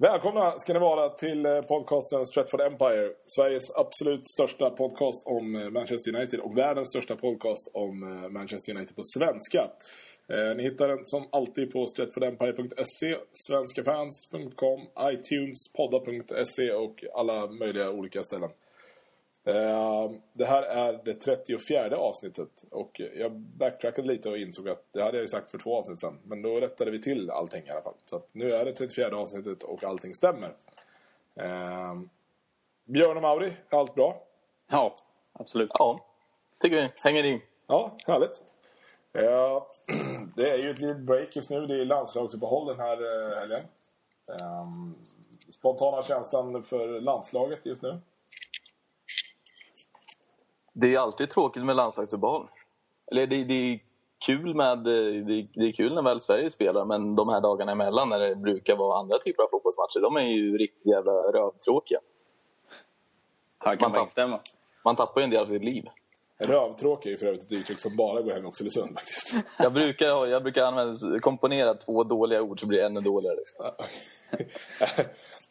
Välkomna 0.00 0.58
ska 0.58 0.72
ni 0.72 0.78
vara 0.78 1.08
till 1.08 1.46
eh, 1.46 1.60
podcasten 1.60 2.26
Stratford 2.26 2.60
Empire. 2.60 3.10
Sveriges 3.26 3.76
absolut 3.76 4.28
största 4.28 4.70
podcast 4.70 5.22
om 5.26 5.54
eh, 5.56 5.70
Manchester 5.70 6.14
United 6.16 6.40
och 6.40 6.58
världens 6.58 6.88
största 6.88 7.16
podcast 7.16 7.70
om 7.72 8.02
eh, 8.02 8.28
Manchester 8.28 8.76
United 8.76 8.96
på 8.96 9.02
svenska. 9.02 9.70
Ni 10.56 10.62
hittar 10.62 10.88
den 10.88 10.98
som 11.04 11.28
alltid 11.32 11.72
på 11.72 11.86
stratfordempire.se, 11.86 13.16
svenskafans.com, 13.32 14.80
iTunes, 15.12 15.72
podda.se 15.76 16.72
och 16.72 17.04
alla 17.14 17.46
möjliga 17.46 17.90
olika 17.90 18.22
ställen. 18.22 18.50
Det 20.32 20.44
här 20.44 20.62
är 20.62 21.00
det 21.04 21.14
34 21.14 21.96
avsnittet 21.96 22.64
och 22.70 23.00
jag 23.14 23.32
backtrackade 23.32 24.08
lite 24.08 24.30
och 24.30 24.38
insåg 24.38 24.68
att 24.68 24.84
det 24.92 25.02
hade 25.02 25.18
jag 25.18 25.28
sagt 25.28 25.50
för 25.50 25.58
två 25.58 25.78
avsnitt 25.78 26.00
sedan. 26.00 26.18
Men 26.22 26.42
då 26.42 26.60
rättade 26.60 26.90
vi 26.90 27.02
till 27.02 27.30
allting 27.30 27.66
i 27.66 27.70
alla 27.70 27.82
fall. 27.82 27.94
Så 28.04 28.22
nu 28.32 28.52
är 28.52 28.64
det 28.64 28.72
34 28.72 29.16
avsnittet 29.16 29.62
och 29.62 29.84
allting 29.84 30.14
stämmer. 30.14 30.54
Björn 32.84 33.16
och 33.16 33.22
Mauri, 33.22 33.52
allt 33.70 33.94
bra? 33.94 34.22
Ja, 34.70 34.94
absolut. 35.32 35.70
Ja, 35.74 36.04
tycker 36.58 36.76
vi. 36.76 36.88
Hänger 37.02 37.24
i. 37.24 37.42
Ja, 37.66 37.96
härligt. 38.06 38.42
Det 40.36 40.50
är 40.50 40.58
ju 40.58 40.70
ett 40.70 40.78
litet 40.78 41.00
break 41.00 41.36
just 41.36 41.50
nu. 41.50 41.66
Det 41.66 41.74
är 41.80 41.84
landslagsuppehåll 41.84 42.66
den 42.66 42.80
här 42.80 43.36
helgen. 43.40 43.62
Spontana 45.50 46.02
känslan 46.02 46.62
för 46.62 47.00
landslaget 47.00 47.60
just 47.62 47.82
nu? 47.82 48.00
Det 50.80 50.94
är 50.94 50.98
alltid 50.98 51.30
tråkigt 51.30 51.64
med 51.64 51.76
landslagsuppehåll. 51.76 52.48
Eller 53.10 53.26
det, 53.26 53.44
det, 53.44 53.54
är 53.54 53.80
kul 54.26 54.54
med, 54.54 54.78
det, 54.78 55.22
det, 55.54 55.68
är 55.68 55.72
kul 55.72 55.94
när 55.94 56.02
väl 56.02 56.22
Sverige 56.22 56.50
spelar 56.50 56.84
men 56.84 57.16
de 57.16 57.28
här 57.28 57.40
dagarna 57.40 57.72
emellan 57.72 58.08
när 58.08 58.18
det 58.18 58.36
brukar 58.36 58.76
vara 58.76 58.98
andra 58.98 59.18
typer 59.18 59.42
av 59.42 59.48
fotbollsmatcher, 59.48 60.00
de 60.00 60.16
är 60.16 60.28
ju 60.28 60.58
riktigt 60.58 60.86
jävla 60.86 61.12
rövtråkiga. 61.12 61.98
Här 63.58 63.76
kan 63.76 63.90
man, 63.90 64.02
instämma. 64.02 64.40
man 64.84 64.96
tappar 64.96 65.20
ju 65.20 65.24
en 65.24 65.30
del 65.30 65.42
av 65.42 65.46
sitt 65.46 65.64
liv. 65.64 65.84
Rövtråkig 66.38 67.12
är 67.12 67.16
för 67.16 67.26
övrigt 67.26 67.42
ett 67.42 67.52
uttryck 67.52 67.80
som 67.80 67.96
bara 67.96 68.22
går 68.22 68.32
hem 68.32 68.44
i 68.44 68.46
Oxelösund 68.46 68.94
faktiskt. 68.94 69.34
Jag 69.58 69.72
brukar, 69.72 70.26
jag 70.26 70.42
brukar 70.42 70.64
använda, 70.64 71.20
komponera 71.20 71.74
två 71.74 72.04
dåliga 72.04 72.42
ord 72.42 72.60
så 72.60 72.66
blir 72.66 72.78
det 72.78 72.86
ännu 72.86 73.00
dåligare. 73.00 73.36
Liksom. 73.36 73.64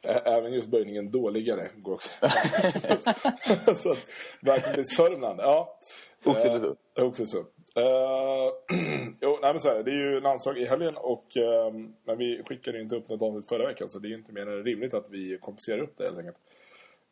Även 0.03 0.53
just 0.53 0.67
böjningen 0.67 1.11
dåligare 1.11 1.67
går 1.75 1.93
också. 1.93 2.09
så 3.75 3.91
att, 3.91 4.05
verkligen 4.41 4.73
blir 4.73 4.83
Sörmland. 4.83 5.39
Ja. 5.39 5.79
Oxelösund. 6.25 6.77
Uh, 6.99 7.05
Oxelösund. 7.05 7.47
Uh, 7.77 8.53
jo, 9.21 9.39
nej 9.41 9.53
men 9.53 9.59
så 9.59 9.69
här, 9.69 9.83
det 9.83 9.91
är 9.91 9.95
ju 9.95 10.21
landslag 10.21 10.57
i 10.57 10.65
helgen 10.65 10.91
och 10.95 11.25
uh, 11.37 11.79
men 12.03 12.17
vi 12.17 12.43
skickade 12.45 12.81
inte 12.81 12.95
upp 12.95 13.09
något 13.09 13.21
avsnitt 13.21 13.49
förra 13.49 13.67
veckan 13.67 13.89
så 13.89 13.99
det 13.99 14.07
är 14.07 14.13
inte 14.13 14.33
mer 14.33 14.47
än 14.47 14.63
rimligt 14.63 14.93
att 14.93 15.09
vi 15.09 15.37
kompenserar 15.41 15.79
upp 15.79 15.97
det 15.97 16.03
helt 16.03 16.17
enkelt. 16.17 16.37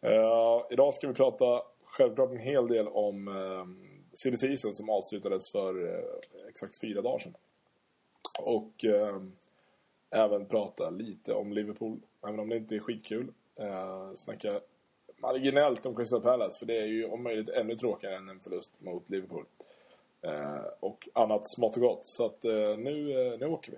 Uh, 0.06 0.66
idag 0.70 0.94
ska 0.94 1.08
vi 1.08 1.14
prata 1.14 1.62
självklart 1.86 2.32
en 2.32 2.40
hel 2.40 2.68
del 2.68 2.88
om 2.88 3.28
uh, 3.28 3.66
silly 4.14 4.38
season 4.38 4.76
som 4.76 4.90
avslutades 4.90 5.52
för 5.52 5.84
uh, 5.84 6.04
exakt 6.50 6.82
fyra 6.82 7.02
dagar 7.02 7.20
sedan. 7.20 7.36
Och 8.40 8.86
även 10.10 10.46
prata 10.46 10.90
lite 10.90 11.34
om 11.34 11.54
Liverpool 11.54 12.00
Även 12.28 12.40
om 12.40 12.50
det 12.50 12.58
inte 12.58 12.76
är 12.76 12.80
skitkul. 12.80 13.34
Eh, 13.60 14.14
snacka 14.16 14.60
marginellt 15.18 15.86
om 15.86 15.96
Crystal 15.96 16.22
Palace. 16.22 16.60
För 16.60 16.66
det 16.66 16.78
är 16.78 16.86
ju 16.86 17.06
om 17.06 17.24
möjligt 17.24 17.50
ännu 17.50 17.76
tråkigare 17.76 18.16
än 18.16 18.30
en 18.30 18.40
förlust 18.40 18.72
mot 18.82 19.10
Liverpool. 19.10 19.46
Eh, 20.22 20.66
och 20.80 21.10
annat 21.14 21.48
smått 21.48 21.76
och 21.76 21.82
gott. 21.82 22.08
Så 22.08 22.26
att 22.26 22.46
eh, 22.46 22.78
nu, 22.78 23.28
eh, 23.34 23.40
nu 23.40 23.46
åker 23.46 23.72
vi. 23.72 23.78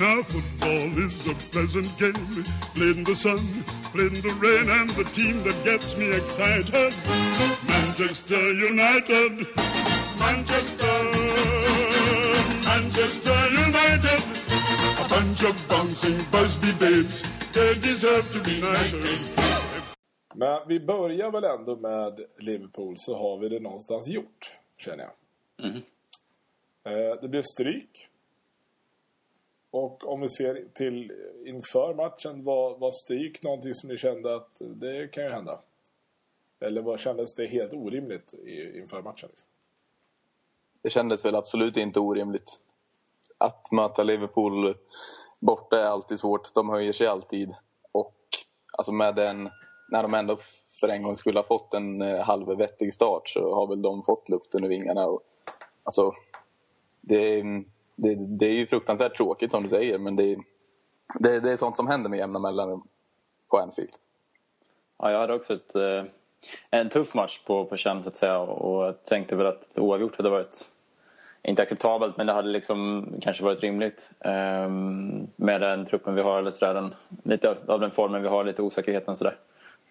Now 0.00 0.22
football 0.22 0.98
is 0.98 1.30
a 1.30 1.34
pleasant 1.52 1.98
game 1.98 2.44
Played 2.74 2.98
in 2.98 3.04
the 3.04 3.14
sun, 3.14 3.38
played 3.92 4.12
in 4.12 4.22
the 4.22 4.34
rain 4.42 4.68
And 4.68 4.90
the 4.90 5.04
team 5.04 5.42
that 5.44 5.64
gets 5.64 5.96
me 5.96 6.10
excited 6.10 6.92
Manchester 7.68 8.42
United 8.52 9.46
Manchester 10.18 10.93
Manchester 12.74 13.42
United 13.68 14.22
A 15.02 15.06
bunch 15.08 15.44
of 15.50 15.68
bouncing 15.68 16.18
Busby 16.32 16.72
babes 16.80 17.22
They 17.52 17.74
deserve 17.74 18.24
to 18.32 18.38
be 18.38 18.54
knighted 18.60 19.18
Men 20.34 20.68
vi 20.68 20.80
börjar 20.80 21.30
väl 21.30 21.44
ändå 21.44 21.76
med 21.76 22.20
Liverpool 22.38 22.94
så 22.98 23.16
har 23.16 23.38
vi 23.38 23.48
det 23.48 23.60
någonstans 23.60 24.08
gjort, 24.08 24.54
känner 24.76 25.04
jag. 25.04 25.66
Mm. 25.66 25.82
Det 27.20 27.28
blev 27.28 27.42
stryk. 27.42 28.08
Och 29.70 30.12
om 30.12 30.20
vi 30.20 30.28
ser 30.28 30.64
till 30.72 31.12
inför 31.46 31.94
matchen, 31.94 32.44
var, 32.44 32.78
var 32.78 32.90
stryk 32.90 33.42
någonting 33.42 33.74
som 33.74 33.88
ni 33.88 33.98
kände 33.98 34.34
att 34.34 34.50
det 34.58 35.12
kan 35.12 35.24
ju 35.24 35.30
hända? 35.30 35.60
Eller 36.60 36.82
var, 36.82 36.96
kändes 36.96 37.34
det 37.34 37.46
helt 37.46 37.72
orimligt 37.72 38.34
inför 38.74 39.02
matchen? 39.02 39.28
Liksom? 39.28 39.48
Det 40.82 40.90
kändes 40.90 41.24
väl 41.24 41.34
absolut 41.34 41.76
inte 41.76 42.00
orimligt 42.00 42.60
att 43.38 43.72
möta 43.72 44.02
Liverpool 44.02 44.74
borta 45.40 45.80
är 45.80 45.86
alltid 45.86 46.18
svårt. 46.18 46.54
De 46.54 46.68
höjer 46.68 46.92
sig 46.92 47.06
alltid. 47.06 47.54
Och 47.92 48.16
alltså 48.78 48.92
med 48.92 49.14
den, 49.14 49.50
när 49.88 50.02
de 50.02 50.14
ändå 50.14 50.38
för 50.80 50.88
en 50.88 51.02
gång 51.02 51.16
skulle 51.16 51.38
ha 51.38 51.44
fått 51.44 51.74
en 51.74 52.02
eh, 52.02 52.20
halvvettig 52.20 52.94
start 52.94 53.28
så 53.28 53.54
har 53.54 53.66
väl 53.66 53.82
de 53.82 54.02
fått 54.02 54.28
luften 54.28 54.64
ur 54.64 54.68
vingarna. 54.68 55.06
Och, 55.06 55.20
alltså, 55.82 56.12
det, 57.00 57.40
mm, 57.40 57.64
det, 57.96 58.14
det 58.14 58.46
är 58.46 58.52
ju 58.52 58.66
fruktansvärt 58.66 59.16
tråkigt 59.16 59.50
som 59.50 59.62
du 59.62 59.68
säger 59.68 59.98
men 59.98 60.16
det, 60.16 60.38
det, 61.18 61.40
det 61.40 61.52
är 61.52 61.56
sånt 61.56 61.76
som 61.76 61.86
händer 61.86 62.10
med 62.10 62.18
jämna 62.18 62.38
mellanrum 62.38 62.82
på 63.50 63.58
Anfield. 63.58 63.90
Ja, 64.98 65.10
jag 65.10 65.18
hade 65.18 65.34
också 65.34 65.54
ett, 65.54 65.74
eh, 65.74 66.04
en 66.70 66.90
tuff 66.90 67.14
match 67.14 67.40
på, 67.46 67.64
på 67.64 67.76
känn 67.76 68.02
så 68.02 68.08
att 68.08 68.16
säga 68.16 68.38
och 68.38 69.04
tänkte 69.04 69.36
väl 69.36 69.46
att 69.46 69.78
oavgjort 69.78 70.16
hade 70.16 70.30
varit 70.30 70.70
inte 71.44 71.62
acceptabelt 71.62 72.16
men 72.16 72.26
det 72.26 72.32
hade 72.32 72.48
liksom 72.48 73.06
kanske 73.20 73.44
varit 73.44 73.60
rimligt 73.60 74.10
um, 74.24 75.28
med 75.36 75.60
den 75.60 75.86
truppen 75.86 76.14
vi 76.14 76.22
har 76.22 76.38
eller 76.38 76.50
sådär, 76.50 76.74
den, 76.74 76.94
lite 77.22 77.56
av 77.66 77.80
den 77.80 77.90
formen 77.90 78.22
vi 78.22 78.28
har, 78.28 78.44
lite 78.44 78.62
osäkerheten 78.62 79.16
sådär. 79.16 79.36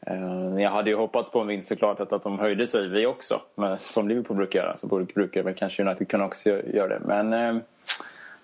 Um, 0.08 0.60
jag 0.60 0.72
hade 0.72 0.90
ju 0.90 0.96
hoppats 0.96 1.32
på 1.32 1.40
en 1.40 1.48
vinst 1.48 1.70
såklart 1.70 2.00
att, 2.00 2.14
att 2.14 2.24
de 2.24 2.40
höjde 2.40 2.68
sig, 2.68 2.88
vi 2.88 3.06
också, 3.06 3.42
men, 3.56 3.80
som 3.80 4.08
Liverpool 4.08 4.38
brukar 4.38 4.60
göra 4.60 4.78
så 4.78 4.88
brukar 4.88 5.44
väl 5.44 5.54
kanske 5.54 5.84
United 5.84 6.08
kunna 6.08 6.26
också 6.26 6.50
göra 6.50 6.88
det 6.88 7.02
men 7.06 7.34
um, 7.34 7.62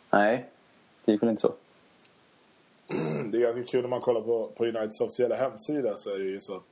nej, 0.10 0.46
det 1.06 1.12
gick 1.12 1.24
väl 1.24 1.30
inte 1.30 1.42
så. 1.42 1.54
Det 3.32 3.38
är 3.38 3.42
ganska 3.42 3.64
kul 3.64 3.82
när 3.82 3.90
man 3.90 4.02
kollar 4.02 4.22
på, 4.22 4.48
på 4.58 4.66
Uniteds 4.66 5.02
officiella 5.02 5.36
hemsida 5.36 5.98
så 5.98 6.16
är 6.16 6.20
det 6.20 6.26
ju 6.26 6.40
så 6.40 6.56
att 6.56 6.64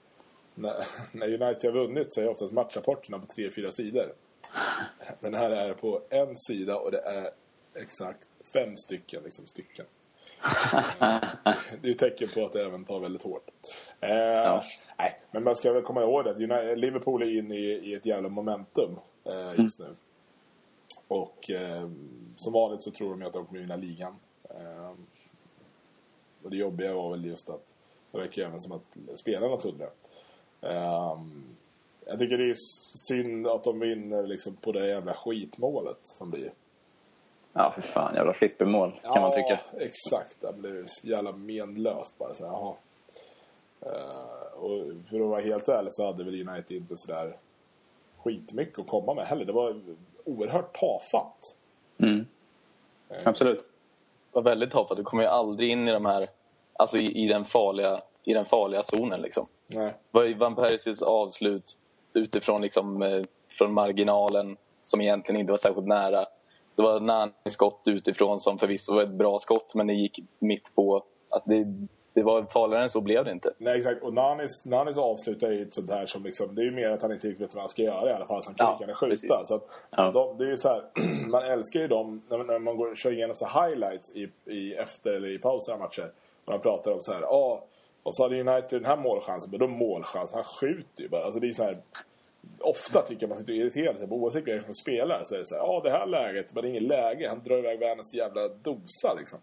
när, 0.56 0.74
när 1.12 1.28
United 1.28 1.74
har 1.74 1.82
vunnit 1.82 2.14
så 2.14 2.22
är 2.22 2.30
oftast 2.30 2.54
matchrapporterna 2.54 3.20
på 3.20 3.26
tre, 3.26 3.52
fyra 3.52 3.72
sidor. 3.72 4.06
Men 5.20 5.34
här 5.34 5.50
är 5.50 5.74
på 5.74 6.02
en 6.10 6.38
sida 6.38 6.78
och 6.78 6.92
det 6.92 7.02
är 7.02 7.30
exakt 7.74 8.28
fem 8.54 8.78
stycken 8.78 9.24
liksom, 9.24 9.48
stycken. 9.48 9.86
det 11.82 11.90
är 11.90 11.94
tecken 11.94 12.30
på 12.34 12.46
att 12.46 12.54
det 12.54 12.66
även 12.66 12.86
tar 12.86 13.00
väldigt 13.00 13.22
hårt. 13.22 13.50
Eh, 14.00 14.10
ja. 14.18 14.64
Nej, 14.98 15.20
men 15.32 15.44
man 15.44 15.56
ska 15.56 15.74
väl 15.74 15.84
komma 15.84 16.02
ihåg 16.02 16.28
att 16.28 16.40
Liverpool 16.78 17.22
är 17.22 17.38
inne 17.40 17.56
i, 17.56 17.92
i 17.92 17.94
ett 17.94 18.06
jävla 18.06 18.30
momentum 18.30 19.00
eh, 19.24 19.64
just 19.64 19.80
mm. 19.80 19.92
nu. 19.92 19.96
Och 21.08 21.50
eh, 21.50 21.90
som 22.38 22.54
vanligt 22.54 22.84
så 22.84 22.92
tror 22.92 23.10
de 23.10 23.26
att 23.26 23.34
de 23.34 23.46
kommer 23.46 23.60
vinna 23.60 23.76
ligan. 23.76 24.16
Eh, 24.50 24.92
och 26.44 26.50
det 26.50 26.58
jobbiga 26.58 26.94
var 26.94 27.12
väl 27.12 27.26
just 27.26 27.50
att 27.50 27.74
det 28.12 28.18
verkar 28.18 28.42
även 28.42 28.62
som 28.62 28.72
att 28.72 29.20
spelarna 29.20 29.58
trodde 29.58 29.78
det. 29.78 29.90
Um, 30.68 31.58
jag 32.10 32.20
tycker 32.20 32.38
det 32.38 32.50
är 32.50 32.56
synd 33.08 33.48
att 33.48 33.64
de 33.64 33.80
vinner 33.80 34.28
liksom 34.28 34.56
på 34.56 34.72
det 34.72 34.88
jävla 34.88 35.14
skitmålet 35.14 36.00
som 36.02 36.30
blir. 36.30 36.52
Ja, 37.54 37.72
för 37.72 37.82
fan. 37.82 38.16
Jävla 38.16 38.34
flippermål 38.34 38.92
kan 38.92 39.12
ja, 39.14 39.22
man 39.22 39.32
tycka. 39.32 39.60
exakt. 39.78 40.42
Det 40.42 40.54
blev 40.54 40.86
så 40.88 41.08
jävla 41.08 41.32
menlöst 41.32 42.18
bara 42.18 42.34
så 42.34 42.46
här, 42.46 42.52
jaha. 42.54 42.76
Uh, 43.86 44.64
och 44.64 44.84
för 45.10 45.20
att 45.20 45.30
vara 45.30 45.42
helt 45.42 45.68
ärlig 45.68 45.94
så 45.94 46.06
hade 46.06 46.24
väl 46.24 46.50
United 46.50 46.78
inte 46.78 46.94
sådär 46.98 47.38
skitmycket 48.18 48.80
att 48.80 48.88
komma 48.88 49.14
med 49.14 49.26
heller. 49.26 49.46
Det 49.46 49.54
var 49.54 49.82
oerhört 50.24 50.80
tafatt. 50.80 51.56
Mm. 51.98 52.26
Uh, 53.12 53.18
Absolut. 53.24 53.60
Det 53.60 53.66
var 54.32 54.42
väldigt 54.42 54.72
tafatt. 54.72 54.98
Du 54.98 55.04
kommer 55.04 55.24
ju 55.24 55.30
aldrig 55.30 55.70
in 55.70 55.88
i 55.88 55.92
de 55.92 56.06
här, 56.06 56.30
alltså 56.74 56.98
i, 56.98 57.24
i 57.24 57.28
den 57.28 57.46
farliga 57.46 58.02
i 58.24 58.34
den 58.34 58.46
farliga 58.46 58.84
zonen 58.84 59.22
liksom. 59.22 59.48
Nej. 59.68 59.86
Det 59.86 60.20
var 60.20 60.36
Van 60.36 60.56
Persis 60.56 61.02
avslut 61.02 61.78
utifrån 62.18 62.62
liksom, 62.62 63.02
eh, 63.02 63.24
från 63.50 63.74
marginalen 63.74 64.58
som 64.82 65.02
egentligen 65.02 65.42
inte 65.42 65.52
var 65.54 65.58
särskilt 65.58 65.88
nära. 65.88 66.26
Det 66.76 66.82
var 66.84 67.00
Nani 67.00 67.32
skott 67.50 67.82
utifrån 67.88 68.40
som 68.40 68.58
förvisso 68.58 68.94
var 68.96 69.02
ett 69.04 69.10
bra 69.10 69.40
skott 69.40 69.76
men 69.76 69.88
det 69.88 69.94
gick 69.94 70.20
mitt 70.40 70.76
på. 70.76 71.04
Alltså 71.30 71.50
det, 71.50 71.88
det 72.14 72.24
var 72.24 72.44
farligare 72.44 72.84
än 72.84 72.90
så 72.90 73.02
blev 73.02 73.26
det 73.26 73.32
inte. 73.32 73.54
Nej, 73.58 73.78
exakt. 73.78 74.04
Och 74.04 74.14
Nanis, 74.14 74.66
Nanis 74.66 74.98
avslutar 74.98 75.52
ju 75.52 75.62
ett 75.62 75.74
sånt 75.74 75.92
här 75.92 76.06
som 76.06 76.24
liksom, 76.24 76.56
det 76.56 76.62
är 76.62 76.66
ju 76.66 76.72
mer 76.72 76.90
att 76.90 77.02
han 77.02 77.12
inte 77.12 77.28
riktigt 77.28 77.48
vet 77.48 77.56
vad 77.56 77.62
han 77.62 77.70
ska 77.70 77.82
göra 77.82 78.10
i 78.10 78.14
alla 78.14 78.28
fall. 78.28 78.44
Så 78.44 78.50
han 78.50 78.56
kan 78.56 78.66
Ja, 78.66 78.72
lika 78.74 78.84
gärna 78.84 78.96
skjuta. 78.96 79.46
Så 79.46 79.56
att 79.56 79.68
Ja. 79.90 80.12
de, 80.12 80.38
det 80.38 80.46
är 80.46 80.50
ju 80.50 80.58
så 80.58 80.68
här, 80.70 80.84
man 81.30 81.44
älskar 81.44 81.80
ju 81.80 81.88
dem 81.88 82.22
när, 82.30 82.44
när 82.44 82.60
man 82.60 82.78
går, 82.78 82.96
kör 82.96 83.12
igenom 83.12 83.36
så 83.36 83.46
highlights 83.46 84.16
i, 84.16 84.30
i 84.46 84.74
efter 84.74 85.14
eller 85.14 85.30
i 85.36 85.38
pauser 85.40 85.74
av 85.74 85.80
matcher. 85.80 86.12
Och 86.46 86.52
de 86.54 86.60
pratar 86.62 86.92
om 86.92 87.02
så 87.02 87.14
här, 87.14 87.22
ja, 87.22 87.64
och 88.08 88.16
så 88.16 88.24
hade 88.24 88.42
United 88.42 88.82
den 88.82 88.86
här 88.86 88.98
målchansen, 88.98 89.52
men 89.52 89.60
då 89.60 89.68
målchans, 89.68 90.34
han 90.34 90.44
skjuter 90.44 91.04
ju 91.04 91.10
bara. 91.10 91.24
Alltså 91.24 91.40
det 91.40 91.48
är 91.48 91.54
så 91.54 91.64
här, 91.64 91.78
ofta 92.60 93.02
tycker 93.02 93.24
jag 93.24 93.30
man 93.30 93.38
sitter 93.38 93.54
och 93.54 93.58
irriterar 93.58 93.94
sig 93.94 94.08
på 94.08 94.16
oavsett 94.16 94.48
vilka 94.48 94.64
som 94.64 94.74
spelar. 94.74 95.22
Så 95.26 95.36
är 95.36 95.40
det 95.40 95.46
så 95.46 95.56
här, 95.56 95.62
ja 95.62 95.82
det 95.84 95.90
här 95.90 96.08
läget, 96.08 96.54
men 96.54 96.64
det 96.64 96.68
är 96.68 96.70
inget 96.70 96.84
läge. 96.84 97.30
Han 97.30 97.44
drar 97.44 97.58
iväg 97.58 97.80
världens 97.80 98.14
jävla 98.14 98.48
dosa 98.48 99.14
liksom. 99.18 99.40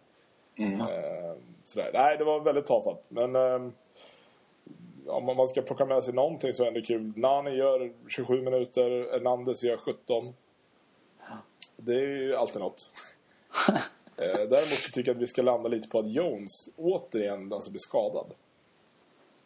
Eh, 0.80 1.36
sådär. 1.64 1.90
Nej, 1.94 2.16
det 2.18 2.24
var 2.24 2.40
väldigt 2.40 2.66
tafatt. 2.66 3.04
Men 3.08 3.36
eh, 3.36 3.70
om 5.06 5.36
man 5.36 5.48
ska 5.48 5.62
plocka 5.62 5.84
med 5.84 6.04
sig 6.04 6.14
någonting 6.14 6.54
så 6.54 6.62
är 6.62 6.70
det 6.70 6.76
ändå 6.76 6.86
kul. 6.86 7.12
Nani 7.16 7.50
gör 7.50 7.92
27 8.08 8.42
minuter, 8.42 9.12
Hernandez 9.12 9.62
gör 9.62 9.76
17. 9.76 10.34
Det 11.76 11.94
är 11.94 12.06
ju 12.06 12.36
alltid 12.36 12.60
något. 12.60 12.90
eh, 14.16 14.26
däremot 14.26 14.78
så 14.82 14.90
tycker 14.90 15.10
jag 15.10 15.16
att 15.16 15.22
vi 15.22 15.26
ska 15.26 15.42
landa 15.42 15.68
lite 15.68 15.88
på 15.88 15.98
att 15.98 16.10
Jones 16.10 16.68
återigen 16.76 17.52
alltså 17.52 17.70
blir 17.70 17.80
skadad. 17.80 18.34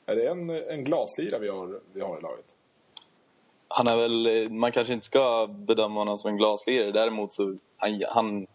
Är 0.08 0.16
det 0.16 0.28
en, 0.28 0.50
en 0.50 0.84
glaslira 0.84 1.38
vi 1.38 1.48
har, 1.48 1.80
vi 1.92 2.00
har 2.00 2.18
i 2.18 2.22
laget? 2.22 2.44
Han 3.68 3.86
är 3.86 3.96
väl, 3.96 4.50
man 4.50 4.72
kanske 4.72 4.94
inte 4.94 5.06
ska 5.06 5.46
bedöma 5.46 6.00
honom 6.00 6.18
som 6.18 6.30
en 6.30 6.36
glaslirare. 6.36 6.92
Däremot 6.92 7.32
så 7.32 7.56
han, 7.76 8.02
han, 8.08 8.46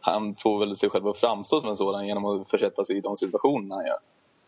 han 0.00 0.34
får 0.34 0.58
väl 0.58 0.76
sig 0.76 0.90
själv 0.90 1.08
att 1.08 1.18
framstå 1.18 1.60
som 1.60 1.70
en 1.70 1.76
sådan 1.76 2.06
genom 2.06 2.24
att 2.24 2.50
försätta 2.50 2.84
sig 2.84 2.96
i 2.96 3.00
de 3.00 3.16
situationerna 3.16 3.74
han 3.74 3.86
gör. 3.86 3.98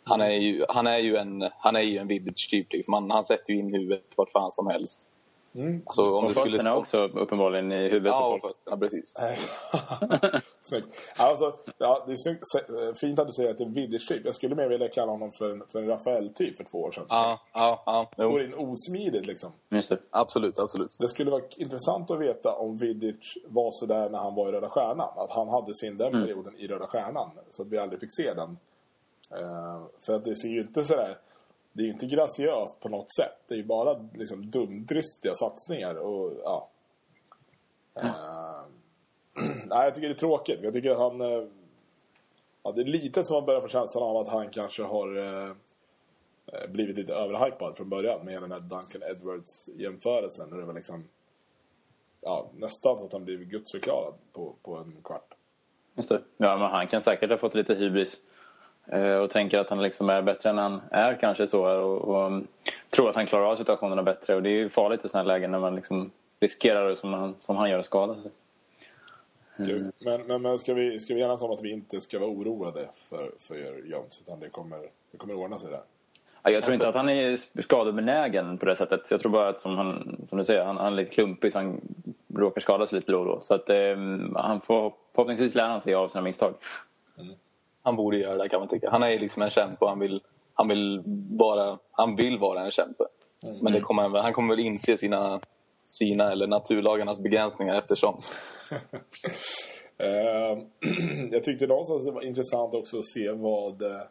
Han 0.04 0.20
är 0.20 0.30
ju, 0.30 0.64
han 0.68 0.86
är 0.86 0.98
ju 0.98 1.16
en, 1.16 1.48
han 1.58 1.76
är 1.76 1.82
ju 1.82 1.98
en 1.98 2.08
Vidic-typ. 2.08 2.72
Liksom. 2.72 2.94
Han, 2.94 3.10
han 3.10 3.24
sätter 3.24 3.52
ju 3.52 3.58
in 3.58 3.74
huvudet 3.74 4.04
vart 4.16 4.32
fan 4.32 4.52
som 4.52 4.66
helst. 4.66 5.08
Mm. 5.54 5.82
Alltså, 5.86 6.02
om 6.02 6.24
Och 6.24 6.28
det 6.28 6.34
skulle 6.34 6.56
fötterna 6.58 6.76
också 6.76 6.98
uppenbarligen 6.98 7.72
i 7.72 7.88
huvudet 7.88 8.12
Ja, 8.12 8.38
på 8.40 8.48
fötterna, 8.48 8.76
precis. 8.76 9.14
Snyggt. 10.62 10.86
Alltså, 11.16 11.54
ja, 11.78 12.02
det 12.06 12.12
är 12.12 12.16
snyggt, 12.16 12.42
eh, 12.54 12.94
fint 12.94 13.18
att 13.18 13.26
du 13.26 13.32
säger 13.32 13.50
att 13.50 13.58
det 13.58 13.64
är 13.64 13.68
en 13.68 13.74
Vidic-typ. 13.74 14.24
Jag 14.24 14.34
skulle 14.34 14.54
mer 14.54 14.68
vilja 14.68 14.88
kalla 14.88 15.12
honom 15.12 15.32
för 15.38 15.50
en, 15.50 15.62
för 15.72 15.78
en 15.78 15.86
Rafael-typ 15.88 16.56
för 16.56 16.64
två 16.64 16.78
år 16.78 16.92
sedan. 16.92 17.04
Ja, 17.08 17.40
ja, 17.52 17.82
ja. 17.86 18.10
Går 18.24 18.40
Jo, 18.40 18.46
in 18.46 18.54
osmidigt 18.54 19.26
liksom. 19.26 19.52
Just 19.68 19.88
det. 19.88 19.98
absolut, 20.10 20.58
absolut. 20.58 20.96
Det 21.00 21.08
skulle 21.08 21.30
vara 21.30 21.42
intressant 21.56 22.10
att 22.10 22.20
veta 22.20 22.52
om 22.52 22.78
Vidic 22.78 23.38
var 23.46 23.70
så 23.70 23.86
där 23.86 24.10
när 24.10 24.18
han 24.18 24.34
var 24.34 24.48
i 24.48 24.52
Röda 24.52 24.68
Stjärnan. 24.68 25.08
Att 25.16 25.30
han 25.30 25.48
hade 25.48 25.74
sin 25.74 25.96
den 25.96 26.12
perioden 26.12 26.54
i 26.58 26.66
Röda 26.66 26.86
Stjärnan. 26.86 27.30
Så 27.50 27.62
att 27.62 27.68
vi 27.68 27.78
aldrig 27.78 28.00
fick 28.00 28.16
se 28.16 28.34
den. 28.34 28.58
Eh, 29.30 29.82
för 30.06 30.14
att 30.14 30.24
det 30.24 30.36
ser 30.36 30.48
ju 30.48 30.60
inte 30.60 30.84
sådär... 30.84 31.18
Det 31.72 31.82
är 31.82 31.84
ju 31.86 31.92
inte 31.92 32.06
graciöst 32.06 32.80
på 32.80 32.88
något 32.88 33.14
sätt. 33.14 33.38
Det 33.48 33.54
är 33.54 33.58
ju 33.58 33.64
bara 33.64 34.08
liksom 34.14 34.50
dumdristiga 34.50 35.34
satsningar. 35.34 35.96
Och, 35.96 36.32
ja. 36.44 36.68
Eh, 37.94 38.62
nej, 39.66 39.84
jag 39.84 39.94
tycker 39.94 40.08
det 40.08 40.14
är 40.14 40.18
tråkigt. 40.18 40.60
Jag 40.62 40.72
tycker 40.72 40.90
att 40.90 40.98
han... 40.98 41.20
eh, 41.20 41.44
Ja, 42.64 42.72
det 42.72 42.80
är 42.80 42.84
lite 42.84 43.24
som 43.24 43.34
man 43.34 43.44
börjar 43.46 43.60
få 43.60 43.68
känslan 43.68 44.04
av 44.04 44.16
att 44.16 44.28
han 44.28 44.50
kanske 44.50 44.82
har 44.82 45.16
eh, 45.16 45.54
blivit 46.68 46.96
lite 46.96 47.14
överhypad 47.14 47.76
från 47.76 47.88
början 47.88 48.24
med 48.24 48.42
den 48.42 48.52
här 48.52 48.60
Duncan 48.60 49.02
Edwards-jämförelsen. 49.02 50.50
När 50.50 50.56
det 50.56 50.64
var 50.64 50.74
liksom 50.74 51.08
ja, 52.20 52.50
nästan 52.56 52.98
så 52.98 53.04
att 53.04 53.12
han 53.12 53.24
blev 53.24 53.38
gudsförklarad 53.44 54.14
på, 54.32 54.54
på 54.62 54.76
en 54.76 54.96
kvart. 55.04 55.34
Just 55.94 56.08
det. 56.08 56.22
Ja, 56.36 56.56
men 56.56 56.70
han 56.70 56.86
kan 56.86 57.02
säkert 57.02 57.30
ha 57.30 57.38
fått 57.38 57.54
lite 57.54 57.74
hybris. 57.74 58.20
Eh, 58.86 59.14
Och 59.16 59.30
tänker 59.30 59.58
att 59.58 59.68
han 59.68 59.82
liksom 59.82 60.10
är 60.10 60.22
bättre 60.22 60.50
än 60.50 60.58
han 60.58 60.80
är 60.90 61.14
kanske 61.14 61.48
så. 61.48 61.66
Och, 61.82 62.00
och 62.08 62.26
um, 62.26 62.46
tror 62.90 63.08
att 63.08 63.14
han 63.14 63.26
klarar 63.26 63.44
av 63.44 63.56
situationerna 63.56 64.02
bättre. 64.02 64.34
Och 64.34 64.42
det 64.42 64.48
är 64.50 64.54
ju 64.54 64.68
farligt 64.68 65.04
i 65.04 65.08
sådana 65.08 65.28
här 65.30 65.38
lägen 65.38 65.50
när 65.50 65.58
man 65.60 65.76
liksom 65.76 66.10
riskerar 66.40 66.88
det 66.88 66.96
som 66.96 67.12
han, 67.12 67.34
som 67.38 67.56
han 67.56 67.70
gör 67.70 67.78
att 67.78 67.86
skada 67.86 68.14
sig. 68.22 68.30
Vi- 69.58 69.90
Men, 69.98 70.20
men, 70.22 70.42
men 70.42 70.58
ska, 70.58 70.74
vi, 70.74 71.00
ska 71.00 71.14
vi 71.14 71.20
enas 71.22 71.42
om 71.42 71.50
att 71.50 71.62
vi 71.62 71.70
inte 71.70 72.00
ska 72.00 72.18
vara 72.18 72.30
oroade 72.30 72.88
för, 73.08 73.30
för 73.38 73.54
Jones? 73.86 74.20
Utan 74.20 74.40
det 74.40 74.48
kommer, 74.48 74.78
det 75.10 75.18
kommer 75.18 75.34
ordna 75.34 75.58
sig 75.58 75.70
där. 75.70 75.80
Ja, 76.42 76.50
Jag 76.50 76.62
tror 76.62 76.74
inte 76.74 76.88
att 76.88 76.94
han 76.94 77.08
är 77.08 77.36
skadebenägen 77.62 78.58
på 78.58 78.66
det 78.66 78.76
sättet. 78.76 79.10
Jag 79.10 79.20
tror 79.20 79.32
bara 79.32 79.48
att 79.48 79.60
som, 79.60 79.76
han, 79.76 80.16
som 80.28 80.38
du 80.38 80.44
säger, 80.44 80.64
han, 80.64 80.76
han 80.76 80.86
är 80.92 80.96
lite 80.96 81.10
klumpig 81.10 81.52
så 81.52 81.58
han 81.58 81.80
råkar 82.34 82.60
skada 82.60 82.86
sig 82.86 82.96
lite 82.96 83.12
då 83.12 83.18
och 83.18 83.24
då. 83.26 83.40
Så 83.40 83.54
att 83.54 83.68
eh, 83.70 83.96
han 84.34 84.60
får 84.60 84.92
förhoppningsvis 85.14 85.54
lära 85.54 85.80
sig 85.80 85.94
av 85.94 86.08
sina 86.08 86.22
misstag. 86.22 86.54
Han 87.82 87.96
borde 87.96 88.18
göra 88.18 88.42
det 88.42 88.48
kan 88.48 88.60
man 88.60 88.68
tycka. 88.68 88.90
Han 88.90 89.02
är 89.02 89.18
liksom 89.18 89.42
en 89.42 89.50
kämpe 89.50 89.84
och 89.84 89.90
han 89.90 89.98
vill, 89.98 90.22
han 90.54 90.68
vill, 90.68 91.02
bara, 91.38 91.78
han 91.90 92.16
vill 92.16 92.38
vara 92.38 92.64
en 92.64 92.70
kämpe. 92.70 93.04
Men 93.62 93.72
det 93.72 93.80
kommer, 93.80 94.02
han 94.02 94.14
han 94.14 94.32
kommer 94.32 94.56
väl 94.56 94.64
inse 94.64 94.96
sina, 94.96 95.40
sina 95.84 96.32
eller 96.32 96.46
naturlagarnas 96.46 97.20
begränsningar 97.20 97.74
eftersom. 97.74 98.20
Eh, 99.98 100.58
jag 101.30 101.44
tyckte 101.44 101.66
någonstans 101.66 102.04
det 102.04 102.12
var 102.12 102.26
intressant 102.26 102.74
också 102.74 102.98
att 102.98 103.08
se 103.08 103.30
vad, 103.30 103.82
eh, 103.82 104.02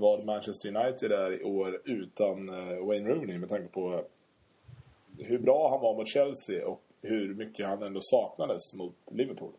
vad 0.00 0.24
Manchester 0.24 0.76
United 0.76 1.12
är 1.12 1.40
i 1.40 1.44
år 1.44 1.80
utan 1.84 2.48
eh, 2.48 2.86
Wayne 2.86 3.08
Rooney 3.08 3.38
med 3.38 3.48
tanke 3.48 3.68
på 3.68 4.04
hur 5.18 5.38
bra 5.38 5.70
han 5.70 5.80
var 5.80 5.94
mot 5.94 6.08
Chelsea 6.08 6.66
och 6.66 6.82
hur 7.02 7.34
mycket 7.34 7.66
han 7.66 7.82
ändå 7.82 8.00
saknades 8.02 8.74
mot 8.74 8.96
Liverpool. 9.10 9.52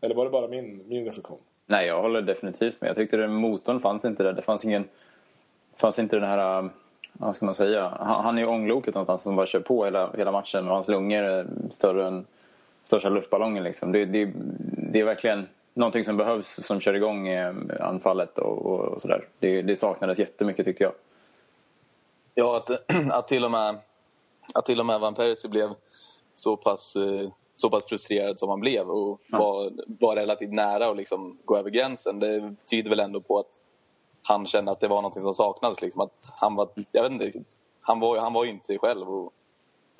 Eller 0.00 0.14
var 0.14 0.24
det 0.24 0.30
bara 0.30 0.48
min, 0.48 0.88
min 0.88 1.04
reflektion? 1.04 1.40
Nej, 1.72 1.86
jag 1.86 2.02
håller 2.02 2.22
definitivt 2.22 2.80
med. 2.80 2.88
Jag 2.88 2.96
tyckte 2.96 3.16
den 3.16 3.34
motorn 3.34 3.80
fanns 3.80 4.04
inte 4.04 4.22
där. 4.22 4.32
Det 4.32 4.42
fanns 4.42 4.64
ingen... 4.64 4.88
fanns 5.76 5.98
inte 5.98 6.16
den 6.16 6.28
här... 6.28 6.58
Um, 6.58 6.70
vad 7.12 7.36
ska 7.36 7.46
man 7.46 7.54
säga? 7.54 7.88
Han, 7.98 8.24
han 8.24 8.38
är 8.38 8.42
ju 8.42 8.48
ångloket 8.48 8.94
någonstans 8.94 9.22
som 9.22 9.36
bara 9.36 9.46
kör 9.46 9.60
på 9.60 9.84
hela, 9.84 10.10
hela 10.16 10.32
matchen 10.32 10.68
och 10.68 10.74
hans 10.74 10.88
lungor 10.88 11.22
är 11.22 11.46
större 11.70 12.06
än 12.06 12.26
största 12.84 13.08
luftballongen. 13.08 13.64
Liksom. 13.64 13.92
Det, 13.92 14.04
det, 14.04 14.32
det 14.92 15.00
är 15.00 15.04
verkligen 15.04 15.48
någonting 15.74 16.04
som 16.04 16.16
behövs 16.16 16.66
som 16.66 16.80
kör 16.80 16.94
igång 16.94 17.36
um, 17.36 17.70
anfallet 17.80 18.38
och, 18.38 18.66
och, 18.66 18.80
och 18.80 19.02
sådär. 19.02 19.28
Det, 19.38 19.62
det 19.62 19.76
saknades 19.76 20.18
jättemycket 20.18 20.66
tyckte 20.66 20.84
jag. 20.84 20.92
Ja, 22.34 22.56
att, 22.56 22.70
att, 23.12 23.28
till 23.28 23.44
och 23.44 23.50
med, 23.50 23.78
att 24.54 24.66
till 24.66 24.80
och 24.80 24.86
med 24.86 25.00
Van 25.00 25.14
Persie 25.14 25.50
blev 25.50 25.70
så 26.34 26.56
pass, 26.56 26.96
eh, 26.96 27.30
så 27.62 27.70
pass 27.70 27.84
frustrerad 27.84 28.38
som 28.38 28.48
han 28.48 28.60
blev 28.60 28.90
och 28.90 29.20
var, 29.28 29.72
var 29.86 30.16
relativt 30.16 30.52
nära 30.52 30.90
att 30.90 30.96
liksom 30.96 31.38
gå 31.44 31.56
över 31.56 31.70
gränsen. 31.70 32.18
Det 32.18 32.54
tyder 32.70 32.90
väl 32.90 33.00
ändå 33.00 33.20
på 33.20 33.38
att 33.38 33.62
han 34.22 34.46
kände 34.46 34.70
att 34.72 34.80
det 34.80 34.88
var 34.88 35.02
något 35.02 35.22
som 35.22 35.34
saknades. 35.34 35.82
Liksom. 35.82 36.00
Att 36.00 36.34
han, 36.36 36.54
var, 36.54 36.68
jag 36.92 37.02
vet 37.02 37.12
inte 37.12 37.24
riktigt. 37.24 37.58
Han 37.82 38.00
var, 38.00 38.18
han 38.18 38.32
var 38.32 38.44
ju 38.44 38.50
inte 38.50 38.66
sig 38.66 38.78
själv. 38.78 39.08
Och 39.10 39.32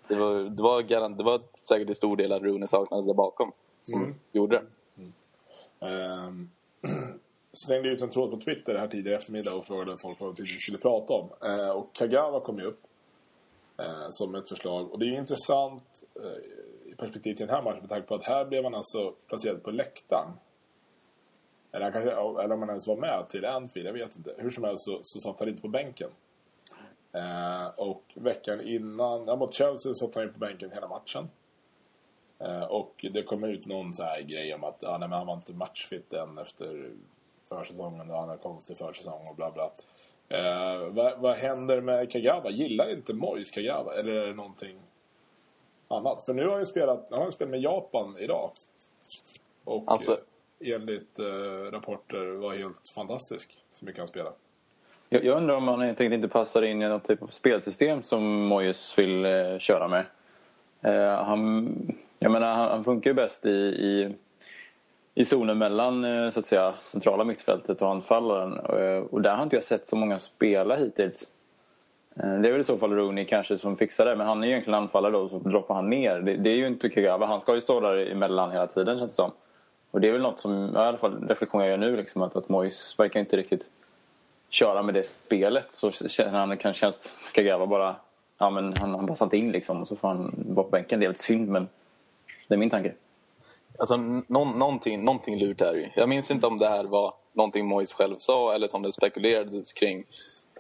det, 0.09 0.15
var, 0.15 0.35
det, 0.35 0.63
var 0.63 0.83
garant, 0.83 1.19
det 1.19 1.25
var 1.25 1.41
säkert 1.55 1.89
en 1.89 1.95
stor 1.95 2.17
del 2.17 2.33
att 2.33 2.43
Rooney 2.43 2.69
saknades 2.69 3.07
där 3.07 3.15
bakom 3.15 3.53
som 3.83 4.03
Mm. 4.03 4.15
gjorde 4.33 4.57
det. 4.57 4.67
Ehm, 5.87 6.51
slängde 7.67 7.89
ut 7.89 8.01
en 8.03 8.11
tråd 8.11 8.31
på 8.31 8.37
Twitter 8.37 8.75
här 8.79 8.89
tidigare 8.89 9.17
i 9.17 9.19
eftermiddag 9.19 9.55
och 9.55 9.67
frågade 9.67 9.99
folk 9.99 10.21
vad 10.21 10.39
vi 10.39 10.45
skulle 10.45 10.79
prata 10.79 11.15
om. 11.15 11.29
Eh, 11.45 11.71
och 11.71 11.93
Kagawa 11.93 12.41
kom 12.41 12.59
ju 12.59 12.65
upp 12.65 12.81
eh, 13.79 14.07
som 14.11 14.35
ett 14.35 14.49
förslag. 14.49 14.93
Och 14.93 14.99
det 14.99 15.07
är 15.07 15.19
intressant 15.19 15.83
i 16.15 16.62
perspektiv 17.03 17.35
till 17.35 17.47
den 17.47 17.55
här 17.55 17.63
matchen 17.63 17.81
med 17.81 17.89
tanke 17.89 18.09
på 18.09 18.15
att 18.15 18.25
här 18.25 18.45
blev 18.45 18.65
han 18.65 18.75
alltså 18.75 19.15
placerad 19.29 19.63
på 19.63 19.71
läktaren. 19.71 20.31
Eller, 21.73 21.85
han 21.85 21.93
kanske, 21.93 22.11
eller 22.11 22.55
om 22.55 22.61
han 22.61 22.69
ens 22.69 22.87
var 22.87 22.97
med 22.97 23.29
till 23.29 23.45
Anfield, 23.45 23.89
jag 23.89 23.93
vet 23.93 24.17
inte. 24.17 24.35
Hur 24.39 24.51
som 24.51 24.65
helst 24.65 24.85
så, 24.85 24.99
så 25.03 25.21
satt 25.21 25.39
han 25.41 25.49
inte 25.49 25.63
på 25.63 25.69
bänken. 25.69 26.11
Eh, 27.13 27.67
och 27.77 28.13
veckan 28.15 28.61
innan, 28.61 29.27
ja, 29.27 29.37
mot 29.37 29.55
Chelsea 29.55 29.95
satt 29.95 30.15
han 30.15 30.25
ju 30.25 30.33
på 30.33 30.39
bänken 30.39 30.71
hela 30.71 30.89
matchen. 30.89 31.29
Eh, 32.39 32.63
och 32.63 33.07
det 33.13 33.23
kom 33.23 33.45
ut 33.45 33.67
någon 33.67 33.95
så 33.95 34.03
här 34.03 34.23
grej 34.23 34.55
om 34.55 34.65
att 34.65 34.79
ja, 34.81 34.99
nej, 34.99 35.09
men 35.09 35.19
han 35.19 35.27
var 35.27 35.35
inte 35.35 35.53
matchfit 35.53 36.13
än 36.13 36.39
efter 36.39 36.91
försäsongen 37.49 38.11
och 38.11 38.19
han 38.19 38.29
har 38.29 38.37
konstig 38.37 38.77
försäsong 38.77 39.27
och 39.29 39.37
bla 39.37 39.51
bla. 39.51 39.73
Eh, 40.29 40.89
vad, 40.89 41.19
vad 41.19 41.37
händer 41.37 41.81
med 41.81 42.13
Kagawa? 42.13 42.51
Gillar 42.51 42.93
inte 42.93 43.15
Mois 43.15 43.51
Kagawa? 43.51 43.95
Eller 43.95 44.13
är 44.13 44.27
det 44.27 44.35
någonting 44.35 44.79
annat? 45.97 46.23
För 46.27 46.33
nu 46.35 46.45
har 46.45 46.51
han 46.51 46.61
ju 46.61 46.67
spelat, 46.67 47.07
han 47.11 47.23
har 47.23 47.31
spelat 47.31 47.51
med 47.51 47.61
Japan 47.61 48.17
idag. 48.19 48.51
Och 49.65 49.85
Alltså- 49.87 50.19
enligt 50.65 51.19
eh, 51.19 51.25
rapporter 51.73 52.27
var 52.27 52.55
helt 52.55 52.89
fantastisk 52.95 53.57
så 53.73 53.85
mycket 53.85 53.99
han 53.99 54.09
spelar. 54.09 54.33
Jag, 55.09 55.25
jag 55.25 55.37
undrar 55.37 55.55
om 55.55 55.69
han 55.69 55.81
helt 55.81 56.01
enkelt 56.01 56.15
inte 56.15 56.29
passar 56.29 56.63
in 56.63 56.83
i 56.83 56.89
något 56.89 57.05
typ 57.05 57.23
av 57.23 57.27
spelsystem 57.27 58.03
som 58.03 58.47
Moyes 58.47 58.99
vill 58.99 59.25
eh, 59.25 59.59
köra 59.59 59.89
med. 59.89 60.05
Eh, 60.81 61.25
han, 61.25 61.69
jag 62.19 62.33
menar, 62.33 62.55
han, 62.55 62.69
han 62.69 62.85
funkar 62.85 63.11
ju 63.11 63.15
bäst 63.15 63.47
i, 63.47 63.51
i, 63.51 64.15
i 65.15 65.25
zonen 65.25 65.59
mellan 65.59 66.05
eh, 66.05 66.31
så 66.31 66.41
att 66.41 66.47
säga, 66.47 66.75
centrala 66.83 67.25
mittfältet 67.25 67.83
och 67.83 67.89
anfallaren. 67.91 68.53
Eh, 68.59 69.03
och 69.05 69.23
där 69.23 69.35
har 69.37 69.43
inte 69.43 69.57
jag 69.57 69.65
sett 69.65 69.89
så 69.89 69.97
många 69.97 70.19
spela 70.19 70.77
hittills. 70.77 71.33
Eh, 72.17 72.41
det 72.41 72.49
är 72.49 72.53
väl 72.53 72.61
i 72.61 72.65
så 72.65 72.79
fall 72.79 72.93
Rooney 72.93 73.25
kanske 73.25 73.59
som 73.59 73.77
fixar 73.77 74.05
det, 74.05 74.17
men 74.17 74.27
han 74.27 74.43
är 74.43 74.47
ju 74.47 74.53
egentligen 74.53 74.79
anfallare 74.79 75.13
då 75.13 75.19
och 75.19 75.31
så 75.31 75.39
droppar 75.39 75.75
han 75.75 75.91
ner. 75.91 76.21
Det, 76.21 76.37
det 76.37 76.51
är 76.51 76.55
ju 76.55 76.67
inte 76.67 76.89
Kagawa, 76.89 77.27
han 77.27 77.41
ska 77.41 77.55
ju 77.55 77.61
stå 77.61 77.81
där 77.81 77.97
emellan 77.97 78.51
hela 78.51 78.67
tiden 78.67 78.99
känns 78.99 79.13
det 79.13 79.17
som. 79.17 79.31
Och 79.91 80.01
det 80.01 80.09
är 80.09 80.13
väl 80.13 80.23
något 80.23 80.41
som, 80.41 80.75
i 80.75 80.79
alla 80.79 80.99
fall 80.99 81.29
reflektion 81.29 81.61
jag 81.61 81.71
gör 81.71 81.77
nu, 81.77 81.97
liksom, 81.97 82.23
att, 82.23 82.37
att 82.37 82.49
Mois 82.49 82.99
verkar 82.99 83.21
inte 83.21 83.37
riktigt 83.37 83.71
köra 84.51 84.83
med 84.83 84.95
det 84.95 85.07
spelet 85.07 85.73
så 85.73 85.91
känner 85.91 86.39
han 86.39 86.57
kanske 86.57 86.81
känns 86.81 87.13
Kagawa 87.33 87.67
bara 87.67 87.97
ja, 88.39 88.51
men 88.51 88.75
han, 88.81 88.95
han 88.95 89.07
passar 89.07 89.27
inte 89.27 89.37
in 89.37 89.53
liksom 89.53 89.83
och 89.83 89.89
så 89.89 89.97
får 89.97 90.09
han 90.09 90.45
vara 90.49 90.65
på 90.65 90.71
bänken. 90.71 91.01
Det 91.01 91.05
är 91.05 91.09
väldigt 91.09 91.21
synd 91.21 91.49
men 91.49 91.69
det 92.49 92.55
är 92.55 92.59
min 92.59 92.71
tanke. 92.71 92.95
Alltså 93.79 93.97
någon, 94.27 94.59
någonting, 94.59 95.05
någonting 95.05 95.39
lurt 95.39 95.61
är 95.61 95.75
ju. 95.75 95.89
Jag 95.97 96.09
minns 96.09 96.31
inte 96.31 96.47
om 96.47 96.59
det 96.59 96.69
här 96.69 96.85
var 96.85 97.15
någonting 97.33 97.67
Mois 97.67 97.95
själv 97.95 98.15
sa 98.19 98.55
eller 98.55 98.69
som 98.69 98.83
det 98.83 98.93
spekulerades 98.93 99.73
kring. 99.73 100.05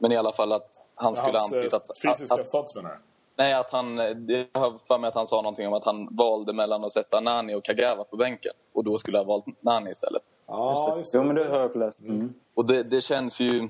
Men 0.00 0.12
i 0.12 0.16
alla 0.16 0.32
fall 0.32 0.52
att 0.52 0.88
han 0.94 1.16
skulle 1.16 1.38
Hans 1.38 1.52
antytt 1.52 1.72
eh, 1.72 1.76
att... 1.76 1.98
fysiska 1.98 2.34
att, 2.34 2.46
status 2.46 2.74
menar 2.74 2.90
du? 2.90 2.96
nej, 3.36 3.52
att 3.54 3.70
han... 3.70 3.96
Jag 4.26 4.60
har 4.60 4.86
för 4.86 4.98
mig 4.98 5.08
att 5.08 5.14
han 5.14 5.26
sa 5.26 5.36
någonting 5.36 5.66
om 5.66 5.72
att 5.72 5.84
han 5.84 6.08
valde 6.16 6.52
mellan 6.52 6.84
att 6.84 6.92
sätta 6.92 7.20
Nani 7.20 7.54
och 7.54 7.64
Kagawa 7.64 8.04
på 8.04 8.16
bänken. 8.16 8.52
Och 8.72 8.84
då 8.84 8.98
skulle 8.98 9.18
ha 9.18 9.24
valt 9.24 9.44
Nani 9.60 9.90
istället. 9.90 10.22
Ja, 10.46 10.94
just 10.98 11.12
det. 11.12 11.18
Jo 11.18 11.24
men 11.24 11.36
det 11.36 11.48
har 11.48 11.58
jag 11.58 11.76
läst. 11.76 12.00
Mm. 12.00 12.34
Och 12.54 12.66
det, 12.66 12.82
det 12.82 13.00
känns 13.00 13.40
ju... 13.40 13.68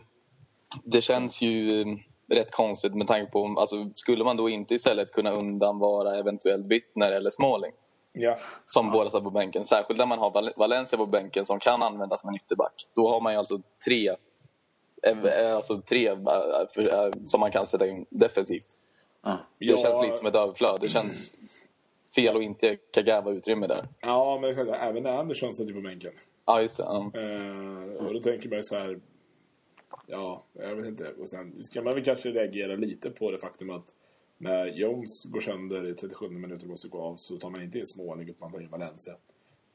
Det 0.84 1.00
känns 1.00 1.42
ju 1.42 1.80
eh, 1.80 1.86
rätt 2.36 2.50
konstigt 2.50 2.94
med 2.94 3.06
tanke 3.06 3.32
på... 3.32 3.54
Alltså, 3.58 3.76
skulle 3.94 4.24
man 4.24 4.36
då 4.36 4.48
inte 4.48 4.74
istället 4.74 5.12
kunna 5.12 5.30
undanvara 5.30 6.16
eventuellt 6.16 6.64
Bittner 6.64 7.12
eller 7.12 7.30
Smalling? 7.30 7.72
Ja. 8.14 8.38
Som 8.66 8.90
båda 8.90 9.10
står 9.10 9.20
på 9.20 9.30
bänken. 9.30 9.64
Särskilt 9.64 9.98
när 9.98 10.06
man 10.06 10.18
har 10.18 10.30
Val- 10.30 10.52
Valencia 10.56 10.98
på 10.98 11.06
bänken 11.06 11.46
som 11.46 11.58
kan 11.58 11.82
användas 11.82 12.20
som 12.20 12.28
en 12.28 12.36
ytterback. 12.36 12.88
Då 12.94 13.08
har 13.08 13.20
man 13.20 13.32
ju 13.32 13.38
alltså 13.38 13.58
tre, 13.84 14.08
eh, 14.08 14.14
eh, 14.14 14.18
alltså 15.54 15.80
tre 15.80 16.08
eh, 16.08 16.14
eh, 16.78 17.10
som 17.26 17.40
man 17.40 17.50
kan 17.50 17.66
sätta 17.66 17.86
in 17.86 18.06
defensivt. 18.10 18.78
Ja. 19.22 19.38
Det 19.58 19.64
Ja. 19.66 19.78
känns 19.78 20.02
lite 20.02 20.16
som 20.16 20.26
ett 20.26 20.34
överflöd. 20.34 20.78
Det 20.80 20.88
känns 20.88 21.36
fel 22.14 22.36
att 22.36 22.42
inte 22.42 22.76
Kagawa 22.90 23.30
utrymme 23.32 23.66
där. 23.66 23.88
Ja, 24.00 24.38
men 24.42 24.68
även 24.68 25.06
Andersson 25.06 25.54
satt 25.54 25.68
ju 25.68 25.74
på 25.74 25.80
bänken. 25.80 26.12
Ja, 26.46 26.62
just 26.62 26.76
det. 26.76 26.82
Ja. 26.82 27.10
Eh, 27.14 28.06
och 28.06 28.14
då 28.14 28.20
tänker 28.20 28.48
man 28.48 28.56
ju 28.58 28.62
så 28.62 28.76
här... 28.76 29.00
Ja, 30.06 30.42
jag 30.52 30.76
vet 30.76 30.86
inte. 30.86 31.12
Och 31.20 31.28
sen 31.28 31.64
ska 31.64 31.82
man 31.82 31.94
väl 31.94 32.04
kanske 32.04 32.30
reagera 32.30 32.76
lite 32.76 33.10
på 33.10 33.30
det 33.30 33.38
faktum 33.38 33.70
att 33.70 33.94
när 34.38 34.66
Jones 34.66 35.24
går 35.24 35.40
sönder 35.40 35.88
i 35.88 35.94
37 35.94 36.28
minuter 36.28 36.64
och 36.64 36.70
måste 36.70 36.88
gå 36.88 37.00
av 37.00 37.16
så 37.16 37.36
tar 37.36 37.50
man 37.50 37.62
inte 37.62 37.78
in 37.78 37.86
Småling 37.86 38.28
utan 38.28 38.36
man 38.40 38.52
tar 38.52 38.60
in 38.60 38.70
Valencia. 38.70 39.14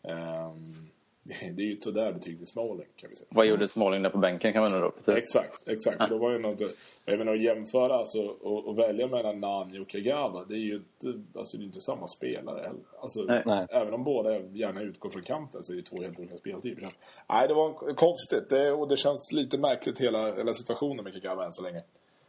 Ehm, 0.04 0.90
det 1.56 1.62
är 1.62 1.66
ju 1.66 1.80
sådär 1.82 2.14
betyg 2.14 2.38
till 2.38 2.48
Småling 2.48 2.88
kan 2.96 3.10
vi 3.10 3.16
säga. 3.16 3.28
Vad 3.30 3.46
gjorde 3.46 3.68
Smalling 3.68 4.04
där 4.04 4.10
på 4.10 4.18
bänken 4.18 4.54
kan 4.54 4.62
man 4.62 4.74
undra. 4.74 5.18
Exakt, 5.18 5.68
exakt. 5.68 6.10
Då 6.10 6.18
var 6.18 6.32
ju 6.32 6.40
något, 6.40 6.62
jag 7.06 7.18
menar 7.18 7.34
att 7.34 7.42
jämföra 7.42 7.96
alltså, 7.96 8.20
och, 8.28 8.68
och 8.68 8.80
välja 8.80 9.08
mellan 9.08 9.40
Nani 9.40 9.80
och 9.80 9.90
Kagawa, 9.90 10.46
det 10.50 10.56
är 10.56 10.60
ju 10.60 10.76
inte, 10.76 11.40
alltså, 11.40 11.58
det 11.58 11.64
är 11.64 11.66
inte 11.66 11.82
samma 11.82 12.08
spelare 12.08 12.62
heller. 12.62 12.82
Alltså, 13.02 13.22
Nej. 13.22 13.68
Även 13.70 13.94
om 13.94 14.04
båda 14.04 14.40
gärna 14.40 14.82
utgår 14.82 15.10
från 15.10 15.24
kanten 15.24 15.64
så 15.64 15.74
är 15.74 15.78
det 15.78 15.84
två 15.84 16.02
helt 16.02 16.20
olika 16.20 16.38
speltyper. 16.38 16.88
Nej, 17.30 17.48
det 17.48 17.54
var 17.54 17.94
konstigt. 17.94 18.50
Det, 18.50 18.72
och 18.72 18.88
det 18.88 18.98
känns 18.98 19.32
lite 19.32 19.58
märkligt 19.58 20.02
hela, 20.02 20.36
hela 20.36 20.54
situationen 20.54 21.04
med 21.04 21.14
Kagawa 21.14 21.46
än 21.46 21.54
så 21.54 21.62
länge. 21.62 21.82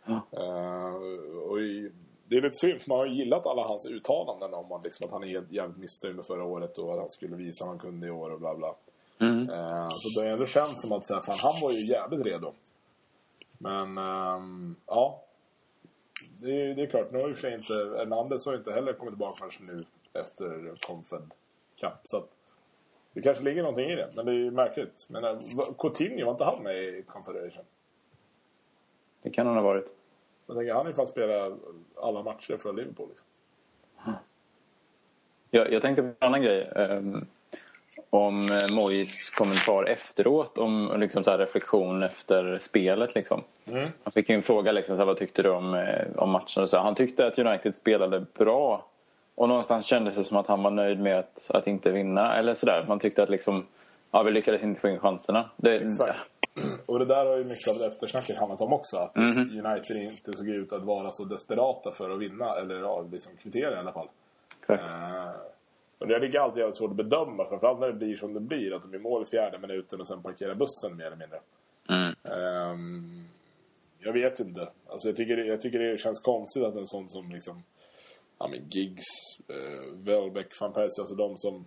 Ja. 0.04 0.22
Eh, 0.32 0.94
och 1.50 1.60
i, 1.60 1.90
det 2.28 2.36
är 2.36 2.42
lite 2.42 2.56
synd, 2.56 2.82
för 2.82 2.88
man 2.88 2.98
har 2.98 3.06
ju 3.06 3.14
gillat 3.14 3.46
alla 3.46 3.62
hans 3.62 3.86
uttalanden 3.86 4.54
om 4.54 4.72
att, 4.72 4.84
liksom, 4.84 5.06
att 5.06 5.12
han 5.12 5.24
är 5.24 5.44
jävligt 5.50 5.78
missnöjd 5.78 6.16
med 6.16 6.26
förra 6.26 6.44
året 6.44 6.78
och 6.78 6.92
att 6.92 7.00
han 7.00 7.10
skulle 7.10 7.36
visa 7.36 7.64
vad 7.64 7.68
han 7.68 7.78
kunde 7.78 8.06
i 8.06 8.10
år 8.10 8.30
och 8.30 8.40
bla 8.40 8.54
bla. 8.54 8.74
Mm. 9.20 9.50
Eh, 9.50 9.88
så 9.90 10.20
det 10.20 10.28
ändå 10.28 10.46
känts 10.46 10.82
som 10.82 10.92
att 10.92 11.06
så 11.06 11.14
här, 11.14 11.20
fan, 11.20 11.38
han 11.38 11.60
var 11.62 11.72
ju 11.72 11.86
jävligt 11.86 12.26
redo. 12.26 12.52
Men 13.58 13.98
ehm, 13.98 14.76
ja. 14.86 15.22
Det 16.40 16.62
är, 16.62 16.74
det 16.74 16.82
är 16.82 16.86
klart, 16.86 17.12
nu 17.12 17.20
har 17.20 17.28
ju 17.28 17.34
för 17.34 17.54
inte 17.54 17.72
Hernandez 17.72 18.46
har 18.46 18.52
ju 18.52 18.58
inte 18.58 18.72
heller 18.72 18.92
kommit 18.92 19.12
tillbaka 19.12 19.38
kanske 19.38 19.62
nu 19.62 19.84
efter 20.12 20.74
Confed 20.86 21.30
Cup. 21.80 21.92
Så 22.04 22.16
att 22.16 22.28
det 23.12 23.22
kanske 23.22 23.44
ligger 23.44 23.62
någonting 23.62 23.90
i 23.90 23.96
det, 23.96 24.08
men 24.14 24.26
det 24.26 24.32
är 24.32 24.36
ju 24.36 24.50
märkligt. 24.50 25.06
Men 25.08 25.24
äh, 25.24 25.38
Coutinho, 25.78 26.24
var 26.24 26.32
inte 26.32 26.44
han 26.44 26.62
med 26.62 26.76
i 26.84 27.02
Confederation? 27.06 27.64
Det 29.22 29.30
kan 29.30 29.46
han 29.46 29.56
ha 29.56 29.62
varit. 29.62 29.94
Jag 30.46 30.56
tänker, 30.56 30.72
han 30.72 30.86
har 30.86 30.90
ju 30.90 30.96
fan 30.96 31.06
spelat 31.06 31.58
alla 31.96 32.22
matcher 32.22 32.56
för 32.56 32.72
Liverpool. 32.72 33.08
Liksom. 33.08 33.26
Jag, 35.50 35.72
jag 35.72 35.82
tänkte 35.82 36.02
på 36.02 36.08
en 36.08 36.14
annan 36.18 36.42
grej. 36.42 36.70
Um, 36.70 37.26
om 38.10 38.50
eh, 38.50 38.74
Mois 38.74 39.30
kommentar 39.30 39.84
efteråt 39.84 40.58
om 40.58 40.94
liksom 41.00 41.24
så 41.24 41.36
reflektion 41.36 42.02
efter 42.02 42.58
spelet. 42.58 43.14
Liksom. 43.14 43.42
Mm. 43.70 43.88
Han 44.02 44.12
fick 44.12 44.28
ju 44.28 44.34
en 44.34 44.42
fråga 44.42 44.72
liksom, 44.72 44.96
så 44.96 45.00
här, 45.00 45.06
vad 45.06 45.16
tyckte 45.16 45.42
du 45.42 45.50
om, 45.50 45.74
eh, 45.74 46.06
om 46.16 46.30
matchen. 46.30 46.62
Och 46.62 46.70
så 46.70 46.76
här, 46.76 46.84
han 46.84 46.94
tyckte 46.94 47.26
att 47.26 47.38
United 47.38 47.76
spelade 47.76 48.24
bra. 48.38 48.84
Och 49.34 49.48
någonstans 49.48 49.86
kändes 49.86 50.14
det 50.14 50.24
som 50.24 50.36
att 50.36 50.46
han 50.46 50.62
var 50.62 50.70
nöjd 50.70 51.00
med 51.00 51.18
att, 51.18 51.50
att 51.54 51.66
inte 51.66 51.90
vinna. 51.90 52.36
Eller 52.36 52.54
sådär. 52.54 52.84
Man 52.88 52.98
tyckte 52.98 53.22
att 53.22 53.30
liksom, 53.30 53.66
ja, 54.10 54.22
vi 54.22 54.30
lyckades 54.30 54.62
inte 54.62 54.80
få 54.80 54.88
in 54.88 54.98
chanserna. 54.98 55.50
Det, 55.56 55.76
Exakt. 55.76 56.30
Och 56.86 56.98
det 56.98 57.04
där 57.04 57.26
har 57.26 57.36
ju 57.36 57.44
mycket 57.44 57.68
av 57.68 57.78
det 57.78 57.86
eftersnacket 57.86 58.38
handlat 58.38 58.60
om 58.60 58.72
också. 58.72 58.96
Att 58.96 59.16
Mhm. 59.16 59.64
United 59.64 59.96
inte 59.96 60.32
såg 60.32 60.48
ut 60.48 60.72
att 60.72 60.82
vara 60.82 61.10
så 61.10 61.24
desperata 61.24 61.90
för 61.92 62.10
att 62.10 62.18
vinna. 62.18 62.54
Eller 62.54 62.80
ja, 62.80 63.04
liksom 63.12 63.32
kvittera 63.42 63.74
i 63.74 63.78
alla 63.78 63.92
fall. 63.92 64.08
Exakt. 64.60 64.82
Eh, 64.82 65.30
och 65.98 66.06
det 66.06 66.14
är 66.14 66.38
alltid 66.38 66.58
jävligt 66.58 66.76
svårt 66.76 66.90
att 66.90 66.96
bedöma. 66.96 67.48
Framförallt 67.48 67.80
när 67.80 67.86
det 67.86 67.92
blir 67.92 68.16
som 68.16 68.34
det 68.34 68.40
blir. 68.40 68.74
Att 68.74 68.82
de 68.82 68.94
är 68.94 68.98
mål 68.98 69.22
i 69.22 69.30
fjärde 69.30 69.58
minuten 69.58 70.00
och 70.00 70.08
sen 70.08 70.22
parkerar 70.22 70.54
bussen 70.54 70.96
mer 70.96 71.04
eller 71.04 71.16
mindre. 71.16 71.40
Mm. 71.88 72.14
Ehm, 72.24 73.28
jag 73.98 74.12
vet 74.12 74.40
inte. 74.40 74.68
Alltså 74.86 75.08
jag, 75.08 75.16
tycker, 75.16 75.36
jag 75.36 75.60
tycker 75.60 75.78
det 75.78 75.98
känns 75.98 76.20
konstigt 76.20 76.64
att 76.64 76.76
en 76.76 76.86
sån 76.86 77.08
som 77.08 77.30
liksom... 77.30 77.62
Ja 78.38 78.48
men 78.48 78.68
Giggs, 78.68 79.04
uh, 79.50 79.94
Welbeck, 79.94 80.60
Van 80.60 80.72
Persie, 80.72 81.00
alltså 81.00 81.14
de 81.14 81.36
som... 81.38 81.66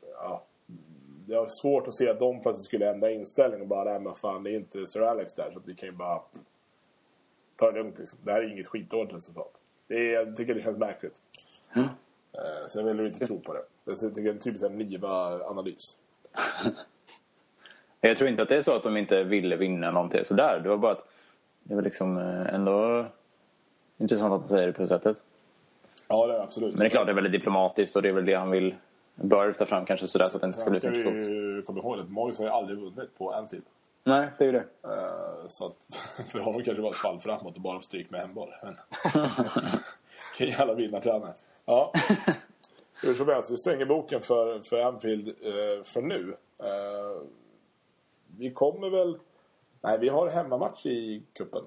Ja, 0.00 0.44
det 1.26 1.34
är 1.34 1.46
svårt 1.62 1.88
att 1.88 1.96
se 1.96 2.08
att 2.08 2.18
de 2.18 2.42
plötsligt 2.42 2.64
skulle 2.64 2.90
ändra 2.90 3.10
inställning 3.10 3.60
och 3.60 3.68
bara, 3.68 3.84
nej 3.84 4.00
men 4.00 4.14
fan 4.14 4.42
det 4.42 4.50
är 4.50 4.56
inte 4.56 4.86
Sir 4.86 5.02
Alex 5.02 5.34
där 5.34 5.50
så 5.52 5.58
att 5.58 5.68
vi 5.68 5.74
kan 5.74 5.88
ju 5.88 5.94
bara 5.94 6.22
ta 7.56 7.70
det 7.70 7.78
lugnt 7.78 7.98
liksom. 7.98 8.18
Det 8.22 8.32
här 8.32 8.42
är 8.42 8.52
inget 8.52 8.66
skitdåligt 8.66 9.14
resultat. 9.14 9.60
Det 9.86 9.94
är, 9.94 10.12
jag 10.12 10.36
tycker 10.36 10.54
det 10.54 10.62
känns 10.62 10.78
märkligt. 10.78 11.22
Mm. 11.76 11.88
Så 12.68 12.78
jag 12.78 12.84
vill 12.94 13.06
inte 13.06 13.26
tro 13.26 13.40
på 13.40 13.52
det. 13.52 13.62
Jag 13.84 13.98
tycker 14.00 14.20
det 14.22 14.28
är 14.28 14.32
en 14.32 14.38
typisk 14.38 14.64
Niva-analys. 14.64 15.96
Jag 18.00 18.16
tror 18.16 18.28
inte 18.30 18.42
att 18.42 18.48
det 18.48 18.56
är 18.56 18.62
så 18.62 18.72
att 18.76 18.82
de 18.82 18.96
inte 18.96 19.22
ville 19.22 19.56
vinna 19.56 19.90
någonting 19.90 20.24
sådär. 20.24 20.60
Det 20.62 20.68
var 20.68 20.76
bara 20.76 20.92
att 20.92 21.08
det 21.62 21.74
var 21.74 21.82
liksom 21.82 22.18
eh, 22.18 22.54
ändå 22.54 23.06
intressant 23.98 24.32
att 24.32 24.40
han 24.40 24.48
säger 24.48 24.66
det 24.66 24.72
på 24.72 24.82
det 24.82 24.88
sättet. 24.88 25.16
Ja, 26.08 26.26
det 26.26 26.34
är 26.34 26.40
absolut. 26.42 26.70
Men 26.74 26.78
det 26.80 26.86
är 26.86 26.90
klart 26.90 27.06
det 27.06 27.12
är 27.12 27.14
väldigt 27.14 27.32
diplomatiskt 27.32 27.96
och 27.96 28.02
det 28.02 28.08
är 28.08 28.12
väl 28.12 28.24
det 28.24 28.34
han 28.34 28.50
vill 28.50 28.74
bör 29.14 29.48
lyfta 29.48 29.66
fram 29.66 29.84
kanske 29.86 30.08
sådär 30.08 30.28
så 30.28 30.36
att 30.36 30.40
det 30.40 30.46
inte 30.46 30.58
ska 30.58 30.70
Sen 30.70 30.80
bli 30.80 30.80
ska 30.80 30.88
för 30.88 30.94
vi 30.96 31.02
stort. 31.02 31.14
ju 31.32 31.62
komma 31.62 31.78
ihåg 31.78 31.98
att 32.00 32.08
Moyes 32.10 32.38
har 32.38 32.44
ju 32.44 32.50
aldrig 32.50 32.78
vunnit 32.78 33.18
på 33.18 33.32
Anfield. 33.32 33.64
Nej, 34.04 34.28
det 34.38 34.44
är 34.44 34.46
ju 34.46 34.52
det. 34.52 34.64
Eh, 34.88 35.48
Så 35.48 35.66
att 35.66 35.76
för 36.28 36.38
honom 36.38 36.54
kanske 36.62 36.74
det 36.74 36.82
var 36.82 36.90
ett 36.90 36.96
fall 36.96 37.20
framåt 37.20 37.56
och 37.56 37.62
bara 37.62 37.80
stryk 37.82 38.10
med 38.10 38.20
hemboll. 38.20 38.48
Men 38.62 38.76
vilken 40.38 40.58
jävla 40.58 40.74
vinnartränare. 40.74 41.32
Ja. 41.64 41.92
Hur 43.02 43.14
som 43.14 43.28
helst, 43.28 43.50
vi 43.50 43.56
stänger 43.56 43.86
boken 43.86 44.20
för, 44.20 44.60
för 44.60 44.80
Anfield 44.80 45.28
eh, 45.28 45.82
för 45.84 46.02
nu. 46.02 46.36
Eh, 46.58 47.22
vi 48.26 48.50
kommer 48.50 48.90
väl... 48.90 49.18
Nej, 49.80 49.98
vi 49.98 50.08
har 50.08 50.28
hemmamatch 50.28 50.86
i 50.86 51.22
kuppen. 51.32 51.62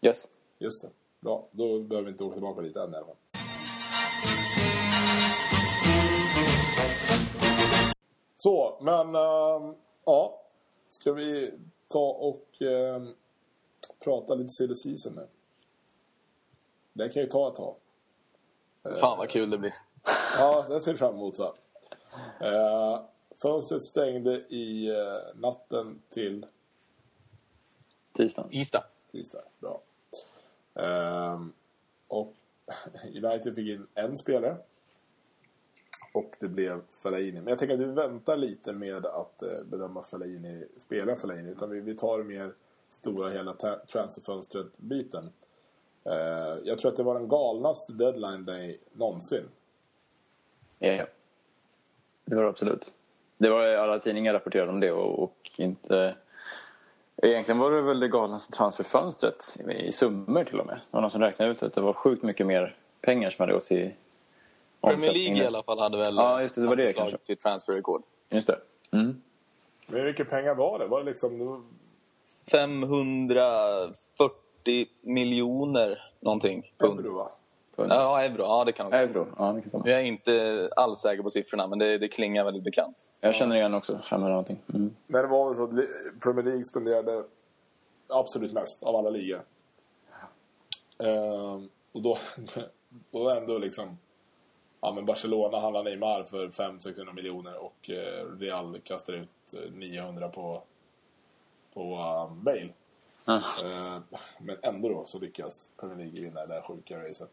Yes. 0.00 0.28
Just 0.58 0.82
det. 0.82 0.88
Bra, 1.20 1.48
då 1.50 1.80
behöver 1.80 2.06
vi 2.06 2.12
inte 2.12 2.24
åka 2.24 2.34
tillbaka 2.34 2.60
dit 2.62 2.76
än 2.76 2.94
i 2.94 2.96
alla 2.96 3.06
fall. 3.06 3.16
Så, 8.36 8.78
men 8.80 9.06
ehm, 9.06 9.74
ja. 10.04 10.36
Ska 10.88 11.12
vi 11.12 11.52
ta 11.88 12.08
och 12.10 12.62
ehm, 12.62 13.14
prata 13.98 14.34
lite 14.34 14.48
silly 14.48 14.74
season 14.74 15.12
nu? 15.14 15.26
Det 16.92 17.08
kan 17.08 17.22
ju 17.22 17.28
ta 17.28 17.48
ett 17.48 17.54
tag. 17.54 17.74
Fan 18.82 19.18
vad 19.18 19.28
kul 19.28 19.50
det 19.50 19.58
blir. 19.58 19.74
Ja, 20.38 20.66
det 20.68 20.80
ser 20.80 20.94
fram 20.94 21.14
emot. 21.14 21.36
Så. 21.36 21.54
Uh, 22.42 23.00
fönstret 23.42 23.82
stängde 23.82 24.34
i 24.48 24.88
eh, 24.88 25.40
natten 25.40 26.02
till 26.08 26.46
Tisdagen. 28.12 28.50
Tisdag. 28.50 28.84
tisdag. 29.12 29.42
Bra. 29.58 29.80
Ehm, 30.74 31.52
och 32.08 32.34
United 33.04 33.54
fick 33.54 33.68
in 33.68 33.86
en 33.94 34.18
spelare. 34.18 34.56
Och 36.12 36.36
det 36.40 36.48
blev 36.48 36.82
Fellaini. 36.90 37.40
Men 37.40 37.46
jag 37.46 37.58
tänker 37.58 37.74
att 37.74 37.80
vi 37.80 37.84
väntar 37.84 38.36
lite 38.36 38.72
med 38.72 39.06
att 39.06 39.42
eh, 39.42 39.62
bedöma 39.64 40.02
Fellaini, 40.02 40.64
spela 40.76 41.16
Fellaini. 41.16 41.50
Utan 41.50 41.70
vi, 41.70 41.80
vi 41.80 41.96
tar 41.96 42.22
mer 42.22 42.54
stora 42.90 43.30
hela 43.30 43.54
transferfönstret-biten. 43.86 45.30
Eh, 46.04 46.58
jag 46.64 46.78
tror 46.78 46.90
att 46.90 46.96
det 46.96 47.02
var 47.02 47.14
den 47.14 47.28
galnaste 47.28 47.92
deadline 47.92 48.44
day 48.44 48.78
någonsin. 48.92 49.44
Ja, 50.78 50.92
ja. 50.92 51.04
Det 52.24 52.34
var 52.34 52.42
det 52.42 52.48
absolut. 52.48 52.92
Det 53.38 53.50
var 53.50 53.66
alla 53.66 53.98
tidningar 53.98 54.32
rapporterade 54.32 54.70
om 54.70 54.80
det 54.80 54.92
och, 54.92 55.22
och 55.22 55.50
inte... 55.56 56.14
Egentligen 57.22 57.58
var 57.58 57.70
det 57.70 57.82
väl 57.82 58.00
det 58.00 58.08
galnaste 58.08 58.52
transferfönstret 58.52 59.56
i 59.68 59.92
summor 59.92 60.44
till 60.44 60.60
och 60.60 60.66
med. 60.66 60.74
Det 60.74 60.96
var 60.96 61.00
någon 61.00 61.10
som 61.10 61.20
räknade 61.20 61.50
ut 61.52 61.62
att 61.62 61.74
det 61.74 61.80
var 61.80 61.92
sjukt 61.92 62.22
mycket 62.22 62.46
mer 62.46 62.76
pengar 63.00 63.30
som 63.30 63.42
hade 63.42 63.52
gått 63.52 63.64
till 63.64 63.92
Premier 64.80 65.12
League 65.12 65.42
i 65.42 65.46
alla 65.46 65.62
fall 65.62 65.78
hade 65.78 65.98
väl 65.98 66.16
Ja, 66.16 66.42
just 66.42 66.54
det, 66.54 66.60
det 66.60 66.66
var 66.66 66.76
det 66.76 66.88
slagit 66.88 67.10
kanske. 67.10 67.26
sitt 67.26 67.40
transferrekord. 67.40 68.02
Just 68.30 68.46
det. 68.46 68.58
Mm. 68.92 69.22
Men 69.86 70.00
hur 70.00 70.04
mycket 70.04 70.30
pengar 70.30 70.54
var 70.54 70.78
det? 70.78 70.86
Var 70.86 71.00
det 71.00 71.06
liksom... 71.06 71.64
det 73.28 74.24
var 74.70 74.84
540 74.84 74.86
miljoner 75.02 75.98
någonting. 76.20 76.72
pund. 76.78 77.00
Euro, 77.00 77.14
va? 77.14 77.30
Ja, 77.76 78.22
euro. 78.22 78.42
Ja, 78.42 78.64
det 78.64 78.72
kan 78.72 78.86
också 78.86 78.98
Euro, 78.98 79.26
ja 79.38 79.52
det 79.52 79.70
kan. 79.70 79.82
Jag 79.84 80.00
är 80.00 80.04
inte 80.04 80.68
alls 80.76 80.98
säker 80.98 81.22
på 81.22 81.30
siffrorna, 81.30 81.66
men 81.66 81.78
det, 81.78 81.98
det 81.98 82.08
klingar 82.08 82.44
väldigt 82.44 82.64
bekant. 82.64 83.10
Jag 83.20 83.34
känner 83.34 83.56
igen 83.56 83.74
också, 83.74 83.98
500 83.98 84.28
någonting. 84.28 84.58
Mm. 84.74 84.94
Men 85.06 85.22
det 85.22 85.28
var 85.28 85.48
väl 85.48 85.56
så 85.56 85.64
att 85.64 86.20
Premier 86.20 86.44
League 86.44 86.64
spenderade 86.64 87.24
absolut 88.08 88.52
mest 88.52 88.82
av 88.82 88.96
alla 88.96 89.10
ligor. 89.10 89.42
Ehm, 90.98 91.68
och 91.92 92.02
då, 92.02 92.18
då 93.10 93.30
ändå 93.30 93.58
liksom... 93.58 93.98
Ja, 94.82 94.92
men 94.92 95.06
Barcelona 95.06 95.60
handlar 95.60 95.82
Neymar 95.82 96.22
för 96.22 96.48
500-600 96.48 97.12
miljoner 97.12 97.64
och 97.64 97.90
eh, 97.90 98.26
Real 98.38 98.80
kastar 98.84 99.12
ut 99.12 99.54
eh, 99.54 99.72
900 99.72 100.28
på, 100.28 100.62
på 101.74 101.80
um, 102.30 102.44
Bale. 102.44 102.68
Ehm, 103.36 104.02
men 104.38 104.56
ändå 104.62 104.88
då 104.88 105.04
så 105.06 105.18
lyckas 105.18 105.70
Premier 105.76 105.96
League 105.96 106.20
vinna 106.20 106.40
det 106.40 106.54
där 106.54 106.62
sjuka 106.62 107.08
racet. 107.08 107.30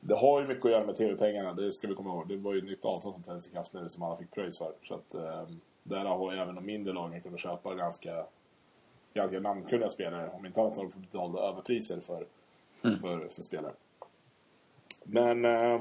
Det 0.00 0.14
har 0.14 0.40
ju 0.40 0.48
mycket 0.48 0.64
att 0.64 0.70
göra 0.70 0.86
med 0.86 0.96
tv-pengarna, 0.96 1.52
det 1.52 1.72
ska 1.72 1.88
vi 1.88 1.94
komma 1.94 2.10
ihåg. 2.10 2.28
Det 2.28 2.36
var 2.36 2.52
ju 2.52 2.58
ett 2.58 2.64
nytt 2.64 2.84
avtal 2.84 3.12
som 3.12 3.22
trädde 3.22 3.38
i 3.38 3.54
kraft 3.54 3.72
nu 3.72 3.88
som 3.88 4.02
alla 4.02 4.16
fick 4.16 4.30
pröjs 4.30 4.58
för. 4.58 4.72
Så 4.82 4.94
att 4.94 5.14
um, 5.14 5.60
där 5.82 6.04
har 6.04 6.32
ju 6.32 6.38
även 6.38 6.54
de 6.54 6.66
mindre 6.66 6.92
lagen 6.92 7.20
kunnat 7.20 7.40
köpa 7.40 7.74
ganska, 7.74 8.24
ganska 9.14 9.40
namnkunniga 9.40 9.90
spelare. 9.90 10.30
Om 10.30 10.46
inte 10.46 10.60
annat 10.60 10.74
så 10.74 10.80
har 10.80 10.86
de 10.86 10.92
fått 10.92 11.02
betala 11.02 11.48
överpriser 11.48 12.00
för, 12.00 12.26
för, 12.82 13.28
för 13.28 13.42
spelare. 13.42 13.72
Men 15.04 15.44
eh, 15.44 15.80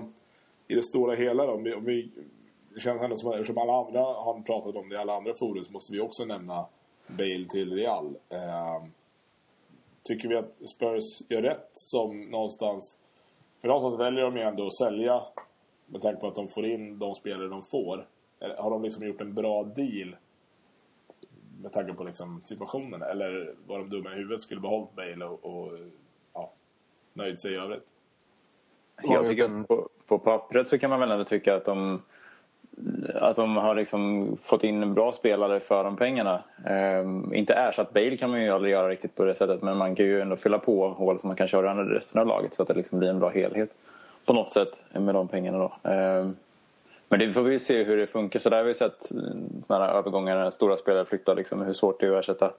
i 0.68 0.76
det 0.76 0.84
stora 0.84 1.16
hela 1.16 1.46
då, 1.46 1.54
om 1.54 1.64
vi, 1.64 1.74
om 1.74 1.86
vi, 1.86 2.10
det 2.74 2.80
känns 2.80 3.02
ändå 3.02 3.18
som 3.18 3.30
att 3.30 3.36
eftersom 3.36 3.58
alla 3.58 3.74
andra 3.74 4.00
har 4.00 4.42
pratat 4.42 4.76
om 4.76 4.90
det 4.90 4.96
i 4.96 4.98
alla 4.98 5.16
andra 5.16 5.34
forum 5.34 5.64
så 5.64 5.72
måste 5.72 5.94
vi 5.94 6.00
också 6.00 6.26
nämna 6.26 6.66
Bale 7.08 7.46
till 7.46 7.74
Real. 7.74 8.18
Eh, 8.30 8.84
tycker 10.10 10.28
vi 10.28 10.36
att 10.36 10.70
Spurs 10.70 11.22
gör 11.30 11.42
rätt 11.42 11.70
som 11.74 12.22
någonstans... 12.22 12.98
För 13.62 13.68
någonstans 13.68 14.00
väljer 14.00 14.24
de 14.24 14.38
ju 14.38 14.42
ändå 14.42 14.68
att 14.68 14.78
sälja 14.78 15.22
med 15.86 16.02
tanke 16.02 16.22
på 16.22 16.28
att 16.28 16.36
de 16.36 16.48
får 16.48 16.66
in 16.66 17.00
de 17.00 17.16
spelare 17.16 17.48
de 17.48 17.64
får. 17.64 18.08
Har 18.58 18.70
de 18.70 18.84
liksom 18.84 19.08
gjort 19.08 19.22
en 19.22 19.34
bra 19.34 19.64
deal 19.64 20.16
med 21.62 21.72
tanke 21.72 21.94
på 21.94 22.04
liksom 22.04 22.42
situationen? 22.46 23.02
Eller 23.02 23.56
var 23.68 23.80
de 23.80 23.90
dumma 23.90 24.12
i 24.12 24.16
huvudet 24.16 24.42
skulle 24.42 24.62
behållit 24.62 24.96
Bale 24.96 25.26
och, 25.26 25.46
och 25.46 25.80
ja, 26.34 26.52
nöjt 27.14 27.42
sig 27.42 27.54
i 27.54 27.56
övrigt? 27.56 27.88
Jag 29.04 29.26
tycker 29.26 29.64
på, 29.64 29.90
på 30.08 30.20
pappret 30.20 30.68
så 30.68 30.80
kan 30.80 30.90
man 30.90 31.00
väl 31.00 31.12
ändå 31.12 31.26
tycka 31.26 31.56
att 31.56 31.66
de, 31.66 32.02
att 33.16 33.36
de 33.36 33.58
har 33.58 33.76
liksom 33.76 34.28
fått 34.44 34.64
in 34.64 34.94
bra 34.94 35.12
spelare 35.12 35.60
för 35.60 35.84
de 35.84 35.96
pengarna. 35.98 36.44
Ehm, 36.66 37.34
inte 37.34 37.54
ersatt 37.54 37.94
Bale 37.94 38.18
kan 38.18 38.30
man 38.30 38.44
ju 38.44 38.50
aldrig 38.50 38.74
göra 38.74 38.90
riktigt 38.90 39.16
på 39.16 39.24
det 39.26 39.36
sättet 39.36 39.62
men 39.62 39.78
man 39.78 39.96
kan 39.96 40.06
ju 40.06 40.22
ändå 40.22 40.36
fylla 40.36 40.60
på 40.60 40.90
hål 40.90 41.20
som 41.20 41.28
man 41.28 41.38
kan 41.38 41.48
köra 41.48 41.82
i 41.82 41.86
resten 41.86 42.22
av 42.22 42.28
laget 42.28 42.54
så 42.56 42.62
att 42.62 42.68
det 42.68 42.74
liksom 42.74 43.00
blir 43.00 43.10
en 43.10 43.20
bra 43.20 43.30
helhet 43.30 43.70
på 44.26 44.34
något 44.34 44.52
sätt 44.52 44.84
med 44.94 45.16
de 45.16 45.28
pengarna 45.28 45.58
då. 45.58 45.90
Ehm, 45.90 46.36
men 47.10 47.20
det 47.20 47.34
får 47.34 47.42
vi 47.42 47.60
se 47.60 47.84
hur 47.84 47.98
det 47.98 48.08
funkar. 48.08 48.40
Så 48.40 48.50
där 48.50 48.58
har 48.58 48.64
vi 48.64 48.74
sett 48.74 49.06
sådana 49.68 49.86
här 49.86 49.94
övergångar 49.94 50.36
när 50.36 50.52
stora 50.52 50.78
spelare 50.78 51.06
flyttar 51.06 51.36
liksom, 51.36 51.62
hur 51.62 51.74
svårt 51.74 52.00
det 52.00 52.08
är 52.08 52.12
att 52.12 52.20
ersätta 52.20 52.52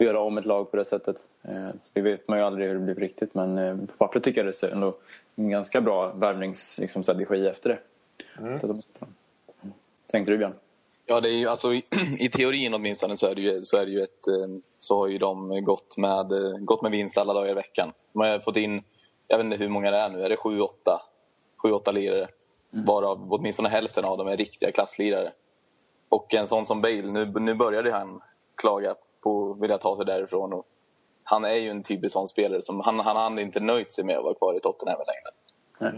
och 0.00 0.04
göra 0.04 0.20
om 0.20 0.38
ett 0.38 0.46
lag 0.46 0.70
på 0.70 0.76
det 0.76 0.84
sättet. 0.84 1.16
Eh, 1.42 1.70
Så 1.70 1.90
det 1.92 2.00
vet 2.00 2.28
man 2.28 2.38
ju 2.38 2.44
aldrig 2.44 2.68
hur 2.68 2.74
det 2.74 2.80
blir 2.80 2.94
riktigt 2.94 3.34
men 3.34 3.58
eh, 3.58 3.76
på 3.76 3.92
pappret 3.98 4.24
tycker 4.24 4.40
jag 4.40 4.46
det 4.46 4.52
ser 4.52 4.70
ändå 4.70 4.94
en 5.36 5.50
ganska 5.50 5.80
bra 5.80 6.12
värvningsstrategi 6.12 7.20
liksom, 7.20 7.46
efter 7.46 7.68
det. 7.68 7.78
Mm. 8.38 8.58
Tänkte 10.10 10.32
du 10.32 10.38
Björn? 10.38 10.54
Ja, 11.06 11.20
det 11.20 11.28
är 11.28 11.32
ju, 11.32 11.48
alltså, 11.48 11.74
i, 11.74 11.84
i 12.18 12.28
teorin 12.28 12.74
åtminstone 12.74 13.16
så 13.16 13.26
är 13.26 13.34
det 13.34 13.40
ju, 13.40 13.62
så 13.62 13.76
är 13.76 13.86
det 13.86 13.92
ju 13.92 14.00
ett, 14.00 14.28
eh, 14.28 14.46
så 14.78 14.98
har 14.98 15.08
ju 15.08 15.18
de 15.18 15.64
gått 15.64 15.96
med, 15.96 16.32
eh, 16.32 16.58
gått 16.58 16.82
med 16.82 16.90
vinst 16.90 17.18
alla 17.18 17.34
dagar 17.34 17.50
i 17.50 17.54
veckan. 17.54 17.92
De 18.12 18.20
har 18.20 18.38
fått 18.38 18.56
in, 18.56 18.82
jag 19.28 19.36
vet 19.38 19.44
inte 19.44 19.56
hur 19.56 19.68
många 19.68 19.90
det 19.90 19.96
är 19.96 20.08
nu, 20.08 20.22
är 20.22 20.28
det 20.28 20.36
sju, 20.36 20.60
åtta? 20.60 21.02
Sju, 21.62 21.72
åtta 21.72 21.92
lirare. 21.92 22.28
Varav 22.70 23.32
åtminstone 23.32 23.68
hälften 23.68 24.04
av 24.04 24.18
dem 24.18 24.28
är 24.28 24.36
riktiga 24.36 24.72
klasslirare. 24.72 25.32
Och 26.08 26.34
en 26.34 26.46
sån 26.46 26.66
som 26.66 26.80
Bale, 26.80 27.02
nu, 27.02 27.32
nu 27.40 27.54
började 27.54 27.92
han 27.92 28.20
klaga 28.54 28.94
på 29.20 29.50
att 29.50 29.62
vilja 29.62 29.78
ta 29.78 29.96
sig 29.96 30.06
därifrån. 30.06 30.52
Och 30.52 30.66
han 31.24 31.44
är 31.44 31.54
ju 31.54 31.70
en 31.70 31.82
typisk 31.82 32.12
sån 32.12 32.28
spelare 32.28 32.62
som, 32.62 32.80
han, 32.80 33.00
han 33.00 33.16
hade 33.16 33.42
inte 33.42 33.60
nöjt 33.60 33.92
sig 33.92 34.04
med 34.04 34.16
att 34.16 34.24
vara 34.24 34.34
kvar 34.34 34.56
i 34.56 34.60
Tottenham 34.60 34.98
längre. 34.98 35.30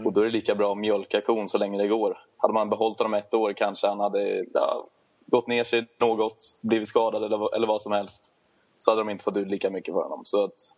Och 0.05 0.13
då 0.13 0.21
är 0.21 0.25
det 0.25 0.31
lika 0.31 0.55
bra 0.55 0.71
att 0.71 0.77
mjölka 0.77 1.21
kon 1.21 1.49
så 1.49 1.57
länge 1.57 1.77
det 1.77 1.87
går. 1.87 2.17
Hade 2.37 2.53
man 2.53 2.69
behållit 2.69 2.99
honom 2.99 3.13
ett 3.13 3.33
år 3.33 3.53
kanske 3.53 3.87
han 3.87 3.99
hade 3.99 4.45
ja, 4.53 4.87
gått 5.25 5.47
ner 5.47 5.63
sig 5.63 5.87
något, 5.99 6.59
blivit 6.61 6.87
skadad 6.87 7.23
eller, 7.23 7.55
eller 7.55 7.67
vad 7.67 7.81
som 7.81 7.91
helst. 7.91 8.33
Så 8.79 8.91
hade 8.91 9.01
de 9.01 9.09
inte 9.09 9.23
fått 9.23 9.37
ut 9.37 9.47
lika 9.47 9.69
mycket 9.69 9.93
för 9.93 10.01
honom. 10.01 10.21
Så 10.23 10.43
att, 10.43 10.75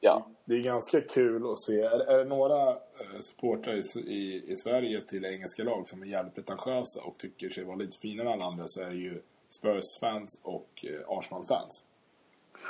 ja. 0.00 0.26
Det 0.44 0.54
är 0.54 0.62
ganska 0.62 1.00
kul 1.00 1.50
att 1.50 1.58
se. 1.58 1.80
Är, 1.80 2.00
är 2.00 2.18
det 2.18 2.24
några 2.24 2.70
eh, 2.70 3.20
supportrar 3.20 3.74
i, 3.74 4.00
i, 4.00 4.52
i 4.52 4.56
Sverige 4.56 5.00
till 5.00 5.24
engelska 5.24 5.64
lag 5.64 5.88
som 5.88 6.02
är 6.02 6.06
jävligt 6.06 6.34
pretentiösa 6.34 7.00
och 7.04 7.18
tycker 7.18 7.50
sig 7.50 7.64
vara 7.64 7.76
lite 7.76 7.98
finare 7.98 8.26
än 8.26 8.32
alla 8.32 8.44
andra 8.44 8.68
så 8.68 8.80
är 8.80 8.90
det 8.90 8.96
ju 8.96 9.22
Spurs-fans 9.50 10.40
och 10.42 10.84
eh, 10.84 11.18
Arsenal-fans. 11.18 11.84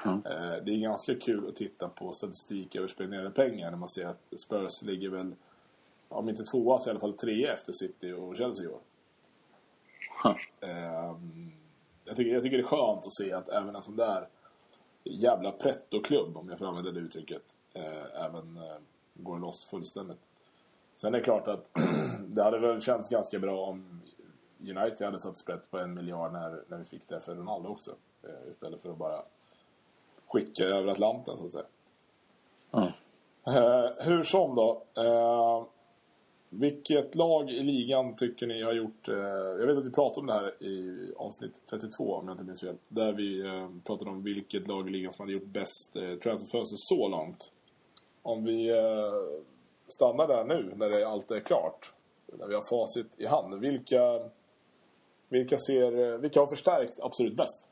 Eh, 0.04 0.64
det 0.64 0.72
är 0.72 0.82
ganska 0.82 1.14
kul 1.14 1.48
att 1.48 1.56
titta 1.56 1.88
på 1.88 2.12
statistik 2.12 2.76
över 2.76 2.88
spenderade 2.88 3.30
pengar 3.30 3.70
när 3.70 3.78
man 3.78 3.88
ser 3.88 4.06
att 4.06 4.20
Spurs 4.36 4.82
ligger 4.82 5.08
väl, 5.08 5.34
om 6.14 6.28
inte 6.28 6.44
tvåa 6.44 6.78
så 6.78 6.88
i 6.88 6.90
alla 6.90 7.00
fall 7.00 7.12
trea 7.12 7.52
efter 7.52 7.72
City 7.72 8.12
och 8.12 8.36
Chelsea 8.36 8.64
i 8.64 8.68
år. 8.68 8.80
Ehm, 10.60 11.52
jag, 12.04 12.16
tycker, 12.16 12.32
jag 12.32 12.42
tycker 12.42 12.56
det 12.56 12.62
är 12.62 12.66
skönt 12.66 13.06
att 13.06 13.14
se 13.14 13.32
att 13.32 13.48
även 13.48 13.76
en 13.76 13.82
sån 13.82 13.96
där 13.96 14.28
jävla 15.04 15.52
pretto-klubb, 15.52 16.36
om 16.36 16.48
jag 16.48 16.58
får 16.58 16.66
använda 16.66 16.90
det 16.90 17.00
uttrycket, 17.00 17.56
eh, 17.72 18.24
även 18.24 18.56
eh, 18.56 18.76
går 19.14 19.38
loss 19.38 19.64
fullständigt. 19.64 20.20
Sen 20.96 21.14
är 21.14 21.18
det 21.18 21.24
klart 21.24 21.48
att 21.48 21.68
det 22.26 22.42
hade 22.42 22.58
väl 22.58 22.80
känts 22.80 23.08
ganska 23.08 23.38
bra 23.38 23.66
om 23.66 24.02
United 24.60 25.06
hade 25.06 25.20
satt 25.20 25.38
sprätt 25.38 25.70
på 25.70 25.78
en 25.78 25.94
miljard 25.94 26.32
när, 26.32 26.62
när 26.68 26.78
vi 26.78 26.84
fick 26.84 27.08
det 27.08 27.20
för 27.20 27.34
Ronaldo 27.34 27.68
också. 27.68 27.94
Eh, 28.22 28.50
istället 28.50 28.82
för 28.82 28.90
att 28.90 28.96
bara 28.96 29.22
skicka 30.26 30.64
över 30.64 30.88
Atlanten, 30.88 31.36
så 31.38 31.46
att 31.46 31.52
säga. 31.52 31.64
Eh, 33.46 33.90
hur 33.98 34.22
som 34.22 34.54
då. 34.54 34.82
Eh, 34.96 35.64
vilket 36.58 37.14
lag 37.14 37.50
i 37.50 37.62
ligan 37.62 38.16
tycker 38.16 38.46
ni 38.46 38.62
har 38.62 38.72
gjort... 38.72 39.08
Eh, 39.08 39.14
jag 39.58 39.66
vet 39.66 39.78
att 39.78 39.86
vi 39.86 39.90
pratade 39.90 40.20
om 40.20 40.26
det 40.26 40.32
här 40.32 40.62
i 40.62 41.12
avsnitt 41.16 41.60
32 41.70 42.14
om 42.14 42.28
jag 42.28 42.34
inte 42.34 42.44
minns 42.44 42.60
fel. 42.60 42.76
Där 42.88 43.12
vi 43.12 43.46
eh, 43.46 43.68
pratade 43.84 44.10
om 44.10 44.22
vilket 44.22 44.68
lag 44.68 44.88
i 44.88 44.90
ligan 44.90 45.12
som 45.12 45.22
hade 45.22 45.32
gjort 45.32 45.44
bäst 45.44 45.96
eh, 45.96 46.14
transferfönster 46.14 46.76
så 46.78 47.08
långt. 47.08 47.50
Om 48.22 48.44
vi 48.44 48.70
eh, 48.70 49.44
stannar 49.88 50.28
där 50.28 50.44
nu 50.44 50.72
när 50.76 50.88
det 50.88 51.08
allt 51.08 51.30
är 51.30 51.40
klart. 51.40 51.92
När 52.26 52.46
vi 52.46 52.54
har 52.54 52.62
facit 52.62 53.06
i 53.16 53.26
hand. 53.26 53.54
Vilka, 53.54 54.20
vilka, 55.28 55.58
ser, 55.58 56.12
eh, 56.12 56.18
vilka 56.18 56.40
har 56.40 56.46
förstärkt 56.46 57.00
absolut 57.00 57.36
bäst? 57.36 57.68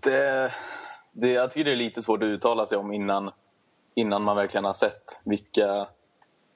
Det, 0.00 0.52
det, 1.12 1.28
jag 1.28 1.50
tycker 1.50 1.64
det 1.64 1.72
är 1.72 1.76
lite 1.76 2.02
svårt 2.02 2.22
att 2.22 2.26
uttala 2.26 2.66
sig 2.66 2.78
om 2.78 2.92
innan, 2.92 3.30
innan 3.96 4.22
man 4.22 4.36
verkligen 4.36 4.64
har 4.64 4.74
sett 4.74 5.18
vilka, 5.24 5.88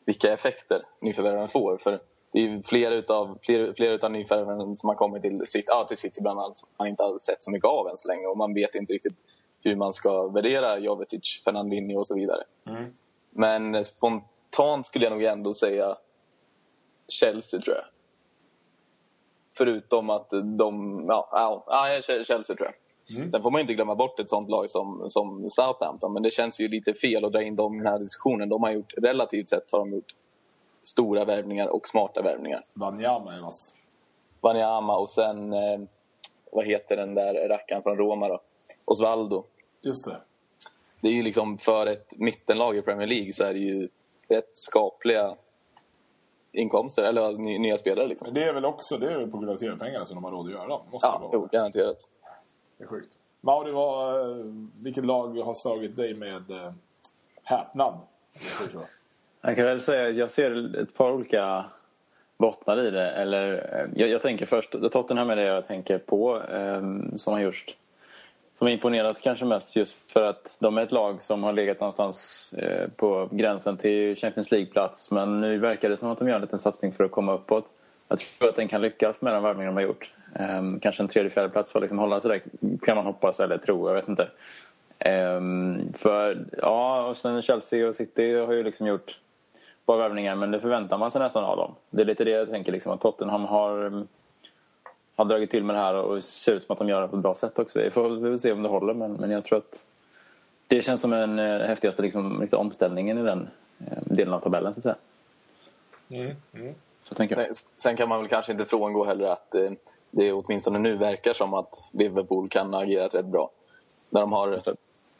vilka 0.04 0.32
effekter 0.32 0.82
nyförvärven 1.00 1.48
får. 1.48 1.78
För 1.78 2.00
det 2.32 2.38
är 2.38 2.62
flera 2.62 2.94
utav, 2.94 3.38
flera, 3.42 3.74
flera 3.74 3.92
utav 3.92 4.10
nyförvärven 4.10 4.76
som 4.76 4.88
har 4.88 4.96
kommit 4.96 5.22
till 5.22 5.46
City, 5.46 5.64
ja, 5.68 5.84
till 5.88 5.96
City 5.96 6.20
bland 6.20 6.40
annat 6.40 6.58
som 6.58 6.68
man 6.78 6.88
inte 6.88 7.02
har 7.02 7.18
sett 7.18 7.44
så 7.44 7.50
mycket 7.50 7.68
av 7.68 7.88
än 7.88 7.96
så 7.96 8.08
länge. 8.08 8.26
Och 8.26 8.36
man 8.36 8.54
vet 8.54 8.74
inte 8.74 8.92
riktigt 8.92 9.24
hur 9.64 9.76
man 9.76 9.92
ska 9.92 10.28
värdera 10.28 10.78
Jovetic, 10.78 11.42
Fernandinho 11.44 11.98
och 11.98 12.06
så 12.06 12.14
vidare. 12.14 12.42
Men 13.30 13.84
spontant 13.84 14.86
skulle 14.86 15.04
jag 15.04 15.12
nog 15.12 15.22
ändå 15.22 15.54
säga 15.54 15.96
Chelsea 17.08 17.60
tror 17.60 17.76
jag. 17.76 17.84
Förutom 19.56 20.10
att 20.10 20.30
de, 20.30 21.04
ja, 21.08 21.28
ja, 21.32 21.64
ja 21.66 22.02
Chelsea 22.02 22.56
tror 22.56 22.66
jag. 22.66 22.74
Sen 23.30 23.42
får 23.42 23.50
man 23.50 23.60
inte 23.60 23.74
glömma 23.74 23.94
bort 23.94 24.20
ett 24.20 24.30
sånt 24.30 24.50
lag 24.50 24.70
som, 24.70 25.10
som 25.10 25.50
Southampton. 25.50 26.12
Men 26.12 26.22
det 26.22 26.30
känns 26.30 26.60
ju 26.60 26.68
lite 26.68 26.94
fel 26.94 27.24
att 27.24 27.32
dra 27.32 27.42
in 27.42 27.56
dem 27.56 27.74
i 27.74 27.78
den 27.78 27.86
här 27.92 27.98
diskussionen. 27.98 28.48
De 28.48 28.62
har 28.62 28.70
gjort, 28.70 28.92
relativt 28.96 29.48
sett 29.48 29.72
har 29.72 29.78
de 29.78 29.92
gjort 29.92 30.14
stora 30.82 31.24
värvningar 31.24 31.68
och 31.68 31.88
smarta 31.88 32.22
värvningar. 32.22 32.64
Wanyama 32.72 33.34
är 33.36 33.40
vass. 33.40 33.74
Wanyama 34.40 34.96
och 34.96 35.10
sen, 35.10 35.52
eh, 35.52 35.80
vad 36.52 36.64
heter 36.66 36.96
den 36.96 37.14
där 37.14 37.48
rackaren 37.48 37.82
från 37.82 37.96
Roma 37.96 38.28
då? 38.28 38.40
Osvaldo. 38.84 39.44
Just 39.82 40.04
det. 40.04 40.20
Det 41.00 41.08
är 41.08 41.12
ju 41.12 41.22
liksom 41.22 41.58
för 41.58 41.86
ett 41.86 42.12
mittenlag 42.18 42.76
i 42.76 42.82
Premier 42.82 43.06
League 43.08 43.32
så 43.32 43.44
är 43.44 43.52
det 43.52 43.58
ju 43.60 43.88
rätt 44.28 44.50
skapliga 44.52 45.36
inkomster, 46.52 47.02
eller 47.02 47.32
ny- 47.38 47.58
nya 47.58 47.76
spelare 47.78 48.06
liksom. 48.06 48.26
Men 48.26 48.34
det 48.34 48.44
är 48.48 48.52
väl 48.52 48.64
också 48.64 48.98
det 48.98 49.12
är 49.12 49.18
väl 49.18 49.30
på 49.30 49.38
grund 49.38 49.50
av 49.50 49.56
tv-pengarna 49.56 50.06
som 50.06 50.14
de 50.14 50.24
har 50.24 50.30
råd 50.30 50.46
att 50.46 50.52
göra. 50.52 50.68
Måste 50.92 51.08
det 51.08 51.12
Ja, 51.12 51.18
vara. 51.18 51.30
jo, 51.32 51.48
garanterat. 51.52 52.08
Det 52.80 52.84
är 52.84 52.88
sjukt. 52.88 53.18
Mauri, 53.40 53.72
vad, 53.72 54.20
eh, 54.20 54.44
vilket 54.82 55.04
lag 55.04 55.38
har 55.38 55.54
slagit 55.54 55.96
dig 55.96 56.14
med 56.14 56.50
eh, 56.50 56.72
häpnad? 57.42 57.94
Jag 59.40 59.56
kan 59.56 59.64
väl 59.64 59.80
säga 59.80 60.08
att 60.08 60.14
jag 60.14 60.30
ser 60.30 60.78
ett 60.82 60.94
par 60.94 61.12
olika 61.12 61.64
bottnar 62.36 62.86
i 62.86 62.90
det. 62.90 63.10
Eller, 63.10 63.52
eh, 63.52 64.00
jag, 64.00 64.08
jag 64.08 64.22
tänker 64.22 64.46
först, 64.46 64.70
Tottenham 64.92 65.30
är 65.30 65.36
det 65.36 65.42
jag 65.42 65.66
tänker 65.66 65.98
på 65.98 66.42
eh, 66.42 66.82
som 67.16 67.32
har 67.32 67.40
gjort 67.40 67.76
som 68.58 68.66
har 68.66 68.72
imponerat 68.72 69.22
kanske 69.22 69.44
mest 69.44 69.76
just 69.76 70.12
för 70.12 70.22
att 70.22 70.56
de 70.60 70.78
är 70.78 70.82
ett 70.82 70.92
lag 70.92 71.22
som 71.22 71.42
har 71.42 71.52
legat 71.52 71.80
någonstans 71.80 72.52
eh, 72.58 72.88
på 72.96 73.28
gränsen 73.30 73.76
till 73.76 74.16
Champions 74.16 74.50
League-plats. 74.52 75.10
Men 75.10 75.40
nu 75.40 75.58
verkar 75.58 75.88
det 75.88 75.96
som 75.96 76.10
att 76.10 76.18
de 76.18 76.28
gör 76.28 76.34
en 76.34 76.42
liten 76.42 76.58
satsning 76.58 76.92
för 76.92 77.04
att 77.04 77.10
komma 77.10 77.34
uppåt. 77.34 77.66
Jag 78.10 78.18
tror 78.18 78.48
att 78.48 78.56
den 78.56 78.68
kan 78.68 78.82
lyckas 78.82 79.22
med 79.22 79.32
den 79.32 79.42
värvning 79.42 79.66
de 79.66 79.74
har 79.74 79.82
gjort. 79.82 80.12
Um, 80.40 80.80
kanske 80.80 81.02
en 81.02 81.08
tredje, 81.08 81.30
fjärde 81.30 81.48
plats 81.48 81.72
för 81.72 81.78
att 81.78 81.82
liksom 81.82 81.98
hålla 81.98 82.20
sig 82.20 82.30
där 82.30 82.42
kan 82.82 82.96
man 82.96 83.06
hoppas 83.06 83.40
eller 83.40 83.58
tro, 83.58 83.88
jag 83.88 83.94
vet 83.94 84.08
inte. 84.08 84.28
Um, 85.36 85.92
för 85.92 86.44
ja, 86.62 87.06
och 87.06 87.16
sen 87.16 87.42
Chelsea 87.42 87.88
och 87.88 87.94
City 87.94 88.34
har 88.34 88.52
ju 88.52 88.62
liksom 88.62 88.86
gjort 88.86 89.18
bra 89.86 89.96
värvningar 89.96 90.34
men 90.34 90.50
det 90.50 90.60
förväntar 90.60 90.98
man 90.98 91.10
sig 91.10 91.20
nästan 91.20 91.44
av 91.44 91.56
dem. 91.56 91.74
Det 91.90 92.02
är 92.02 92.06
lite 92.06 92.24
det 92.24 92.30
jag 92.30 92.50
tänker 92.50 92.72
liksom 92.72 92.92
att 92.92 93.00
Tottenham 93.00 93.44
har, 93.44 94.06
har 95.16 95.24
dragit 95.24 95.50
till 95.50 95.64
med 95.64 95.76
det 95.76 95.80
här 95.80 95.94
och 95.94 96.14
det 96.14 96.22
ser 96.22 96.52
ut 96.52 96.62
som 96.62 96.72
att 96.72 96.78
de 96.78 96.88
gör 96.88 97.02
det 97.02 97.08
på 97.08 97.16
ett 97.16 97.22
bra 97.22 97.34
sätt 97.34 97.58
också. 97.58 97.78
Vi 97.78 97.90
får, 97.90 98.08
vi 98.08 98.38
se 98.38 98.52
om 98.52 98.62
det 98.62 98.68
håller 98.68 98.94
men, 98.94 99.12
men 99.12 99.30
jag 99.30 99.44
tror 99.44 99.58
att 99.58 99.84
det 100.66 100.82
känns 100.82 101.00
som 101.00 101.10
den 101.10 101.38
eh, 101.38 101.60
häftigaste 101.60 102.02
liksom, 102.02 102.48
omställningen 102.52 103.18
i 103.18 103.22
den 103.22 103.48
eh, 103.78 103.98
delen 104.04 104.34
av 104.34 104.40
tabellen 104.40 104.74
så 104.74 104.78
att 104.78 104.82
säga. 104.82 104.96
Mm, 106.22 106.36
mm. 106.54 106.74
Så 107.10 107.14
tänker 107.14 107.36
jag. 107.36 107.56
Sen 107.76 107.96
kan 107.96 108.08
man 108.08 108.20
väl 108.20 108.28
kanske 108.28 108.52
inte 108.52 108.64
frångå 108.64 109.04
heller 109.04 109.26
att 109.26 109.54
eh, 109.54 109.70
det 110.10 110.32
åtminstone 110.32 110.78
nu 110.78 110.96
verkar 110.96 111.32
som 111.32 111.54
att 111.54 111.84
Liverpool 111.92 112.48
kan 112.48 112.74
ha 112.74 112.82
agerat 112.82 113.14
rätt 113.14 113.26
bra. 113.26 113.50
När 114.10 114.20
de 114.20 114.32
har 114.32 114.60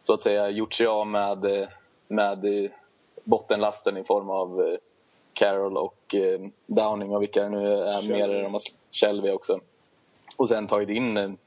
så 0.01 0.15
att 0.15 0.21
säga 0.21 0.51
gjort 0.51 0.75
sig 0.75 0.87
av 0.87 1.07
med, 1.07 1.45
eh, 1.45 1.69
med 2.09 2.65
eh, 2.65 2.71
bottenlasten 3.25 3.97
i 3.97 4.05
form 4.05 4.31
av 4.31 4.77
Carroll 5.33 5.77
och 5.77 6.15
Downing 6.67 7.11
och 7.11 7.23
vilka 7.23 7.43
det 7.43 7.49
nu 7.49 7.75
är 7.75 8.03
mer. 8.03 8.43
De 8.43 8.53
har 8.53 8.63
Shelby 8.93 9.31
också. 9.31 9.61
Och 10.37 10.49
sen 10.49 10.67
tagit 10.67 10.89
in 10.89 11.39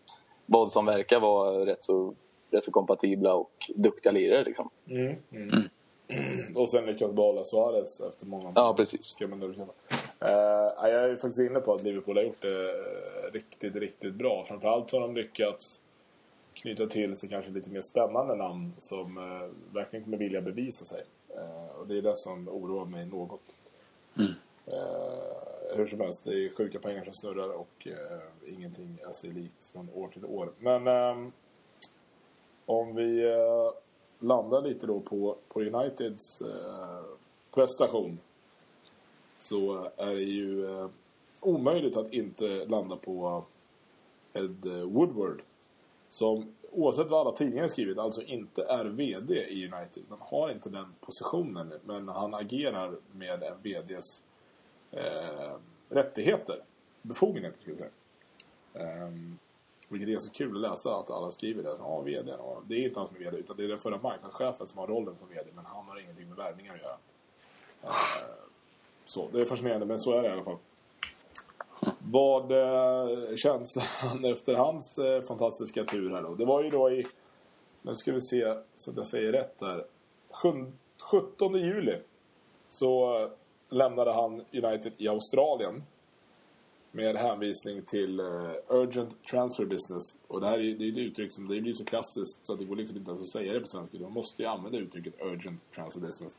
vad 0.46 0.72
som 0.72 0.86
verkar 0.86 1.20
vara 1.20 1.66
rätt 1.66 1.86
så, 1.86 2.14
rätt 2.52 2.64
så 2.64 2.72
kompatibla 2.72 3.34
och 3.34 3.72
duktiga 3.76 4.12
lirare. 4.12 4.44
Liksom. 4.44 4.70
Mm, 4.90 5.16
mm. 5.32 5.70
Mm. 6.08 6.58
Och 6.58 6.70
sen 6.70 6.86
lyckas 6.86 7.12
behålla 7.12 7.44
Suarez 7.44 8.02
efter 8.02 8.26
många 8.26 8.52
Ja, 8.56 8.74
precis. 8.78 9.16
Uh, 10.24 10.90
jag 10.90 11.04
är 11.04 11.16
faktiskt 11.16 11.40
inne 11.40 11.60
på 11.60 11.74
att 11.74 11.84
Liverpool 11.84 12.18
har 12.18 12.24
gjort 12.24 12.42
det 12.42 12.74
riktigt, 13.34 13.76
riktigt 13.76 14.14
bra. 14.14 14.46
Framförallt 14.48 14.92
har 14.92 15.00
de 15.00 15.16
lyckats 15.16 15.82
knyta 16.54 16.88
till 16.88 17.18
sig 17.18 17.30
kanske 17.30 17.52
lite 17.52 17.70
mer 17.70 17.82
spännande 17.82 18.36
namn 18.36 18.74
som 18.80 19.18
uh, 19.18 19.50
verkligen 19.74 20.04
kommer 20.04 20.18
vilja 20.18 20.42
bevisa 20.42 20.86
sig. 20.86 21.04
Uh, 21.38 21.80
och 21.80 21.88
det 21.88 21.98
är 21.98 22.02
det 22.02 22.18
som 22.18 22.50
oroar 22.50 22.86
mig 22.86 23.06
något. 23.06 23.42
Mm. 24.18 24.32
Uh, 24.68 25.76
hur 25.76 25.86
som 25.86 26.00
helst, 26.00 26.24
det 26.24 26.46
är 26.46 26.50
sjuka 26.50 26.80
pengar 26.80 27.04
som 27.04 27.14
snurrar 27.14 27.50
och 27.50 27.88
ingenting 28.48 28.98
är 29.08 29.14
sig 29.14 29.30
likt 29.32 29.66
från 29.74 29.90
år 29.94 30.08
till 30.08 30.26
år. 30.26 30.50
Men 30.60 30.88
ehm, 30.88 31.32
om 32.66 32.96
vi 32.96 33.24
landar 34.20 34.62
lite 34.62 34.88
då 34.88 35.00
på, 35.00 35.38
på 35.48 35.62
Uniteds 35.62 36.42
prestation 37.52 38.20
så 39.44 39.92
är 39.98 40.16
det 40.16 40.22
ju 40.22 40.76
eh, 40.76 40.90
omöjligt 41.40 41.98
att 41.98 42.14
inte 42.14 42.66
landa 42.66 42.96
på 42.96 43.44
Ed 44.34 44.66
Woodward 44.66 45.42
som 46.10 46.56
oavsett 46.72 47.12
vad 47.12 47.28
alla 47.28 47.38
tidningar 47.38 47.68
skrivit 47.68 47.98
alltså 47.98 48.22
inte 48.22 48.64
är 48.64 48.86
VD 48.86 49.34
i 49.34 49.72
United. 49.74 50.04
Han 50.10 50.18
har 50.22 50.50
inte 50.50 50.70
den 50.70 50.94
positionen 51.00 51.74
men 51.84 52.08
han 52.08 52.34
agerar 52.34 52.98
med 53.12 53.44
en 53.44 53.62
VDs 53.62 54.24
eh, 54.92 55.56
rättigheter. 55.90 56.64
Befogenheter 57.02 57.60
skulle 57.60 57.76
jag 57.76 57.78
säga. 57.78 59.08
Um, 59.08 59.40
vilket 59.90 60.10
är 60.10 60.18
så 60.18 60.32
kul 60.32 60.56
att 60.56 60.72
läsa 60.72 60.96
att 60.96 61.12
alla 61.12 61.32
skriver 61.32 61.64
det. 61.64 61.76
Ja, 61.80 62.02
VD. 62.02 62.32
Ja, 62.38 62.62
det 62.68 62.76
är 62.76 62.88
inte 62.88 63.00
han 63.00 63.08
som 63.08 63.16
är 63.16 63.20
VD 63.20 63.38
utan 63.38 63.58
det 63.58 63.64
är 63.64 63.68
den 63.68 63.80
förra 63.80 63.98
marknadschefen 63.98 64.68
som 64.68 64.80
har 64.80 64.88
rollen 64.88 65.16
som 65.20 65.28
VD 65.30 65.46
men 65.56 65.66
han 65.66 65.86
har 65.86 66.00
ingenting 66.00 66.28
med 66.28 66.38
värvningar 66.38 66.74
att 66.74 66.82
göra. 66.82 66.98
Uh, 67.84 68.53
så, 69.06 69.30
det 69.32 69.42
är 69.42 69.46
fascinerande 69.46 69.86
men 69.86 70.00
så 70.00 70.12
är 70.12 70.22
det 70.22 70.30
i 70.30 70.32
alla 70.32 70.44
fall. 70.44 70.58
Vad 72.00 72.52
eh, 72.52 73.36
känslan 73.36 74.26
efter 74.34 74.54
hans 74.54 74.98
eh, 74.98 75.22
fantastiska 75.22 75.84
tur 75.84 76.10
här 76.10 76.22
då? 76.22 76.36
Det 76.36 76.46
var 76.46 76.64
ju 76.64 76.70
då 76.70 76.92
i, 76.92 77.06
nu 77.82 77.96
ska 77.96 78.12
vi 78.12 78.22
se 78.22 78.54
så 78.78 78.92
att 78.92 78.98
jag 78.98 79.08
säger 79.08 79.32
rätt 79.32 79.62
här. 79.62 79.86
17 81.12 81.54
juli 81.54 81.98
så 82.70 83.22
eh, 83.22 83.30
lämnade 83.70 84.14
han 84.14 84.34
United 84.52 84.94
i 84.98 85.08
Australien. 85.08 85.84
Med 86.96 87.16
hänvisning 87.16 87.82
till 87.82 88.20
uh, 88.20 88.52
Urgent 88.68 89.26
Transfer 89.26 89.66
Business. 89.66 90.16
Och 90.28 90.42
det 90.42 90.48
här 90.48 90.60
är, 90.60 90.76
det 90.76 90.86
är 90.86 90.92
ett 90.92 90.98
uttryck 90.98 91.32
som 91.32 91.48
det 91.48 91.62
blir 91.62 91.74
så 91.74 91.86
klassiskt 91.86 92.46
så 92.46 92.54
att 92.54 92.60
det 92.60 92.66
går 92.66 92.76
liksom 92.76 92.98
inte 92.98 93.10
ens 93.10 93.22
att 93.22 93.30
säga 93.30 93.54
det 93.54 93.60
på 93.60 93.68
svenska. 93.68 93.98
Man 93.98 94.12
måste 94.12 94.42
ju 94.42 94.48
använda 94.48 94.78
uttrycket 94.78 95.14
Urgent 95.22 95.62
Transfer 95.76 96.02
Business. 96.02 96.38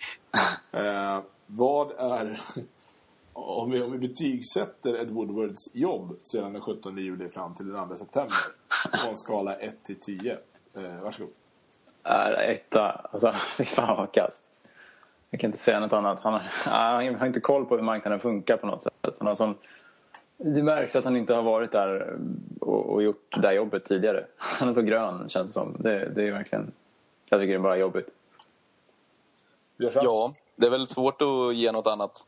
uh, 0.74 1.22
vad 1.46 1.90
är 1.98 2.40
om 3.32 3.70
vi, 3.70 3.82
om 3.82 3.92
vi 3.92 3.98
betygsätter 3.98 5.00
Ed 5.00 5.10
Woodwards 5.10 5.68
jobb 5.72 6.16
sedan 6.22 6.52
den 6.52 6.62
17 6.62 6.98
juli 6.98 7.28
fram 7.28 7.54
till 7.54 7.68
den 7.68 7.88
2 7.88 7.96
september 7.96 8.36
på 9.04 9.10
en 9.10 9.16
skala 9.16 9.54
1 9.54 9.84
till 9.84 10.00
10. 10.00 10.38
Eh, 10.76 11.02
varsågod. 11.02 11.32
Äh, 12.04 12.50
etta. 12.50 12.90
Alltså, 13.12 13.34
fy 13.56 13.64
fan 13.64 13.96
vad 13.96 14.12
kast. 14.12 14.44
Jag 15.30 15.40
kan 15.40 15.48
inte 15.48 15.62
säga 15.62 15.80
något 15.80 15.92
annat. 15.92 16.18
Han, 16.22 16.40
han 16.40 17.14
har 17.14 17.26
inte 17.26 17.40
koll 17.40 17.64
på 17.64 17.76
hur 17.76 17.82
marknaden 17.82 18.20
funkar 18.20 18.56
på 18.56 18.66
något 18.66 18.82
sätt. 18.82 19.14
Han 19.18 19.26
har 19.26 19.34
sån, 19.34 19.54
det 20.36 20.62
märks 20.62 20.96
att 20.96 21.04
han 21.04 21.16
inte 21.16 21.34
har 21.34 21.42
varit 21.42 21.72
där 21.72 22.18
och, 22.60 22.86
och 22.86 23.02
gjort 23.02 23.34
det 23.34 23.40
där 23.40 23.52
jobbet 23.52 23.84
tidigare. 23.84 24.26
Han 24.36 24.68
är 24.68 24.72
så 24.72 24.82
grön 24.82 25.28
känns 25.28 25.46
det 25.46 25.52
som. 25.52 25.76
Det, 25.78 26.08
det 26.14 26.28
är 26.28 26.32
verkligen... 26.32 26.72
Jag 27.28 27.40
tycker 27.40 27.52
det 27.52 27.58
är 27.58 27.62
bara 27.62 27.76
jobbigt. 27.76 28.08
Ja, 29.76 30.34
det 30.56 30.66
är 30.66 30.70
väl 30.70 30.86
svårt 30.86 31.22
att 31.22 31.54
ge 31.54 31.72
något 31.72 31.86
annat. 31.86 32.26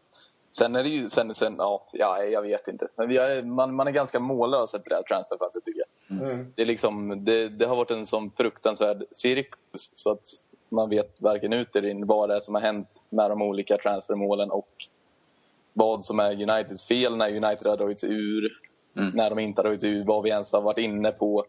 Sen 0.51 0.77
är 0.77 0.83
det 0.83 0.89
ju, 0.89 1.09
sen, 1.09 1.35
sen 1.35 1.55
ja, 1.59 1.87
ja 1.93 2.23
jag 2.23 2.43
vet 2.43 2.69
inte. 2.69 2.89
Men 2.97 3.09
vi 3.09 3.17
är, 3.17 3.43
man, 3.43 3.75
man 3.75 3.87
är 3.87 3.91
ganska 3.91 4.21
mållös 4.21 4.75
efter 4.75 4.91
det 4.91 4.97
här 4.97 5.03
transferfönstret 5.03 5.65
tycker 5.65 5.81
jag. 5.81 6.31
Mm. 6.31 6.53
Det, 6.55 6.63
är 6.63 6.67
liksom, 6.67 7.25
det, 7.25 7.49
det, 7.49 7.67
har 7.67 7.77
varit 7.77 7.91
en 7.91 8.07
sån 8.07 8.31
fruktansvärd 8.37 9.05
cirkus 9.13 9.91
så 9.95 10.11
att 10.11 10.27
man 10.69 10.91
vet 10.91 11.21
varken 11.21 11.53
ut 11.53 11.77
eller 11.77 11.89
in 11.89 12.07
vad 12.07 12.29
det 12.29 12.37
är 12.37 12.41
som 12.41 12.55
har 12.55 12.63
hänt 12.63 13.03
med 13.09 13.31
de 13.31 13.43
olika 13.43 13.77
transfermålen 13.77 14.51
och 14.51 14.69
vad 15.77 16.05
som 16.05 16.21
är 16.21 16.33
Uniteds 16.33 16.89
fel 16.89 17.17
när 17.17 17.37
United 17.37 17.67
har 17.67 17.77
dragit 17.77 18.01
sig 18.01 18.13
ur, 18.13 18.61
mm. 18.97 19.11
när 19.15 19.31
de 19.31 19.39
inte 19.39 19.59
har 19.59 19.65
dragit 19.65 19.81
sig 19.81 19.91
ur, 19.91 20.05
vad 20.05 20.23
vi 20.23 20.31
ens 20.31 20.53
har 20.53 20.61
varit 20.61 20.79
inne 20.79 21.13
på. 21.13 21.45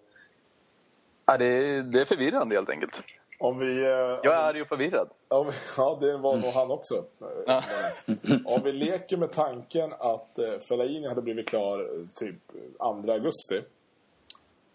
Ja, 1.26 1.38
det, 1.38 1.82
det 1.82 2.02
är 2.02 2.06
förvirrande 2.06 2.56
helt 2.56 2.70
enkelt. 2.70 2.94
Om 3.40 3.60
vi, 3.60 3.84
eh, 3.84 4.20
jag 4.24 4.26
är 4.26 4.42
arg 4.42 4.62
och 4.62 4.68
förvirrad. 4.68 5.10
Om, 5.28 5.52
ja, 5.78 5.98
det 6.02 6.18
var 6.18 6.38
nog 6.38 6.54
han 6.54 6.72
också. 6.72 7.06
Ja. 7.46 7.64
Om 8.46 8.62
vi 8.64 8.72
leker 8.72 9.18
med 9.18 9.32
tanken 9.32 9.94
att 10.00 10.40
eh, 10.40 10.60
Fellaini 10.68 11.08
hade 11.08 11.22
blivit 11.22 11.50
klar 11.50 11.80
eh, 11.80 12.08
typ 12.16 12.36
2 12.78 13.12
augusti. 13.12 13.62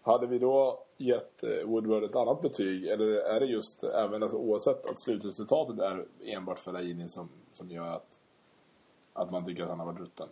Hade 0.01 0.27
vi 0.27 0.39
då 0.39 0.79
gett 0.97 1.43
eh, 1.43 1.65
Woodward 1.65 2.03
ett 2.03 2.15
annat 2.15 2.41
betyg? 2.41 2.87
Eller 2.87 3.05
är 3.05 3.39
det 3.39 3.45
just, 3.45 3.83
även 3.83 4.23
alltså, 4.23 4.37
oavsett 4.37 4.85
att 4.85 5.01
slutresultatet 5.01 5.79
är 5.79 6.05
enbart 6.35 6.59
Fellaini 6.59 7.09
som, 7.09 7.29
som 7.53 7.71
gör 7.71 7.87
att, 7.87 8.19
att 9.13 9.31
man 9.31 9.45
tycker 9.45 9.63
att 9.63 9.69
han 9.69 9.79
har 9.79 9.85
varit 9.85 9.99
rutten? 9.99 10.27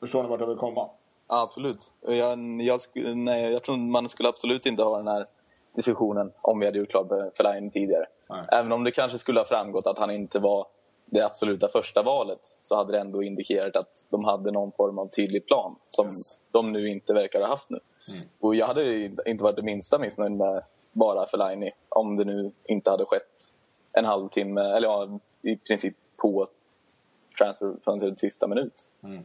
Förstår 0.00 0.22
ni 0.22 0.28
vart 0.28 0.40
jag 0.40 0.46
vill 0.46 0.56
komma? 0.56 0.90
Absolut. 1.26 1.92
Jag, 2.00 2.62
jag, 2.62 2.80
nej, 3.16 3.52
jag 3.52 3.62
tror 3.62 3.76
man 3.76 4.08
skulle 4.08 4.28
absolut 4.28 4.66
inte 4.66 4.82
ha 4.82 4.96
den 4.96 5.08
här 5.08 5.26
diskussionen 5.74 6.32
om 6.40 6.58
vi 6.58 6.66
hade 6.66 6.78
gjort 6.78 6.90
klart 6.90 7.36
Fellaini 7.36 7.70
tidigare. 7.70 8.06
Nej. 8.28 8.44
Även 8.52 8.72
om 8.72 8.84
det 8.84 8.90
kanske 8.90 9.18
skulle 9.18 9.40
ha 9.40 9.44
framgått 9.44 9.86
att 9.86 9.98
han 9.98 10.10
inte 10.10 10.38
var 10.38 10.66
det 11.04 11.22
absoluta 11.22 11.68
första 11.68 12.02
valet 12.02 12.38
så 12.60 12.76
hade 12.76 12.92
det 12.92 12.98
ändå 12.98 13.22
indikerat 13.22 13.76
att 13.76 14.06
de 14.10 14.24
hade 14.24 14.50
någon 14.50 14.72
form 14.72 14.98
av 14.98 15.06
tydlig 15.06 15.46
plan 15.46 15.76
som 15.86 16.06
yes. 16.06 16.38
de 16.50 16.72
nu 16.72 16.88
inte 16.88 17.12
verkar 17.12 17.40
ha 17.40 17.48
haft 17.48 17.70
nu. 17.70 17.80
Mm. 18.08 18.20
Och 18.40 18.54
jag 18.54 18.66
hade 18.66 19.04
inte 19.26 19.44
varit 19.44 19.56
det 19.56 19.62
minsta 19.62 19.98
missnöjd 19.98 20.32
med 20.32 20.62
bara 20.92 21.26
Fellaini 21.26 21.72
om 21.88 22.16
det 22.16 22.24
nu 22.24 22.52
inte 22.64 22.90
hade 22.90 23.04
skett 23.04 23.52
en 23.92 24.04
halvtimme, 24.04 24.60
eller 24.60 24.88
ja, 24.88 25.20
i 25.42 25.56
princip 25.56 25.96
på 26.16 26.48
transferfönstrets 27.40 28.20
sista 28.20 28.46
minut. 28.46 28.88
Mm. 29.02 29.22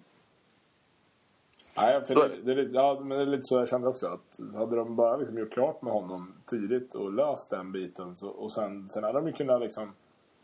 Nej, 1.77 2.05
för 2.05 2.15
det, 2.15 2.53
det, 2.53 2.61
är, 2.61 2.69
ja, 2.73 2.99
men 2.99 3.17
det 3.17 3.23
är 3.23 3.25
lite 3.25 3.43
så 3.43 3.57
jag 3.57 3.69
känner 3.69 3.87
också. 3.87 4.07
Att 4.07 4.55
hade 4.55 4.75
de 4.75 4.95
bara 4.95 5.17
liksom 5.17 5.37
gjort 5.37 5.53
klart 5.53 5.81
med 5.81 5.93
honom 5.93 6.33
tidigt 6.45 6.95
och 6.95 7.13
löst 7.13 7.49
den 7.49 7.71
biten. 7.71 8.15
Så, 8.15 8.29
och 8.29 8.51
sen, 8.51 8.89
sen 8.89 9.03
hade 9.03 9.19
de 9.19 9.27
ju 9.27 9.33
kunnat 9.33 9.61
liksom 9.61 9.93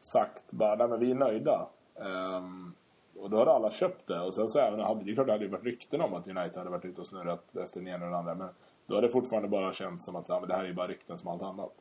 sagt 0.01 0.51
bara, 0.51 0.75
nej 0.75 0.87
men 0.87 0.99
vi 0.99 1.11
är 1.11 1.15
nöjda. 1.15 1.67
Um, 1.95 2.73
och 3.19 3.29
då 3.29 3.37
hade 3.37 3.51
alla 3.51 3.71
köpt 3.71 4.07
det. 4.07 4.21
Och 4.21 4.33
sen 4.33 4.49
så 4.49 4.59
även 4.59 4.79
hade 4.79 5.03
det 5.03 5.13
klart 5.13 5.27
det 5.27 5.33
hade 5.33 5.45
ju 5.45 5.51
varit 5.51 5.63
rykten 5.63 6.01
om 6.01 6.13
att 6.13 6.27
United 6.27 6.57
hade 6.57 6.69
varit 6.69 6.85
ute 6.85 7.01
och 7.01 7.07
snurrat 7.07 7.55
efter 7.55 7.79
den 7.79 7.87
ena 7.87 8.05
och 8.05 8.11
den 8.11 8.19
andra. 8.19 8.35
Men 8.35 8.49
då 8.87 8.95
hade 8.95 9.07
det 9.07 9.11
fortfarande 9.11 9.49
bara 9.49 9.73
känts 9.73 10.05
som 10.05 10.15
att 10.15 10.29
ja, 10.29 10.39
men 10.39 10.49
det 10.49 10.55
här 10.55 10.63
är 10.63 10.67
ju 10.67 10.73
bara 10.73 10.87
rykten 10.87 11.17
som 11.17 11.27
allt 11.27 11.41
annat. 11.41 11.73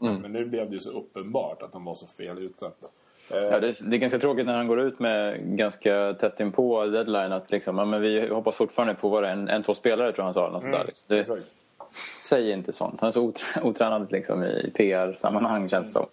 Mm. 0.00 0.22
Men 0.22 0.32
nu 0.32 0.44
blev 0.44 0.70
det 0.70 0.74
ju 0.74 0.80
så 0.80 0.90
uppenbart 0.90 1.62
att 1.62 1.72
de 1.72 1.84
var 1.84 1.94
så 1.94 2.06
fel 2.06 2.38
ute. 2.38 2.70
Ja, 3.28 3.60
det, 3.60 3.68
är, 3.68 3.90
det 3.90 3.96
är 3.96 3.98
ganska 3.98 4.18
tråkigt 4.18 4.46
när 4.46 4.56
han 4.56 4.66
går 4.66 4.80
ut 4.80 4.98
med 4.98 5.40
ganska 5.40 6.14
tätt 6.20 6.40
in 6.40 6.52
på 6.52 6.84
deadline 6.84 7.32
att 7.32 7.50
liksom, 7.50 7.78
ja, 7.78 7.84
men 7.84 8.00
vi 8.00 8.28
hoppas 8.28 8.56
fortfarande 8.56 8.94
på 8.94 9.08
vara 9.08 9.30
en, 9.30 9.48
en, 9.48 9.62
två 9.62 9.74
spelare 9.74 10.12
tror 10.12 10.18
jag 10.18 10.24
han 10.24 10.34
sa. 10.34 10.50
Något 10.50 10.62
mm, 10.62 10.72
där, 10.72 10.84
liksom. 10.84 11.36
det, 11.36 11.42
säg 12.22 12.50
inte 12.50 12.72
sånt. 12.72 13.00
Han 13.00 13.08
är 13.08 13.12
så 13.12 13.32
otränad 13.62 14.12
liksom, 14.12 14.44
i 14.44 14.70
PR-sammanhang 14.74 15.68
känns 15.68 15.88
det 15.88 16.00
som. 16.00 16.06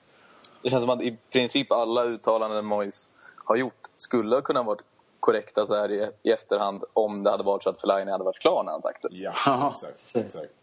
Det 0.61 0.69
känns 0.69 0.83
som 0.83 0.89
att 0.89 1.01
i 1.01 1.17
princip 1.31 1.71
alla 1.71 2.03
uttalanden 2.03 2.65
Mois 2.65 3.09
har 3.45 3.55
gjort 3.55 3.87
skulle 3.97 4.35
ha 4.35 4.41
kunnat 4.41 4.65
vara 4.65 4.77
korrekta 5.19 5.65
så 5.65 5.75
här 5.75 5.91
i, 5.91 6.09
i 6.23 6.31
efterhand 6.31 6.83
om 6.93 7.23
det 7.23 7.31
hade 7.31 7.43
varit 7.43 7.63
så 7.63 7.69
att 7.69 7.81
Fellaini 7.81 8.11
hade 8.11 8.23
varit 8.23 8.39
klar 8.39 8.63
när 8.63 8.71
han 8.71 8.81
sagt 8.81 9.01
det. 9.01 9.09
Ja, 9.11 9.73
exakt. 9.75 10.03
exakt. 10.13 10.53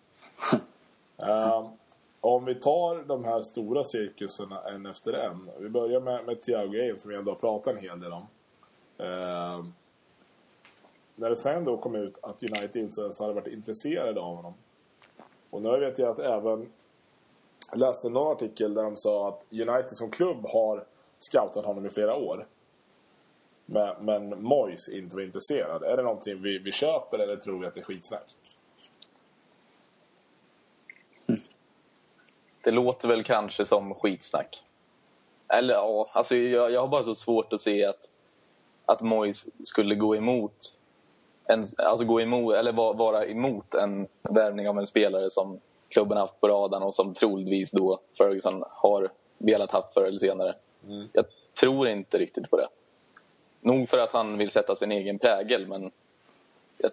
uh, 1.22 1.68
om 2.20 2.44
vi 2.44 2.54
tar 2.54 3.02
de 3.02 3.24
här 3.24 3.42
stora 3.42 3.84
cirkuserna 3.84 4.62
en 4.62 4.86
efter 4.86 5.12
en. 5.12 5.50
Vi 5.58 5.68
börjar 5.68 6.00
med, 6.00 6.24
med 6.26 6.42
Thiago 6.42 6.72
Game 6.72 6.98
som 6.98 7.10
vi 7.10 7.16
ändå 7.16 7.30
har 7.30 7.38
pratat 7.38 7.74
en 7.74 7.80
hel 7.80 8.00
del 8.00 8.12
om. 8.12 8.26
Eh, 8.98 9.64
när 11.14 11.30
det 11.30 11.36
sen 11.36 11.64
då 11.64 11.76
kom 11.76 11.94
ut 11.94 12.18
att 12.22 12.42
United 12.42 12.76
inte 12.76 13.00
ens 13.00 13.18
hade 13.18 13.32
varit 13.32 13.46
intresserade 13.46 14.20
av 14.20 14.36
honom. 14.36 14.54
Och 15.50 15.62
nu 15.62 15.78
vet 15.78 15.98
jag 15.98 16.08
att 16.08 16.18
även 16.18 16.72
jag 17.70 17.78
läste 17.78 18.08
någon 18.08 18.32
artikel 18.32 18.74
där 18.74 18.82
de 18.82 18.96
sa 18.96 19.28
att 19.28 19.44
United 19.50 19.96
som 19.96 20.10
klubb 20.10 20.46
har 20.46 20.84
scoutat 21.18 21.64
honom 21.64 21.86
i 21.86 21.90
flera 21.90 22.14
år. 22.14 22.46
Men, 23.66 24.04
men 24.04 24.42
Moyes 24.42 24.88
inte 24.88 25.16
var 25.16 25.22
intresserad. 25.22 25.82
Är 25.82 25.96
det 25.96 26.02
någonting 26.02 26.42
vi, 26.42 26.58
vi 26.58 26.72
köper 26.72 27.18
eller 27.18 27.36
tror 27.36 27.58
vi 27.58 27.66
att 27.66 27.74
det 27.74 27.80
är 27.80 27.84
skitsnack? 27.84 28.34
Det 32.68 32.72
låter 32.72 33.08
väl 33.08 33.22
kanske 33.22 33.64
som 33.64 33.94
skitsnack. 33.94 34.62
Eller 35.48 35.74
ja, 35.74 36.10
alltså 36.12 36.36
jag, 36.36 36.70
jag 36.70 36.80
har 36.80 36.88
bara 36.88 37.02
så 37.02 37.14
svårt 37.14 37.52
att 37.52 37.60
se 37.60 37.84
att, 37.84 38.10
att 38.86 39.00
Moyes 39.00 39.66
skulle 39.66 39.94
gå 39.94 40.16
emot 40.16 40.52
en, 41.44 41.66
alltså 41.76 42.04
gå 42.06 42.20
emot, 42.20 42.54
eller 42.54 42.72
vara 42.72 43.26
emot 43.26 43.74
en 43.74 44.06
värvning 44.22 44.68
av 44.68 44.78
en 44.78 44.86
spelare 44.86 45.30
som 45.30 45.60
klubben 45.88 46.18
haft 46.18 46.40
på 46.40 46.48
radarn 46.48 46.82
och 46.82 46.94
som 46.94 47.14
troligtvis 47.14 47.70
då 47.70 48.00
Ferguson 48.18 48.64
har 48.70 49.10
velat 49.38 49.70
haft 49.70 49.94
förr 49.94 50.04
eller 50.04 50.18
senare. 50.18 50.54
Mm. 50.86 51.08
Jag 51.12 51.24
tror 51.60 51.88
inte 51.88 52.18
riktigt 52.18 52.50
på 52.50 52.56
det. 52.56 52.68
Nog 53.60 53.88
för 53.88 53.98
att 53.98 54.12
han 54.12 54.38
vill 54.38 54.50
sätta 54.50 54.76
sin 54.76 54.92
egen 54.92 55.18
prägel, 55.18 55.66
men 55.66 55.90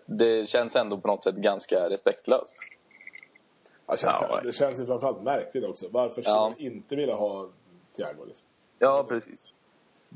det 0.06 0.50
känns 0.50 0.76
ändå 0.76 0.98
på 0.98 1.08
något 1.08 1.24
sätt 1.24 1.36
ganska 1.36 1.90
respektlöst. 1.90 2.58
Ja, 3.88 3.98
känns, 3.98 4.18
ja, 4.22 4.42
det 4.44 4.54
känns 4.54 4.80
ju 4.80 4.86
framförallt 4.86 5.24
märkligt 5.24 5.64
också. 5.64 5.86
Varför 5.92 6.22
skulle 6.22 6.36
ja. 6.36 6.50
man 6.50 6.60
inte 6.60 6.96
vilja 6.96 7.16
ha 7.16 7.50
Thiago? 7.96 8.26
Liksom? 8.28 8.46
Ja, 8.80 9.06
precis. 9.10 9.52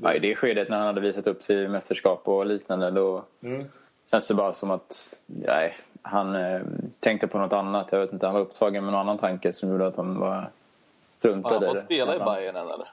Ja, 0.02 0.14
I 0.14 0.18
det 0.18 0.34
skedet 0.34 0.68
när 0.68 0.76
han 0.76 0.86
hade 0.86 1.00
visat 1.00 1.26
upp 1.26 1.44
sig 1.44 1.56
i 1.56 1.68
mästerskap 1.68 2.28
och 2.28 2.46
liknande 2.46 2.90
då 2.90 3.24
mm. 3.40 3.66
känns 4.10 4.28
det 4.28 4.34
bara 4.34 4.52
som 4.52 4.70
att 4.70 5.20
nej, 5.26 5.76
han 6.02 6.34
eh, 6.34 6.60
tänkte 7.00 7.26
på 7.26 7.38
något 7.38 7.52
annat. 7.52 7.88
Jag 7.92 8.00
vet 8.00 8.12
inte, 8.12 8.26
han 8.26 8.34
var 8.34 8.42
upptagen 8.42 8.84
med 8.84 8.92
någon 8.92 9.00
annan 9.00 9.18
tanke 9.18 9.52
som 9.52 9.70
gjorde 9.70 9.86
att 9.86 9.96
han 9.96 10.20
var 10.20 10.50
struntade. 11.18 11.54
Har 11.54 11.66
han 11.66 11.74
fått 11.74 11.84
spela 11.84 12.16
i 12.16 12.18
Bayern 12.18 12.56
än 12.56 12.68
eller? 12.68 12.88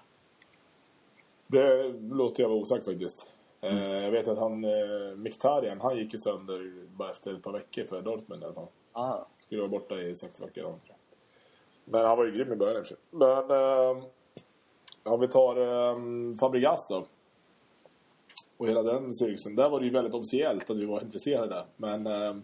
Det 1.47 1.93
låter 2.11 2.43
jag 2.43 2.49
vara 2.49 2.59
osagt 2.59 2.85
faktiskt. 2.85 3.27
Mm. 3.61 3.77
Eh, 3.77 4.03
jag 4.03 4.11
vet 4.11 4.27
att 4.27 4.37
han, 4.37 4.63
eh, 4.63 5.15
Miktarian, 5.15 5.81
han 5.81 5.97
gick 5.97 6.13
ju 6.13 6.19
sönder 6.19 6.71
bara 6.95 7.11
efter 7.11 7.33
ett 7.33 7.43
par 7.43 7.51
veckor 7.51 7.83
för 7.83 8.01
Dortmund 8.01 8.41
i 8.41 8.45
alla 8.45 8.53
fall. 8.53 8.67
Ah. 8.99 9.25
Skulle 9.37 9.61
vara 9.61 9.71
borta 9.71 10.01
i 10.01 10.15
sex 10.15 10.41
veckor. 10.41 10.75
Men 11.85 12.05
han 12.05 12.17
var 12.17 12.25
ju 12.25 12.31
grym 12.31 12.53
i 12.53 12.55
början 12.55 12.83
i 12.83 12.95
Men 13.11 13.51
eh, 13.51 14.03
om 15.03 15.19
vi 15.19 15.27
tar 15.27 15.57
eh, 15.57 15.97
Fabregas 16.39 16.87
då. 16.87 17.05
Och 18.57 18.67
hela 18.67 18.83
den 18.83 19.13
cirkusen. 19.13 19.55
Där 19.55 19.69
var 19.69 19.79
det 19.79 19.85
ju 19.85 19.91
väldigt 19.91 20.13
officiellt 20.13 20.69
att 20.69 20.77
vi 20.77 20.85
var 20.85 21.01
intresserade. 21.01 21.65
Men 21.75 22.07
eh, 22.07 22.35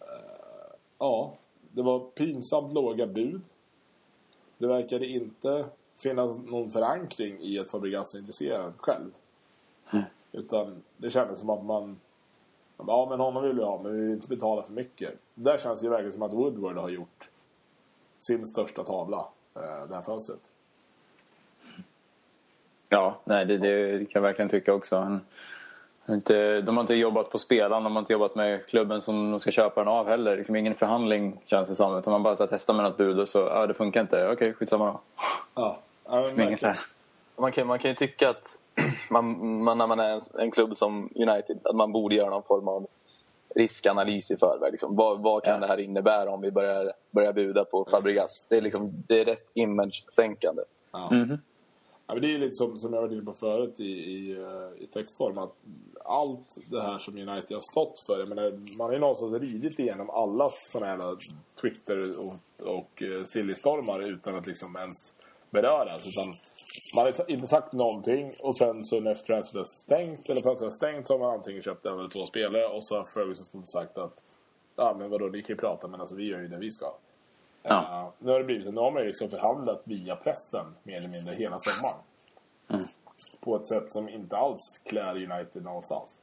eh, 0.00 0.72
ja, 0.98 1.34
det 1.72 1.82
var 1.82 2.00
pinsamt 2.00 2.72
låga 2.72 3.06
bud. 3.06 3.40
Det 4.58 4.66
verkade 4.66 5.06
inte 5.06 5.66
finnas 5.96 6.38
någon 6.38 6.70
förankring 6.70 7.40
i 7.40 7.58
att 7.58 7.70
Fabregas 7.70 8.14
är 8.14 8.18
intresserad 8.18 8.72
själv. 8.76 9.10
Mm. 9.92 10.04
Utan 10.32 10.82
det 10.96 11.10
kändes 11.10 11.40
som 11.40 11.50
att 11.50 11.64
man... 11.64 12.00
Ja, 12.76 13.06
men 13.10 13.20
honom 13.20 13.42
vill 13.42 13.56
vi 13.56 13.62
ha, 13.62 13.80
men 13.82 13.92
vi 13.92 14.00
vill 14.00 14.10
inte 14.10 14.28
betala 14.28 14.62
för 14.62 14.72
mycket. 14.72 15.14
Där 15.34 15.58
känns 15.58 15.80
det 15.80 15.88
verkligen 15.88 16.12
som 16.12 16.22
att 16.22 16.32
Woodward 16.32 16.76
har 16.76 16.88
gjort 16.88 17.30
sin 18.18 18.46
största 18.46 18.84
tavla 18.84 19.26
eh, 19.54 19.86
det 19.88 19.94
här 19.94 20.02
fönstret. 20.02 20.40
Ja, 22.88 23.16
nej, 23.24 23.46
det, 23.46 23.58
det 23.58 23.98
kan 23.98 24.10
jag 24.12 24.22
verkligen 24.22 24.48
tycka 24.48 24.74
också. 24.74 24.96
Han, 24.96 25.20
inte, 26.08 26.60
de 26.60 26.76
har 26.76 26.80
inte 26.82 26.94
jobbat 26.94 27.30
på 27.30 27.38
spelaren, 27.38 27.84
de 27.84 27.92
har 27.92 28.00
inte 28.00 28.12
jobbat 28.12 28.34
med 28.34 28.66
klubben 28.66 29.02
som 29.02 29.30
de 29.30 29.40
ska 29.40 29.50
köpa 29.50 29.80
den 29.80 29.88
av 29.88 30.08
heller. 30.08 30.36
Liksom 30.36 30.56
ingen 30.56 30.74
förhandling 30.74 31.40
känns 31.44 31.68
det 31.68 31.76
som. 31.76 31.98
Utan 31.98 32.10
man 32.10 32.22
bara 32.22 32.46
testar 32.46 32.74
med 32.74 32.84
något 32.84 32.96
bud 32.96 33.20
och 33.20 33.28
så, 33.28 33.38
ja 33.38 33.66
det 33.66 33.74
funkar 33.74 34.00
inte. 34.00 34.28
Okej, 34.32 34.52
skitsamma 34.52 34.86
då. 34.86 35.00
Ja, 35.54 35.78
man, 37.36 37.52
kan, 37.52 37.66
man 37.66 37.78
kan 37.78 37.90
ju 37.90 37.94
tycka 37.94 38.30
att 38.30 38.58
man, 39.10 39.62
man, 39.64 39.78
när 39.78 39.86
man 39.86 40.00
är 40.00 40.10
en, 40.10 40.22
en, 40.38 40.50
klubb 40.50 40.76
som 40.76 41.10
United, 41.14 41.58
att 41.64 41.76
man 41.76 41.92
borde 41.92 42.14
göra 42.14 42.30
någon 42.30 42.42
form 42.42 42.68
av 42.68 42.86
riskanalys 43.54 44.30
i 44.30 44.36
förväg. 44.36 44.72
Liksom. 44.72 44.96
Vad, 44.96 45.22
vad 45.22 45.42
kan 45.42 45.54
ja. 45.54 45.60
det 45.60 45.66
här 45.66 45.80
innebära 45.80 46.30
om 46.30 46.40
vi 46.40 46.50
börjar, 46.50 46.92
börjar 47.10 47.32
buda 47.32 47.64
på 47.64 47.84
Fabregas? 47.90 48.46
Det 48.48 48.56
är, 48.56 48.60
liksom, 48.60 48.92
det 49.08 49.20
är 49.20 49.24
rätt 49.24 49.50
image-sänkande. 49.54 50.62
Ja. 50.92 51.10
Mm 51.12 51.24
-hmm. 51.24 51.38
ja, 52.06 52.14
men 52.14 52.22
det 52.22 52.30
är 52.30 52.40
lite 52.40 52.52
som, 52.52 52.78
som 52.78 52.92
jag 52.92 53.02
var 53.02 53.12
inne 53.12 53.22
på 53.22 53.32
förut 53.32 53.80
i, 53.80 53.92
i, 53.92 54.32
eh, 54.32 54.82
i 54.82 54.86
textform. 54.86 55.38
Att 55.38 55.54
allt 56.04 56.56
det 56.70 56.82
här 56.82 56.98
som 56.98 57.14
United 57.14 57.56
har 57.56 57.72
stått 57.72 58.00
för. 58.06 58.18
Jag 58.18 58.28
menar, 58.28 58.76
man 58.78 58.86
har 58.86 58.92
ju 58.92 58.98
någonstans 58.98 59.32
ridit 59.32 59.78
igenom 59.78 60.10
alla 60.10 60.50
sådana 60.52 60.86
här 60.86 61.16
Twitter 61.60 62.18
och, 62.20 62.34
och 62.58 63.02
uh, 63.02 63.24
sillystormar 63.24 64.00
utan 64.00 64.34
att 64.34 64.46
liksom 64.46 64.76
ens 64.76 65.12
beröras. 65.62 66.06
Utan 66.06 66.34
man 66.94 67.04
har 67.04 67.30
inte 67.30 67.46
sagt 67.46 67.72
någonting 67.72 68.32
och 68.40 68.56
sen 68.56 68.84
så 68.84 69.00
när 69.00 69.14
transfern 69.14 69.60
är 69.60 69.64
stängt 69.64 70.28
eller 70.28 70.42
fönstret 70.42 70.72
är 70.72 70.76
stängt 70.76 71.06
så 71.06 71.14
har 71.14 71.18
man 71.18 71.34
antingen 71.34 71.62
köpt 71.62 71.86
en 71.86 71.98
eller 71.98 72.08
två 72.08 72.26
spelare 72.26 72.66
och 72.66 72.86
så 72.86 72.96
har 72.96 73.04
Ferguson 73.04 73.66
sagt 73.66 73.98
att 73.98 74.22
ja 74.76 74.96
men 74.98 75.10
vadå 75.10 75.26
ni 75.26 75.42
kan 75.42 75.54
ju 75.54 75.60
prata 75.60 75.88
men 75.88 76.00
alltså 76.00 76.16
vi 76.16 76.28
gör 76.28 76.38
ju 76.38 76.48
det 76.48 76.58
vi 76.58 76.70
ska. 76.70 76.86
Ja. 77.62 77.76
Uh, 77.76 78.24
nu 78.26 78.32
har 78.32 78.38
det 78.38 78.44
blivit, 78.44 78.74
nu 78.74 78.80
har 78.80 78.90
man 78.90 79.02
ju 79.02 79.08
liksom 79.08 79.28
förhandlat 79.28 79.82
via 79.84 80.16
pressen 80.16 80.66
mer 80.82 80.98
eller 80.98 81.08
mindre 81.08 81.34
hela 81.34 81.58
sommaren. 81.58 81.98
Mm. 82.68 82.84
På 83.40 83.56
ett 83.56 83.66
sätt 83.66 83.92
som 83.92 84.08
inte 84.08 84.36
alls 84.36 84.80
klär 84.84 85.32
United 85.32 85.62
någonstans. 85.62 86.20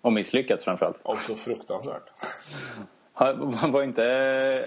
Och 0.00 0.12
misslyckats 0.12 0.64
framförallt. 0.64 0.96
Och 1.02 1.18
så 1.18 1.34
fruktansvärt. 1.34 2.10
Var 3.72 3.82
inte 3.82 4.02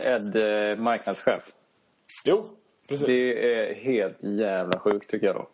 Ed 0.04 0.36
eh, 0.36 0.78
marknadschef? 0.78 1.43
Jo, 2.26 2.46
Precis. 2.88 3.08
Det 3.08 3.54
är 3.54 3.73
helt 3.76 4.17
jävla 4.19 4.80
sjukt 4.80 5.10
tycker 5.10 5.28
jag 5.28 5.36
då. 5.36 5.47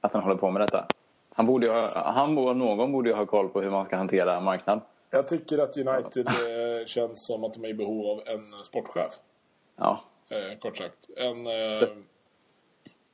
Att 0.00 0.12
han 0.12 0.22
håller 0.22 0.36
på 0.36 0.50
med 0.50 0.62
detta. 0.62 0.86
Han 1.30 1.46
borde 1.46 1.70
ha, 1.70 2.12
han 2.12 2.38
och 2.38 2.56
någon 2.56 2.92
borde 2.92 3.10
ju 3.10 3.16
ha 3.16 3.26
koll 3.26 3.48
på 3.48 3.60
hur 3.60 3.70
man 3.70 3.86
ska 3.86 3.96
hantera 3.96 4.40
marknad. 4.40 4.80
Jag 5.10 5.28
tycker 5.28 5.58
att 5.58 5.76
United 5.76 6.26
eh, 6.26 6.86
känns 6.86 7.26
som 7.26 7.44
att 7.44 7.54
de 7.54 7.64
är 7.64 7.68
i 7.68 7.74
behov 7.74 8.06
av 8.06 8.22
en 8.26 8.64
sportchef. 8.64 9.12
Ja. 9.76 10.04
Eh, 10.28 10.58
kort 10.58 10.76
sagt. 10.76 11.10
En... 11.16 11.46
Eh, 11.46 11.88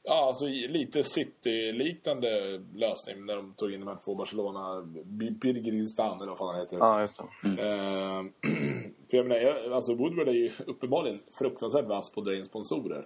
ja, 0.03 0.27
alltså 0.27 0.47
lite 0.47 1.05
City-liknande 1.05 2.61
lösning 2.75 3.27
när 3.27 3.37
de 3.37 3.55
tog 3.55 3.73
in 3.73 3.81
de 3.81 3.89
här 3.89 3.99
två 4.05 4.15
Barcelona... 4.15 4.83
Birgiristan 5.41 6.17
eller 6.17 6.27
vad 6.27 6.39
fan 6.39 6.49
han 6.49 6.61
heter. 6.61 6.77
Ja, 6.77 7.01
just 7.01 7.23
det. 7.43 7.49
Mm. 7.49 7.59
Eh, 7.59 8.33
för 9.11 9.17
jag 9.17 9.27
menar, 9.27 9.71
alltså 9.71 9.95
Woodward 9.95 10.29
är 10.29 10.33
ju 10.33 10.51
uppenbarligen 10.67 11.21
fruktansvärt 11.33 11.87
vass 11.87 12.13
på 12.13 12.21
att 12.21 12.27
dra 12.27 12.35
in 12.35 12.45
sponsorer. 12.45 13.05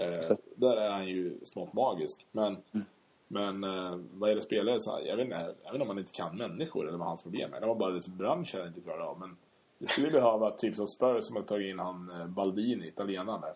Eh, 0.00 0.36
där 0.54 0.76
är 0.76 0.90
han 0.90 1.08
ju 1.08 1.38
smått 1.42 1.72
magisk. 1.72 2.26
Men, 2.32 2.56
mm. 2.72 2.86
men 3.28 3.64
eh, 3.64 3.98
vad 4.12 4.30
är 4.30 4.34
det 4.34 4.40
spelare 4.40 4.80
så 4.80 5.00
jag 5.06 5.16
vet, 5.16 5.24
inte, 5.24 5.36
jag 5.36 5.72
vet 5.72 5.74
inte 5.74 5.82
om 5.82 5.88
han 5.88 5.98
inte 5.98 6.12
kan 6.12 6.36
människor 6.36 6.88
eller 6.88 6.98
vad 6.98 7.06
hans 7.08 7.22
problem 7.22 7.54
är. 7.54 7.60
Det 7.60 7.66
var 7.66 7.74
bara 7.74 7.90
liksom 7.90 8.16
branschen 8.16 8.66
inte 8.66 8.80
klarar 8.80 9.00
av. 9.00 9.18
Men 9.20 9.36
det 9.78 9.86
skulle 9.86 10.10
behöva 10.10 10.50
typ 10.50 10.76
som 10.76 10.86
Spurs 10.86 11.24
som 11.24 11.36
har 11.36 11.42
tagit 11.42 11.70
in 11.70 11.78
han 11.78 12.10
eh, 12.10 12.26
Baldini, 12.26 12.88
italienaren 12.88 13.40
där. 13.40 13.54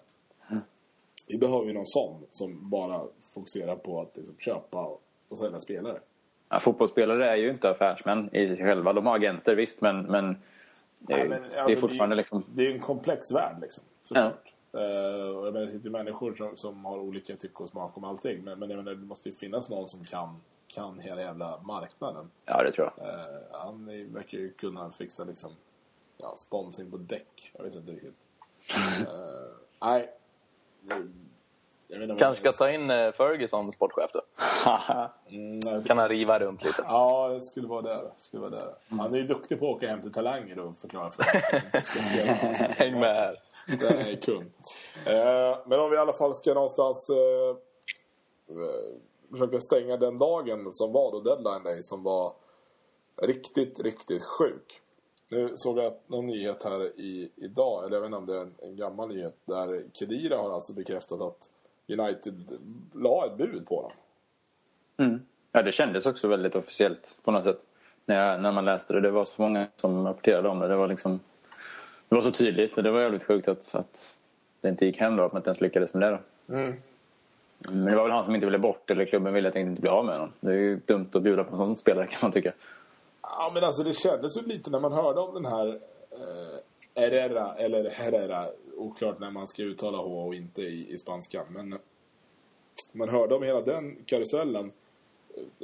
Mm. 0.50 0.62
Vi 1.26 1.38
behöver 1.38 1.66
ju 1.66 1.72
någon 1.72 1.87
sån 1.87 2.26
som 2.30 2.70
bara 2.70 3.02
fokuserar 3.35 3.76
på 3.76 4.00
att 4.00 4.16
liksom, 4.16 4.37
köpa 4.38 4.98
och 5.28 5.38
sälja 5.38 5.61
spelare. 5.61 6.00
Ja, 6.48 6.61
fotbollsspelare 6.61 7.30
är 7.30 7.37
ju 7.37 7.50
inte 7.50 7.70
affärsmän 7.70 8.35
i 8.35 8.57
sig 8.57 8.66
själva. 8.66 8.92
De 8.92 9.07
har 9.07 9.16
agenter 9.16 9.57
visst 9.57 9.80
men, 9.80 10.02
men, 10.02 10.37
det, 10.98 11.12
är, 11.12 11.18
Nej, 11.18 11.28
men 11.28 11.42
alltså, 11.42 11.66
det 11.66 11.72
är 11.72 11.76
fortfarande 11.76 12.14
det, 12.14 12.18
liksom... 12.18 12.44
Det 12.54 12.66
är 12.66 12.70
en 12.70 12.80
komplex 12.80 13.33
värld 13.33 13.57
liksom. 13.61 13.85
Såklart. 14.04 14.40
Ja. 14.44 14.50
Uh, 14.74 14.80
jag 15.44 15.52
menar, 15.52 15.66
det 15.66 15.72
sitter 15.72 15.90
människor 15.90 16.34
som, 16.34 16.56
som 16.56 16.84
har 16.84 16.98
olika 16.98 17.37
tycke 17.37 17.62
och 17.62 17.68
smak 17.68 17.96
om 17.96 18.04
allting. 18.04 18.44
Men, 18.44 18.58
men 18.58 18.70
jag 18.70 18.76
menar, 18.76 18.94
det 18.94 19.06
måste 19.06 19.28
ju 19.28 19.34
finnas 19.34 19.68
någon 19.68 19.88
som 19.88 20.04
kan, 20.04 20.40
kan 20.68 20.98
hela 20.98 21.20
jävla 21.20 21.60
marknaden. 21.62 22.30
Ja, 22.44 22.62
det 22.62 22.72
tror 22.72 22.92
jag. 22.96 23.06
Uh, 23.06 23.40
han 23.52 23.87
verkar 24.14 24.38
ju 24.38 24.52
kunna 24.52 24.90
fixa 24.90 25.24
liksom, 25.24 25.50
ja, 26.18 26.34
sponsring 26.37 26.90
på 26.90 26.96
däck. 26.96 27.52
Jag 27.52 27.64
vet 27.64 27.74
inte 27.74 27.92
riktigt. 27.92 28.14
Uh, 28.76 29.06
nej. 29.80 30.10
Kanske 32.18 32.34
ska 32.34 32.52
ta 32.52 32.70
in 32.70 32.88
Ferguson 32.88 33.72
sportchef 33.72 34.10
då. 34.12 34.20
Mm, 35.28 35.84
Kan 35.84 35.98
han 35.98 36.08
riva 36.08 36.38
runt 36.38 36.64
lite. 36.64 36.82
Ja, 36.88 37.28
det 37.28 37.40
skulle 37.40 37.66
vara 37.68 37.82
där. 37.82 38.10
Skulle 38.16 38.40
vara 38.40 38.50
där. 38.50 38.74
Han 38.88 39.14
är 39.14 39.18
ju 39.18 39.26
duktig 39.26 39.58
på 39.60 39.70
att 39.70 39.76
åka 39.76 39.88
hem 39.88 40.02
till 40.02 40.12
talanger 40.12 40.58
och 40.58 40.78
förklara 40.80 41.10
för 41.10 41.22
dem. 41.22 42.54
Häng 42.76 43.00
med 43.00 43.14
här. 43.14 43.37
Den 43.66 43.98
är 43.98 44.16
kung. 44.16 44.42
Eh, 45.07 45.59
men 45.66 45.81
om 45.81 45.90
vi 45.90 45.96
i 45.96 46.00
alla 46.00 46.12
fall 46.12 46.35
ska 46.35 46.55
någonstans 46.55 47.11
eh, 47.11 47.57
eh, 48.57 49.00
försöka 49.31 49.61
stänga 49.61 49.96
den 49.96 50.18
dagen 50.18 50.72
som 50.72 50.92
var 50.92 51.12
då 51.12 51.20
deadline 51.20 51.62
day 51.62 51.83
som 51.83 52.03
var 52.03 52.33
riktigt, 53.22 53.81
riktigt 53.81 54.22
sjuk. 54.22 54.81
Nu 55.29 55.53
såg 55.55 55.79
jag 55.79 55.94
någon 56.07 56.27
nyhet 56.27 56.64
här 56.64 57.00
i, 57.00 57.31
idag, 57.37 57.85
eller 57.85 57.96
jag 57.96 58.00
vet 58.00 58.07
inte 58.09 58.16
om 58.16 58.27
det 58.27 58.37
är 58.37 58.40
en, 58.40 58.55
en 58.62 58.77
gammal 58.77 59.09
nyhet, 59.09 59.37
där 59.44 59.85
Kedira 59.92 60.37
har 60.37 60.50
alltså 60.50 60.72
bekräftat 60.72 61.20
att 61.20 61.50
United 61.88 62.59
la 62.92 63.27
ett 63.27 63.37
bud 63.37 63.66
på 63.66 63.77
honom. 63.77 63.92
Mm. 64.96 65.27
Ja, 65.53 65.62
det 65.62 65.72
kändes 65.72 66.07
också 66.07 66.29
väldigt 66.29 66.57
officiellt 66.57 67.18
på 67.24 67.31
något 67.31 67.44
sätt. 67.44 67.61
När, 68.07 68.16
jag, 68.16 68.42
när 68.42 68.53
man 68.53 68.64
läste 68.64 68.94
det. 68.94 69.00
Det 69.00 69.11
var 69.11 69.24
så 69.24 69.42
många 69.42 69.66
som 69.77 70.07
rapporterade 70.07 70.48
om 70.48 70.59
det. 70.59 70.68
Det 70.68 70.77
var 70.77 70.88
liksom... 70.88 71.20
Det 72.08 72.14
var 72.14 72.22
så 72.22 72.30
tydligt 72.30 72.76
och 72.76 72.82
det 72.82 72.90
var 72.90 73.00
jävligt 73.00 73.24
sjukt 73.24 73.48
att, 73.48 73.74
att 73.74 74.16
det 74.60 74.68
inte 74.68 74.86
gick 74.86 74.96
hem 74.96 75.16
då. 75.16 75.24
Att 75.24 75.32
man 75.32 75.40
inte 75.40 75.50
ens 75.50 75.60
lyckades 75.60 75.94
med 75.94 76.02
det 76.02 76.10
då. 76.10 76.18
Men 77.68 77.84
det 77.84 77.96
var 77.96 78.02
väl 78.02 78.12
han 78.12 78.24
som 78.24 78.34
inte 78.34 78.46
ville 78.46 78.58
bort 78.58 78.90
eller 78.90 79.04
klubben 79.04 79.34
ville 79.34 79.48
att 79.48 79.56
inte 79.56 79.80
bli 79.80 79.90
av 79.90 80.04
med 80.04 80.14
honom. 80.14 80.32
Det 80.40 80.50
är 80.50 80.56
ju 80.56 80.76
dumt 80.86 81.08
att 81.12 81.22
bjuda 81.22 81.44
på 81.44 81.50
en 81.50 81.58
sån 81.58 81.76
spelare 81.76 82.06
kan 82.06 82.18
man 82.22 82.32
tycka. 82.32 82.52
Ja, 83.22 83.50
men 83.54 83.64
alltså 83.64 83.82
det 83.82 83.92
kändes 83.92 84.36
ju 84.36 84.42
lite 84.42 84.70
när 84.70 84.80
man 84.80 84.92
hörde 84.92 85.20
om 85.20 85.34
den 85.34 85.44
här 85.44 85.68
eh, 86.10 86.58
Herrera, 86.94 87.54
eller 87.54 87.90
Herrera, 87.90 88.48
oklart 88.76 89.20
när 89.20 89.30
man 89.30 89.48
ska 89.48 89.62
uttala 89.62 89.98
H 89.98 90.26
och 90.26 90.34
inte 90.34 90.62
i, 90.62 90.92
i 90.92 90.98
spanskan. 90.98 91.46
Men 91.48 91.78
man 92.92 93.08
hörde 93.08 93.34
om 93.34 93.42
hela 93.42 93.60
den 93.60 93.96
karusellen. 94.06 94.72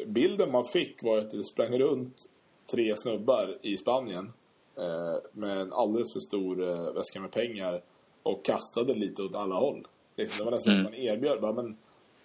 Bilden 0.06 0.50
man 0.50 0.64
fick 0.64 1.02
var 1.02 1.18
att 1.18 1.30
det 1.30 1.44
sprang 1.44 1.78
runt 1.78 2.16
tre 2.70 2.96
snubbar 2.96 3.58
i 3.62 3.76
Spanien 3.76 4.32
med 5.32 5.58
en 5.58 5.72
alldeles 5.72 6.12
för 6.12 6.20
stor 6.20 6.62
eh, 6.68 6.92
väska 6.92 7.20
med 7.20 7.30
pengar 7.30 7.80
och 8.22 8.44
kastade 8.44 8.94
lite 8.94 9.22
åt 9.22 9.34
alla 9.34 9.54
håll. 9.54 9.86
Liksom, 10.16 10.38
det 10.38 10.44
var 10.44 10.50
nästan 10.50 10.74
Mm. 10.74 10.86
att 10.86 10.92
man 10.92 11.00
erbjöd, 11.00 11.40
bara, 11.40 11.52
men 11.52 11.76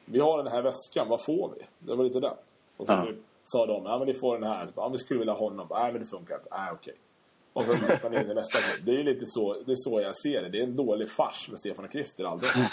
vi 0.05 0.19
har 0.19 0.37
den 0.43 0.47
här 0.51 0.61
väskan, 0.61 1.09
vad 1.09 1.23
får 1.25 1.51
vi? 1.57 1.65
Det 1.79 1.95
var 1.95 2.03
lite 2.03 2.19
det. 2.19 2.33
Och 2.77 2.87
så 2.87 2.93
Ja. 2.93 3.05
typ, 3.05 3.15
sa 3.43 3.65
de, 3.65 3.85
ja 3.85 3.97
men 3.97 4.07
ni 4.07 4.13
får 4.13 4.39
den 4.39 4.49
här. 4.49 4.67
Ja, 4.75 4.89
vi 4.89 4.97
skulle 4.97 5.19
vilja 5.19 5.33
ha 5.33 5.39
honom. 5.49 5.67
Nej 5.71 5.91
men 5.91 6.01
det 6.01 6.07
funkar 6.07 6.35
inte. 6.35 6.47
Nej 6.51 6.71
okej. 6.73 6.93
Och 7.53 7.63
så 7.63 7.73
man 8.03 8.13
in 8.13 8.31
i 8.31 8.33
nästa. 8.33 8.59
Det 8.85 8.91
är 8.91 8.95
ju 8.97 9.03
lite 9.03 9.25
så, 9.27 9.53
det 9.65 9.71
är 9.71 9.75
så 9.75 10.01
jag 10.01 10.15
ser 10.17 10.41
det. 10.41 10.49
Det 10.49 10.59
är 10.59 10.63
en 10.63 10.75
dålig 10.75 11.09
fars 11.11 11.49
med 11.49 11.59
Stefan 11.59 11.85
och 11.85 11.91
Christer 11.91 12.23
aldrig. 12.23 12.51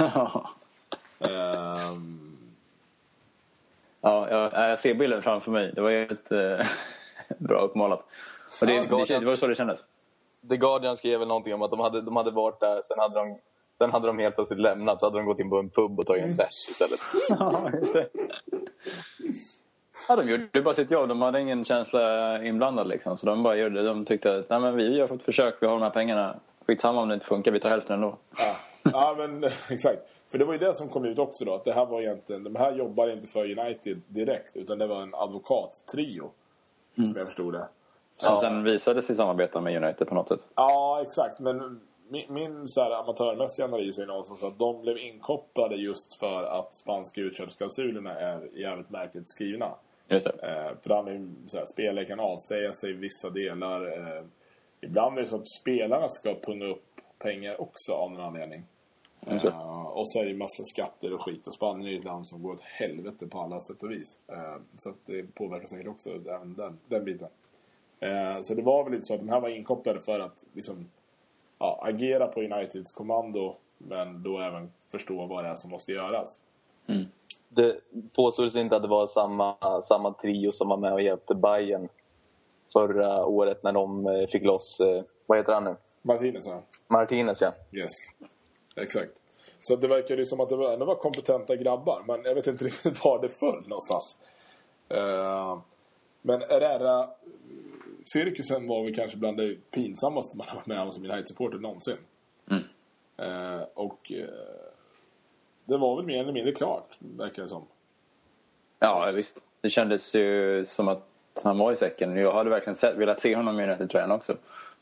Ehm, 1.18 2.28
Ja, 4.04 4.30
jag, 4.30 4.70
jag 4.70 4.78
ser 4.78 4.94
bilden 4.94 5.22
framför 5.22 5.50
mig. 5.50 5.72
Det 5.74 5.80
var 5.80 5.90
jävligt 5.90 6.32
eh, 6.32 6.66
bra 7.38 7.60
uppmålat. 7.60 8.04
Och 8.60 8.66
det, 8.66 8.74
Ja, 8.74 9.04
det, 9.08 9.18
det 9.18 9.26
var 9.26 9.36
så 9.36 9.46
det 9.46 9.54
kändes. 9.54 9.84
The 10.48 10.56
Guardian 10.56 10.96
skrev 10.96 11.18
väl 11.18 11.28
någonting 11.28 11.54
om 11.54 11.62
att 11.62 11.70
de 11.70 11.80
hade, 11.80 12.00
de 12.00 12.16
hade 12.16 12.30
varit 12.30 12.60
där, 12.60 12.82
sen 12.84 12.98
hade, 12.98 13.14
de, 13.14 13.38
sen 13.78 13.90
hade 13.90 14.06
de 14.06 14.18
helt 14.18 14.34
plötsligt 14.34 14.60
lämnat. 14.60 15.00
Så 15.00 15.06
hade 15.06 15.18
de 15.18 15.26
gått 15.26 15.38
in 15.40 15.50
på 15.50 15.58
en 15.58 15.70
pub 15.70 15.98
och 15.98 16.06
tagit 16.06 16.24
en 16.24 16.36
bärs 16.36 16.68
istället. 16.70 17.00
Ja, 17.28 17.70
just 17.80 17.94
det. 17.94 18.08
Ja, 20.08 20.16
de 20.16 20.28
gjorde 20.28 20.62
bara 20.62 20.74
sitt 20.74 20.90
jobb. 20.90 21.08
De 21.08 21.22
hade 21.22 21.40
ingen 21.40 21.64
känsla 21.64 22.44
inblandad. 22.44 22.88
Liksom. 22.88 23.16
Så 23.16 23.26
de 23.26 23.42
bara 23.42 23.56
gjorde 23.56 23.82
De 23.82 24.04
tyckte 24.04 24.36
att 24.36 24.50
Nej, 24.50 24.60
men 24.60 24.76
vi 24.76 25.00
har 25.00 25.08
fått 25.08 25.22
försök, 25.22 25.54
vi 25.60 25.66
har 25.66 25.74
de 25.74 25.82
här 25.82 25.90
pengarna. 25.90 26.36
Skitsamma 26.66 27.02
om 27.02 27.08
det 27.08 27.14
inte 27.14 27.26
funkar, 27.26 27.50
vi 27.52 27.60
tar 27.60 27.70
hälften 27.70 27.94
ändå. 27.94 28.16
ja. 28.38 28.56
ja 28.82 29.14
men 29.18 29.44
exakt. 29.70 30.02
För 30.30 30.38
det 30.38 30.44
var 30.44 30.52
ju 30.52 30.58
det 30.58 30.74
som 30.74 30.88
kom 30.88 31.04
ut 31.04 31.18
också 31.18 31.44
då. 31.44 31.54
Att 31.54 31.64
det 31.64 31.72
här 31.72 31.86
var 31.86 32.00
egentligen, 32.00 32.44
de 32.44 32.56
här 32.56 32.72
jobbar 32.72 33.08
inte 33.08 33.28
för 33.28 33.58
United 33.58 34.02
direkt. 34.08 34.56
Utan 34.56 34.78
det 34.78 34.86
var 34.86 35.02
en 35.02 35.14
advokattrio. 35.14 36.30
Som 36.94 37.14
jag 37.16 37.26
förstod 37.26 37.52
det. 37.52 37.68
Som 38.22 38.32
Ja. 38.32 38.38
sen 38.38 38.64
visade 38.64 39.02
sig 39.02 39.16
samarbeta 39.16 39.60
med 39.60 39.82
United 39.84 40.06
på 40.08 40.14
något 40.14 40.28
sätt. 40.28 40.40
Ja, 40.54 41.02
exakt. 41.02 41.40
Men 41.40 41.80
min, 42.08 42.32
min 42.32 42.68
så 42.68 42.82
här, 42.82 42.90
amatörmässiga 42.90 43.66
analys 43.66 43.98
är 43.98 44.06
någonstans 44.06 44.42
att 44.44 44.58
de 44.58 44.82
blev 44.82 44.98
inkopplade 44.98 45.76
just 45.76 46.18
för 46.20 46.44
att 46.44 46.74
spanska 46.74 47.20
utköpsklausulerna 47.20 48.14
är 48.20 48.48
jävligt 48.60 48.90
märkligt 48.90 49.30
skrivna. 49.30 49.74
Just 50.08 50.26
det. 50.26 50.32
Eh, 50.48 50.76
för 50.82 50.94
handlar 50.94 51.12
ju 51.12 51.28
så 51.46 51.58
här, 51.58 51.66
spelare 51.66 52.04
kan 52.04 52.20
avsäga 52.20 52.72
sig 52.72 52.92
vissa 52.92 53.30
delar. 53.30 53.98
Eh, 53.98 54.24
ibland 54.80 55.18
är 55.18 55.22
det 55.22 55.28
så 55.28 55.36
att 55.36 55.50
spelarna 55.60 56.08
ska 56.08 56.34
punga 56.34 56.66
upp 56.66 56.84
pengar 57.18 57.60
också 57.60 57.92
av 57.92 58.10
någon 58.10 58.20
anledning. 58.20 58.62
Eh, 59.26 59.88
och 59.88 60.08
så 60.10 60.20
är 60.20 60.24
det 60.24 60.30
ju 60.30 60.36
massa 60.36 60.64
skatter 60.64 61.12
och 61.14 61.22
skit. 61.22 61.46
Och 61.46 61.54
Spanien 61.54 61.86
är 61.86 61.92
ju 61.92 61.98
ett 61.98 62.04
land 62.04 62.28
som 62.28 62.42
går 62.42 62.52
åt 62.52 62.60
helvete 62.60 63.26
på 63.26 63.40
alla 63.40 63.60
sätt 63.60 63.82
och 63.82 63.90
vis. 63.90 64.18
Eh, 64.28 64.56
så 64.76 64.92
det 65.06 65.34
påverkar 65.34 65.66
säkert 65.66 65.88
också 65.88 66.10
även 66.10 66.54
den, 66.54 66.78
den 66.86 67.04
biten. 67.04 67.28
Eh, 68.02 68.42
så 68.42 68.54
det 68.54 68.62
var 68.62 68.84
väl 68.84 68.92
lite 68.92 69.06
så 69.06 69.14
att 69.14 69.20
de 69.20 69.28
här 69.28 69.40
var 69.40 69.48
inkopplade 69.48 70.00
för 70.00 70.20
att 70.20 70.44
liksom, 70.52 70.90
ja, 71.58 71.80
agera 71.82 72.26
på 72.26 72.40
Uniteds 72.40 72.92
kommando. 72.92 73.56
Men 73.78 74.22
då 74.22 74.40
även 74.40 74.72
förstå 74.90 75.26
vad 75.26 75.44
det 75.44 75.50
är 75.50 75.54
som 75.54 75.70
måste 75.70 75.92
göras. 75.92 76.40
Det 77.48 77.80
påstås 78.12 78.56
inte 78.56 78.76
att 78.76 78.82
det 78.82 78.88
var 78.88 79.06
samma, 79.06 79.82
samma 79.82 80.12
trio 80.12 80.52
som 80.52 80.68
var 80.68 80.76
med 80.76 80.92
och 80.92 81.02
hjälpte 81.02 81.34
Bayern 81.34 81.88
förra 82.72 83.26
året 83.26 83.62
när 83.62 83.72
de 83.72 84.06
eh, 84.06 84.26
fick 84.26 84.42
loss, 84.42 84.80
eh, 84.80 85.04
vad 85.26 85.38
heter 85.38 85.52
han 85.52 85.64
nu? 85.64 85.76
Martinez 86.02 86.46
va? 86.46 86.62
Martinez 86.88 87.40
ja. 87.40 87.52
Yes. 87.72 87.90
Exakt. 88.76 89.12
Så 89.60 89.76
det 89.76 89.88
verkar 89.88 90.16
ju 90.16 90.26
som 90.26 90.40
att 90.40 90.48
det 90.48 90.56
var, 90.56 90.72
ändå 90.72 90.84
var 90.84 90.94
kompetenta 90.94 91.56
grabbar. 91.56 92.02
Men 92.06 92.24
jag 92.24 92.34
vet 92.34 92.46
inte 92.46 92.64
riktigt 92.64 93.04
var 93.04 93.22
det 93.22 93.28
föll 93.28 93.68
någonstans. 93.68 94.18
Uh, 94.94 95.58
men 96.22 96.40
Herrera 96.40 97.08
cirkusen 98.04 98.66
var 98.66 98.84
väl 98.84 98.94
kanske 98.94 99.18
bland 99.18 99.36
det 99.36 99.70
pinsammaste 99.70 100.36
man 100.36 100.46
har 100.48 100.56
varit 100.56 100.66
med 100.66 100.80
om 100.80 100.92
som 100.92 101.04
United-supporter 101.04 101.58
någonsin. 101.58 101.96
Mm. 102.50 102.62
Eh, 103.16 103.62
och 103.74 104.12
eh, 104.12 104.26
det 105.64 105.76
var 105.76 105.96
väl 105.96 106.04
mer 106.04 106.20
eller 106.20 106.32
mindre 106.32 106.52
klart, 106.52 106.96
verkar 106.98 107.42
det 107.42 107.48
som. 107.48 107.66
Ja, 108.78 109.12
visst. 109.14 109.42
Det 109.60 109.70
kändes 109.70 110.14
ju 110.14 110.64
som 110.66 110.88
att 110.88 111.08
han 111.44 111.58
var 111.58 111.72
i 111.72 111.76
säcken. 111.76 112.16
Jag 112.16 112.32
hade 112.32 112.50
verkligen 112.50 112.76
sett, 112.76 112.96
velat 112.96 113.20
se 113.20 113.36
honom 113.36 113.60
i 113.60 113.62
United-tröjan 113.62 114.10
också. 114.10 114.36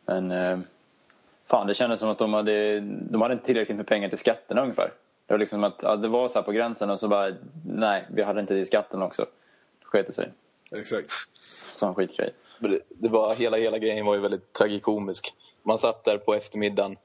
Men 0.06 0.30
eh, 0.30 0.58
fan, 1.46 1.66
det 1.66 1.74
kändes 1.74 2.00
som 2.00 2.08
att 2.08 2.18
de 2.18 2.34
hade, 2.34 2.80
de 2.80 3.22
hade 3.22 3.34
inte 3.34 3.46
tillräckligt 3.46 3.76
med 3.76 3.86
pengar 3.86 4.08
till 4.08 4.18
skatterna 4.18 4.62
ungefär. 4.62 4.92
Det 5.26 5.34
var 5.34 5.38
liksom 5.38 5.64
att 5.64 5.80
ja, 5.82 5.96
det 5.96 6.08
var 6.08 6.28
så 6.28 6.34
här 6.34 6.42
på 6.42 6.52
gränsen 6.52 6.90
och 6.90 7.00
så 7.00 7.08
bara, 7.08 7.34
nej, 7.66 8.06
vi 8.10 8.22
hade 8.22 8.40
inte 8.40 8.54
i 8.54 8.66
skatten 8.66 9.02
också. 9.02 9.26
Det 9.80 9.84
sket 9.84 10.06
det 10.06 10.12
sig. 10.12 10.32
Exakt. 10.72 11.10
Sån 11.72 11.94
skitgrej. 11.94 12.30
Det, 12.88 13.08
var, 13.08 13.34
hela, 13.34 13.56
hela 13.56 13.78
grejen 13.78 14.06
var 14.06 14.14
ju 14.14 14.20
väldigt 14.20 14.52
tragikomisk. 14.52 15.34
Man 15.62 15.78
satt 15.78 16.04
där 16.04 16.18
på 16.18 16.34
eftermiddagen 16.34 16.96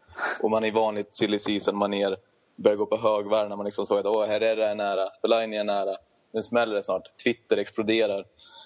och 0.42 0.52
man 0.52 0.66
i 0.66 0.72
vanligt 0.72 1.14
silly 1.14 1.40
season 1.40 1.78
manér 1.78 2.18
började 2.56 2.78
gå 2.78 2.86
på 2.86 2.98
högvarv 2.98 3.50
när 3.50 3.56
man 3.56 3.66
liksom 3.66 3.86
såg 3.86 4.00
att 4.00 4.06
åh, 4.06 4.26
Herrera 4.26 4.70
är 4.70 4.76
nära, 4.76 5.10
Fellaini 5.22 5.58
är 5.58 5.64
nära. 5.64 5.98
Nu 6.34 6.44
smäller 6.44 6.76
det 6.76 6.84
snart. 6.84 7.18
Twitter 7.24 7.58
exploderar. 7.58 8.26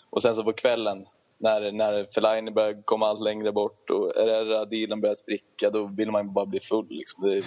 Och 0.10 0.22
sen 0.22 0.36
så 0.36 0.44
på 0.44 0.54
kvällen 0.54 1.06
när, 1.38 1.72
när 1.72 2.08
Fellaini 2.14 2.52
börjar 2.52 2.82
komma 2.86 3.08
allt 3.08 3.22
längre 3.22 3.52
bort 3.52 3.90
och 3.90 4.14
Herrera-dealen 4.16 5.02
börjar 5.02 5.16
spricka, 5.16 5.70
då 5.70 5.86
vill 5.86 6.12
man 6.12 6.26
ju 6.26 6.32
bara 6.32 6.46
bli 6.46 6.60
full. 6.60 6.88
Liksom. 6.90 7.24
Det, 7.24 7.36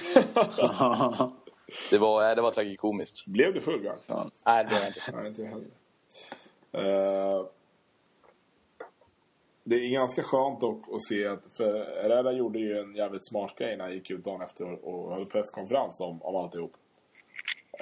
det, 1.90 1.98
var, 1.98 2.34
det 2.36 2.42
var 2.42 2.50
tragikomiskt. 2.50 3.26
Blev 3.26 3.54
det 3.54 3.60
full 3.60 3.82
gång? 3.82 3.96
Fan. 4.06 4.30
Nej, 4.46 4.66
det 4.70 4.80
var 4.80 4.86
inte. 4.86 5.00
Nej, 5.12 5.26
inte 5.28 5.42
jag 5.42 5.48
heller. 5.48 5.66
Eh, 6.72 7.46
det 9.64 9.76
är 9.76 9.90
ganska 9.90 10.22
skönt 10.22 10.60
dock 10.60 10.82
att 10.92 11.02
se 11.02 11.26
att, 11.26 11.42
för 11.56 12.02
Herrera 12.02 12.32
gjorde 12.32 12.58
ju 12.58 12.78
en 12.78 12.94
jävligt 12.94 13.28
smart 13.28 13.54
grej 13.58 13.76
när 13.76 13.84
han 13.84 13.94
gick 13.94 14.10
ut 14.10 14.24
dagen 14.24 14.42
efter 14.42 14.84
och 14.84 15.14
höll 15.14 15.26
presskonferens 15.26 16.00
om, 16.00 16.22
om 16.22 16.36
alltihop. 16.36 16.72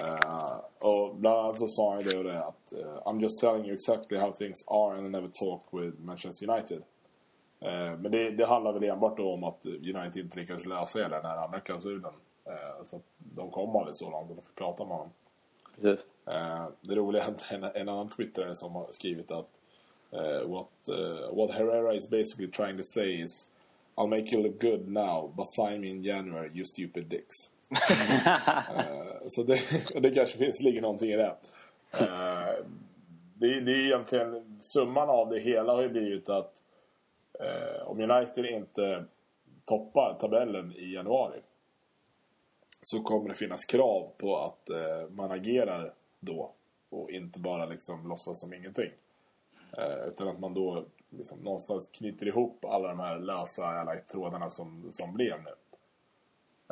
Uh, 0.01 0.59
och 0.79 1.15
bland 1.15 1.39
annat 1.39 1.59
så 1.59 1.67
sa 1.67 1.93
han 1.93 2.03
ju 2.03 2.23
det 2.23 2.43
att 2.43 2.73
uh, 2.73 2.97
I'm 3.05 3.21
just 3.21 3.39
telling 3.39 3.65
you 3.65 3.73
exactly 3.73 4.17
how 4.17 4.31
things 4.31 4.63
are 4.67 4.97
and 4.97 5.07
I 5.07 5.09
never 5.09 5.27
talk 5.27 5.61
with 5.71 6.01
Manchester 6.01 6.49
United. 6.49 6.83
Eh, 7.59 7.99
men 7.99 8.11
det, 8.11 8.31
det 8.31 8.45
handlar 8.45 8.73
väl 8.73 8.83
enbart 8.83 9.17
då 9.17 9.33
om 9.33 9.43
att 9.43 9.65
United 9.65 10.17
inte 10.17 10.39
lyckades 10.39 10.65
lösa 10.65 10.99
hela 10.99 11.15
den 11.15 11.25
här 11.25 11.37
andra 11.37 11.59
klausulen. 11.59 12.13
Uh, 12.47 12.85
så 12.85 12.95
att 12.95 13.03
de 13.17 13.51
kom 13.51 13.75
aldrig 13.75 13.95
så 13.95 14.09
långt 14.09 14.29
och 14.29 14.35
de 14.35 14.41
fick 14.41 14.55
prata 14.55 14.85
med 14.85 14.97
honom. 14.97 15.11
Precis. 15.81 16.05
Eh, 16.25 16.67
det 16.81 16.95
roliga 16.95 17.23
är 17.23 17.31
att 17.31 17.51
en, 17.51 17.63
en 17.63 17.89
annan 17.89 18.09
twittrare 18.09 18.55
som 18.55 18.75
har 18.75 18.87
skrivit 18.91 19.31
att 19.31 19.49
eh, 20.11 20.47
what, 20.47 20.67
eh, 20.89 21.33
what 21.33 21.51
Herrera 21.51 21.93
is 21.93 22.09
basically 22.09 22.47
trying 22.47 22.77
to 22.77 22.83
say 22.83 23.21
is 23.21 23.47
I'll 23.97 24.07
make 24.07 24.31
you 24.31 24.43
look 24.43 24.59
good 24.61 24.87
now 24.87 25.33
but 25.35 25.47
sign 25.47 25.81
me 25.81 25.89
in 25.89 26.03
January 26.03 26.51
you 26.53 26.65
stupid 26.65 27.09
dicks. 27.09 27.49
Eh, 28.67 29.27
så 29.27 29.43
det, 29.43 29.59
det 30.01 30.11
kanske 30.11 30.37
finns, 30.37 30.61
ligger 30.61 30.81
någonting 30.81 31.11
i 31.11 31.17
det. 31.17 31.35
Eh, 31.91 32.65
det, 33.33 33.59
det 33.59 33.71
är 33.71 33.85
egentligen 33.85 34.59
summan 34.61 35.09
av 35.09 35.29
det 35.29 35.39
hela 35.39 35.73
har 35.73 35.81
ju 35.81 35.89
blivit 35.89 36.29
att 36.29 36.61
eh, 37.39 37.87
om 37.87 38.01
United 38.01 38.45
inte 38.45 39.05
toppar 39.65 40.17
tabellen 40.19 40.73
i 40.75 40.93
januari 40.93 41.39
så 42.81 43.01
kommer 43.03 43.29
det 43.29 43.35
finnas 43.35 43.65
krav 43.65 44.11
på 44.17 44.37
att 44.37 44.69
man 45.09 45.31
agerar 45.31 45.93
då 46.19 46.51
och 46.89 47.11
inte 47.11 47.39
bara 47.39 47.65
liksom 47.65 48.09
låtsas 48.09 48.39
som 48.39 48.53
ingenting. 48.53 48.91
Eh, 49.77 50.07
utan 50.07 50.27
att 50.27 50.39
man 50.39 50.53
då 50.53 50.85
liksom 51.09 51.39
någonstans 51.39 51.89
knyter 51.91 52.27
ihop 52.27 52.65
alla 52.65 52.87
de 52.87 52.99
här 52.99 53.19
lösa 53.19 53.65
alla 53.65 53.95
trådarna 53.95 54.49
som, 54.49 54.91
som 54.91 55.13
blev 55.13 55.43
nu. 55.43 55.53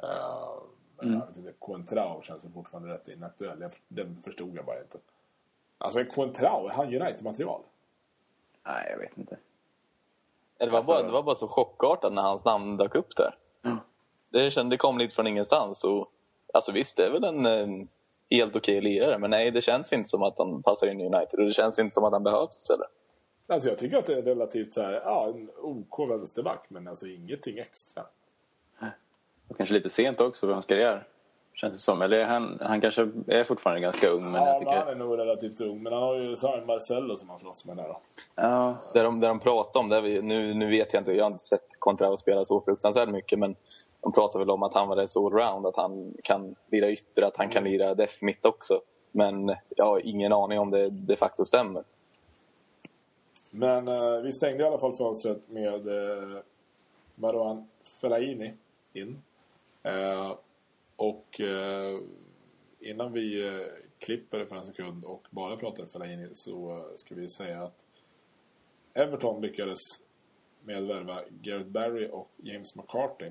Uh, 0.04 1.10
mm. 1.10 1.22
Coentrao 1.60 2.22
känns 2.22 2.44
fortfarande 2.54 2.90
rätt 2.90 3.08
inaktuell. 3.08 3.62
Jag, 3.62 3.72
den 3.88 4.22
förstod 4.24 4.56
jag 4.56 4.66
bara 4.66 4.80
inte. 4.80 4.98
Alltså 5.78 6.06
Coentrao, 6.06 6.68
är 6.68 6.72
han 6.72 6.86
United-material? 6.86 7.62
Nej, 8.66 8.88
jag 8.92 8.98
vet 8.98 9.18
inte. 9.18 9.38
Det 10.58 10.70
var, 10.70 10.84
bara, 10.84 11.04
det 11.04 11.12
var 11.12 11.24
bara 11.24 11.36
så 11.36 11.48
chockartat 11.48 12.14
när 12.14 12.22
hans 12.22 12.46
namn 12.46 12.78
dök 12.78 12.96
upp 12.96 13.16
där. 13.16 13.36
Mm. 13.64 13.78
Det, 14.30 14.52
kände, 14.52 14.74
det 14.74 14.78
kom 14.78 14.98
lite 14.98 15.16
från 15.16 15.28
ingenstans. 15.28 15.84
Och, 15.84 16.12
alltså 16.54 16.72
visst, 16.72 16.98
det 16.98 17.06
är 17.06 17.12
väl 17.12 17.24
en, 17.24 17.46
en 17.46 17.88
helt 18.32 18.56
okej 18.56 18.78
okay 18.78 18.92
lirare. 18.92 19.18
Men 19.18 19.30
nej, 19.30 19.52
det 19.52 19.62
känns 19.62 19.94
inte 19.94 20.10
som 20.10 20.24
att 20.24 20.38
han 20.38 20.64
passar 20.64 20.88
in 20.88 21.02
i 21.02 21.06
United. 21.06 21.40
Och 21.40 21.46
det 21.46 21.54
känns 21.54 21.80
inte 21.80 21.94
som 21.94 22.04
att 22.04 22.14
han 22.14 22.24
behövs 22.24 22.70
heller. 22.70 22.88
Alltså 23.48 23.70
jag 23.70 23.78
tycker 23.78 23.98
att 23.98 24.06
det 24.06 24.14
är 24.14 24.22
relativt 24.22 24.74
så 24.74 24.82
här, 24.82 25.02
ja, 25.06 25.28
en 25.36 25.50
OK 25.62 26.10
vänsterback. 26.10 26.66
Men 26.68 26.88
alltså 26.88 27.08
ingenting 27.08 27.58
extra. 27.58 28.04
Och 29.48 29.58
kanske 29.58 29.74
lite 29.74 29.90
sent 29.90 30.22
också 30.22 30.48
för 30.48 30.54
hans 30.54 30.66
karriär. 30.66 31.08
Känns 31.54 31.74
det 31.74 31.80
som. 31.80 32.02
Eller 32.02 32.24
han, 32.24 32.60
han 32.62 32.82
kanske 32.82 33.12
är 33.28 33.44
fortfarande 33.44 33.82
ganska 33.82 34.10
ung. 34.10 34.32
Men 34.32 34.42
ja, 34.42 34.48
jag 34.48 34.60
tycker... 34.60 34.72
han 34.72 34.88
är 34.88 34.96
nog 34.96 35.18
relativt 35.18 35.62
ung. 35.62 35.84
Men 35.84 35.94
han 35.94 36.02
har 36.02 36.16
ju 36.16 36.36
Samuel 36.36 36.66
Marcello 36.66 37.18
som 37.18 37.30
han 37.30 37.40
slåss 37.40 37.66
med 37.66 37.78
där 37.78 37.88
då. 37.88 38.00
Ja. 38.36 38.76
Det 38.94 39.04
de, 39.04 39.20
det 39.20 39.28
de 39.28 39.40
pratar 39.40 39.80
om, 39.80 39.90
det 39.90 40.02
vi, 40.02 40.22
nu, 40.22 40.54
nu 40.54 40.70
vet 40.70 40.94
jag 40.94 41.02
inte, 41.02 41.14
jag 41.14 41.26
har 41.26 41.32
inte 41.32 41.44
sett 41.44 41.80
Contrao 41.80 42.18
spela 42.18 42.46
så 42.46 42.62
fruktansvärt 42.62 43.10
mycket. 43.10 43.40
Men 43.40 43.56
de 44.02 44.12
pratar 44.12 44.40
väl 44.40 44.50
om 44.50 44.64
att 44.64 44.74
han 44.74 44.88
var 44.88 44.96
rätt 44.96 45.10
så 45.10 45.26
allround. 45.26 45.66
Att 45.66 45.76
han 45.76 46.14
kan 46.24 46.56
lira 46.72 46.92
ytter, 46.92 47.22
att 47.22 47.38
han 47.38 47.50
kan 47.50 47.62
mm. 47.62 47.72
lira 47.72 47.96
def 47.96 48.22
mitt 48.22 48.46
också. 48.46 48.82
Men 49.12 49.56
jag 49.76 49.86
har 49.86 50.08
ingen 50.08 50.34
aning 50.34 50.60
om 50.60 50.72
det 50.72 50.90
de 50.90 51.16
facto 51.16 51.46
stämmer. 51.46 51.84
Men 53.52 53.88
eh, 53.88 54.22
vi 54.24 54.34
stängde 54.34 54.64
i 54.64 54.68
alla 54.68 54.78
fall 54.78 54.96
fönstret 54.96 55.50
med 55.50 55.88
eh, 55.88 56.42
Marouane 57.16 57.66
Fellaini 58.02 58.54
in. 58.94 59.22
Eh, 59.84 60.36
och 60.96 61.42
eh, 61.42 62.00
innan 62.80 63.14
vi 63.14 63.48
eh, 63.48 63.66
klipper 64.00 64.46
för 64.46 64.56
en 64.56 64.66
sekund 64.66 65.06
och 65.06 65.28
bara 65.30 65.58
pratar 65.58 65.86
Fellaini 65.86 66.30
så 66.34 66.72
eh, 66.72 66.96
ska 66.96 67.16
vi 67.16 67.30
säga 67.30 67.64
att 67.64 67.78
Everton 68.94 69.42
lyckades 69.42 69.80
med 70.64 70.84
värva 70.84 71.20
Gareth 71.42 71.70
Barry 71.70 72.10
och 72.12 72.30
James 72.38 72.76
McCarthy 72.76 73.30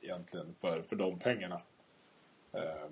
egentligen 0.00 0.54
för, 0.60 0.82
för 0.82 0.96
de 0.96 1.18
pengarna. 1.18 1.60
Eh, 2.52 2.90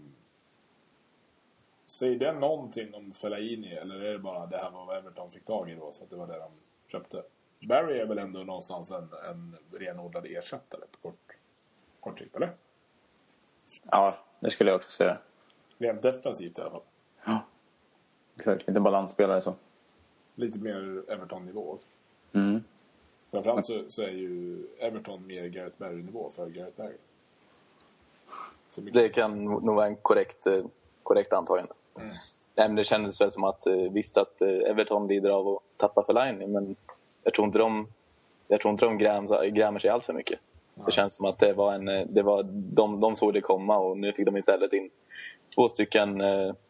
säger 1.87 2.19
det 2.19 2.33
någonting 2.33 2.95
om 2.95 3.13
Fellaini 3.13 3.73
eller 3.75 4.01
är 4.01 4.13
det 4.13 4.19
bara 4.19 4.47
det 4.47 4.59
här 4.59 4.71
var 4.71 4.87
vad 4.87 4.97
Everton 4.97 5.31
fick 5.31 5.45
tag 5.45 5.71
i 5.71 5.75
då 5.75 5.93
så 5.93 6.05
att 6.05 6.11
det 6.11 6.17
var 6.17 6.27
det 6.27 6.39
de 6.39 6.51
köpte? 6.89 7.23
Barry 7.61 7.99
är 7.99 8.07
väl 8.07 8.19
ändå 8.19 8.39
någonstans 8.39 8.91
en, 8.91 9.09
en 9.31 9.57
renodlad 9.73 10.27
ersättare 10.27 10.83
på 10.91 11.09
kort, 11.09 11.37
kort 12.01 12.19
sikt, 12.19 12.37
eller? 12.37 12.53
Ja, 13.91 14.19
det 14.41 14.51
skulle 14.51 14.71
jag 14.71 14.77
också 14.77 14.91
säga. 14.91 15.19
Rent 15.79 16.03
defensivt 16.03 16.59
i 16.59 16.61
alla 16.61 16.71
fall. 16.71 16.83
Ja, 17.25 17.45
exakt. 18.37 18.67
Lite 18.67 18.81
balansspelare 18.81 19.43
så. 19.43 19.55
Lite 20.35 20.59
mer 20.59 21.05
Everton-nivå 21.09 21.73
också. 21.73 21.89
Mm. 22.33 22.65
Framförallt 23.31 23.67
så, 23.67 23.83
så 23.89 24.03
är 24.03 24.11
ju 24.11 24.63
Everton 24.79 25.27
mer 25.27 25.47
Gareth 25.47 25.77
Barry-nivå 25.79 26.31
för 26.37 26.47
Gareth 26.47 26.77
Barry. 26.77 26.95
Det 28.93 29.09
kan 29.09 29.45
nog 29.45 29.75
vara 29.75 29.87
en 29.87 29.97
korrekt, 29.97 30.47
eh, 30.47 30.65
korrekt 31.03 31.33
antagande. 31.33 31.73
Mm. 31.99 32.11
Nej, 32.55 32.69
men 32.69 32.77
det 32.77 32.85
kändes 32.85 33.21
väl 33.21 33.31
som 33.31 33.45
att 33.45 33.67
eh, 33.67 33.75
visst 33.75 34.17
att 34.17 34.43
eh, 34.43 34.49
Everton 34.49 35.09
lider 35.09 35.31
av 35.31 35.49
att 35.49 35.63
tappa 35.77 36.05
Fellaini 36.05 36.47
men 36.47 36.77
jag 37.23 37.35
tror 37.35 37.47
inte 37.47 37.59
de, 37.59 37.89
jag 38.49 38.61
tror 38.61 38.73
inte 38.73 38.85
de 38.85 38.99
grämer 39.51 39.79
sig 39.79 39.91
alls 39.91 40.07
för 40.07 40.13
mycket. 40.13 40.41
Det 40.87 40.93
känns 40.93 41.15
som 41.15 41.27
att 41.27 41.39
det 41.39 41.53
var 41.53 41.73
en, 41.73 42.15
det 42.15 42.23
var, 42.23 42.43
de, 42.53 43.01
de 43.01 43.17
såg 43.17 43.33
det 43.33 43.41
komma 43.41 43.79
och 43.79 43.99
nu 43.99 44.13
fick 44.13 44.27
de 44.27 44.37
istället 44.37 44.73
in 44.73 44.91
två 45.55 45.69
stycken 45.69 46.23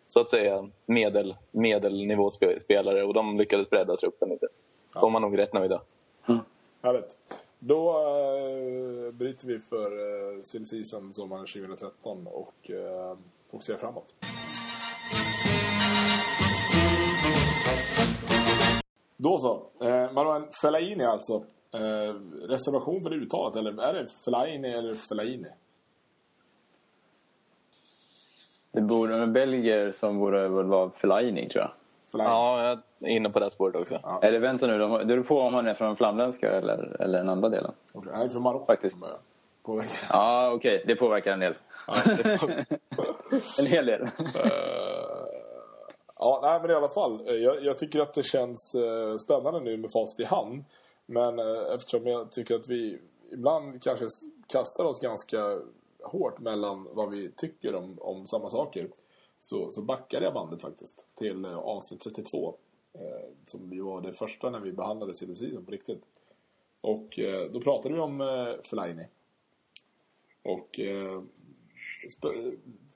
så 0.06 0.20
att 0.20 0.30
säga 0.30 0.68
medel, 0.86 1.36
medelnivåspelare 1.50 3.04
och 3.04 3.14
de 3.14 3.38
lyckades 3.38 3.70
bredda 3.70 3.96
truppen 3.96 4.28
lite. 4.28 4.46
Ja. 4.94 5.00
De 5.00 5.12
var 5.12 5.20
nog 5.20 5.38
rätt 5.38 5.52
nöjda. 5.52 5.80
Mm. 6.26 6.40
Härligt. 6.82 7.16
Då 7.58 7.88
äh, 7.90 9.12
bryter 9.12 9.46
vi 9.46 9.58
för 9.58 9.90
äh, 10.36 10.42
silly 10.42 10.64
season 10.64 11.14
sommaren 11.14 11.46
2013 11.46 12.26
och 12.26 12.70
äh, 12.70 13.16
fokuserar 13.50 13.78
framåt. 13.78 14.14
Då 19.16 19.38
så. 19.38 19.62
Eh, 19.86 20.12
Manuel 20.12 20.42
Fellaini 20.62 21.04
alltså. 21.04 21.44
Eh, 21.72 22.14
reservation 22.48 23.02
för 23.02 23.12
uttalet, 23.12 23.56
eller 23.56 23.82
är 23.82 23.94
det 23.94 24.06
Fellaini 24.24 24.72
eller 24.72 24.94
Fellaini? 24.94 25.48
Det 28.72 28.80
borde 28.80 29.16
en 29.16 29.32
belgier 29.32 29.92
som 29.92 30.18
borde 30.18 30.48
vara 30.48 30.90
Fellaini, 30.90 31.48
tror 31.48 31.62
jag. 31.62 31.70
Fellaini. 32.12 32.32
Ja, 32.32 32.66
jag 33.00 33.10
är 33.10 33.14
inne 33.14 33.30
på 33.30 33.40
det 33.40 33.50
spåret 33.50 33.76
också. 33.76 33.98
Ja. 34.02 34.20
Eller 34.22 34.38
vänta 34.38 34.66
nu, 34.66 34.78
de, 34.78 34.98
det 34.98 35.04
beror 35.04 35.22
på 35.22 35.40
om 35.40 35.54
han 35.54 35.66
är 35.66 35.74
från 35.74 35.96
flamländska 35.96 36.50
eller, 36.50 36.96
eller 37.00 37.18
den 37.18 37.28
andra 37.28 37.48
delen. 37.48 37.72
Okay. 37.92 38.12
Han 38.12 38.22
är 38.22 38.28
från 38.28 38.42
Marocko. 38.42 38.66
Faktiskt. 38.66 39.06
Påverkar. 39.62 40.08
Ja, 40.10 40.52
okej. 40.54 40.74
Okay. 40.74 40.86
Det 40.86 40.96
påverkar 40.96 41.32
en 41.32 41.40
del. 41.40 41.54
Ja, 41.86 41.94
en 43.58 43.66
hel 43.66 43.86
del. 43.86 44.02
Uh, 44.02 44.08
ja, 46.18 46.40
nej, 46.42 46.60
men 46.60 46.70
i 46.70 46.74
alla 46.74 46.88
fall. 46.88 47.22
Jag, 47.26 47.64
jag 47.64 47.78
tycker 47.78 48.00
att 48.00 48.14
det 48.14 48.22
känns 48.22 48.74
uh, 48.78 49.16
spännande 49.16 49.60
nu 49.60 49.76
med 49.76 49.90
fast 49.92 50.20
i 50.20 50.24
hand. 50.24 50.64
Men 51.10 51.38
eh, 51.38 51.74
eftersom 51.74 52.06
jag 52.06 52.32
tycker 52.32 52.54
att 52.54 52.68
vi 52.68 52.98
ibland 53.32 53.82
kanske 53.82 54.06
kastar 54.46 54.84
oss 54.84 55.00
ganska 55.00 55.60
hårt 56.02 56.38
mellan 56.38 56.88
vad 56.92 57.10
vi 57.10 57.30
tycker 57.36 57.74
om, 57.74 57.98
om 58.00 58.26
samma 58.26 58.48
saker 58.48 58.88
så, 59.40 59.70
så 59.70 59.82
backade 59.82 60.24
jag 60.24 60.34
bandet 60.34 60.62
faktiskt 60.62 61.06
till 61.14 61.44
eh, 61.44 61.58
avsnitt 61.58 62.00
32 62.00 62.54
eh, 62.92 63.00
som 63.46 63.72
ju 63.72 63.82
var 63.82 64.00
det 64.00 64.12
första 64.12 64.50
när 64.50 64.60
vi 64.60 64.72
behandlade 64.72 65.14
silly 65.14 65.34
season 65.34 65.64
på 65.64 65.70
riktigt. 65.70 66.02
Och 66.80 67.18
eh, 67.18 67.50
då 67.50 67.60
pratade 67.60 67.94
vi 67.94 68.00
om 68.00 68.20
eh, 68.20 68.62
Fellaini. 68.62 69.06
Och 70.42 70.80
eh, 70.80 71.22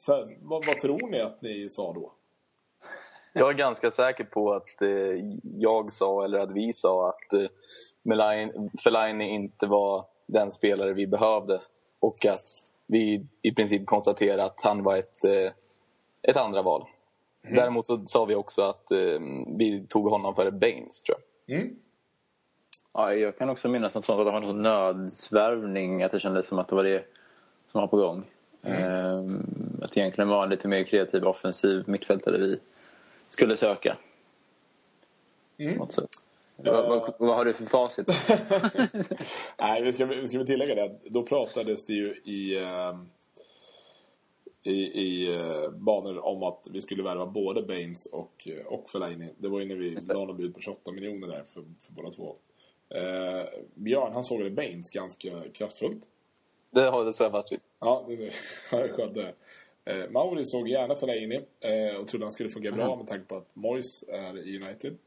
här, 0.07 0.39
vad, 0.41 0.67
vad 0.67 0.77
tror 0.77 1.09
ni 1.11 1.21
att 1.21 1.43
ni 1.43 1.69
sa 1.69 1.93
då? 1.93 2.13
Jag 3.33 3.51
är 3.51 3.55
ganska 3.55 3.91
säker 3.91 4.25
på 4.25 4.53
att 4.53 4.83
eh, 4.83 4.89
jag 5.43 5.93
sa, 5.93 6.25
eller 6.25 6.39
att 6.39 6.51
vi 6.51 6.73
sa, 6.73 7.09
att 7.09 7.33
eh, 7.33 7.49
Fellaini 8.85 9.29
inte 9.29 9.67
var 9.67 10.05
den 10.27 10.53
spelare 10.53 10.93
vi 10.93 11.07
behövde 11.07 11.61
och 11.99 12.27
att 12.27 12.65
vi 12.87 13.27
i 13.43 13.53
princip 13.53 13.87
konstaterade 13.87 14.45
att 14.45 14.61
han 14.61 14.83
var 14.83 14.97
ett, 14.97 15.25
eh, 15.25 15.53
ett 16.29 16.37
andra 16.37 16.63
val. 16.63 16.87
Mm. 17.45 17.57
Däremot 17.57 17.87
så 17.87 18.07
sa 18.07 18.25
vi 18.25 18.35
också 18.35 18.63
att 18.63 18.91
eh, 18.91 19.21
vi 19.59 19.87
tog 19.89 20.11
honom 20.11 20.35
före 20.35 20.51
Baines, 20.51 21.01
tror 21.01 21.19
jag. 21.47 21.57
Mm. 21.57 21.77
Ja, 22.95 23.15
jag 23.15 23.39
kan 23.39 23.51
också 23.51 23.69
minnas 23.69 23.95
något 23.95 24.05
sånt, 24.05 24.21
att 24.21 24.27
det 24.27 24.33
var 24.33 24.41
någon 24.41 24.63
nödsvärvning, 24.63 26.03
att 26.03 26.13
det 26.13 26.21
kändes 26.21 26.49
som 26.49 26.59
att 26.59 26.69
det 26.69 26.77
var 26.77 26.85
det 26.85 27.05
som 27.73 27.81
var 27.81 27.89
på 27.89 27.97
gång. 27.97 28.25
Mm. 28.63 28.83
Ehm, 28.83 29.47
att 29.83 29.93
det 29.93 30.01
egentligen 30.01 30.29
var 30.29 30.45
en 30.45 30.51
lite 30.51 30.69
mer 30.69 30.85
kreativ 30.85 31.25
offensiv 31.25 31.85
mittfältare 31.87 32.39
vi 32.39 32.59
skulle 33.29 33.57
söka. 33.57 33.97
Mm. 35.59 35.77
Något 35.77 35.93
sätt. 35.93 36.11
Vad, 36.57 36.89
vad, 36.89 37.15
vad, 37.19 37.37
har 37.37 37.45
du 37.45 37.53
för 37.53 37.67
facit? 37.67 38.09
Nej, 39.59 39.83
vi 39.83 39.93
ska, 39.93 40.07
vi 40.07 40.27
ska 40.27 40.45
tillägga 40.45 40.75
det. 40.75 40.95
Då 41.05 41.23
pratades 41.23 41.87
det 41.87 41.93
ju 41.93 42.15
i, 42.25 42.61
uh, 42.61 42.97
i, 44.65 45.03
i 45.03 45.37
uh, 45.37 45.71
banor 45.71 46.19
om 46.19 46.43
att 46.43 46.69
vi 46.71 46.83
skulle 46.83 47.03
värva 47.03 47.27
både 47.27 47.63
Baines 47.63 48.07
och, 48.07 48.49
uh, 48.51 48.67
och 48.67 48.91
Fellaini. 48.91 49.29
Det 49.39 49.49
var 49.49 49.61
ju 49.61 49.67
när 49.67 49.75
vi 49.75 49.91
la 49.91 50.25
något 50.25 50.37
bud 50.37 50.55
på 50.55 50.61
28 50.61 50.93
miljoner 50.93 51.29
där 51.29 51.45
för, 51.53 51.65
för 51.81 51.93
båda 51.93 52.11
två. 52.11 52.37
Uh, 52.95 53.45
Björn, 53.75 54.13
han 54.13 54.25
såg 54.25 54.45
det 54.45 54.51
Baines 54.51 54.91
ganska 54.91 55.31
kraftfullt. 55.53 56.03
Det 56.71 56.91
har 56.91 57.05
det 57.05 57.31
fast 57.31 57.53
vid. 57.53 57.61
Ja, 57.81 58.05
det 58.09 58.15
är 58.71 58.89
skönt 58.89 59.15
det. 59.15 59.35
Eh, 59.85 60.11
Mauri 60.11 60.45
såg 60.45 60.69
gärna 60.69 60.97
Fellaini 60.97 61.41
eh, 61.61 61.97
och 61.97 62.09
trodde 62.09 62.25
han 62.25 62.33
skulle 62.33 62.51
fungera 62.51 62.75
mm. 62.75 62.87
bra 62.87 62.97
med 62.97 63.07
tanke 63.07 63.25
på 63.25 63.37
att 63.37 63.49
Moyes 63.53 64.05
är 64.09 64.39
i 64.39 64.63
United. 64.63 64.99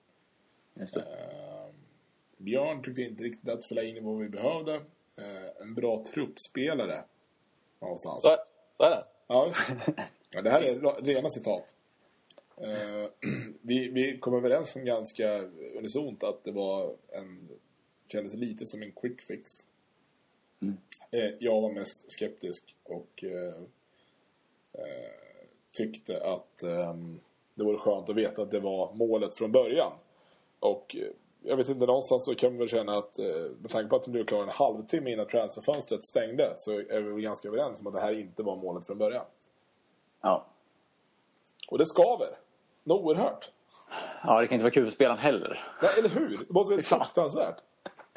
Uh, 0.80 1.04
Björn 2.38 2.84
tyckte 2.84 3.02
inte 3.02 3.24
riktigt 3.24 3.50
att 3.50 3.66
Fellaini 3.66 4.00
var 4.00 4.14
vad 4.14 4.22
vi 4.22 4.30
behövde. 4.30 4.76
Uh, 4.76 5.62
en 5.62 5.76
bra 5.76 6.04
truppspelare. 6.14 7.04
Någonstans. 7.80 8.22
Så, 8.22 8.36
så 8.78 8.84
är 8.84 8.90
det. 8.90 9.04
Ja, 9.28 9.52
ja, 10.32 10.42
det 10.42 10.50
här 10.50 10.62
är 10.62 11.02
rena 11.02 11.30
citat. 11.30 11.76
Uh, 12.62 13.08
vi, 13.62 13.88
vi 13.88 14.18
kom 14.20 14.34
överens 14.34 14.76
om 14.76 14.86
ganska 14.86 15.38
unisont 15.78 16.24
att 16.24 16.44
det 16.44 16.52
var 16.52 16.96
en 17.10 17.50
kändes 18.08 18.34
lite 18.34 18.66
som 18.66 18.82
en 18.82 18.92
quick 18.92 19.22
fix. 19.22 19.50
Mm. 20.60 20.78
Eh, 21.12 21.30
jag 21.40 21.62
var 21.62 21.72
mest 21.72 22.12
skeptisk 22.12 22.76
och 22.84 23.24
eh, 23.24 23.62
tyckte 25.72 26.24
att 26.24 26.64
eh, 26.64 26.96
det 27.56 27.64
vore 27.64 27.78
skönt 27.78 28.10
att 28.10 28.16
veta 28.16 28.42
att 28.42 28.52
det 28.52 28.60
var 28.60 28.94
målet 28.94 29.34
från 29.34 29.52
början. 29.52 29.92
Och 30.60 30.96
jag 31.42 31.58
vet 31.58 31.70
inte, 31.70 31.86
någonstans 31.86 32.26
så 32.26 32.36
kan 32.36 32.52
man 32.52 32.60
väl 32.60 32.70
känna 32.70 32.98
att 32.98 33.20
eh, 33.20 33.26
med 33.62 33.72
tanke 33.72 33.90
på 33.90 33.96
att 33.96 34.04
det 34.04 34.12
blev 34.12 34.26
klar 34.26 34.44
en 34.44 34.50
halvtimme 34.50 35.12
innan 35.12 35.28
transferfönstret 35.28 36.06
stängde 36.06 36.54
så 36.58 36.72
är 36.72 37.02
vi 37.02 37.12
väl 37.12 37.22
ganska 37.22 37.48
överens 37.48 37.82
om 37.82 37.88
att 37.88 37.94
det 37.94 38.00
här 38.00 38.20
inte 38.20 38.44
var 38.44 38.56
målet 38.56 38.86
från 38.86 38.98
början. 38.98 39.26
Ja. 40.22 40.46
Och 41.68 41.78
det 41.78 41.86
skaver. 41.86 42.30
Något 42.84 43.02
oerhört. 43.02 43.52
ja, 44.24 44.42
det 44.42 44.48
kan 44.48 44.56
inte 44.56 44.64
vara 44.64 44.74
kul 44.74 44.86
för 44.86 44.92
spelaren 44.92 45.20
heller. 45.20 45.74
Nej, 45.82 45.92
eller 45.98 46.10
hur? 46.10 46.38
Det 46.48 46.54
måste 46.54 46.74
vara 46.74 46.84
fruktansvärt. 47.06 47.58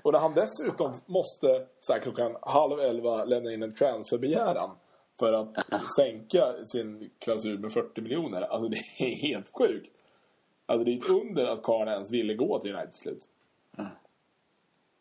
Och 0.02 0.12
när 0.12 0.18
han 0.18 0.34
dessutom 0.34 0.92
måste 1.06 1.66
så 1.80 1.92
här, 1.92 2.00
klockan 2.00 2.36
halv 2.42 2.80
elva 2.80 3.24
lämna 3.24 3.52
in 3.52 3.62
en 3.62 3.74
transferbegäran 3.74 4.70
för 5.18 5.32
att 5.32 5.56
sänka 5.96 6.64
sin 6.64 7.10
klausul 7.18 7.58
med 7.58 7.72
40 7.72 8.00
miljoner. 8.00 8.42
Alltså 8.42 8.68
det 8.68 8.76
är 8.76 9.16
helt 9.16 9.52
sjukt. 9.54 9.99
Alltså 10.70 10.84
det 10.84 10.92
är 10.92 10.96
ett 10.96 11.08
under 11.08 11.52
att 11.52 11.62
karln 11.62 11.88
ens 11.88 12.10
ville 12.10 12.34
gå 12.34 12.58
till 12.58 12.74
United 12.74 12.92
till 12.92 13.00
slut. 13.00 13.28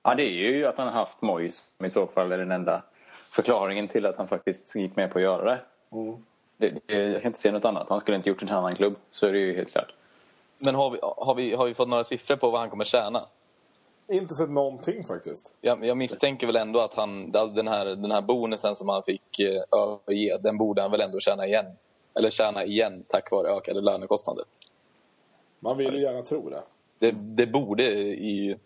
Ja, 0.03 0.15
det 0.15 0.24
är 0.24 0.51
ju 0.51 0.65
att 0.65 0.78
han 0.78 0.88
har 0.88 0.93
haft 0.93 1.22
Moyes 1.22 1.72
som 1.78 1.86
i 1.86 1.89
så 1.89 2.07
fall 2.07 2.32
är 2.32 2.38
den 2.38 2.51
enda 2.51 2.84
förklaringen 3.30 3.88
till 3.88 4.05
att 4.05 4.17
han 4.17 4.28
faktiskt 4.28 4.76
gick 4.76 4.95
med 4.95 5.11
på 5.11 5.17
att 5.17 5.24
göra 5.24 5.45
det. 5.45 5.61
det, 6.57 6.80
det 6.86 6.93
jag 6.93 7.22
kan 7.22 7.30
inte 7.30 7.39
se 7.39 7.51
något 7.51 7.65
annat. 7.65 7.89
Han 7.89 8.01
skulle 8.01 8.17
inte 8.17 8.30
gjort 8.30 8.41
en 8.41 8.49
annan 8.49 8.76
klubb. 8.76 8.95
Så 9.11 9.28
är 9.28 9.34
det 9.34 9.39
ju 9.39 9.55
helt 9.55 9.72
klart. 9.72 9.93
Men 10.59 10.76
har 10.76 10.91
vi, 10.91 10.99
har, 11.01 11.36
vi, 11.36 11.55
har 11.55 11.65
vi 11.65 11.74
fått 11.74 11.89
några 11.89 12.03
siffror 12.03 12.36
på 12.36 12.49
vad 12.49 12.59
han 12.59 12.70
kommer 12.70 12.86
tjäna? 12.86 13.26
Inte 14.07 14.34
sett 14.34 14.49
någonting 14.49 15.05
faktiskt. 15.05 15.51
Jag, 15.61 15.86
jag 15.86 15.97
misstänker 15.97 16.47
väl 16.47 16.55
ändå 16.55 16.80
att 16.80 16.93
han, 16.93 17.32
den, 17.32 17.67
här, 17.67 17.86
den 17.86 18.11
här 18.11 18.22
bonusen 18.22 18.76
som 18.76 18.89
han 18.89 19.03
fick 19.03 19.39
eh, 19.39 19.61
överge, 19.72 20.38
den 20.38 20.57
borde 20.57 20.82
han 20.82 20.91
väl 20.91 21.01
ändå 21.01 21.20
tjäna 21.20 21.47
igen. 21.47 21.65
Eller 22.13 22.30
tjäna 22.30 22.65
igen 22.65 23.03
tack 23.07 23.32
vare 23.32 23.47
ökade 23.47 23.82
lönekostnader. 23.82 24.45
Man 25.60 25.78
vill 25.78 25.93
ju 25.93 26.01
gärna 26.01 26.22
tro 26.22 26.49
det. 26.49 26.64
Det, 26.99 27.12
det 27.12 27.47
borde 27.47 27.84
i 28.03 28.57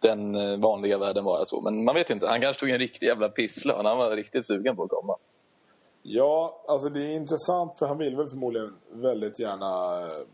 den 0.00 0.34
eh, 0.34 0.58
vanliga 0.58 0.98
världen 0.98 1.24
vara 1.24 1.44
så. 1.44 1.60
Men 1.60 1.84
man 1.84 1.94
vet 1.94 2.10
inte. 2.10 2.26
Han 2.26 2.40
kanske 2.40 2.60
tog 2.60 2.70
en 2.70 2.78
riktig 2.78 3.06
jävla 3.06 3.28
pisslön. 3.28 3.86
Han 3.86 3.98
var 3.98 4.16
riktigt 4.16 4.46
sugen 4.46 4.76
på 4.76 4.82
att 4.82 4.90
komma. 4.90 5.16
Ja, 6.02 6.64
alltså 6.68 6.88
det 6.88 7.00
är 7.00 7.16
intressant 7.16 7.78
för 7.78 7.86
han 7.86 7.98
vill 7.98 8.16
väl 8.16 8.28
förmodligen 8.28 8.74
väldigt 8.90 9.38
gärna 9.38 10.00
eh, 10.00 10.26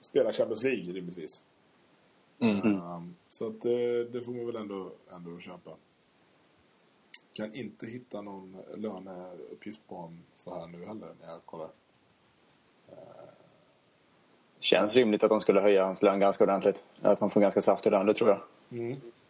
spela 0.00 0.32
Champions 0.32 0.62
League 0.62 0.92
rimligtvis. 0.92 1.40
Mm. 2.38 2.82
Um, 2.82 3.16
så 3.28 3.46
att 3.46 3.60
det, 3.62 4.04
det 4.04 4.22
får 4.22 4.32
man 4.32 4.46
väl 4.46 4.56
ändå, 4.56 4.92
ändå 5.12 5.38
köpa. 5.38 5.70
Kan 7.32 7.54
inte 7.54 7.86
hitta 7.86 8.20
någon 8.20 8.56
löneuppgift 8.76 9.80
på 9.88 9.94
honom 9.94 10.22
så 10.34 10.54
här 10.54 10.66
nu 10.66 10.86
heller 10.86 11.14
när 11.20 11.28
jag 11.28 11.40
kollar. 11.44 11.70
Känns 14.60 14.96
rimligt 14.96 15.24
att 15.24 15.30
de 15.30 15.40
skulle 15.40 15.60
höja 15.60 15.84
hans 15.84 16.02
lön 16.02 16.20
ganska 16.20 16.44
ordentligt. 16.44 16.84
Att 17.02 17.20
han 17.20 17.30
får 17.30 17.40
ganska 17.40 17.62
saftig 17.62 17.90
lön, 17.90 18.06
det 18.06 18.14
tror 18.14 18.30
jag. 18.30 18.40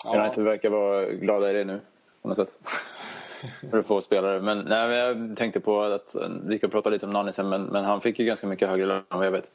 Ja, 0.04 0.22
United 0.24 0.44
verkar 0.44 0.70
vara 0.70 1.06
glada 1.06 1.50
i 1.50 1.52
det 1.52 1.64
nu. 1.64 1.80
På 2.22 2.28
något 2.28 2.36
sätt. 2.36 2.58
För 3.70 3.82
få 3.82 4.00
spelare. 4.00 4.40
Men, 4.40 4.58
nej, 4.58 4.88
men 4.88 4.98
jag 4.98 5.36
tänkte 5.36 5.60
på 5.60 5.82
att 5.82 6.16
vi 6.46 6.58
kan 6.58 6.70
prata 6.70 6.90
lite 6.90 7.06
om 7.06 7.12
Nani 7.12 7.32
sen, 7.32 7.48
men, 7.48 7.62
men 7.62 7.84
han 7.84 8.00
fick 8.00 8.18
ju 8.18 8.24
ganska 8.24 8.46
mycket 8.46 8.68
högre 8.68 8.86
lön 8.86 9.02
än 9.10 9.18
vad 9.18 9.26
jag 9.26 9.30
vet. 9.32 9.50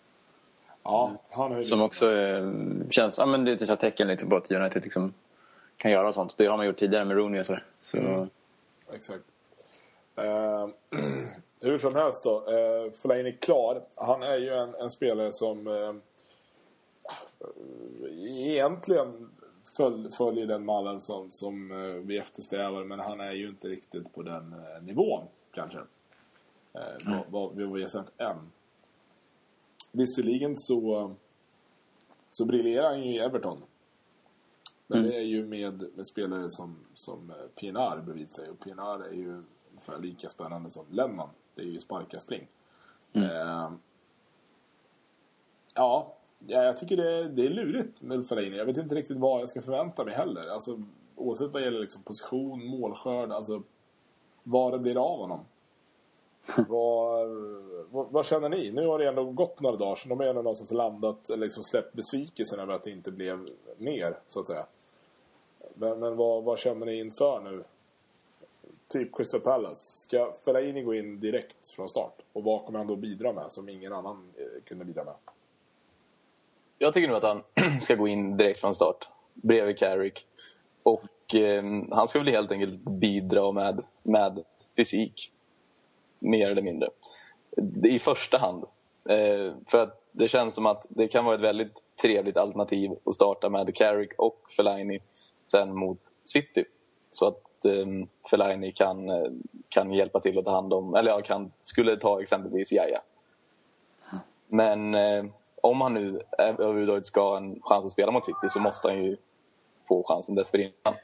ja, 0.83 1.11
han 1.29 1.57
ju 1.57 1.63
Som 1.63 1.81
också 1.81 2.11
eh, 2.11 2.51
känns, 2.89 3.17
ja 3.17 3.25
men 3.25 3.45
det 3.45 3.61
är 3.61 3.71
ett 3.71 3.79
tecken 3.79 4.07
lite 4.07 4.25
på 4.25 4.35
att 4.35 4.51
United 4.51 4.83
liksom 4.83 5.13
kan 5.77 5.91
göra 5.91 6.13
sånt. 6.13 6.37
Det 6.37 6.45
har 6.45 6.57
man 6.57 6.65
gjort 6.65 6.77
tidigare 6.77 7.05
med 7.05 7.17
Rooney 7.17 7.39
och 7.39 7.45
sådär. 7.45 7.63
Så, 7.81 7.97
Mm. 7.97 8.29
Exakt. 8.93 9.23
Eh, 10.15 10.67
hur 11.61 11.77
som 11.77 11.95
helst 11.95 12.23
då. 12.23 12.51
Eh, 12.51 12.91
Fellaini 12.91 13.31
klar. 13.31 13.83
Han 13.95 14.23
är 14.23 14.37
ju 14.37 14.49
en, 14.49 14.75
en 14.75 14.89
spelare 14.89 15.31
som 15.31 15.67
eh, 15.67 15.93
egentligen 18.27 19.29
föl, 19.77 20.11
följer 20.11 20.45
den 20.45 20.65
mallen 20.65 21.01
som, 21.01 21.31
som 21.31 21.71
eh, 21.71 21.77
vi 21.93 22.17
eftersträvar. 22.17 22.83
Men 22.83 22.99
han 22.99 23.19
är 23.19 23.31
ju 23.31 23.49
inte 23.49 23.67
riktigt 23.67 24.13
på 24.13 24.21
den 24.21 24.53
eh, 24.53 24.83
nivån 24.83 25.23
kanske. 25.53 25.79
Eh, 26.73 26.81
vad, 27.05 27.23
vad, 27.29 27.61
vad 27.61 27.73
vi 27.73 27.81
har 27.81 27.89
sett 27.89 28.21
än. 28.21 28.51
Visserligen 29.91 30.57
så, 30.57 31.11
så 32.31 32.45
briljerar 32.45 32.89
han 32.89 33.03
ju 33.03 33.11
i 33.15 33.19
Everton. 33.19 33.61
Men 34.87 34.99
Mm. 34.99 35.11
det 35.11 35.17
är 35.17 35.21
ju 35.21 35.45
med, 35.45 35.83
med 35.95 36.07
spelare 36.07 36.51
som, 36.51 36.75
som 36.95 37.29
eh, 37.29 37.35
PNR 37.55 38.01
bredvid 38.01 38.31
sig. 38.31 38.49
Och 38.49 38.59
PNR 38.59 39.03
är 39.07 39.13
ju 39.13 39.43
ungefär 39.71 39.99
lika 39.99 40.29
spännande 40.29 40.69
som 40.69 40.85
Lennon. 40.89 41.29
Det 41.55 41.61
är 41.61 41.65
ju 41.65 41.79
sparka 41.79 42.19
spring. 42.19 42.47
Mm. 43.13 43.29
Eh, 43.29 43.71
ja, 45.73 46.13
ja, 46.47 46.63
jag 46.63 46.77
tycker 46.77 46.97
det, 46.97 47.11
är- 47.11 47.23
det 47.23 47.45
är 47.45 47.49
lurigt 47.49 48.01
med 48.01 48.27
Fellaini. 48.27 48.57
Jag 48.57 48.65
vet 48.65 48.77
inte 48.77 48.95
riktigt 48.95 49.17
vad 49.17 49.41
jag 49.41 49.49
ska 49.49 49.61
förvänta 49.61 50.03
mig 50.03 50.13
heller. 50.13 50.47
Alltså, 50.49 50.81
oavsett 51.15 51.51
vad 51.51 51.61
gäller 51.61 51.79
liksom 51.79 52.03
position, 52.03 52.65
målskörd, 52.65 53.31
alltså 53.31 53.61
vad 54.43 54.71
det 54.71 54.79
blir 54.79 54.97
av 54.97 55.19
honom. 55.19 55.39
vad, 56.69 57.27
vad, 57.91 58.11
vad 58.11 58.25
känner 58.25 58.49
ni? 58.49 58.71
Nu 58.71 58.87
har 58.87 58.99
det 58.99 59.07
ändå 59.07 59.23
gått 59.23 59.59
några 59.61 59.75
dagar 59.77 59.95
så 59.95 60.09
de 60.09 60.21
är 60.21 60.25
ändå 60.25 60.41
någonstans 60.41 60.71
landat, 60.71 61.29
eller 61.29 61.45
liksom 61.45 61.63
släppt 61.63 61.93
besvikelsen 61.93 62.59
över 62.59 62.73
att 62.73 62.83
det 62.83 62.91
inte 62.91 63.11
blev 63.11 63.45
mer, 63.77 64.19
så 64.27 64.39
att 64.39 64.47
säga. 64.47 64.65
Men, 65.73 65.99
men 65.99 66.15
vad, 66.17 66.43
vad 66.43 66.59
känner 66.59 66.85
ni 66.85 66.99
inför 66.99 67.41
nu? 67.43 67.63
Typ 68.87 69.15
Crystal 69.15 69.39
Palace. 69.39 69.99
Ska 70.01 70.33
Fellaini 70.45 70.81
gå 70.81 70.95
in 70.95 71.19
direkt 71.19 71.69
från 71.69 71.89
start? 71.89 72.21
Och 72.33 72.43
vad 72.43 72.65
kommer 72.65 72.79
han 72.79 72.87
då 72.87 72.95
bidra 72.95 73.33
med 73.33 73.51
som 73.51 73.69
ingen 73.69 73.93
annan 73.93 74.33
eh, 74.37 74.63
kunde 74.63 74.85
bidra 74.85 75.03
med? 75.03 75.13
Jag 76.77 76.93
tycker 76.93 77.07
nog 77.07 77.17
att 77.17 77.23
han 77.23 77.43
ska 77.81 77.95
gå 77.95 78.07
in 78.07 78.37
direkt 78.37 78.59
från 78.59 78.75
start. 78.75 79.07
Bredvid 79.33 79.77
Carrick. 79.77 80.27
Och 80.83 81.35
eh, 81.35 81.63
han 81.91 82.07
ska 82.07 82.19
väl 82.19 82.27
helt 82.27 82.51
enkelt 82.51 82.79
bidra 82.79 83.51
med, 83.51 83.83
med 84.03 84.43
fysik. 84.77 85.31
Mer 86.19 86.49
eller 86.49 86.61
mindre. 86.61 86.89
I 87.83 87.99
första 87.99 88.37
hand. 88.37 88.63
Eh, 89.09 89.53
för 89.67 89.83
att 89.83 90.01
det 90.11 90.27
känns 90.27 90.55
som 90.55 90.65
att 90.65 90.85
det 90.89 91.07
kan 91.07 91.25
vara 91.25 91.35
ett 91.35 91.41
väldigt 91.41 91.83
trevligt 92.01 92.37
alternativ 92.37 92.91
att 93.05 93.15
starta 93.15 93.49
med 93.49 93.75
Carrick 93.75 94.11
och 94.17 94.51
Fellaini 94.55 94.99
sen 95.45 95.75
mot 95.75 95.99
City. 96.25 96.65
Så 97.11 97.27
att 97.27 97.41
eh, 97.65 97.85
Fellaini 98.29 98.71
kan, 98.71 99.09
eh, 99.09 99.31
kan 99.69 99.93
hjälpa 99.93 100.19
till 100.19 100.39
att 100.39 100.45
ta 100.45 100.51
hand 100.51 100.73
om, 100.73 100.95
eller 100.95 101.11
jag 101.11 101.25
kan, 101.25 101.51
skulle 101.61 101.97
ta 101.97 102.21
exempelvis 102.21 102.71
Jaja. 102.71 103.01
Men 104.47 104.95
eh, 104.95 105.25
om 105.61 105.81
han 105.81 105.93
nu 105.93 106.19
överhuvudtaget 106.37 107.05
ska 107.05 107.21
ha 107.29 107.37
en 107.37 107.59
chans 107.61 107.85
att 107.85 107.91
spela 107.91 108.11
mot 108.11 108.25
City 108.25 108.49
så 108.49 108.59
måste 108.59 108.87
han 108.87 109.03
ju 109.03 109.17
få 109.87 110.03
chansen 110.07 110.35
dessförinnan. 110.35 110.95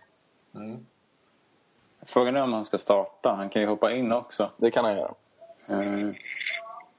Frågan 2.05 2.35
är 2.35 2.43
om 2.43 2.53
han 2.53 2.65
ska 2.65 2.77
starta. 2.77 3.33
Han 3.37 3.49
kan 3.49 3.61
ju 3.61 3.67
hoppa 3.67 3.91
in 3.91 4.11
också. 4.11 4.51
Det 4.57 4.71
kan 4.71 4.85
han 4.85 4.97
göra. 4.97 5.13
Eh, 5.69 6.15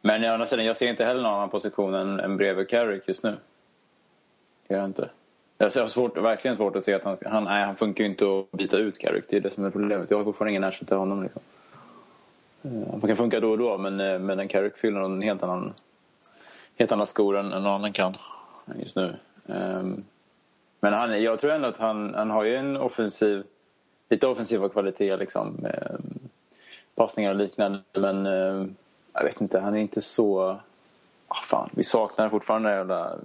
Men 0.00 0.24
å 0.24 0.32
andra 0.32 0.46
sidan, 0.46 0.64
jag 0.64 0.76
ser 0.76 0.88
inte 0.88 1.04
heller 1.04 1.22
någon 1.22 1.34
annan 1.34 1.50
position 1.50 1.94
än, 1.94 2.20
än 2.20 2.36
bredvid 2.36 2.68
Carrick 2.68 3.08
just 3.08 3.22
nu. 3.22 3.38
Det 4.66 4.74
gör 4.74 4.80
jag 4.80 4.88
inte. 4.88 5.10
Jag 5.62 5.82
har 5.82 5.88
svårt, 5.88 6.16
verkligen 6.16 6.56
svårt 6.56 6.76
att 6.76 6.84
se 6.84 6.94
att 6.94 7.02
han, 7.02 7.16
han, 7.26 7.44
nej, 7.44 7.64
han 7.64 7.76
funkar 7.76 8.04
ju 8.04 8.10
inte 8.10 8.24
att 8.24 8.50
byta 8.50 8.76
ut 8.76 8.98
Carrick. 8.98 9.24
Det 9.28 9.36
är 9.36 9.40
det 9.40 9.50
som 9.50 9.64
är 9.64 9.70
problemet. 9.70 10.10
Jag 10.10 10.16
har 10.16 10.24
fortfarande 10.24 10.50
ingen 10.50 10.64
ersättare 10.64 10.86
till 10.86 10.96
honom. 10.96 11.22
Liksom. 11.22 11.42
Eh, 12.62 12.90
han 12.90 13.00
kan 13.00 13.16
funka 13.16 13.40
då 13.40 13.50
och 13.50 13.58
då, 13.58 13.78
men, 13.78 14.00
eh, 14.00 14.18
men 14.18 14.40
en 14.40 14.48
Carrick 14.48 14.76
fyller 14.76 15.00
en 15.00 15.22
helt 15.22 15.42
annan, 15.42 15.72
helt 16.76 16.92
annan 16.92 17.06
skor 17.06 17.38
än 17.38 17.48
någon 17.48 17.66
annan 17.66 17.92
kan 17.92 18.16
just 18.76 18.96
nu. 18.96 19.14
Ehm, 19.46 20.04
men 20.80 20.92
han, 20.92 21.22
jag 21.22 21.38
tror 21.38 21.52
ändå 21.52 21.68
att 21.68 21.78
han, 21.78 22.14
han 22.14 22.30
har 22.30 22.44
ju 22.44 22.56
en 22.56 22.76
offensiv, 22.76 23.44
lite 24.08 24.26
offensiva 24.26 24.68
kvaliteter. 24.68 25.16
Liksom. 25.16 25.66
Ehm, 25.66 26.18
passningar 26.94 27.30
och 27.30 27.36
liknande. 27.36 27.82
Men 27.92 28.26
ehm, 28.26 28.74
jag 29.12 29.24
vet 29.24 29.40
inte, 29.40 29.60
han 29.60 29.74
är 29.74 29.80
inte 29.80 30.02
så... 30.02 30.58
Ah, 31.28 31.42
fan, 31.44 31.70
vi 31.72 31.84
saknar 31.84 32.28
fortfarande 32.28 32.68
den 32.68 32.78
jävla 32.78 33.18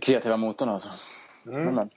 kreativa 0.00 0.36
motorn 0.36 0.68
alltså. 0.68 0.88
Men, 1.42 1.74
men. 1.74 1.90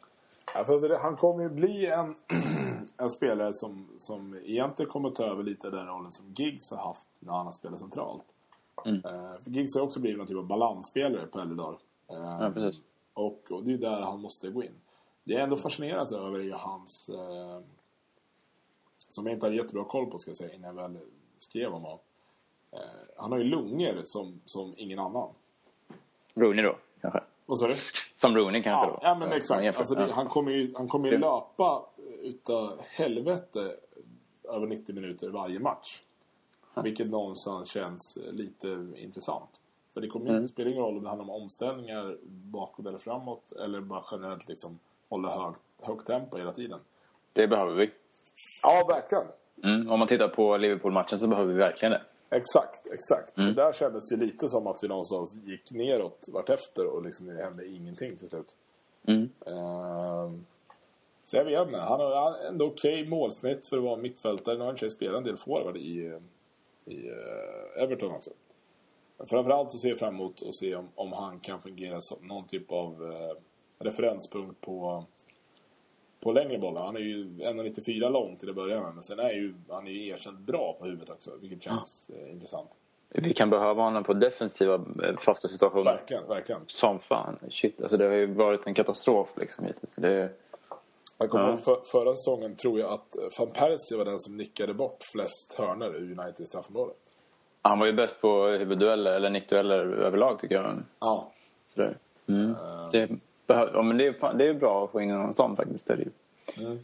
Alltså 0.53 0.97
han 0.97 1.17
kommer 1.17 1.43
ju 1.43 1.49
bli 1.49 1.85
en, 1.85 2.15
en 2.97 3.09
spelare 3.09 3.53
som, 3.53 3.87
som 3.97 4.35
egentligen 4.45 4.91
kommer 4.91 5.09
ta 5.09 5.23
över 5.23 5.43
lite 5.43 5.69
den 5.69 5.87
rollen 5.87 6.11
som 6.11 6.33
Giggs 6.37 6.71
har 6.71 6.77
haft 6.77 7.07
när 7.19 7.33
han 7.33 7.45
har 7.45 7.53
spelat 7.53 7.79
centralt. 7.79 8.35
Mm. 8.85 9.05
Eh, 9.05 9.41
för 9.43 9.51
Giggs 9.51 9.75
har 9.75 9.81
också 9.81 9.99
blivit 9.99 10.17
någon 10.17 10.27
typ 10.27 10.37
av 10.37 10.47
balansspelare 10.47 11.25
på 11.25 11.39
äldre 11.39 11.55
dagar. 11.55 11.79
Ja, 12.07 12.51
precis. 12.53 12.81
och, 13.13 13.51
och 13.51 13.63
det 13.63 13.73
är 13.73 13.77
där 13.77 14.01
han 14.01 14.21
måste 14.21 14.49
gå 14.49 14.63
in. 14.63 14.71
Det 15.23 15.33
jag 15.33 15.43
ändå 15.43 15.57
fascineras 15.57 16.11
över 16.11 16.39
är 16.39 16.51
hans... 16.51 17.09
Eh, 17.09 17.59
som 19.09 19.25
jag 19.25 19.35
inte 19.35 19.45
hade 19.45 19.55
jättebra 19.55 19.83
koll 19.83 20.05
på 20.05 20.19
ska 20.19 20.29
jag 20.29 20.37
säga 20.37 20.53
innan 20.53 20.75
jag 20.75 20.81
väl 20.81 20.97
skrev 21.37 21.73
om 21.73 21.81
honom. 21.81 21.99
Eh, 22.71 22.79
han 23.17 23.31
har 23.31 23.39
ju 23.39 23.43
lungor 23.43 24.01
som, 24.03 24.41
som 24.45 24.73
ingen 24.77 24.99
annan. 24.99 25.29
Rooney 26.33 26.63
då, 26.63 26.75
kanske. 27.01 27.21
Vad? 27.49 27.75
Som 28.15 28.37
Rooney 28.37 28.63
kanske 28.63 28.85
Ja, 28.85 28.91
då. 28.91 28.99
ja 29.01 29.15
men 29.15 29.31
exakt. 29.31 29.77
Alltså, 29.77 29.95
det, 29.95 30.11
han 30.11 30.27
kommer 30.27 30.51
ju, 30.51 30.73
han 30.75 30.87
kommer 30.87 31.11
ju 31.11 31.17
löpa 31.17 31.85
utav 32.21 32.79
helvete 32.89 33.75
över 34.49 34.67
90 34.67 34.95
minuter 34.95 35.29
varje 35.29 35.59
match. 35.59 36.01
Vilket 36.83 37.09
någonstans 37.09 37.69
känns 37.69 38.17
lite 38.31 38.87
intressant. 38.95 39.49
För 39.93 40.01
det 40.01 40.07
kommer 40.07 40.29
mm. 40.29 40.41
inte 40.41 40.53
spela 40.53 40.69
ingen 40.69 40.83
roll 40.83 40.97
om 40.97 41.03
det 41.03 41.09
handlar 41.09 41.35
om 41.35 41.41
omställningar 41.41 42.17
bakåt 42.25 42.85
eller 42.85 42.97
framåt. 42.97 43.51
Eller 43.51 43.81
bara 43.81 44.03
generellt 44.11 44.47
liksom 44.47 44.79
hålla 45.09 45.43
hög, 45.43 45.55
högt 45.81 46.07
tempo 46.07 46.37
hela 46.37 46.51
tiden. 46.51 46.79
Det 47.33 47.47
behöver 47.47 47.75
vi. 47.75 47.91
Ja, 48.63 48.85
verkligen. 48.87 49.25
Mm, 49.63 49.91
om 49.91 49.99
man 49.99 50.07
tittar 50.07 50.27
på 50.27 50.57
Liverpool-matchen 50.57 51.19
så 51.19 51.27
behöver 51.27 51.53
vi 51.53 51.59
verkligen 51.59 51.91
det. 51.91 52.01
Exakt, 52.29 52.87
exakt. 52.87 53.37
Mm. 53.37 53.53
För 53.53 53.61
där 53.61 53.73
kändes 53.73 54.07
det 54.07 54.15
lite 54.15 54.49
som 54.49 54.67
att 54.67 54.83
vi 54.83 54.87
någonstans 54.87 55.35
gick 55.35 55.71
neråt 55.71 56.25
vartefter 56.33 56.87
och 56.87 57.03
liksom 57.03 57.25
det 57.25 57.43
hände 57.43 57.67
ingenting 57.67 58.17
till 58.17 58.29
slut. 58.29 58.55
Mm. 59.07 59.29
Uh, 59.47 60.31
så 61.23 61.37
jag 61.37 61.45
vet 61.45 61.67
inte. 61.67 61.79
Han 61.79 61.99
har 61.99 62.35
ändå 62.47 62.65
okej 62.65 63.01
okay 63.01 63.09
målsnitt 63.09 63.69
för 63.69 63.77
att 63.77 63.83
vara 63.83 63.97
mittfältare. 63.97 64.55
Nu 64.55 64.59
har 64.59 64.65
han 64.65 64.75
inte 64.75 64.89
spelat 64.89 65.17
en 65.17 65.23
del 65.23 65.37
forward 65.37 65.77
i, 65.77 66.19
i 66.85 67.09
uh, 67.09 67.83
Everton 67.83 68.11
också. 68.11 68.31
Men 69.17 69.27
framförallt 69.27 69.71
så 69.71 69.77
ser 69.77 69.89
jag 69.89 69.99
fram 69.99 70.15
emot 70.15 70.41
att 70.41 70.55
se 70.55 70.75
om, 70.75 70.89
om 70.95 71.13
han 71.13 71.39
kan 71.39 71.61
fungera 71.61 72.01
som 72.01 72.27
någon 72.27 72.47
typ 72.47 72.71
av 72.71 73.03
uh, 73.03 73.33
referenspunkt 73.79 74.61
på 74.61 75.05
på 76.19 76.31
längre 76.31 76.57
bollar. 76.57 76.85
Han 76.85 76.95
är 76.95 76.99
ju 76.99 77.23
1,94 77.25 78.09
lång 78.09 78.37
till 78.37 78.49
att 78.49 78.55
börja 78.55 78.81
med. 78.81 78.93
Men 78.93 79.03
sen 79.03 79.19
är 79.19 79.31
ju, 79.31 79.53
han 79.69 79.87
är 79.87 79.91
ju 79.91 80.07
erkänt 80.07 80.39
bra 80.39 80.75
på 80.79 80.85
huvudet 80.85 81.09
också. 81.09 81.31
Vilket 81.41 81.63
känns 81.63 82.09
eh, 82.09 82.31
intressant. 82.31 82.69
Vi 83.09 83.33
kan 83.33 83.49
behöva 83.49 83.83
honom 83.83 84.03
på 84.03 84.13
defensiva 84.13 84.73
eh, 84.75 85.17
fasta 85.25 85.47
situationer. 85.47 85.83
Verkligen, 85.83 86.27
verkligen. 86.27 86.61
Som 86.67 86.99
fan. 86.99 87.39
Shit, 87.49 87.81
alltså 87.81 87.97
det 87.97 88.05
har 88.05 88.13
ju 88.13 88.33
varit 88.33 88.67
en 88.67 88.73
katastrof 88.73 89.33
liksom 89.37 89.65
hittills. 89.65 89.95
Det... 89.95 90.29
Jag 91.17 91.29
kommer 91.29 91.49
ja. 91.49 91.57
för, 91.57 91.81
förra 91.91 92.15
säsongen 92.15 92.55
tror 92.55 92.79
jag 92.79 92.91
att 92.91 93.15
van 93.39 93.49
Persie 93.49 93.97
var 93.97 94.05
den 94.05 94.19
som 94.19 94.37
nickade 94.37 94.73
bort 94.73 95.03
flest 95.11 95.55
hörnor 95.57 95.95
ur 95.95 96.19
United 96.19 96.47
straffområde. 96.47 96.93
Han 97.61 97.79
var 97.79 97.85
ju 97.85 97.93
bäst 97.93 98.21
på 98.21 98.47
huvuddueller, 98.47 99.11
eller 99.11 99.29
nickdueller 99.29 99.85
överlag 99.85 100.39
tycker 100.39 100.55
jag. 100.55 100.77
Ja. 100.99 101.31
Sådär. 101.73 101.97
Mm. 102.27 102.49
Uh. 102.49 102.89
Det 102.91 103.09
ja, 103.53 103.81
men 103.81 103.97
det, 103.97 104.07
är, 104.07 104.33
det 104.33 104.47
är 104.47 104.53
bra 104.53 104.85
att 104.85 104.91
få 104.91 105.01
in 105.01 105.09
en 105.09 105.33
sån 105.33 105.55
faktiskt. 105.55 105.87
Det 105.87 105.93
är 105.93 105.97
ju. 105.97 106.11
Mm. 106.57 106.79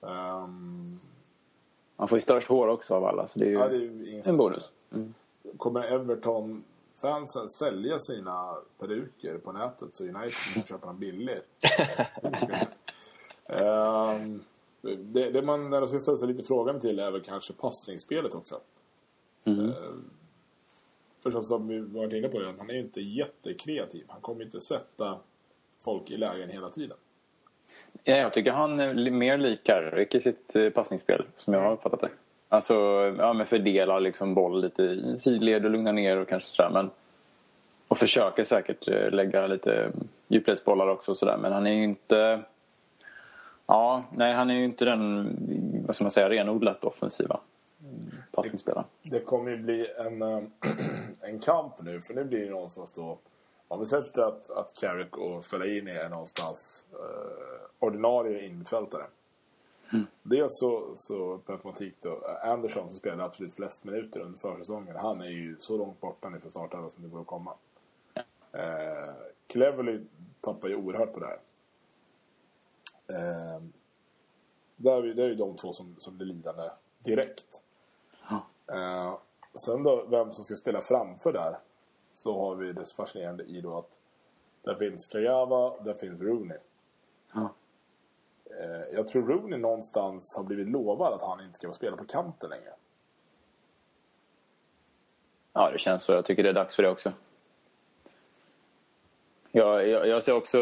Um... 0.00 1.00
Man 1.96 2.08
får 2.08 2.16
ju 2.16 2.22
störst 2.22 2.48
hår 2.48 2.68
också 2.68 2.94
av 2.94 3.04
alla, 3.04 3.26
så 3.26 3.38
det 3.38 3.44
är 3.44 3.48
ju, 3.48 3.54
ja, 3.54 3.68
det 3.68 3.76
är 3.76 4.28
en 4.28 4.36
bonus. 4.36 4.72
Mm. 4.92 5.14
Kommer 5.56 5.82
Everton-fansen 5.82 7.48
sälja 7.48 7.98
sina 7.98 8.56
peruker 8.78 9.38
på 9.38 9.52
nätet 9.52 9.88
så 9.92 10.04
United 10.04 10.54
kan 10.54 10.62
köpa 10.62 10.86
dem 10.86 10.98
billigt? 10.98 11.46
um, 13.46 14.44
det, 15.12 15.30
det 15.30 15.42
man 15.42 15.70
när 15.70 15.86
ska 15.86 15.98
ställa 15.98 16.16
sig 16.16 16.28
lite 16.28 16.42
frågan 16.42 16.80
till 16.80 16.98
är 16.98 17.10
väl 17.10 17.22
kanske 17.22 17.52
passningsspelet 17.52 18.34
också. 18.34 18.60
Mm. 19.44 19.66
Uh, 19.66 19.74
för 21.22 21.42
som 21.42 21.68
vi 21.68 21.78
varit 21.78 22.12
inne 22.12 22.28
på, 22.28 22.54
han 22.58 22.70
är 22.70 22.74
ju 22.74 22.80
inte 22.80 23.00
jättekreativ. 23.00 24.04
Han 24.08 24.20
kommer 24.20 24.44
inte 24.44 24.60
sätta 24.60 25.18
folk 25.86 26.10
i 26.10 26.16
lägen 26.16 26.50
hela 26.50 26.70
tiden. 26.70 26.96
Ja, 28.04 28.16
jag 28.16 28.32
tycker 28.32 28.52
han 28.52 28.80
är 28.80 29.10
mer 29.10 29.38
likar 29.38 30.06
i 30.16 30.20
sitt 30.20 30.56
eh, 30.56 30.70
passningsspel 30.70 31.24
som 31.36 31.54
jag 31.54 31.60
har 31.60 31.72
uppfattat 31.72 32.00
det. 32.00 32.08
Alltså, 32.48 32.74
ja 33.18 33.32
men 33.32 33.46
fördela 33.46 33.98
liksom 33.98 34.34
boll 34.34 34.62
lite 34.62 34.82
i 34.82 35.16
sidled 35.18 35.64
och 35.64 35.70
lugna 35.70 35.92
ner 35.92 36.16
och 36.16 36.28
kanske 36.28 36.48
sådär 36.48 36.70
men 36.70 36.90
och 37.88 37.98
försöker 37.98 38.44
säkert 38.44 38.88
eh, 38.88 39.10
lägga 39.10 39.46
lite 39.46 39.92
djupledsbollar 40.28 40.88
också 40.88 41.10
och 41.10 41.16
sådär 41.16 41.36
men 41.36 41.52
han 41.52 41.66
är 41.66 41.72
ju 41.72 41.84
inte 41.84 42.42
Ja, 43.66 44.04
nej 44.16 44.34
han 44.34 44.50
är 44.50 44.54
ju 44.54 44.64
inte 44.64 44.84
den, 44.84 45.36
vad 45.86 45.96
ska 45.96 46.04
man 46.04 46.10
säga, 46.10 46.30
renodlat 46.30 46.84
offensiva 46.84 47.40
passningsspelaren. 48.30 48.84
Det, 49.02 49.18
det 49.18 49.24
kommer 49.24 49.50
ju 49.50 49.56
bli 49.56 49.86
en, 49.98 50.22
eh, 50.22 50.42
en 51.20 51.38
kamp 51.38 51.82
nu 51.82 52.00
för 52.00 52.14
nu 52.14 52.24
blir 52.24 52.44
det 52.44 52.50
någonstans 52.50 52.92
då 52.92 53.18
om 53.68 53.78
vi 53.78 53.86
sätter 53.86 54.22
att, 54.22 54.50
att 54.50 54.74
Carrick 54.74 55.16
och 55.16 55.44
Fellaini 55.44 55.90
är 55.90 56.08
någonstans 56.08 56.84
eh, 56.92 57.68
ordinarie 57.78 58.46
innermittfältare. 58.46 59.06
Mm. 59.92 60.06
Dels 60.22 60.58
så, 60.58 60.92
så 60.94 61.38
per 61.38 61.52
automatik 61.52 61.94
då, 62.00 62.26
Anderson 62.42 62.88
som 62.88 62.98
spelade 62.98 63.24
absolut 63.24 63.54
flest 63.54 63.84
minuter 63.84 64.20
under 64.20 64.38
försäsongen. 64.38 64.96
Han 64.96 65.20
är 65.20 65.30
ju 65.30 65.56
så 65.58 65.76
långt 65.76 66.00
borta 66.00 66.28
nu 66.28 66.40
för 66.40 66.50
startelvan 66.50 66.90
som 66.90 67.02
det 67.02 67.08
går 67.08 67.20
att 67.20 67.26
komma. 67.26 67.54
Eh, 68.52 69.14
Cleverly 69.46 70.00
tappar 70.40 70.68
ju 70.68 70.76
oerhört 70.76 71.12
på 71.12 71.20
det 71.20 71.26
här. 71.26 71.40
Eh, 73.08 73.62
där, 74.76 75.02
det 75.02 75.22
är 75.22 75.28
ju 75.28 75.34
de 75.34 75.56
två 75.56 75.72
som, 75.72 75.94
som 75.98 76.16
blir 76.16 76.26
lidande 76.26 76.70
direkt. 76.98 77.62
Mm. 78.30 78.42
Eh, 78.82 79.18
sen 79.54 79.82
då, 79.82 80.06
vem 80.06 80.32
som 80.32 80.44
ska 80.44 80.56
spela 80.56 80.80
framför 80.82 81.32
där 81.32 81.58
så 82.16 82.40
har 82.40 82.54
vi 82.54 82.72
det 82.72 82.84
fascinerande 82.96 83.44
i 83.44 83.60
då 83.60 83.78
att 83.78 84.00
där 84.62 84.74
finns 84.74 85.06
Kajava, 85.06 85.72
där 85.84 85.94
finns 85.94 86.20
Rooney. 86.20 86.58
Ja. 87.32 87.54
Eh, 88.44 88.94
jag 88.94 89.06
tror 89.06 89.26
Rooney 89.26 89.58
någonstans 89.58 90.34
har 90.36 90.44
blivit 90.44 90.70
lovad 90.70 91.12
att 91.12 91.22
han 91.22 91.40
inte 91.40 91.54
ska 91.54 91.66
få 91.66 91.72
spela 91.72 91.96
på 91.96 92.04
kanten 92.04 92.50
längre. 92.50 92.72
Ja, 95.52 95.70
det 95.70 95.78
känns 95.78 96.04
så. 96.04 96.12
Jag 96.12 96.24
tycker 96.24 96.42
det 96.42 96.48
är 96.48 96.52
dags 96.54 96.76
för 96.76 96.82
det 96.82 96.90
också. 96.90 97.12
Jag, 99.52 99.88
jag, 99.88 100.08
jag 100.08 100.22
ser 100.22 100.32
också 100.32 100.58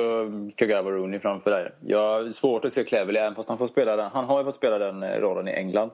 Kagawa 0.56 0.90
Rooney 0.90 1.20
framför 1.20 1.50
där. 1.50 1.74
Jag 1.80 1.98
har 1.98 2.32
svårt 2.32 2.64
att 2.64 2.72
se 2.72 2.84
Cleverley 2.84 3.22
även 3.22 3.34
fast 3.34 3.48
han 3.48 3.58
får 3.58 3.66
spela 3.66 3.96
den. 3.96 4.10
Han 4.10 4.24
har 4.24 4.38
ju 4.38 4.44
fått 4.44 4.56
spela 4.56 4.78
den 4.78 5.02
eh, 5.02 5.20
rollen 5.20 5.48
i 5.48 5.52
England. 5.52 5.90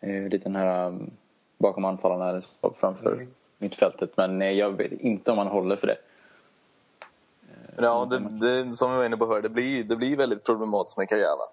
Eh, 0.00 0.28
lite 0.28 0.48
den 0.48 0.56
här 0.56 0.86
um, 0.86 1.10
bakom 1.58 1.84
anfallarna 1.84 2.40
framför 2.80 3.12
mm 3.12 3.34
mittfältet. 3.58 4.16
Men 4.16 4.56
jag 4.56 4.70
vet 4.70 4.92
inte 4.92 5.32
om 5.32 5.38
han 5.38 5.46
håller 5.46 5.76
för 5.76 5.86
det. 5.86 5.98
Ja, 7.76 8.04
det, 8.04 8.18
det, 8.18 8.76
som 8.76 8.90
vi 8.90 8.96
var 8.96 9.04
inne 9.04 9.16
på 9.16 9.26
förr, 9.26 9.42
det 9.42 9.48
blir, 9.48 9.84
det 9.84 9.96
blir 9.96 10.16
väldigt 10.16 10.44
problematiskt 10.44 10.98
med 10.98 11.08
Kajava. 11.08 11.44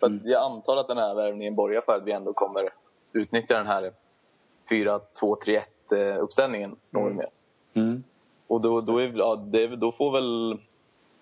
För 0.00 0.06
mm. 0.06 0.20
Jag 0.24 0.42
antar 0.42 0.76
att 0.76 0.88
den 0.88 0.98
här 0.98 1.14
värvningen 1.14 1.54
borgar 1.54 1.80
för 1.80 1.96
att 1.96 2.02
vi 2.02 2.12
ändå 2.12 2.32
kommer 2.32 2.68
utnyttja 3.12 3.56
den 3.56 3.66
här 3.66 3.92
4-2-3-1 4.70 6.18
uppställningen 6.18 6.76
något 6.90 7.02
mm. 7.02 7.16
mer. 7.16 7.28
Mm. 7.74 8.04
Och 8.46 8.60
då, 8.60 8.80
då, 8.80 8.98
är, 8.98 9.12
ja, 9.16 9.36
det, 9.36 9.66
då 9.66 9.92
får 9.92 10.10
väl 10.10 10.58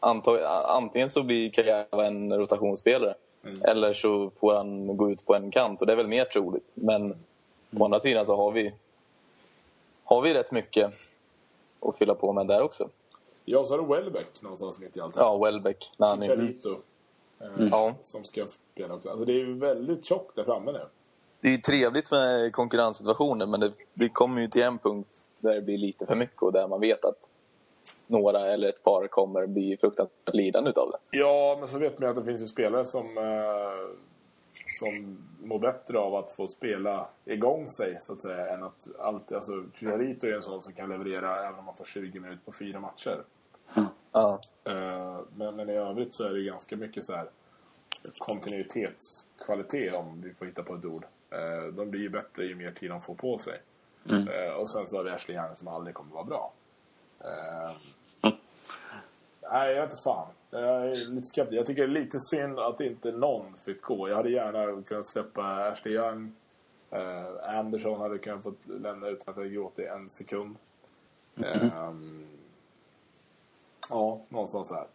anta, 0.01 0.49
antingen 0.66 1.11
så 1.11 1.22
blir 1.22 1.51
Kajava 1.51 2.07
en 2.07 2.39
rotationsspelare 2.39 3.14
mm. 3.45 3.62
eller 3.62 3.95
så 3.95 4.31
får 4.31 4.55
han 4.55 4.97
gå 4.97 5.11
ut 5.11 5.27
på 5.27 5.35
en 5.35 5.51
kant 5.51 5.81
och 5.81 5.87
det 5.87 5.93
är 5.93 5.97
väl 5.97 6.09
mer 6.09 6.24
troligt. 6.24 6.72
Men 6.74 7.03
mm. 7.03 7.16
å 7.79 7.85
andra 7.85 8.01
sidan 8.01 8.27
så 8.27 8.37
har 8.37 8.53
vi 8.53 8.74
har 10.07 10.22
vi 10.22 10.34
rätt 10.34 10.52
mycket 10.52 10.92
att 11.80 11.98
fylla 11.98 12.14
på 12.14 12.32
med 12.32 12.46
där 12.46 12.62
också. 12.62 12.88
Ja, 13.44 13.64
så 13.64 13.72
har 13.72 13.78
du 13.78 13.94
Welbeck 13.94 14.42
någonstans 14.42 14.78
mitt 14.78 14.96
i 14.96 15.00
allt. 15.00 15.14
Ja, 15.16 15.38
Welbeck. 15.44 15.90
Chicharito. 15.98 16.76
Mm. 17.40 17.72
Eh, 17.72 17.94
Som 18.02 18.24
ska 18.24 18.46
spela 18.72 18.94
också. 18.94 19.09
Alltså 19.11 19.24
det 19.24 19.32
är 19.32 19.36
ju 19.36 19.54
väldigt 19.59 20.04
tjockt 20.04 20.36
där 20.36 20.44
framme 20.44 20.72
nu. 20.72 20.80
Det 21.40 21.48
är 21.48 21.52
ju 21.52 21.59
trevligt 21.59 22.11
med 22.11 22.52
konkurrenssituationer 22.52 23.46
men 23.46 23.61
det, 23.61 23.72
det 23.94 24.09
kommer 24.09 24.40
ju 24.40 24.48
till 24.48 24.62
en 24.62 24.78
punkt 24.78 25.26
där 25.38 25.54
det 25.54 25.61
blir 25.62 25.78
lite 25.78 26.07
för 26.07 26.14
mycket 26.14 26.42
och 26.42 26.52
där 26.52 26.68
man 26.68 26.80
vet 26.80 27.04
att 27.04 27.36
några 28.07 28.52
eller 28.52 28.68
ett 28.68 28.82
par 28.82 29.07
kommer 29.07 29.46
bli 29.46 29.76
fruktansvärt 29.76 30.34
lidande 30.34 30.70
utav 30.70 30.90
det. 30.90 31.18
Ja, 31.18 31.57
men 31.61 31.68
så 31.68 31.78
vet 31.78 31.98
man 31.98 32.07
ju 32.07 32.11
att 32.11 32.16
det 32.16 32.24
finns 32.24 32.42
ju 32.42 32.46
spelare 32.46 32.84
som 32.86 33.18
eh, 33.18 33.24
som 34.78 35.18
mår 35.42 35.59
bättre 35.59 35.98
av 35.98 36.14
att 36.14 36.32
få 36.32 36.46
spela 36.46 37.09
igång 37.24 37.68
sig 37.68 37.96
så 38.00 38.12
att 38.12 38.20
säga 38.20 38.54
än 38.54 38.62
att 38.62 38.88
alltid, 38.98 39.36
alltså 39.36 39.64
Chicharito 39.74 40.26
är 40.26 40.36
en 40.36 40.42
sån 40.42 40.62
som 40.62 40.72
kan 40.72 40.88
leverera 40.88 41.46
även 41.46 41.59
om 41.59 41.64
man 41.64 41.76
får 41.76 41.84
20 41.84 42.20
minuter 42.20 42.44
på 42.44 42.52
fyra 42.52 42.80
matcher. 42.80 43.22
Mm. 43.74 43.88
Uh, 44.16 45.20
men, 45.34 45.57
men 45.57 45.68
i 45.68 45.72
övrigt 45.72 46.14
så 46.14 46.24
är 46.24 46.32
det 46.32 46.42
ganska 46.42 46.76
mycket 46.76 47.04
så 47.04 47.14
här 47.14 47.30
kontinuitetskvalitet 48.18 49.94
om 49.94 50.22
vi 50.22 50.34
får 50.34 50.46
hitta 50.46 50.62
på 50.62 50.74
ett 50.74 50.84
ord. 50.84 51.04
Uh, 51.32 51.74
de 51.74 51.90
blir 51.90 52.00
ju 52.00 52.09
bättre 52.09 52.44
ju 52.44 52.54
mer 52.54 52.70
tid 52.70 52.90
de 52.90 53.02
får 53.02 53.14
på 53.14 53.38
sig. 53.38 53.61
Mm. 54.09 54.28
Uh, 54.28 54.52
och 54.52 54.68
sen 54.68 54.86
så 54.86 54.96
har 54.96 55.04
vi 55.04 55.11
Ashley 55.11 55.36
Young 55.36 55.54
som 55.54 55.68
aldrig 55.68 55.94
kommer 55.94 56.14
vara 56.14 56.24
bra. 56.24 56.52
Nej, 59.52 59.74
jag 59.74 59.82
vet 59.82 59.90
inte 59.90 60.02
fan. 60.02 60.28
Jag 60.51 60.62
är 60.62 61.14
lite 61.14 61.26
skeptisk. 61.26 61.59
Jag 61.59 61.66
tycker 61.66 61.82
det 61.82 61.99
är 61.99 62.01
lite 62.03 62.18
synd 62.20 62.59
att 62.59 62.80
inte 62.80 63.12
någon 63.12 63.55
fick 63.64 63.82
gå. 63.82 64.09
Jag 64.09 64.16
hade 64.16 64.30
gärna 64.30 64.82
kunnat 64.82 65.07
släppa 65.07 65.42
Ashley 65.42 65.94
Young. 65.94 66.32
Uh, 66.92 67.57
Anderson 67.59 68.01
hade 68.01 68.18
kunnat 68.18 68.42
få 68.42 68.55
lämna 68.64 69.09
utan 69.09 69.34
att 69.34 69.40
jag 69.40 69.53
gråtit 69.53 69.86
en 69.86 70.09
sekund. 70.09 70.57
Mm. 71.36 71.70
Um, 71.78 72.26
ja, 73.90 74.20
någonstans 74.28 74.68
där. 74.68 74.86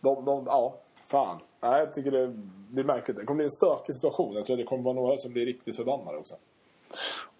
De, 0.00 0.24
de, 0.24 0.46
ja, 0.46 0.76
fan. 1.10 1.40
Nej, 1.60 1.78
jag 1.78 1.94
tycker 1.94 2.10
det 2.10 2.28
blir 2.70 2.84
märkligt. 2.84 3.16
Det 3.16 3.24
kommer 3.24 3.36
bli 3.36 3.44
en 3.44 3.50
stökig 3.50 3.94
situation. 3.94 4.34
Jag 4.34 4.46
tror 4.46 4.56
det 4.56 4.64
kommer 4.64 4.82
vara 4.82 4.94
några 4.94 5.18
som 5.18 5.32
blir 5.32 5.46
riktigt 5.46 5.76
förbannade 5.76 6.18
också. 6.18 6.34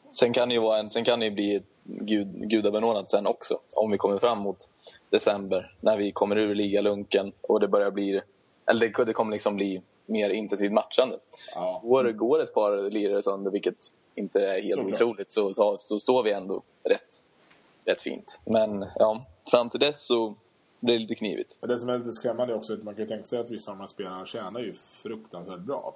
Sen 0.08 0.32
kan 0.32 0.48
det 0.48 0.54
ju, 0.54 0.60
vara 0.60 0.78
en, 0.78 0.90
sen 0.90 1.04
kan 1.04 1.20
det 1.20 1.30
bli 1.30 1.62
gud, 1.84 2.48
gudabenådat 2.50 3.10
sen 3.10 3.26
också. 3.26 3.58
Om 3.76 3.90
vi 3.90 3.98
kommer 3.98 4.18
fram 4.18 4.38
mot 4.38 4.68
december 5.10 5.74
när 5.80 5.96
vi 5.96 6.12
kommer 6.12 6.36
ur 6.36 6.54
ligalunken 6.54 7.32
och 7.40 7.60
det 7.60 7.68
börjar 7.68 7.90
bli 7.90 8.20
eller 8.66 8.88
det, 8.88 9.04
det 9.04 9.12
kommer 9.12 9.32
liksom 9.32 9.56
bli 9.56 9.82
mer 10.06 10.30
intensivt 10.30 10.72
matchande. 10.72 11.18
Ja. 11.54 11.80
Går, 11.84 12.12
går 12.12 12.42
ett 12.42 12.54
par 12.54 12.90
lirare 12.90 13.22
sönder, 13.22 13.50
vilket 13.50 13.92
inte 14.14 14.46
är 14.46 14.62
helt 14.62 14.74
Såklart. 14.74 14.92
otroligt, 14.92 15.32
så, 15.32 15.54
så, 15.54 15.76
så 15.76 15.98
står 15.98 16.22
vi 16.22 16.32
ändå 16.32 16.62
rätt, 16.82 17.22
rätt 17.84 18.02
fint. 18.02 18.40
Men 18.44 18.86
ja, 18.96 19.24
fram 19.50 19.70
till 19.70 19.80
dess 19.80 20.06
så 20.06 20.34
blir 20.80 20.94
det 20.94 21.00
lite 21.00 21.14
knivigt. 21.14 21.58
Men 21.60 21.70
det 21.70 21.78
som 21.78 21.88
är 21.88 21.98
lite 21.98 22.12
skrämmande 22.12 22.54
är 22.54 22.56
också 22.56 22.74
att 22.74 22.82
man 22.82 22.94
kan 22.94 23.06
tänka 23.06 23.26
sig 23.26 23.38
att 23.38 23.50
vissa 23.50 23.70
av 23.70 23.76
de 23.76 23.80
här 23.80 23.88
spelarna 23.88 24.26
tjänar 24.26 24.60
ju 24.60 24.74
fruktansvärt 25.02 25.60
bra. 25.60 25.94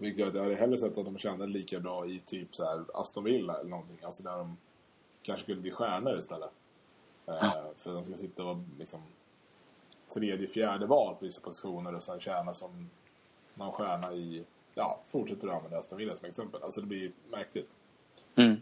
Vilket 0.00 0.18
gör 0.18 0.28
att 0.28 0.34
jag 0.34 0.42
hade 0.42 0.54
hellre 0.54 0.78
sett 0.78 0.98
att 0.98 1.04
de 1.04 1.18
tjänade 1.18 1.46
lika 1.46 1.80
bra 1.80 2.06
i 2.06 2.22
typ 2.26 2.54
så 2.54 2.64
här 2.64 2.84
Aston 2.94 3.24
Villa 3.24 3.60
eller 3.60 3.70
någonting. 3.70 3.98
Alltså 4.02 4.22
där 4.22 4.36
de 4.36 4.56
kanske 5.22 5.42
skulle 5.42 5.60
bli 5.60 5.70
stjärnor 5.70 6.18
istället. 6.18 6.50
Eh, 7.26 7.52
för 7.78 7.92
de 7.92 8.04
ska 8.04 8.16
sitta 8.16 8.44
och 8.44 8.56
liksom 8.78 9.02
tredje, 10.14 10.46
fjärde 10.46 10.86
val 10.86 11.14
på 11.14 11.24
vissa 11.24 11.40
positioner 11.40 11.94
och 11.94 12.02
sen 12.02 12.20
tjäna 12.20 12.54
som 12.54 12.90
någon 13.54 13.72
stjärna 13.72 14.12
i, 14.12 14.44
ja, 14.74 15.00
fortsätter 15.08 15.48
att 15.48 15.54
använda 15.54 15.78
Aston 15.78 15.98
Villa 15.98 16.16
som 16.16 16.28
exempel. 16.28 16.62
Alltså 16.62 16.80
det 16.80 16.86
blir 16.86 17.12
märkligt. 17.30 17.70
Mm. 18.34 18.56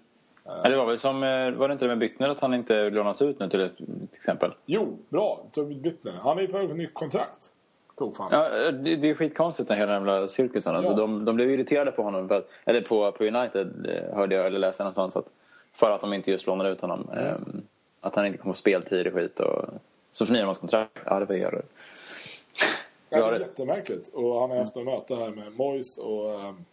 Ja, 0.45 0.68
det 0.68 0.76
var 0.76 0.86
väl 0.86 0.99
som, 0.99 1.22
eh, 1.22 1.51
var 1.51 1.68
det 1.68 1.72
inte 1.72 1.84
det 1.84 1.89
med 1.89 1.99
Byttner 1.99 2.28
att 2.28 2.41
han 2.41 2.55
inte 2.55 2.91
lånas 2.91 3.22
ut 3.22 3.39
nu 3.39 3.49
till 3.49 3.61
ett 3.61 3.76
till 3.76 4.09
exempel? 4.12 4.55
Jo, 4.66 4.99
bra! 5.09 5.47
Byttner. 5.82 6.12
Han 6.12 6.39
är 6.39 6.43
ju 6.43 6.49
på 6.49 6.59
väg 6.59 6.76
nytt 6.76 6.95
kontrakt. 6.95 7.53
Tog 7.99 8.16
fan. 8.16 8.28
Ja, 8.32 8.70
det, 8.70 8.96
det 8.96 9.11
är 9.11 9.14
skitkonstigt 9.14 9.68
den 9.68 9.78
hela 9.78 9.92
jävla 9.92 10.28
cirkusen. 10.28 10.76
Alltså, 10.76 10.92
Ja. 10.92 10.96
de, 10.96 11.24
de 11.24 11.36
blev 11.36 11.51
irriterade 11.51 11.92
på 11.92 12.03
honom, 12.03 12.28
för 12.28 12.34
att, 12.38 12.49
eller 12.64 12.80
på, 12.80 13.12
på 13.12 13.24
United 13.24 13.86
eh, 13.86 14.14
hörde 14.16 14.34
jag 14.34 14.46
eller 14.46 14.59
läste 14.59 14.82
någonstans 14.82 15.16
att 15.16 15.26
för 15.72 15.90
att 15.90 16.01
de 16.01 16.12
inte 16.12 16.30
just 16.30 16.46
lånade 16.46 16.70
ut 16.70 16.80
honom. 16.80 17.11
ehm, 17.16 17.62
att 18.01 18.14
han 18.14 18.26
inte 18.26 18.38
kommer 18.38 18.55
få 18.55 18.59
speltid 18.59 19.07
och 19.07 19.12
skit. 19.12 19.40
Och, 19.40 19.64
så 20.12 20.26
förnyar 20.26 20.42
de 20.42 20.46
hans 20.46 20.59
kontrakt. 20.59 20.99
Ja, 21.05 21.18
det 21.20 21.24
var 21.24 21.34
gör 21.34 21.51
det. 21.51 21.62
Ja, 23.11 23.30
det 23.30 23.36
är 23.36 23.40
jättemärkligt. 23.40 24.09
Och 24.14 24.40
han 24.40 24.51
har 24.51 24.59
haft 24.59 24.76
ett 24.76 24.84
möte 24.84 25.16
här 25.16 25.30
med 25.30 25.53
Moyes 25.57 25.99
och 25.99 26.40
ehm, 26.40 26.64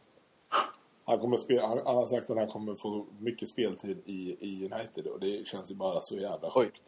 han, 1.06 1.20
kommer 1.20 1.38
spela, 1.38 1.68
han, 1.68 1.80
han 1.86 1.96
har 1.96 2.06
sagt 2.06 2.30
att 2.30 2.38
han 2.38 2.48
kommer 2.48 2.76
få 2.76 3.06
mycket 3.20 3.50
speltid 3.50 3.98
i, 4.06 4.38
i 4.40 4.70
United 4.74 5.08
och 5.08 5.20
det 5.20 5.48
känns 5.48 5.72
ju 5.72 5.76
bara 5.76 6.02
så 6.02 6.16
jävla 6.16 6.50
sjukt. 6.50 6.84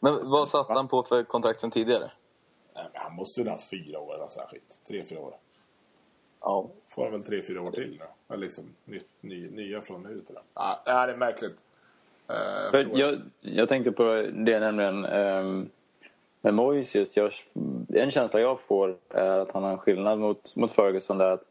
Men 0.00 0.30
vad 0.30 0.48
satte 0.48 0.72
han 0.72 0.88
på 0.88 1.02
för 1.02 1.22
kontrakten 1.22 1.70
tidigare? 1.70 2.10
Nej, 2.76 2.84
men 2.92 3.02
han 3.02 3.14
måste 3.14 3.40
ju 3.40 3.46
ha 3.46 3.52
haft 3.52 3.70
fyra 3.70 4.00
år 4.00 4.14
eller 4.14 4.28
så 4.28 4.40
här 4.40 4.46
skit. 4.46 4.82
Tre, 4.88 5.04
fyra 5.04 5.20
år. 5.20 5.34
Ja, 6.40 6.68
Får 6.88 7.02
han 7.02 7.12
väl 7.12 7.22
tre, 7.22 7.42
fyra 7.42 7.62
år 7.62 7.70
till 7.70 7.98
nu. 8.00 8.06
Eller 8.34 8.44
liksom 8.44 8.64
nytt, 8.84 9.08
ny, 9.20 9.50
nya 9.50 9.80
från 9.80 10.02
nu 10.02 10.20
till 10.20 10.34
det. 10.34 10.40
Ja, 10.54 10.82
det 10.84 10.90
här 10.90 11.08
är 11.08 11.16
märkligt. 11.16 11.56
Jag 12.26 12.70
För 12.70 12.98
jag, 12.98 13.20
jag 13.40 13.68
tänkte 13.68 13.92
på 13.92 14.04
det 14.32 14.60
nämligen 14.60 15.04
um, 15.04 15.70
med 16.40 16.54
Moyes 16.54 16.96
just. 16.96 17.16
Jag, 17.16 17.32
en 17.94 18.10
känsla 18.10 18.40
jag 18.40 18.60
får 18.60 18.96
är 19.08 19.38
att 19.38 19.52
han 19.52 19.62
har 19.62 19.70
en 19.70 19.78
skillnad 19.78 20.18
mot, 20.18 20.56
mot 20.56 20.72
Ferguson 20.72 21.18
där 21.18 21.30
att 21.30 21.44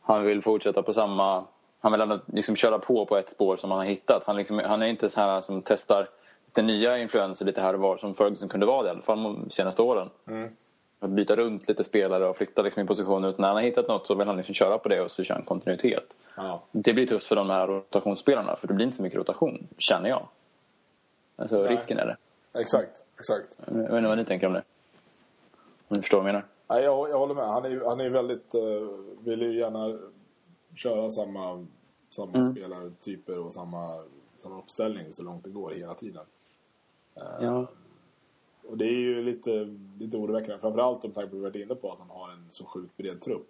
han 0.00 0.24
vill 0.24 0.42
fortsätta 0.42 0.82
på 0.82 0.92
samma... 0.92 1.44
Han 1.80 1.92
vill 1.92 2.00
ändå 2.00 2.18
liksom 2.26 2.56
köra 2.56 2.78
på 2.78 3.06
på 3.06 3.16
ett 3.16 3.30
spår 3.30 3.56
som 3.56 3.70
han 3.70 3.78
har 3.78 3.86
hittat. 3.86 4.22
Han, 4.26 4.36
liksom, 4.36 4.58
han 4.58 4.82
är 4.82 4.86
inte 4.86 5.10
så 5.10 5.20
här 5.20 5.40
som 5.40 5.62
testar 5.62 6.08
lite 6.56 6.66
nya 6.66 6.98
influenser 6.98 7.44
lite 7.46 7.60
här 7.60 7.74
och 7.74 7.80
var 7.80 7.96
som 7.96 8.14
Ferguson 8.14 8.48
kunde 8.48 8.66
vara 8.66 8.82
det, 8.82 8.88
i 8.88 8.90
alla 8.90 9.02
fall 9.02 9.22
de 9.22 9.50
senaste 9.50 9.82
åren. 9.82 10.10
Mm. 10.26 10.50
Att 11.00 11.10
byta 11.10 11.36
runt 11.36 11.68
lite 11.68 11.84
spelare 11.84 12.28
och 12.28 12.36
flytta 12.36 12.62
liksom 12.62 12.82
i 12.82 12.86
position. 12.86 13.24
Utan 13.24 13.40
när 13.40 13.48
han 13.48 13.56
har 13.56 13.62
hittat 13.62 13.88
något 13.88 14.06
så 14.06 14.14
vill 14.14 14.26
han 14.26 14.36
liksom 14.36 14.54
köra 14.54 14.78
på 14.78 14.88
det 14.88 15.00
och 15.00 15.10
så 15.10 15.24
kör 15.24 15.34
han 15.34 15.44
kontinuitet. 15.44 16.18
Ja. 16.36 16.62
Det 16.72 16.92
blir 16.92 17.06
tufft 17.06 17.26
för 17.26 17.36
de 17.36 17.50
här 17.50 17.66
rotationsspelarna 17.66 18.56
för 18.56 18.68
det 18.68 18.74
blir 18.74 18.86
inte 18.86 18.96
så 18.96 19.02
mycket 19.02 19.18
rotation, 19.18 19.68
känner 19.78 20.08
jag. 20.08 20.28
Alltså 21.36 21.62
Nej. 21.62 21.70
risken 21.70 21.98
är 21.98 22.06
det. 22.06 22.16
Exakt, 22.60 23.02
exakt. 23.18 23.58
Jag 23.66 23.74
vet 23.74 23.96
inte 23.96 24.08
vad 24.08 24.18
ni 24.18 24.24
tänker 24.24 24.46
om 24.46 24.52
det. 24.52 24.62
Om 25.88 25.96
ni 25.96 26.00
förstår 26.00 26.18
vad 26.18 26.28
jag 26.28 26.32
menar. 26.32 26.46
Nej, 26.68 26.84
jag, 26.84 27.10
jag 27.10 27.18
håller 27.18 27.34
med. 27.34 27.44
Han 27.44 27.64
är 27.64 27.84
han 27.88 28.00
är 28.00 28.10
väldigt... 28.10 28.54
Uh, 28.54 28.88
vill 29.24 29.42
ju 29.42 29.58
gärna 29.58 29.98
köra 30.74 31.10
samma, 31.10 31.66
samma 32.10 32.38
Mm. 32.38 32.52
spelartyper 32.52 33.38
och 33.38 33.52
samma, 33.52 34.04
samma 34.36 34.58
uppställning 34.58 35.12
så 35.12 35.22
långt 35.22 35.44
det 35.44 35.50
går 35.50 35.70
hela 35.70 35.94
tiden. 35.94 36.24
Ja. 37.40 37.66
Och 38.68 38.78
det 38.78 38.84
är 38.84 38.98
ju 38.98 39.22
lite, 39.22 39.50
lite 39.98 40.16
oroväckande. 40.16 40.60
Framförallt 40.60 41.04
om 41.04 41.12
tanke 41.12 41.30
på 41.30 41.36
varit 41.36 41.54
inne 41.54 41.74
på 41.74 41.92
att 41.92 41.98
han 41.98 42.10
har 42.10 42.30
en 42.30 42.48
så 42.50 42.64
sjukt 42.64 42.96
bred 42.96 43.20
trupp. 43.20 43.48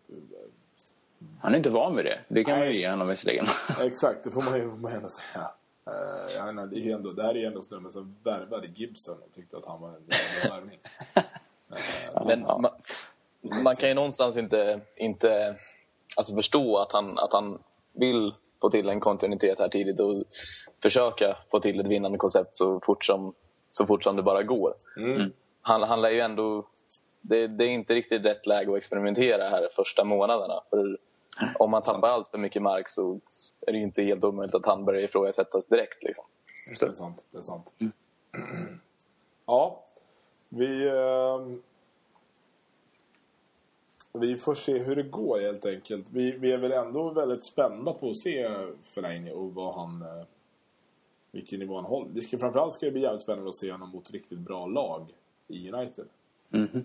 Han 1.40 1.52
är 1.52 1.56
inte 1.56 1.70
van 1.70 1.96
vid 1.96 2.04
det. 2.04 2.20
Det 2.28 2.44
kan 2.44 2.58
man 2.58 2.66
ju 2.66 2.72
Nej. 2.72 2.80
ge 2.80 2.90
honom 2.90 3.08
visserligen. 3.08 3.46
Exakt, 3.80 4.24
det 4.24 4.30
får 4.30 4.42
man 4.42 4.58
ju 4.58 4.70
får 4.70 4.76
man 4.76 4.92
ändå 4.92 5.08
säga. 5.08 5.50
Uh, 5.88 6.36
jag 6.36 6.46
menar, 6.46 6.66
det, 6.66 6.76
är 6.76 6.80
ju 6.80 6.92
ändå, 6.92 7.12
det 7.12 7.22
här 7.22 7.30
är 7.30 7.38
ju 7.38 7.44
ändå 7.44 7.62
snubben 7.62 7.92
som 7.92 8.16
värvade 8.22 8.66
Gibson 8.74 9.18
och 9.22 9.32
tyckte 9.32 9.56
att 9.56 9.66
han 9.66 9.80
var 9.80 9.88
en 9.88 10.04
jävla 10.08 10.56
värvning. 10.56 10.78
Men 12.26 12.40
Ja. 12.40 12.58
man, 12.58 12.70
man 13.62 13.76
kan 13.76 13.88
ju 13.88 13.94
någonstans 13.94 14.36
inte, 14.36 14.80
inte 14.96 15.56
alltså 16.16 16.34
förstå 16.34 16.76
att 16.76 16.92
han, 16.92 17.18
att 17.18 17.32
han 17.32 17.58
vill 17.92 18.34
få 18.60 18.70
till 18.70 18.88
en 18.88 19.00
kontinuitet 19.00 19.58
här 19.58 19.68
tidigt 19.68 20.00
och 20.00 20.24
försöka 20.82 21.36
få 21.50 21.60
till 21.60 21.80
ett 21.80 21.86
vinnande 21.86 22.18
koncept 22.18 22.56
så 22.56 22.80
fort 22.80 23.04
som, 23.04 23.34
så 23.70 23.86
fort 23.86 24.04
som 24.04 24.16
det 24.16 24.22
bara 24.22 24.42
går. 24.42 24.74
Mm. 24.96 25.32
Han, 25.62 25.82
han 25.82 26.02
lär 26.02 26.10
ju 26.10 26.20
ändå... 26.20 26.66
Det, 27.20 27.46
det 27.46 27.64
är 27.64 27.68
inte 27.68 27.94
riktigt 27.94 28.24
rätt 28.24 28.46
läge 28.46 28.70
att 28.70 28.76
experimentera 28.78 29.48
här 29.48 29.68
första 29.76 30.04
månaderna. 30.04 30.60
För 30.70 30.98
om 31.58 31.70
man 31.70 31.82
tappar 31.82 32.08
allt 32.08 32.28
för 32.28 32.38
mycket 32.38 32.62
mark 32.62 32.88
så 32.88 33.20
är 33.66 33.72
det 33.72 33.78
inte 33.78 34.02
helt 34.02 34.24
omöjligt 34.24 34.54
att 34.54 34.66
han 34.66 34.84
börjar 34.84 35.02
ifrågasättas 35.02 35.66
direkt. 35.66 36.02
Liksom. 36.02 36.24
Det 36.80 36.86
är 36.86 36.92
sant. 36.92 37.24
Det 37.30 37.38
är 37.38 37.42
sant. 37.42 37.72
Ja, 39.46 39.84
vi... 40.48 40.88
ehm, 40.88 41.62
vi 44.12 44.36
får 44.36 44.54
se 44.54 44.78
hur 44.78 44.96
det 44.96 45.02
går 45.02 45.40
helt 45.40 45.66
enkelt. 45.66 46.06
Vi, 46.10 46.30
vi 46.30 46.52
är 46.52 46.58
väl 46.58 46.72
ändå 46.72 47.10
väldigt 47.10 47.44
spända 47.44 47.92
på 47.92 48.10
att 48.10 48.16
se 48.16 48.50
Fellaini 48.94 49.32
och 49.32 49.54
vad 49.54 49.74
han... 49.74 50.04
Vilken 51.36 51.60
nivå 51.60 51.76
han 51.76 51.84
håller. 51.84 52.10
Det 52.10 52.20
ska, 52.20 52.38
framförallt 52.38 52.74
ska 52.74 52.86
det 52.86 52.92
bli 52.92 53.02
jävligt 53.02 53.22
spännande 53.22 53.50
att 53.50 53.56
se 53.56 53.72
honom 53.72 53.90
mot 53.90 54.10
riktigt 54.10 54.38
bra 54.38 54.66
lag 54.66 55.14
i 55.48 55.70
United. 55.70 56.06
Mhm. 56.48 56.84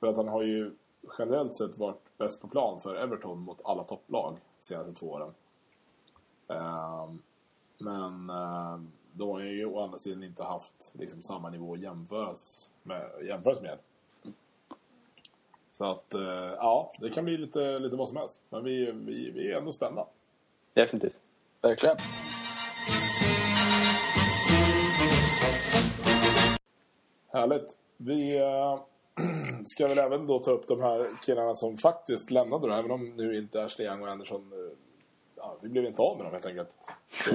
För 0.00 0.06
att 0.06 0.16
han 0.16 0.28
har 0.28 0.42
ju 0.42 0.70
generellt 1.18 1.56
sett 1.56 1.78
varit 1.78 2.18
bäst 2.18 2.40
på 2.40 2.48
plan 2.48 2.80
för 2.80 2.94
Everton 2.94 3.38
mot 3.38 3.60
alla 3.64 3.84
topplag 3.84 4.36
de 4.58 4.64
senaste 4.64 4.92
två 4.92 5.06
åren. 5.06 5.34
Ehm, 6.48 7.22
men 7.78 8.30
ehm, 8.30 8.92
då 9.12 9.32
har 9.32 9.40
han 9.40 9.48
ju 9.48 9.66
å 9.66 9.80
andra 9.80 9.98
sidan 9.98 10.22
inte 10.22 10.42
haft 10.42 10.92
liksom, 10.92 11.22
samma 11.22 11.50
nivå 11.50 11.74
att 11.74 11.80
jämföras 11.80 12.70
med. 12.82 13.10
Jämföras 13.22 13.60
med. 13.60 13.78
Så 15.72 15.84
att, 15.84 16.14
eh, 16.14 16.54
ja, 16.56 16.92
det 17.00 17.10
kan 17.10 17.24
bli 17.24 17.36
lite, 17.36 17.78
lite 17.78 17.96
vad 17.96 18.08
som 18.08 18.16
helst. 18.16 18.36
Men 18.50 18.64
vi, 18.64 18.92
vi, 18.92 19.30
vi 19.30 19.52
är 19.52 19.58
ändå 19.58 19.72
spända. 19.72 20.06
Definitivt. 20.74 21.20
Verkligen. 21.62 21.96
Härligt. 27.36 27.76
Vi 27.96 28.38
eh, 28.38 28.78
ska 29.64 29.86
väl 29.88 29.98
även 29.98 30.26
då 30.26 30.38
ta 30.38 30.50
upp 30.50 30.68
de 30.68 30.80
här 30.80 31.06
killarna 31.24 31.54
som 31.54 31.76
faktiskt 31.76 32.30
lämnade 32.30 32.68
då, 32.68 32.74
även 32.74 32.90
om 32.90 33.16
nu 33.16 33.38
inte 33.38 33.64
Ashley 33.64 33.86
Young 33.88 34.02
och 34.02 34.08
Anderson, 34.08 34.52
eh, 34.52 34.76
ja, 35.36 35.56
vi 35.60 35.68
blev 35.68 35.84
inte 35.84 36.02
av 36.02 36.16
med 36.16 36.26
dem 36.26 36.32
helt 36.32 36.46
enkelt. 36.46 36.76
Så 37.24 37.30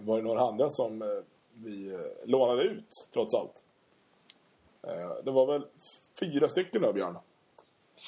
var 0.00 0.16
det 0.16 0.22
några 0.22 0.40
andra 0.40 0.70
som 0.70 1.02
eh, 1.02 1.08
vi 1.54 1.98
lånade 2.24 2.62
ut, 2.62 3.08
trots 3.12 3.34
allt. 3.34 3.62
Det 5.24 5.30
var 5.30 5.46
väl 5.46 5.66
fyra 6.20 6.48
stycken 6.48 6.82
då, 6.82 6.92
Björn? 6.92 7.18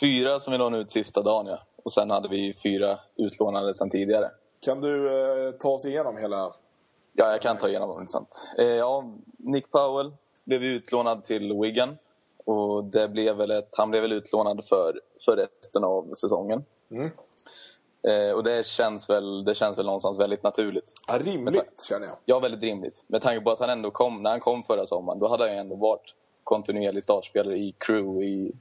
Fyra 0.01 0.40
som 0.40 0.53
vi 0.53 0.59
lånade 0.59 0.82
ut 0.82 0.90
sista 0.90 1.22
dagen, 1.22 1.47
ja. 1.47 1.59
Och 1.82 1.92
sen 1.92 2.11
hade 2.11 2.28
vi 2.28 2.55
fyra 2.62 2.99
utlånade 3.16 3.74
sen 3.74 3.90
tidigare. 3.90 4.30
Kan 4.61 4.80
du 4.80 5.09
eh, 5.09 5.53
ta 5.53 5.68
oss 5.68 5.84
igenom 5.84 6.16
hela... 6.16 6.55
Ja, 7.12 7.30
jag 7.30 7.42
kan 7.42 7.59
ta 7.59 7.68
igenom 7.68 7.88
dem. 7.88 8.09
Sant. 8.09 8.49
Eh, 8.59 8.64
ja, 8.64 9.05
Nick 9.38 9.70
Powell 9.70 10.12
blev 10.45 10.64
utlånad 10.64 11.24
till 11.24 11.53
Wigan. 11.53 11.99
Och 12.45 12.84
det 12.84 13.09
blev 13.09 13.36
väl 13.36 13.51
ett, 13.51 13.68
han 13.72 13.90
blev 13.90 14.03
väl 14.03 14.12
utlånad 14.12 14.64
för, 14.68 15.01
för 15.24 15.36
resten 15.36 15.84
av 15.84 16.14
säsongen. 16.14 16.64
Mm. 16.90 17.11
Eh, 18.09 18.34
och 18.34 18.42
det 18.42 18.66
känns, 18.66 19.11
väl, 19.11 19.45
det 19.45 19.55
känns 19.55 19.78
väl 19.78 19.86
någonstans 19.86 20.18
väldigt 20.18 20.42
naturligt. 20.42 20.92
Ja, 21.07 21.18
rimligt, 21.18 21.84
känner 21.88 22.07
jag. 22.07 22.16
Ja, 22.24 22.40
väldigt 22.40 22.62
rimligt. 22.62 23.05
Med 23.07 23.22
tanke 23.22 23.40
på 23.40 23.51
att 23.51 23.61
han 23.61 23.70
ändå 23.70 23.90
kom, 23.90 24.22
när 24.22 24.30
han 24.30 24.40
kom 24.40 24.62
förra 24.62 24.86
sommaren, 24.86 25.18
då 25.18 25.28
hade 25.28 25.49
han 25.49 25.59
ändå 25.59 25.76
varit 25.76 26.14
kontinuerlig 26.45 27.05
startspelare 27.05 27.57
i 27.57 27.74
Crew 27.78 28.26
i... 28.26 28.53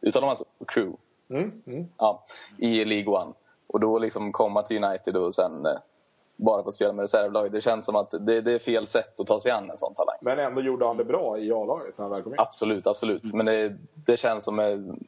Uttalar 0.00 0.26
man 0.26 0.36
så? 0.36 0.44
Crew? 0.66 0.96
Mm. 1.30 1.62
Mm. 1.66 1.88
Ja, 1.96 2.24
i 2.58 2.84
League 2.84 3.14
One. 3.14 3.32
Och 3.66 3.80
då 3.80 3.98
liksom 3.98 4.32
komma 4.32 4.62
till 4.62 4.84
United 4.84 5.16
och 5.16 5.34
sen 5.34 5.66
eh, 5.66 5.78
bara 6.38 6.62
få 6.62 6.72
spela 6.72 6.92
med 6.92 7.02
reservlaget. 7.02 7.52
Det 7.52 7.60
känns 7.60 7.86
som 7.86 7.96
att 7.96 8.10
det, 8.10 8.40
det 8.40 8.52
är 8.52 8.58
fel 8.58 8.86
sätt 8.86 9.20
att 9.20 9.26
ta 9.26 9.40
sig 9.40 9.52
an 9.52 9.70
en 9.70 9.78
sån 9.78 9.94
talang. 9.94 10.16
Men 10.20 10.38
ändå 10.38 10.60
gjorde 10.60 10.86
han 10.86 10.96
det 10.96 11.04
bra 11.04 11.38
i 11.38 11.52
A-laget 11.52 11.98
när 11.98 12.04
han 12.04 12.10
väl 12.10 12.22
kom 12.22 12.32
in. 12.32 12.40
Absolut, 12.40 12.86
absolut. 12.86 13.34
Men 13.34 13.46
det, 13.46 13.76
det 14.06 14.16
känns 14.16 14.44
som 14.44 14.56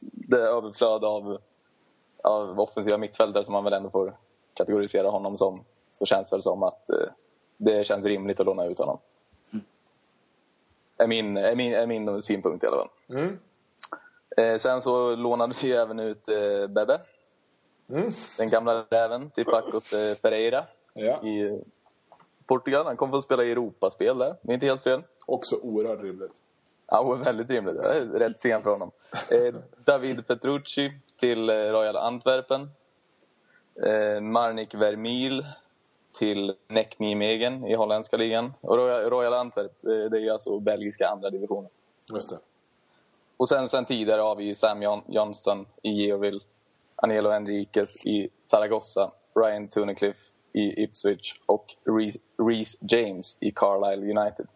det 0.01 0.37
överflöd 0.37 1.03
av, 1.03 1.37
av 2.23 2.59
offensiva 2.59 2.97
mittfältare 2.97 3.43
som 3.43 3.53
man 3.53 3.63
väl 3.63 3.73
ändå 3.73 3.89
får 3.89 4.13
kategorisera 4.53 5.09
honom 5.09 5.37
som. 5.37 5.63
Så 5.93 6.05
känns 6.05 6.29
det 6.29 6.35
väl 6.35 6.43
som 6.43 6.63
att 6.63 6.89
eh, 6.89 7.09
det 7.57 7.83
känns 7.87 8.05
rimligt 8.05 8.39
att 8.39 8.45
låna 8.45 8.65
ut 8.65 8.79
honom. 8.79 8.97
Är 10.97 11.07
min, 11.07 11.37
är 11.37 11.55
min, 11.55 11.73
är 11.73 11.87
min 11.87 12.21
synpunkt 12.21 12.63
i 12.63 12.67
alla 12.67 12.77
fall. 12.77 12.89
Mm. 13.09 13.39
Eh, 14.37 14.57
sen 14.57 14.81
så 14.81 15.15
lånade 15.15 15.55
vi 15.61 15.71
även 15.71 15.99
ut 15.99 16.29
eh, 16.29 16.67
Bebe. 16.67 17.01
Mm. 17.89 18.11
Den 18.37 18.49
gamla 18.49 18.85
räven 18.89 19.29
till 19.29 19.45
Pacos 19.45 19.93
eh, 19.93 20.15
Ferreira 20.15 20.65
Ja. 20.93 21.23
i 21.23 21.61
Portugal. 22.45 22.85
Han 22.85 22.97
kommer 22.97 23.11
få 23.11 23.21
spela 23.21 23.43
i 23.43 23.51
Europaspel 23.51 24.17
där, 24.17 24.35
är 24.43 24.53
inte 24.53 24.65
helt 24.65 24.81
fel. 24.81 25.03
Också 25.25 25.55
oerhört 25.55 26.01
rimligt. 26.01 26.41
Ja, 26.87 27.15
väldigt 27.15 27.49
rimligt. 27.49 27.75
Rätt 28.13 28.39
sen 28.39 28.63
för 28.63 28.69
honom. 28.69 28.91
Eh, 29.31 29.55
David 29.85 30.27
Petrucci 30.27 30.91
till 31.19 31.49
eh, 31.49 31.53
Royal 31.53 31.97
Antwerpen. 31.97 32.69
Eh, 33.85 34.21
Marnik 34.21 34.75
Vermil 34.75 35.45
till 36.13 36.55
Nek 36.67 36.99
Nijmegen 36.99 37.65
i 37.67 37.75
holländska 37.75 38.17
ligan. 38.17 38.53
Och 38.61 38.77
Royal, 38.77 39.09
Royal 39.09 39.33
Antwerp, 39.33 39.81
det 39.81 40.17
är 40.17 40.21
ju 40.21 40.29
alltså 40.29 40.59
belgiska 40.59 41.07
andra 41.07 41.29
divisionen. 41.29 41.71
Just 42.13 42.29
det. 42.29 42.39
Och 43.37 43.47
sen, 43.47 43.69
sen 43.69 43.85
tidigare 43.85 44.21
har 44.21 44.35
vi 44.35 44.55
Sam 44.55 44.81
John, 44.81 45.01
Johnston 45.07 45.65
i 45.81 45.89
Geoville, 45.89 46.39
Anelo 46.95 47.29
Henriquez 47.29 48.05
i 48.05 48.29
Zaragoza, 48.45 49.11
Ryan 49.35 49.67
Tunecliffe 49.67 50.19
i 50.53 50.83
Ipswich 50.83 51.39
och 51.45 51.75
Reece- 52.37 52.77
James 52.79 53.37
i 53.39 53.51
Carlisle 53.51 54.19
United. 54.19 54.47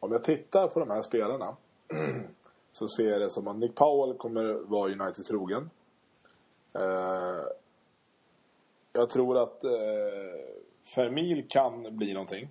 Om 0.00 0.12
jag 0.12 0.24
tittar 0.24 0.68
på 0.68 0.80
de 0.80 0.90
här 0.90 1.02
spelarna 1.02 1.56
så 2.72 2.88
ser 2.88 3.10
jag 3.10 3.20
det 3.20 3.30
som 3.30 3.48
att 3.48 3.56
Nick 3.56 3.74
Powell 3.74 4.16
kommer 4.16 4.54
vara 4.54 4.92
United 4.92 5.24
trogen. 5.24 5.70
Eh, 6.72 7.44
jag 8.92 9.10
tror 9.10 9.42
att 9.42 9.64
eh, 9.64 9.70
Fermil 10.94 11.48
kan 11.48 11.96
bli 11.96 12.12
någonting. 12.12 12.48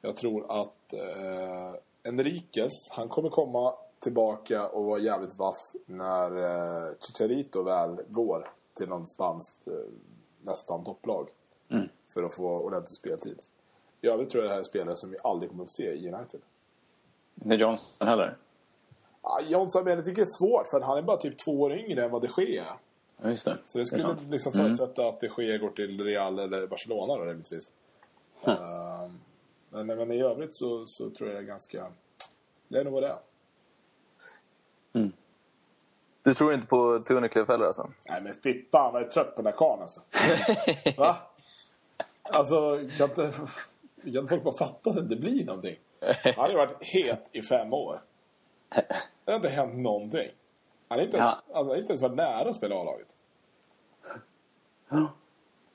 Jag 0.00 0.16
tror 0.16 0.62
att 0.62 0.92
eh, 0.92 1.74
Enriquez, 2.08 2.72
han 2.90 3.08
kommer 3.08 3.28
komma 3.30 3.74
tillbaka 4.00 4.68
och 4.68 4.84
vara 4.84 5.00
jävligt 5.00 5.38
vass 5.38 5.76
när 5.86 6.36
eh, 6.36 6.92
Chicharito 7.00 7.62
väl 7.62 8.00
går 8.08 8.50
till 8.74 8.88
någon 8.88 9.06
spanskt 9.06 9.66
eh, 9.66 9.72
nästan 10.42 10.84
topplag. 10.84 11.28
Mm. 11.70 11.88
För 12.08 12.22
att 12.22 12.34
få 12.34 12.58
ordentlig 12.58 12.96
speltid. 12.96 13.38
I 14.00 14.08
övrigt 14.08 14.30
tror 14.30 14.42
jag 14.42 14.50
det 14.50 14.54
här 14.54 14.60
är 14.60 14.64
spelare 14.64 14.96
som 14.96 15.10
vi 15.10 15.16
aldrig 15.24 15.50
kommer 15.50 15.64
att 15.64 15.70
se 15.70 15.92
i 15.92 16.12
United. 16.14 16.40
Inte 17.44 17.54
Johnson 17.54 18.08
heller. 18.08 18.36
Ja, 19.22 19.40
Jonsson 19.48 19.84
men 19.84 19.94
jag 19.96 20.04
tycker 20.04 20.16
det 20.16 20.22
är 20.22 20.38
svårt 20.38 20.66
för 20.66 20.76
att 20.76 20.84
han 20.84 20.98
är 20.98 21.02
bara 21.02 21.16
typ 21.16 21.38
två 21.38 21.60
år 21.60 21.72
yngre 21.72 22.04
än 22.04 22.10
vad 22.10 22.22
de 22.22 22.28
Gea 22.42 22.62
är. 22.64 22.76
Ja, 23.22 23.30
just 23.30 23.44
det. 23.44 23.58
Så 23.66 23.78
det 23.78 23.86
skulle 23.86 24.02
sant. 24.02 24.22
liksom 24.30 24.52
Mm. 24.52 24.64
förutsätta 24.66 25.08
att 25.08 25.20
de 25.20 25.28
Gea 25.38 25.58
går 25.58 25.70
till 25.70 26.04
Real 26.04 26.38
eller 26.38 26.66
Barcelona 26.66 27.16
då 27.16 27.24
rimligtvis. 27.24 27.72
Hm. 28.40 28.52
Ehm, 28.54 29.20
men, 29.70 29.86
men 29.86 30.12
i 30.12 30.22
övrigt 30.22 30.56
så, 30.56 30.86
så 30.86 31.10
tror 31.10 31.28
jag 31.28 31.38
det 31.38 31.42
är 31.42 31.46
ganska... 31.46 31.92
Det 32.68 32.78
är 32.78 32.84
nog 32.84 32.92
vad 32.92 33.02
det 33.02 33.08
är. 33.08 33.18
Du 36.22 36.34
tror 36.34 36.54
inte 36.54 36.66
på 36.66 36.98
Tunecliffe 36.98 37.52
heller 37.52 37.66
alltså? 37.66 37.90
Nej 38.08 38.22
men 38.22 38.34
fy 38.34 38.64
fan 38.70 38.92
vad 38.92 39.02
jag 39.02 39.08
är 39.08 39.12
trött 39.12 39.36
på 39.36 39.42
den 39.42 39.52
här 39.52 39.58
karln 39.58 39.82
alltså. 39.82 40.00
Va? 40.96 41.16
Alltså 42.30 42.78
kan 42.98 43.10
inte, 43.10 43.32
kan 44.02 44.16
inte 44.16 44.28
folk 44.28 44.42
bara 44.44 44.54
fatta 44.54 44.90
att 44.90 44.96
det 44.96 45.02
inte 45.02 45.16
blir 45.16 45.44
någonting? 45.46 45.76
Han 46.24 46.34
har 46.36 46.48
ju 46.48 46.56
varit 46.56 46.82
het 46.82 47.28
i 47.32 47.42
fem 47.42 47.72
år. 47.72 48.02
Det 49.24 49.30
har 49.32 49.36
inte 49.36 49.48
hänt 49.48 49.74
någonting. 49.76 50.28
Han 50.88 50.98
har 50.98 51.04
inte 51.06 51.16
ens, 51.16 51.30
Ja. 51.48 51.58
alltså, 51.58 51.76
inte 51.76 51.92
ens 51.92 52.02
varit 52.02 52.16
nära 52.16 52.48
att 52.50 52.56
spela 52.56 52.74
A-laget. 52.74 53.06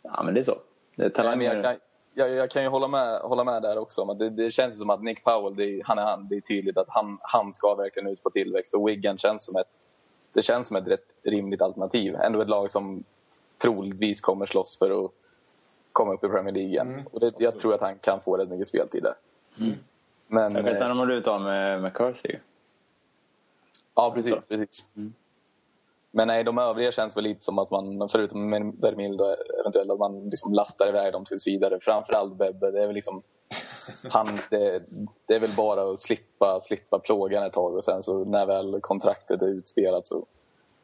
Ja, 0.01 0.23
men 0.23 0.33
det 0.33 0.39
är 0.39 0.43
så. 0.43 0.55
Det 0.95 1.01
är 1.03 1.05
Nej, 1.07 1.13
talang. 1.13 1.37
men 1.37 1.47
jag, 1.47 1.63
kan, 1.63 1.75
jag, 2.13 2.29
jag 2.29 2.51
kan 2.51 2.63
ju 2.63 2.69
hålla 2.69 2.87
med, 2.87 3.19
hålla 3.19 3.43
med 3.43 3.61
där 3.61 3.77
också. 3.77 4.05
Men 4.05 4.17
det, 4.17 4.29
det 4.29 4.51
känns 4.51 4.79
som 4.79 4.89
att 4.89 5.03
Nick 5.03 5.23
Powell, 5.23 5.55
det, 5.55 5.81
han 5.85 5.97
är 5.97 6.03
han. 6.03 6.27
Det 6.27 6.35
är 6.35 6.41
tydligt 6.41 6.77
att 6.77 6.89
han, 6.89 7.17
han 7.21 7.53
ska 7.53 7.75
verkligen 7.75 8.09
ut 8.09 8.23
på 8.23 8.29
tillväxt. 8.29 8.73
Och 8.73 8.87
Wigan 8.87 9.17
känns 9.17 9.45
som 9.45 9.55
ett, 9.55 9.77
det 10.33 10.41
känns 10.41 10.67
som 10.67 10.77
ett 10.77 10.87
rätt 10.87 11.05
rimligt 11.23 11.61
alternativ. 11.61 12.15
Ändå 12.15 12.41
ett 12.41 12.49
lag 12.49 12.71
som 12.71 13.03
troligtvis 13.61 14.21
kommer 14.21 14.45
slåss 14.45 14.77
för 14.79 15.05
att 15.05 15.11
komma 15.93 16.13
upp 16.13 16.23
i 16.23 16.27
Premier 16.27 16.53
League 16.53 16.69
igen. 16.69 16.93
Mm, 16.93 17.05
och 17.11 17.19
det, 17.19 17.33
jag 17.37 17.59
tror 17.59 17.73
att 17.73 17.81
han 17.81 17.95
kan 17.99 18.21
få 18.21 18.37
rätt 18.37 18.49
mycket 18.49 18.67
speltid 18.67 19.03
där. 19.03 19.15
Men, 20.27 20.49
Särskilt 20.49 20.79
när 20.79 20.89
de 20.89 20.99
har 20.99 21.05
blivit 21.05 21.27
av 21.27 21.41
med 21.41 21.81
McCarthy. 21.81 22.35
ja, 23.95 24.11
precis. 24.15 24.33
Så. 24.33 24.41
precis. 24.41 24.87
Mm. 24.97 25.13
Men 26.15 26.27
nej, 26.27 26.43
de 26.43 26.57
övriga 26.57 26.91
känns 26.91 27.17
väl 27.17 27.23
lite 27.23 27.45
som 27.45 27.59
att 27.59 27.71
man, 27.71 28.09
förutom 28.09 28.51
Vermil 28.81 29.17
då, 29.17 29.35
eventuellt, 29.59 29.91
att 29.91 29.99
man 29.99 30.29
liksom 30.29 30.53
lastar 30.53 30.87
iväg 30.87 31.13
dem 31.13 31.25
tills 31.25 31.47
vidare. 31.47 31.79
Framförallt 31.81 32.35
Bebbe, 32.35 32.71
det 32.71 32.81
är 32.81 32.85
väl 32.85 32.95
liksom 32.95 33.21
han, 34.09 34.27
det, 34.49 34.83
det 35.25 35.35
är 35.35 35.39
väl 35.39 35.55
bara 35.57 35.89
att 35.89 35.99
slippa, 35.99 36.59
slippa 36.61 36.99
plågan 36.99 37.43
ett 37.43 37.53
tag 37.53 37.75
och 37.75 37.83
sen 37.83 38.03
så 38.03 38.25
när 38.25 38.45
väl 38.45 38.81
kontraktet 38.81 39.41
är 39.41 39.47
utspelat 39.47 40.07
så 40.07 40.25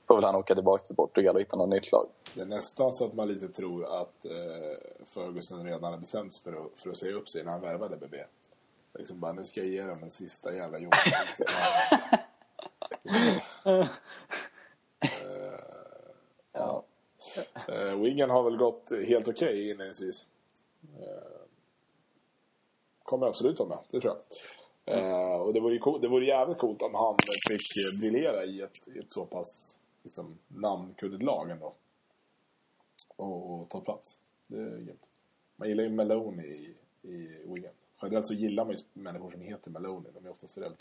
får 0.07 0.16
väl 0.16 0.24
han 0.24 0.36
åka 0.36 0.55
tillbaka 0.55 0.84
till 0.84 0.95
Portugal 0.95 1.36
och 1.36 1.41
hitta 1.41 1.57
något 1.57 1.70
nytt 1.70 1.91
lag. 1.91 2.05
Det 2.36 2.42
är 2.42 2.46
nästan 2.46 2.94
så 2.94 3.06
att 3.06 3.14
man 3.14 3.28
lite 3.28 3.48
tror 3.48 4.02
att 4.02 4.26
eh, 4.26 5.06
Ferguson 5.06 5.66
redan 5.66 5.84
hade 5.84 5.98
bestämt 5.98 6.34
sig 6.34 6.44
för 6.44 6.66
att, 6.66 6.72
för 6.76 6.90
att 6.90 6.98
säga 6.98 7.16
upp 7.16 7.30
sig 7.30 7.44
när 7.44 7.52
han 7.52 7.62
värvade 7.62 7.98
BB. 7.98 8.24
Liksom 8.94 9.20
bara, 9.20 9.34
nu 9.34 9.46
ska 9.46 9.60
jag 9.60 9.70
ge 9.70 9.84
dem 9.84 9.98
den 10.02 10.12
sista 10.12 10.56
jävla 10.56 10.80
jobbet. 10.80 11.00
Ja. 16.52 16.84
eh, 17.68 17.96
Wigan 18.00 18.30
har 18.30 18.44
väl 18.44 18.58
gått 18.58 18.92
helt 19.08 19.28
okej 19.28 19.70
inledningsvis. 19.70 20.26
Eh, 21.00 21.42
kommer 23.04 23.28
absolut 23.28 23.60
vara 23.60 23.70
med, 23.70 23.80
det 23.90 24.02
tror 24.02 24.14
jag. 24.16 24.98
Eh, 24.98 25.42
och 25.42 25.54
det 25.54 25.60
vore, 25.60 25.78
cool, 25.78 26.02
det 26.02 26.08
vore 26.08 26.26
jävligt 26.26 26.58
coolt 26.58 26.82
om 26.82 26.96
han 26.96 27.16
fick 27.50 28.00
briljera 28.00 28.46
i 28.46 28.62
ett, 28.62 28.88
i 28.88 29.00
ett 29.00 29.12
så 29.12 29.26
pass 29.26 29.78
liksom, 30.04 30.38
namnkunnigt 30.48 31.24
lag 31.24 31.50
ändå. 31.50 31.74
Och, 33.20 33.54
och 33.54 33.70
ta 33.70 33.82
plats. 33.82 34.18
Det 34.48 34.58
är 34.58 34.78
grymt. 34.78 35.10
Man 35.56 35.68
gillar 35.68 35.84
ju 35.84 35.90
Maloney 35.90 36.48
i, 36.48 36.76
i 37.02 37.42
Wigan. 37.46 37.74
Generellt 38.02 38.28
så 38.28 38.34
gillar 38.34 38.66
man 38.66 38.76
ju 38.76 38.80
människor 38.94 39.32
som 39.32 39.42
heter 39.42 39.72
Maloney. 39.72 40.12
De 40.14 40.26
är 40.26 40.32
oftast 40.32 40.58
relativt. 40.58 40.80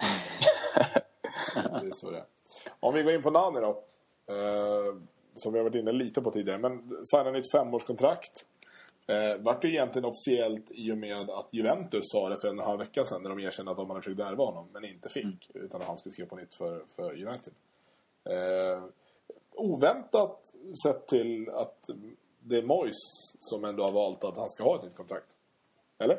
det 1.55 1.87
är 1.87 1.93
så 1.93 2.11
det 2.11 2.19
är. 2.19 2.25
Om 2.81 2.95
vi 2.95 3.03
går 3.03 3.15
in 3.15 3.23
på 3.23 3.31
Nani 3.31 3.61
då. 3.61 3.85
Eh, 4.35 4.97
som 5.35 5.53
vi 5.53 5.59
har 5.59 5.65
varit 5.65 5.75
inne 5.75 5.93
lite 5.93 6.23
på 6.23 6.31
tidigare. 6.31 6.59
Men 6.59 6.91
signar 7.05 7.33
nytt 7.33 7.53
femårskontrakt. 7.53 8.47
Eh, 9.07 9.39
vart 9.39 9.63
det 9.63 9.69
egentligen 9.69 10.05
officiellt 10.05 10.71
i 10.71 10.93
och 10.93 10.99
med 10.99 11.31
att 11.31 11.49
Juventus 11.53 12.03
sa 12.05 12.29
det 12.29 12.41
för 12.41 12.49
en 12.49 12.59
halv 12.59 12.79
vecka 12.79 13.05
sedan 13.05 13.23
när 13.23 13.31
de 13.31 13.39
erkände 13.41 13.71
att 13.71 13.77
de 13.77 13.91
hade 13.91 14.03
försökt 14.03 14.21
värva 14.21 14.45
honom 14.45 14.69
men 14.73 14.85
inte 14.85 15.09
fick. 15.09 15.51
Utan 15.55 15.81
att 15.81 15.87
han 15.87 15.99
skulle 15.99 16.13
skriva 16.13 16.29
på 16.29 16.37
nytt 16.37 16.55
för, 16.55 16.85
för 16.97 17.27
United. 17.27 17.53
Eh, 18.25 18.85
oväntat 19.55 20.53
sett 20.83 21.07
till 21.07 21.51
att 21.51 21.91
det 22.49 22.59
är 22.59 22.63
Moyes 22.63 22.97
som 23.41 23.65
ändå 23.65 23.83
har 23.83 23.93
valt 23.93 24.25
att 24.25 24.37
han 24.37 24.49
ska 24.49 24.65
ha 24.65 24.77
ett 24.77 24.83
nytt 24.83 24.97
kontrakt. 24.97 25.27
Eller? 25.99 26.19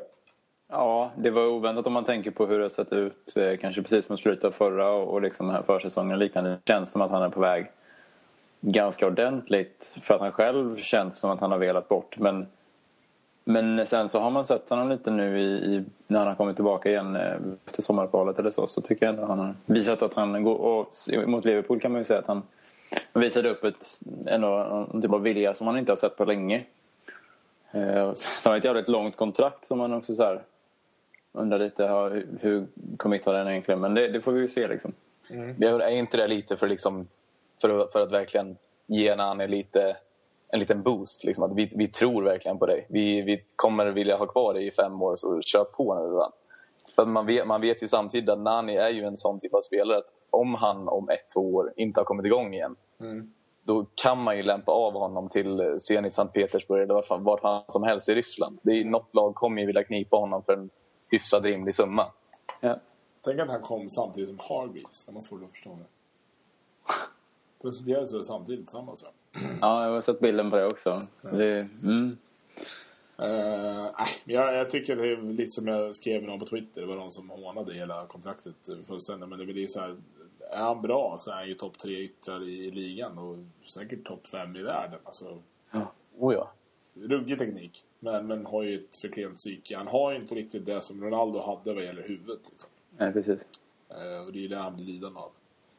Ja, 0.68 1.10
det 1.16 1.30
var 1.30 1.46
oväntat 1.46 1.86
om 1.86 1.92
man 1.92 2.04
tänker 2.04 2.30
på 2.30 2.46
hur 2.46 2.58
det 2.58 2.64
har 2.64 2.70
sett 2.70 2.92
ut 2.92 3.36
eh, 3.36 3.56
kanske 3.56 3.82
precis 3.82 4.08
mot 4.08 4.20
slutet 4.20 4.44
av 4.44 4.50
förra 4.50 4.92
och, 4.92 5.22
liksom 5.22 5.46
den 5.46 5.56
här 5.56 5.62
försäsongen 5.62 6.12
och 6.12 6.18
liknande. 6.18 6.50
Det 6.50 6.72
känns 6.72 6.92
som 6.92 7.02
att 7.02 7.10
han 7.10 7.22
är 7.22 7.28
på 7.28 7.40
väg 7.40 7.70
ganska 8.60 9.06
ordentligt 9.06 9.96
för 10.02 10.14
att 10.14 10.20
han 10.20 10.32
själv 10.32 10.76
känns 10.76 11.18
som 11.18 11.30
att 11.30 11.40
han 11.40 11.50
har 11.50 11.58
velat 11.58 11.88
bort. 11.88 12.18
Men, 12.18 12.46
men 13.44 13.86
sen 13.86 14.08
så 14.08 14.20
har 14.20 14.30
man 14.30 14.44
sett 14.44 14.70
honom 14.70 14.88
lite 14.88 15.10
nu 15.10 15.40
i, 15.40 15.44
i, 15.44 15.84
när 16.06 16.18
han 16.18 16.28
har 16.28 16.34
kommit 16.34 16.56
tillbaka 16.56 16.88
igen 16.90 17.16
eh, 17.16 17.36
efter 17.66 17.82
sommaruppehållet 17.82 18.38
eller 18.38 18.50
så. 18.50 18.66
Så 18.66 18.80
tycker 18.80 19.06
jag 19.06 19.14
ändå 19.14 19.26
han 19.26 19.38
har 19.38 19.54
visat 19.66 20.02
att 20.02 20.14
han 20.14 20.44
går... 20.44 20.56
Och 20.56 20.88
mot 21.26 21.44
Liverpool 21.44 21.80
kan 21.80 21.92
man 21.92 22.00
ju 22.00 22.04
säga 22.04 22.18
att 22.18 22.26
han 22.26 22.42
visade 23.12 23.50
upp 23.50 23.64
ett, 23.64 23.86
ändå, 24.26 24.48
en 24.94 25.02
typ 25.02 25.12
av 25.12 25.22
vilja 25.22 25.54
som 25.54 25.64
man 25.64 25.78
inte 25.78 25.92
har 25.92 25.96
sett 25.96 26.16
på 26.16 26.24
länge. 26.24 26.64
Eh, 27.70 28.14
Sen 28.14 28.30
har 28.44 28.50
han 28.50 28.58
ett 28.58 28.64
jävligt 28.64 28.88
långt 28.88 29.16
kontrakt 29.16 29.64
som 29.66 29.78
man 29.78 29.92
också 29.92 30.16
så 30.16 30.22
här 30.22 30.42
undrar 31.32 31.58
lite 31.58 31.86
hur, 31.86 32.26
hur 32.40 32.66
committar 32.96 33.32
den 33.32 33.48
egentligen. 33.48 33.80
Men 33.80 33.94
det, 33.94 34.08
det 34.08 34.20
får 34.20 34.32
vi 34.32 34.40
ju 34.40 34.48
se 34.48 34.68
liksom. 34.68 34.92
Jag 35.58 35.82
är 35.82 35.90
inte 35.90 36.16
det 36.16 36.26
lite 36.26 36.56
för, 36.56 36.68
liksom, 36.68 37.08
för, 37.60 37.78
att, 37.80 37.92
för 37.92 38.00
att 38.00 38.12
verkligen 38.12 38.56
ge 38.86 39.16
Nani 39.16 39.48
lite, 39.48 39.96
en 40.48 40.60
liten 40.60 40.82
boost? 40.82 41.24
Liksom, 41.24 41.44
att 41.44 41.54
vi, 41.54 41.72
vi 41.74 41.88
tror 41.88 42.22
verkligen 42.22 42.58
på 42.58 42.66
dig. 42.66 42.86
Vi, 42.88 43.22
vi 43.22 43.44
kommer 43.56 43.86
vilja 43.86 44.16
ha 44.16 44.26
kvar 44.26 44.54
dig 44.54 44.66
i 44.66 44.70
fem 44.70 45.02
år, 45.02 45.16
så 45.16 45.40
kör 45.42 45.64
på 45.64 45.94
nu. 45.94 46.08
Va? 46.08 46.32
För 46.94 47.02
att 47.02 47.08
man, 47.08 47.26
vet, 47.26 47.46
man 47.46 47.60
vet 47.60 47.82
ju 47.82 47.88
samtidigt 47.88 48.28
att 48.28 48.38
Nani 48.38 48.76
är 48.76 48.90
ju 48.90 49.04
en 49.04 49.16
sån 49.16 49.40
typ 49.40 49.54
av 49.54 49.60
spelare 49.60 49.98
att 49.98 50.12
om 50.30 50.54
han 50.54 50.88
om 50.88 51.08
ett, 51.08 51.30
två 51.34 51.54
år 51.54 51.72
inte 51.76 52.00
har 52.00 52.04
kommit 52.04 52.26
igång 52.26 52.54
igen 52.54 52.76
Mm. 53.00 53.32
då 53.62 53.86
kan 53.94 54.22
man 54.22 54.36
ju 54.36 54.42
lämpa 54.42 54.72
av 54.72 54.92
honom 54.92 55.28
till 55.28 55.60
eh, 55.60 55.76
Zenit 55.78 56.14
Sankt 56.14 56.34
Petersburg 56.34 56.82
eller 56.82 56.94
vart 56.94 57.10
vart 57.10 57.40
fan 57.40 57.62
som 57.68 57.82
helst 57.82 58.08
i 58.08 58.14
Ryssland. 58.14 58.58
Det 58.62 58.72
är, 58.72 58.84
något 58.84 59.14
lag 59.14 59.34
kommer 59.34 59.60
ju 59.60 59.66
vilja 59.66 59.84
knipa 59.84 60.16
honom 60.16 60.42
för 60.42 60.52
en 60.52 60.70
hyfsat 61.10 61.44
rimlig 61.44 61.74
summa. 61.74 62.06
Ja. 62.60 62.80
Tänk 63.24 63.40
att 63.40 63.48
han 63.48 63.60
kom 63.60 63.90
samtidigt 63.90 64.28
som 64.28 64.38
Hargreaves. 64.38 65.04
Det 65.04 65.12
var 65.12 65.20
svårt 65.20 65.42
att 65.44 65.50
förstå 65.50 65.70
det. 65.70 65.84
Presenterades 67.62 68.10
det 68.10 68.24
samtidigt 68.24 68.66
tillsammans 68.66 69.02
va? 69.02 69.08
ja, 69.60 69.84
jag 69.84 69.92
har 69.92 70.00
sett 70.00 70.20
bilden 70.20 70.50
på 70.50 70.56
det 70.56 70.66
också. 70.66 71.00
Det, 71.22 71.68
mm. 71.82 72.16
Uh, 73.22 73.88
jag, 74.24 74.54
jag 74.54 74.70
tycker 74.70 74.96
det 74.96 75.12
är 75.12 75.22
lite 75.22 75.50
som 75.50 75.66
jag 75.66 75.96
skrev 75.96 76.22
någon 76.22 76.38
på 76.38 76.46
Twitter. 76.46 76.80
Det 76.80 76.86
var 76.86 76.96
någon 76.96 77.10
som 77.10 77.30
hånade 77.30 77.74
hela 77.74 78.06
kontraktet 78.06 78.54
fullständigt. 78.86 79.28
Men 79.28 79.38
det 79.38 79.46
blir 79.46 79.66
så 79.66 79.80
här. 79.80 79.96
Är 80.52 80.62
han 80.62 80.82
bra 80.82 81.16
så 81.20 81.30
är 81.30 81.34
han 81.34 81.48
ju 81.48 81.54
topp 81.54 81.78
tre 81.78 81.98
yttrar 81.98 82.48
i, 82.48 82.66
i 82.66 82.70
ligan 82.70 83.18
och 83.18 83.38
säkert 83.70 84.04
topp 84.04 84.26
fem 84.26 84.56
i 84.56 84.62
världen. 84.62 84.98
Alltså, 85.04 85.42
Oh 86.18 86.34
ja. 86.34 86.50
ruggig 86.94 87.38
teknik. 87.38 87.84
Men, 87.98 88.26
men 88.26 88.46
har 88.46 88.62
ju 88.62 88.78
ett 88.78 88.96
för 88.96 89.08
klent 89.08 89.36
psyke. 89.36 89.76
Han 89.76 89.86
har 89.86 90.10
ju 90.12 90.16
inte 90.16 90.34
riktigt 90.34 90.66
det 90.66 90.82
som 90.82 91.04
Ronaldo 91.04 91.40
hade 91.40 91.74
vad 91.74 91.84
gäller 91.84 92.02
huvudet. 92.02 92.40
Liksom. 92.50 92.70
Nej, 92.98 93.12
precis. 93.12 93.40
Eh, 93.88 94.26
och 94.26 94.32
det 94.32 94.38
är 94.38 94.42
ju 94.42 94.48
det 94.48 94.56
han 94.56 94.76
blir 94.76 94.84
lidande 94.84 95.20
av. 95.20 95.30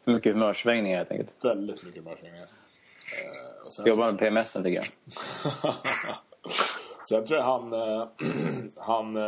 För 0.04 0.12
mycket 0.12 0.34
humörsvängningar 0.34 0.98
helt 0.98 1.12
enkelt. 1.12 1.34
Väldigt 1.42 1.84
mycket 1.86 2.04
humörsvängningar. 2.04 2.46
Eh, 2.46 3.66
och 3.66 3.74
sen 3.74 3.86
Jobbar 3.88 4.12
med 4.12 4.20
PMSen 4.20 4.64
tycker 4.64 4.76
jag. 4.76 4.86
Sen 7.10 7.26
tror 7.26 7.40
jag 7.40 7.46
han, 7.46 7.74
eh, 7.74 8.08
han 8.76 9.16
eh, 9.16 9.24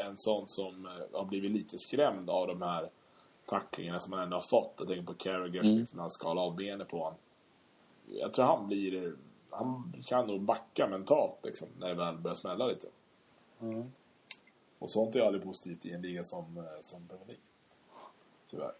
är 0.00 0.04
en 0.06 0.18
sån 0.18 0.48
som 0.48 0.86
eh, 0.86 1.18
har 1.18 1.24
blivit 1.24 1.50
lite 1.50 1.78
skrämd 1.78 2.30
av 2.30 2.46
de 2.46 2.62
här 2.62 2.88
tacklingarna 3.48 4.00
som 4.00 4.12
han 4.12 4.22
ändå 4.22 4.36
har 4.36 4.42
fått. 4.42 4.74
Jag 4.78 4.88
tänker 4.88 5.04
på 5.04 5.14
Carragher 5.14 5.60
Mm. 5.60 5.78
liksom, 5.78 5.96
när 5.96 6.02
han 6.02 6.10
skalar 6.10 6.42
av 6.42 6.56
benet 6.56 6.88
på 6.88 6.98
honom. 6.98 7.18
Jag 8.06 8.32
tror 8.32 8.44
han 8.44 8.66
blir... 8.66 9.12
Han 9.50 9.92
kan 10.06 10.26
nog 10.26 10.40
backa 10.40 10.86
mentalt 10.88 11.38
liksom, 11.42 11.68
när 11.80 11.88
det 11.88 11.94
väl 11.94 12.16
börjar 12.16 12.34
smälla 12.34 12.66
lite. 12.66 12.86
Mm. 13.60 13.84
Och 14.78 14.90
sånt 14.90 15.16
är 15.16 15.20
aldrig 15.26 15.44
positivt 15.44 15.86
i 15.86 15.92
en 15.92 16.02
liga 16.02 16.24
som, 16.24 16.56
eh, 16.56 16.62
som 16.80 17.08
Premier 17.08 17.26
League. 17.26 17.42
Tyvärr. 18.50 18.72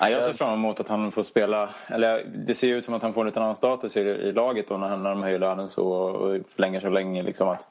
Ja, 0.00 0.08
jag 0.10 0.24
ser 0.24 0.32
fram 0.32 0.52
emot 0.54 0.80
att 0.80 0.88
han 0.88 1.12
får 1.12 1.22
spela, 1.22 1.74
eller 1.86 2.24
det 2.46 2.54
ser 2.54 2.66
ju 2.68 2.76
ut 2.76 2.84
som 2.84 2.94
att 2.94 3.02
han 3.02 3.14
får 3.14 3.20
en 3.20 3.26
liten 3.26 3.42
annan 3.42 3.56
status 3.56 3.96
i, 3.96 4.00
i 4.00 4.32
laget 4.32 4.68
då 4.68 4.76
när, 4.76 4.88
han- 4.88 5.02
när 5.02 5.10
de 5.10 5.22
höjer 5.22 5.38
lönen 5.38 5.68
så 5.70 5.86
och 5.88 6.40
förlänger 6.48 6.80
så 6.80 6.88
länge. 6.88 7.22
Liksom 7.22 7.48
att, 7.48 7.68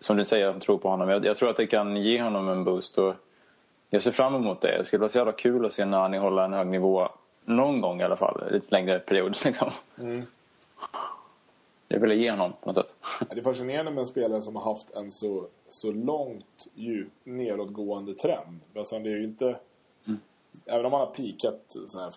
Som 0.00 0.16
du 0.16 0.24
säger, 0.24 0.46
att 0.46 0.54
de 0.54 0.60
tror 0.60 0.78
på 0.78 0.88
honom. 0.88 1.08
Jag, 1.08 1.24
jag 1.24 1.36
tror 1.36 1.50
att 1.50 1.56
det 1.56 1.66
kan 1.66 1.96
ge 1.96 2.22
honom 2.22 2.48
en 2.48 2.64
boost. 2.64 2.98
Och 2.98 3.14
jag 3.94 4.02
ser 4.02 4.10
fram 4.10 4.34
emot 4.34 4.60
det. 4.60 4.78
Det 4.78 4.84
skulle 4.84 5.00
vara 5.00 5.08
så 5.08 5.18
jävla 5.18 5.32
kul 5.32 5.66
att 5.66 5.72
se 5.72 5.84
Nani 5.84 6.18
hålla 6.18 6.44
en 6.44 6.52
hög 6.52 6.66
nivå 6.66 7.08
någon 7.44 7.80
gång 7.80 8.00
i 8.00 8.04
alla 8.04 8.16
fall. 8.16 8.52
Lite 8.52 8.66
längre 8.70 8.98
period 8.98 9.36
liksom. 9.44 9.70
Jag 11.88 12.00
vill 12.00 12.12
ge 12.12 12.30
honom 12.30 12.52
på 12.60 12.72
något 12.72 12.86
sätt. 12.86 12.94
Det 13.30 13.38
är 13.38 13.42
fascinerande 13.42 13.90
med 13.90 14.00
en 14.00 14.06
spelare 14.06 14.42
som 14.42 14.56
har 14.56 14.62
haft 14.62 14.90
en 14.90 15.10
så, 15.10 15.46
så 15.68 15.92
långt 15.92 16.66
djup 16.74 17.12
nedåtgående 17.24 18.14
trend. 18.14 18.60
Alltså 18.76 18.98
det 18.98 19.10
är 19.10 19.24
inte... 19.24 19.56
Även 20.66 20.84
om 20.84 20.90
man 20.90 21.00
har 21.00 21.06
pikat 21.06 21.76
så 21.86 22.00
här 22.00 22.14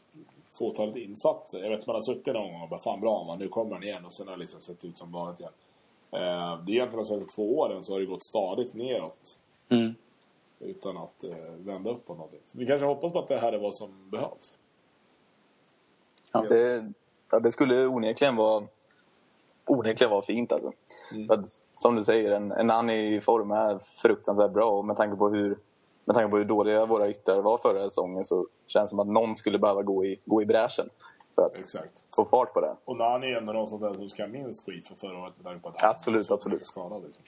fåtalet 0.50 0.96
insatser. 0.96 1.64
Jag 1.64 1.70
vet 1.70 1.88
man 1.88 1.94
har 1.94 2.02
suttit 2.02 2.34
någon 2.34 2.52
gång 2.52 2.62
och 2.62 2.70
bara 2.70 2.80
fan 2.80 3.02
bra 3.02 3.24
man, 3.24 3.40
nu 3.40 3.48
kommer 3.48 3.74
han 3.74 3.84
igen 3.84 4.06
och 4.06 4.14
sen 4.14 4.28
har 4.28 4.36
det 4.36 4.42
liksom 4.42 4.62
sett 4.62 4.86
ut 4.86 4.98
som 4.98 5.12
vanligt 5.12 5.40
igen. 5.40 5.52
Eh, 6.12 6.64
det 6.66 6.72
är 6.72 6.76
egentligen 6.76 6.98
de 6.98 7.06
senaste 7.06 7.36
två 7.36 7.60
åren 7.60 7.84
så 7.84 7.94
har 7.94 8.00
det 8.00 8.06
gått 8.06 8.24
stadigt 8.24 8.74
neråt. 8.74 9.38
Mm. 9.70 9.96
Utan 10.60 10.98
att 10.98 11.24
eh, 11.24 11.36
vända 11.58 11.90
upp 11.90 12.06
på 12.06 12.16
någonting. 12.16 12.40
Så 12.46 12.58
vi 12.58 12.66
kanske 12.66 12.86
hoppas 12.86 13.14
på 13.14 13.20
att 13.20 13.28
det 13.28 13.38
här 13.38 13.54
är 13.54 13.58
vad 13.58 13.76
som 13.76 14.10
behövs. 14.10 14.56
Det, 16.50 16.92
ja, 17.32 17.40
det 17.40 17.52
skulle 17.52 17.86
onekligen 17.86 18.36
vara, 18.36 18.68
onekligen 19.66 20.12
vara 20.12 20.22
fint 20.22 20.52
alltså. 20.52 20.72
För 21.28 21.34
att, 21.34 21.62
som 21.78 21.96
du 21.96 22.04
säger, 22.04 22.32
en, 22.32 22.52
en 22.52 22.72
Annie 22.72 23.16
i 23.16 23.22
form 23.22 23.52
är 23.52 23.80
fruktansvärt 23.80 24.52
bra 24.52 24.72
och 24.72 24.86
med 24.86 24.98
tanke 24.98 25.18
på 25.18 25.30
hur 25.30 25.58
med 26.06 26.16
tanke 26.16 26.30
på 26.32 26.38
hur 26.38 26.46
dåliga 26.46 26.86
våra 26.86 27.10
yttrar 27.10 27.42
var 27.42 27.58
förra 27.58 27.84
säsongen 27.84 28.26
så 28.26 28.48
känns 28.68 28.90
det 28.90 28.90
som 28.90 29.00
att 29.00 29.08
någon 29.08 29.36
skulle 29.36 29.60
behöva 29.60 29.82
gå 29.84 30.06
i, 30.06 30.20
gå 30.26 30.42
i 30.42 30.46
bräschen 30.46 30.90
för 31.36 31.42
att 31.42 31.56
Exakt. 31.56 32.04
få 32.16 32.26
fart 32.26 32.54
på 32.54 32.62
det. 32.62 32.76
Och 32.86 32.98
Nani 32.98 33.28
är 33.28 33.38
ändå 33.38 33.54
där 33.54 33.94
som 33.94 34.10
ska 34.10 34.28
minst 34.28 34.66
skit 34.66 34.88
för 34.88 34.96
förra 34.96 35.20
året 35.20 35.34
med 35.38 35.46
tanke 35.46 35.62
på 35.62 35.70
att 35.70 35.82
han 35.82 35.92
Absolut, 35.92 36.32
absolut. 36.32 36.66
skadad. 36.66 37.04
Liksom. 37.04 37.24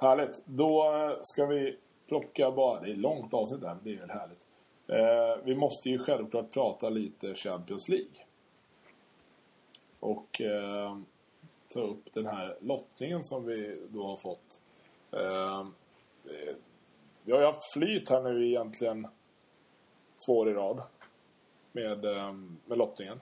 Härligt. 0.00 0.42
Då 0.44 0.92
ska 1.22 1.46
vi 1.46 1.76
plocka 2.06 2.50
bara... 2.50 2.80
Det 2.80 2.88
är 2.88 2.92
ett 2.92 2.98
långt 2.98 3.34
avsnitt 3.34 3.60
där, 3.60 3.74
men 3.74 3.84
det 3.84 3.94
är 3.94 4.00
väl 4.00 4.10
härligt. 4.10 4.38
Eh, 4.86 5.44
vi 5.44 5.54
måste 5.54 5.88
ju 5.88 5.98
självklart 5.98 6.50
prata 6.50 6.88
lite 6.88 7.34
Champions 7.34 7.88
League. 7.88 8.24
Och 10.00 10.40
eh, 10.40 10.96
ta 11.68 11.80
upp 11.80 12.12
den 12.12 12.26
här 12.26 12.56
lottningen 12.60 13.24
som 13.24 13.44
vi 13.44 13.86
då 13.88 14.06
har 14.06 14.16
fått. 14.16 14.60
Eh, 15.12 15.60
eh, 16.24 16.54
vi 17.22 17.32
har 17.32 17.40
ju 17.40 17.46
haft 17.46 17.72
flyt 17.72 18.08
här 18.10 18.22
nu 18.22 18.46
egentligen 18.48 19.06
två 20.26 20.38
år 20.38 20.50
i 20.50 20.54
rad 20.54 20.82
med, 21.72 22.04
eh, 22.04 22.32
med 22.66 22.78
lottningen. 22.78 23.20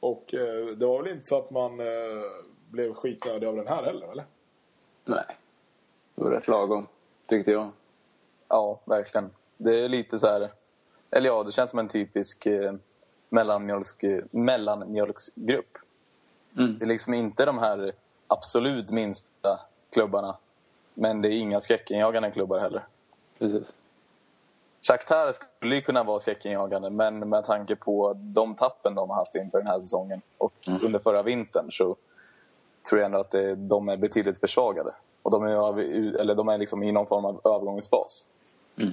Och 0.00 0.34
eh, 0.34 0.66
det 0.66 0.86
var 0.86 1.02
väl 1.02 1.12
inte 1.12 1.24
så 1.24 1.38
att 1.38 1.50
man 1.50 1.80
eh, 1.80 2.22
blev 2.70 2.92
skitnödig 2.92 3.46
av 3.46 3.56
den 3.56 3.66
här 3.66 3.82
heller, 3.82 4.12
eller? 4.12 4.24
Nej. 5.04 5.36
Det 6.14 6.24
var 6.24 6.30
rätt 6.30 6.48
lagom, 6.48 6.86
tyckte 7.26 7.50
jag. 7.50 7.70
Ja, 8.48 8.80
verkligen. 8.84 9.30
Det 9.56 9.80
är 9.80 9.88
lite 9.88 10.18
så 10.18 10.26
här... 10.26 10.50
Eller 11.10 11.26
ja, 11.26 11.42
det 11.42 11.52
känns 11.52 11.70
som 11.70 11.78
en 11.78 11.88
typisk 11.88 12.46
eh, 12.46 12.72
mellanmjölks, 13.28 13.96
mellanmjölksgrupp. 14.30 15.78
Mm. 16.56 16.78
Det 16.78 16.84
är 16.84 16.88
liksom 16.88 17.14
inte 17.14 17.44
de 17.44 17.58
här 17.58 17.92
absolut 18.26 18.90
minsta 18.90 19.60
klubbarna. 19.92 20.36
Men 20.94 21.22
det 21.22 21.28
är 21.28 21.32
inga 21.32 21.60
skräckinjagande 21.60 22.30
klubbar 22.30 22.58
heller. 22.58 22.86
Precis. 23.38 23.72
Shakhtar 24.82 25.32
skulle 25.32 25.74
ju 25.74 25.82
kunna 25.82 26.02
vara 26.02 26.20
skräckinjagande 26.20 26.90
men 26.90 27.28
med 27.28 27.44
tanke 27.44 27.76
på 27.76 28.12
de 28.16 28.54
tappen 28.54 28.94
de 28.94 29.10
har 29.10 29.16
haft 29.16 29.34
inför 29.34 29.58
den 29.58 29.66
här 29.66 29.80
säsongen 29.80 30.20
och 30.38 30.52
Mm. 30.68 30.84
under 30.84 30.98
förra 30.98 31.22
vintern 31.22 31.72
så 31.72 31.96
tror 32.88 33.00
jag 33.00 33.06
ändå 33.06 33.18
att 33.18 33.30
det, 33.30 33.54
de 33.54 33.88
är 33.88 33.96
betydligt 33.96 34.40
försvagade. 34.40 34.94
Och 35.24 35.30
de 35.30 35.42
är, 35.42 35.80
eller 36.20 36.34
de 36.34 36.48
är 36.48 36.58
liksom 36.58 36.82
i 36.82 36.92
någon 36.92 37.06
form 37.06 37.24
av 37.24 37.40
övergångsfas. 37.44 38.26
Mm. 38.76 38.92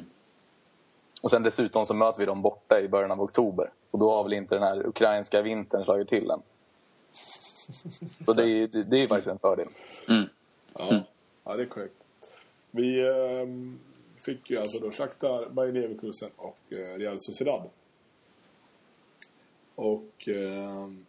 Och 1.22 1.32
sen 1.32 1.44
dessutom 1.44 1.86
så 1.86 1.94
möter 1.94 2.20
vi 2.20 2.26
dem 2.26 2.42
borta 2.42 2.82
i 2.82 2.88
början 2.88 3.12
av 3.12 3.22
oktober. 3.22 3.72
Och 3.92 4.00
då 4.00 4.12
har 4.12 4.24
väl 4.24 4.34
inte 4.34 4.56
den 4.56 4.64
här 4.64 4.88
ukrainska 4.88 5.42
vintern 5.42 5.84
slagit 5.84 6.08
till 6.08 6.32
än. 6.32 6.42
Så 8.26 8.34
det 8.34 8.50
är, 8.50 8.68
det 8.68 8.98
är 8.98 9.08
faktiskt 9.08 9.32
en 9.32 9.40
fördel. 9.40 9.68
Mm. 10.08 10.30
Ja, 10.74 11.04
ja 11.44 11.56
det 11.56 11.64
är 11.64 11.68
korrekt. 11.68 12.04
Vi 12.72 13.10
ehm, 13.10 13.80
fick 14.18 14.50
ju 14.50 14.58
alltså 14.58 14.80
då 14.80 14.92
Shakhtar, 14.92 15.50
Bayer 15.50 15.74
Leverkusen 15.74 16.30
och 16.36 16.58
eh, 16.70 16.98
Real 16.98 17.18
Sociedad. 17.20 17.70
Och... 19.76 20.28
ehm, 20.28 21.06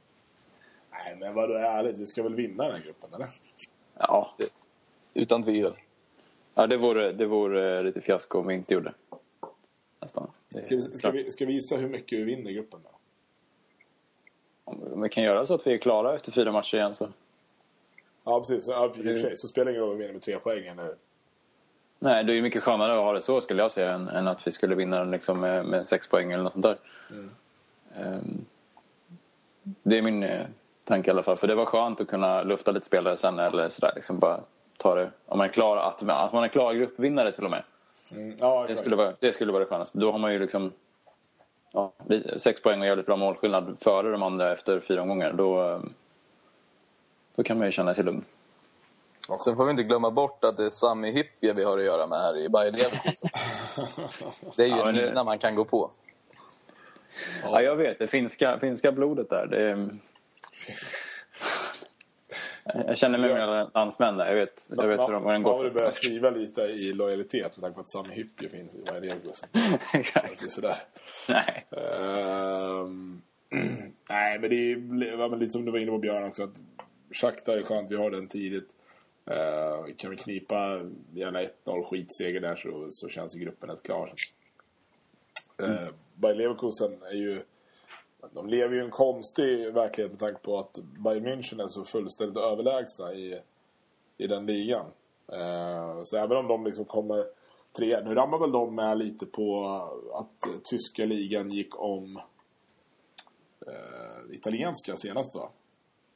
nej, 0.90 1.16
men 1.20 1.34
vadå 1.34 1.54
ärligt? 1.54 1.98
Vi 1.98 2.06
ska 2.06 2.22
väl 2.22 2.34
vinna 2.34 2.64
den 2.64 2.72
här 2.72 2.82
gruppen, 2.82 3.14
eller? 3.14 3.28
Ja. 3.98 4.34
Utan 5.14 5.42
tvivel. 5.42 5.74
ja, 6.54 6.66
det 6.66 6.76
vore, 6.76 7.12
det 7.12 7.26
vore 7.26 7.82
lite 7.82 8.00
fiasko 8.00 8.38
om 8.38 8.46
vi 8.46 8.54
inte 8.54 8.74
gjorde. 8.74 8.92
Nästan. 10.00 10.30
Det 10.48 10.66
Ska 10.66 10.76
vi, 10.76 10.82
ska 10.82 11.10
vi, 11.10 11.30
ska 11.30 11.46
vi 11.46 11.52
visa 11.52 11.76
hur 11.76 11.88
mycket 11.88 12.18
vi 12.18 12.24
vinner 12.24 12.50
gruppen 12.50 12.80
då? 12.84 12.90
Om 14.64 15.02
vi 15.02 15.08
kan 15.08 15.24
göra 15.24 15.46
så 15.46 15.54
att 15.54 15.66
vi 15.66 15.74
är 15.74 15.78
klara 15.78 16.14
efter 16.14 16.32
fyra 16.32 16.52
matcher 16.52 16.76
igen 16.76 16.94
så. 16.94 17.08
Ja, 18.24 18.40
precis. 18.40 18.68
Ja, 18.68 18.92
för. 18.94 19.36
Så 19.36 19.48
spelar 19.48 19.64
det 19.64 19.70
ingen 19.70 19.82
roll 19.82 19.92
om 19.92 19.96
vi 19.96 20.02
vinner 20.02 20.12
med 20.12 20.22
tre 20.22 20.38
poäng, 20.38 20.66
eller? 20.66 20.94
Nej, 21.98 22.24
det 22.24 22.32
är 22.32 22.34
ju 22.34 22.42
mycket 22.42 22.62
skönare 22.62 22.92
att 22.92 22.98
ha 22.98 23.12
det 23.12 23.22
så 23.22 23.40
skulle 23.40 23.62
jag 23.62 23.72
säga 23.72 23.90
än, 23.90 24.08
än 24.08 24.28
att 24.28 24.46
vi 24.46 24.52
skulle 24.52 24.74
vinna 24.74 25.04
liksom 25.04 25.40
med, 25.40 25.64
med 25.64 25.88
sex 25.88 26.08
poäng 26.08 26.32
eller 26.32 26.42
något 26.42 26.52
sånt 26.52 26.62
där. 26.62 26.78
Ehm, 27.96 28.44
det 29.62 29.98
är 29.98 30.02
min 30.02 30.22
eh, 30.22 30.46
tanke 30.84 31.10
i 31.10 31.12
alla 31.12 31.22
fall. 31.22 31.36
För 31.36 31.46
det 31.46 31.54
var 31.54 31.64
skönt 31.64 32.00
att 32.00 32.08
kunna 32.08 32.42
lufta 32.42 32.70
lite 32.70 32.86
spelare 32.86 33.16
sen 33.16 33.38
eller 33.38 33.68
sådär. 33.68 33.92
Liksom 33.94 34.18
bara 34.18 34.40
ta 34.82 34.94
det. 34.94 35.10
Om 35.26 35.38
man 35.38 35.48
är 35.48 35.52
klar, 35.52 35.76
att, 35.76 36.02
att 36.08 36.32
man 36.32 36.44
är 36.44 36.48
klar 36.48 36.74
gruppvinnare 36.74 37.32
till 37.32 37.44
och 37.44 37.50
med. 37.50 37.62
Mm. 38.12 38.36
Ja, 38.40 38.64
Det 38.68 38.76
skulle 38.76 38.96
vara 38.96 39.14
det, 39.20 39.32
skulle 39.32 39.52
vara 39.52 39.64
det 39.64 39.70
skönaste. 39.70 39.98
Då 39.98 40.12
har 40.12 40.18
man 40.18 40.32
ju 40.32 40.38
liksom 40.38 40.72
ja, 41.72 41.92
sex 42.38 42.62
poäng 42.62 42.80
och 42.80 42.86
jävligt 42.86 43.06
bra 43.06 43.16
målskillnad 43.16 43.76
före 43.80 44.10
de 44.10 44.22
andra 44.22 44.52
efter 44.52 44.80
fyra 44.80 45.02
omgångar. 45.02 45.32
Då, 45.32 45.68
eh, 45.70 45.80
då 47.34 47.42
kan 47.42 47.58
man 47.58 47.66
ju 47.66 47.72
känna 47.72 47.94
sig 47.94 48.04
lugn. 48.04 48.24
Sen 49.44 49.56
får 49.56 49.64
vi 49.64 49.70
inte 49.70 49.82
glömma 49.82 50.10
bort 50.10 50.44
att 50.44 50.56
det 50.56 50.64
är 50.64 50.70
Sami 50.70 51.10
Hyppie 51.12 51.52
vi 51.52 51.64
har 51.64 51.78
att 51.78 51.84
göra 51.84 52.06
med 52.06 52.18
här 52.18 52.36
i 52.36 52.48
Bayer 52.48 52.72
Leverkusen. 52.72 53.30
Det 54.56 54.62
är 54.62 54.66
ju 54.66 54.76
Ja, 54.76 54.84
det- 54.84 54.92
mina 54.92 55.24
man 55.24 55.38
kan 55.38 55.54
gå 55.54 55.64
på. 55.64 55.90
Ja, 57.42 57.62
jag 57.62 57.76
vet. 57.76 57.98
Det 57.98 58.06
finska, 58.06 58.58
finska 58.58 58.92
blodet 58.92 59.30
där. 59.30 59.46
Det 59.46 59.70
är... 59.70 59.88
Jag 62.64 62.98
känner 62.98 63.18
med 63.18 63.30
mina 63.30 63.70
landsmän 63.74 64.16
där. 64.16 64.26
Jag 64.26 64.34
vet, 64.34 64.68
jag 64.70 64.88
vet 64.88 65.08
hur 65.08 65.12
de, 65.12 65.22
vad 65.22 65.34
den 65.34 65.42
Man 65.42 65.52
går 65.52 65.64
för. 65.64 65.70
börja 65.70 65.92
skriva 65.92 66.30
lite 66.30 66.60
i 66.60 66.92
lojalitet 66.92 67.56
med 67.56 67.62
tanke 67.62 67.74
på 67.74 67.80
att 67.80 67.88
Sami 67.88 68.14
Hyppie 68.14 68.48
finns 68.48 68.74
i 68.74 68.84
Leverkusen. 69.00 69.48
Exakt. 69.94 70.50
Sådär. 70.50 70.78
Nej. 71.28 71.66
Ehm, 71.70 73.22
nej, 74.08 74.38
men 74.38 74.50
det 74.50 74.72
är 74.72 75.18
ja, 75.18 75.28
lite 75.28 75.52
som 75.52 75.64
du 75.64 75.72
var 75.72 75.78
inne 75.78 75.90
på 75.90 75.98
Björn 75.98 76.24
också. 76.24 76.42
Att 76.42 76.60
Shakhtar 77.12 77.56
är 77.56 77.62
skönt, 77.62 77.90
vi 77.90 77.96
har 77.96 78.10
den 78.10 78.28
tidigt. 78.28 78.68
Uh, 79.30 79.94
kan 79.96 80.10
vi 80.10 80.16
knipa 80.16 80.80
gärna 81.14 81.42
1-0 81.42 81.84
skitseger 81.84 82.40
där 82.40 82.56
så, 82.56 82.86
så 82.90 83.08
känns 83.08 83.36
ju 83.36 83.40
gruppen 83.40 83.70
rätt 83.70 83.82
klar. 83.82 84.12
Uh, 85.62 85.88
Bayer 86.14 86.34
Leverkusen 86.34 87.02
är 87.02 87.16
ju... 87.16 87.42
De 88.30 88.48
lever 88.48 88.74
ju 88.74 88.80
i 88.80 88.84
en 88.84 88.90
konstig 88.90 89.72
verklighet 89.74 90.12
med 90.12 90.20
tanke 90.20 90.40
på 90.40 90.58
att 90.58 90.78
Bayern 90.82 91.26
München 91.26 91.62
är 91.64 91.68
så 91.68 91.84
fullständigt 91.84 92.36
överlägsna 92.42 93.12
i, 93.14 93.40
i 94.18 94.26
den 94.26 94.46
ligan. 94.46 94.86
Eh, 95.32 96.02
så 96.02 96.16
även 96.16 96.36
om 96.36 96.48
de 96.48 96.64
liksom 96.64 96.84
kommer 96.84 97.26
trea. 97.76 98.00
Nu 98.00 98.14
ramlar 98.14 98.38
väl 98.38 98.52
de 98.52 98.74
med 98.74 98.98
lite 98.98 99.26
på 99.26 99.66
att 100.14 100.46
eh, 100.46 100.52
tyska 100.64 101.04
ligan 101.04 101.50
gick 101.50 101.80
om 101.80 102.16
eh, 103.66 104.34
italienska 104.34 104.96
senast 104.96 105.34
va? 105.34 105.48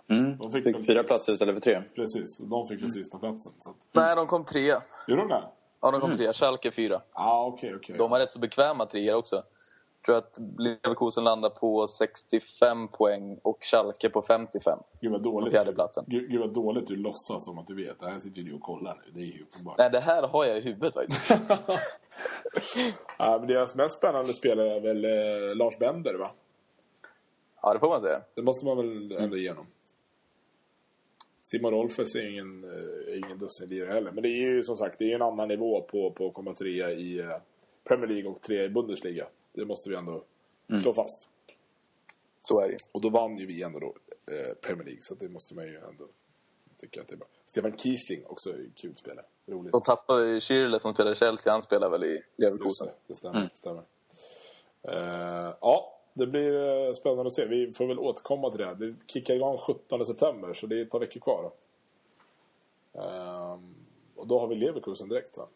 Mm. 0.09 0.38
De 0.38 0.52
fick 0.52 0.64
fick, 0.64 0.76
väl 0.76 0.82
fyra 0.84 1.02
platser 1.02 1.32
istället 1.32 1.54
för 1.54 1.61
tre. 1.61 1.82
Precis, 1.94 2.40
och 2.40 2.48
de 2.48 2.68
fick 2.68 2.80
den 2.80 2.90
sista 2.90 3.18
platsen. 3.18 3.52
Så. 3.59 3.70
att- 3.70 3.76
Nej, 3.92 4.16
de 4.16 4.26
kom 4.26 4.44
trea. 4.44 4.82
Gjorde 5.09 5.22
de 5.22 5.28
det? 5.28 5.44
Ja, 5.80 5.90
de 5.90 6.00
kom 6.00 6.12
trea. 6.12 6.32
Schalke 6.32 6.70
fyra. 6.70 7.02
Ja, 7.14 7.20
ah, 7.30 7.46
okej, 7.46 7.74
okej. 7.76 7.96
De 7.98 8.12
har 8.12 8.18
rätt 8.18 8.32
så 8.32 8.38
bekväma 8.38 8.86
treor 8.86 9.14
också. 9.16 9.42
Tror 10.07 10.16
att 10.16 10.38
Leverkusen 10.59 11.24
landar 11.24 11.50
på 11.50 11.86
65 11.86 12.88
poäng 12.88 13.38
och 13.42 13.59
Schalke 13.61 14.09
på 14.09 14.22
55. 14.22 14.78
Gud 15.00 15.12
vad 15.12 15.22
på 15.22 15.30
dåligt. 15.30 15.52
fjärdeplatsen. 15.52 16.04
Gud, 16.07 16.30
gud 16.30 16.40
vad 16.40 16.54
dåligt 16.54 16.86
du 16.86 16.96
låtsas 16.96 17.44
som 17.44 17.59
att 17.59 17.66
du 17.66 17.74
vet. 17.74 18.00
Det 18.00 18.07
här 18.07 18.18
sitter 18.18 18.42
du 18.42 18.52
och 18.52 18.61
kollar 18.61 19.02
nu. 19.07 19.12
Det 19.14 19.20
är 19.20 19.36
ju 19.36 19.42
uppenbart. 19.42 19.78
Nej, 19.78 19.90
det 19.90 20.00
här 20.00 20.28
har 20.28 20.44
jag 20.44 20.59
i 20.59 20.61
huvudet 20.61 20.94
faktiskt. 20.94 21.30
Ja, 23.18 23.36
men 23.38 23.48
deras 23.48 23.74
mest 23.74 23.98
spännande 23.98 24.34
spelare 24.34 24.76
är 24.76 24.80
väl 24.80 25.04
eh, 25.04 25.57
Lars 25.57 25.78
Bender 25.78 26.14
va? 26.14 26.30
Ja, 27.62 27.72
det 27.74 27.80
får 27.80 27.88
man 27.88 28.02
säga. 28.02 28.20
Det 28.34 28.42
måste 28.42 28.66
man 28.66 28.76
väl 28.76 29.12
ändå 29.12 29.36
igenom. 29.36 29.66
Simon 31.42 31.72
Rolfes 31.72 32.14
är 32.14 32.30
ingen, 32.30 32.64
eh, 32.64 33.18
ingen 33.18 33.38
dussinlirare 33.38 33.92
heller. 33.92 34.11
Men 34.12 34.22
det 34.22 34.28
är 34.28 34.40
ju 34.40 34.62
som 34.62 34.76
sagt 34.76 34.98
det 34.98 35.11
är 35.11 35.14
en 35.14 35.22
annan 35.22 35.48
nivå 35.48 35.80
på, 35.80 36.11
på 36.11 36.26
att 36.26 36.34
komma 36.34 36.52
trea 36.52 36.90
i 36.90 37.18
eh, 37.18 37.28
Premier 37.84 38.09
League 38.09 38.30
och 38.30 38.42
trea 38.42 38.64
i 38.64 38.68
Bundesliga. 38.68 39.26
Det 39.57 39.64
måste 39.64 39.90
vi 39.90 39.96
ändå 39.96 40.22
slå 40.82 40.94
fast. 40.94 41.28
Så 42.40 42.61
är 42.61 42.68
det 42.68 42.76
Och 42.92 43.00
då 43.00 43.09
vann 43.11 43.36
ju 43.36 43.46
vi 43.46 43.62
ändå 43.62 43.78
då, 43.78 43.86
eh, 44.32 44.54
Premier 44.61 44.84
League. 44.84 45.02
Så 45.02 45.14
det 45.14 45.28
måste 45.28 45.54
man 45.54 45.64
ju 45.64 45.76
ändå 45.76 46.04
tycka 46.76 47.00
att 47.00 47.09
det 47.09 47.14
är 47.14 47.16
bra. 47.16 47.28
Stefan 47.46 47.78
Kiesling 47.78 48.26
också 48.26 48.54
kul 48.74 48.96
spelare. 48.96 49.24
Roligt. 49.46 49.72
De 49.72 49.80
tappade 49.80 50.26
ju 50.26 50.38
Schürrle 50.38 50.78
som 50.78 50.94
spelar 50.94 51.12
i 51.12 51.14
Chelsea. 51.14 51.52
Han 51.52 51.62
spelar 51.62 51.90
väl 51.90 52.04
i 52.04 52.12
Just 52.12 52.24
Leverkusen. 52.36 52.86
det, 52.86 52.94
det 53.07 53.14
stämmer. 53.14 53.40
Det 53.40 53.57
stämmer. 53.57 53.82
Eh, 54.82 55.54
ja, 55.61 55.98
det 56.14 56.26
blir 56.26 56.86
eh, 56.86 56.92
spännande 56.94 57.26
att 57.26 57.32
se. 57.32 57.44
Vi 57.44 57.72
får 57.72 57.86
väl 57.86 57.98
återkomma 57.98 58.50
till 58.50 58.61
det. 58.61 58.74
Det 58.74 58.94
kickar 59.07 59.34
igång 59.34 59.59
17 59.59 60.07
september, 60.07 60.54
så 60.54 60.66
det 60.66 60.78
är 60.78 60.82
ett 60.82 60.90
par 60.90 61.00
veckor 61.00 61.20
kvar. 61.20 61.50
Ehm, 62.92 63.74
och 64.16 64.26
då 64.26 64.38
har 64.38 64.46
vi 64.46 64.54
Leverkusen 64.54 65.09
direkt, 65.09 65.36
va? 65.36 65.46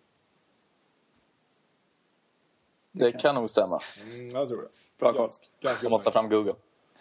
Det 2.93 3.13
kan 3.13 3.35
nog 3.35 3.51
stämma. 3.51 3.81
Mm, 4.01 4.29
jag 4.31 4.49
tror 4.49 4.63
det. 4.63 4.69
Bra 4.99 5.13
koll. 5.13 5.31
Jag 5.61 5.91
måste 5.91 6.05
ta 6.05 6.13
fram 6.13 6.29
Google. 6.29 6.55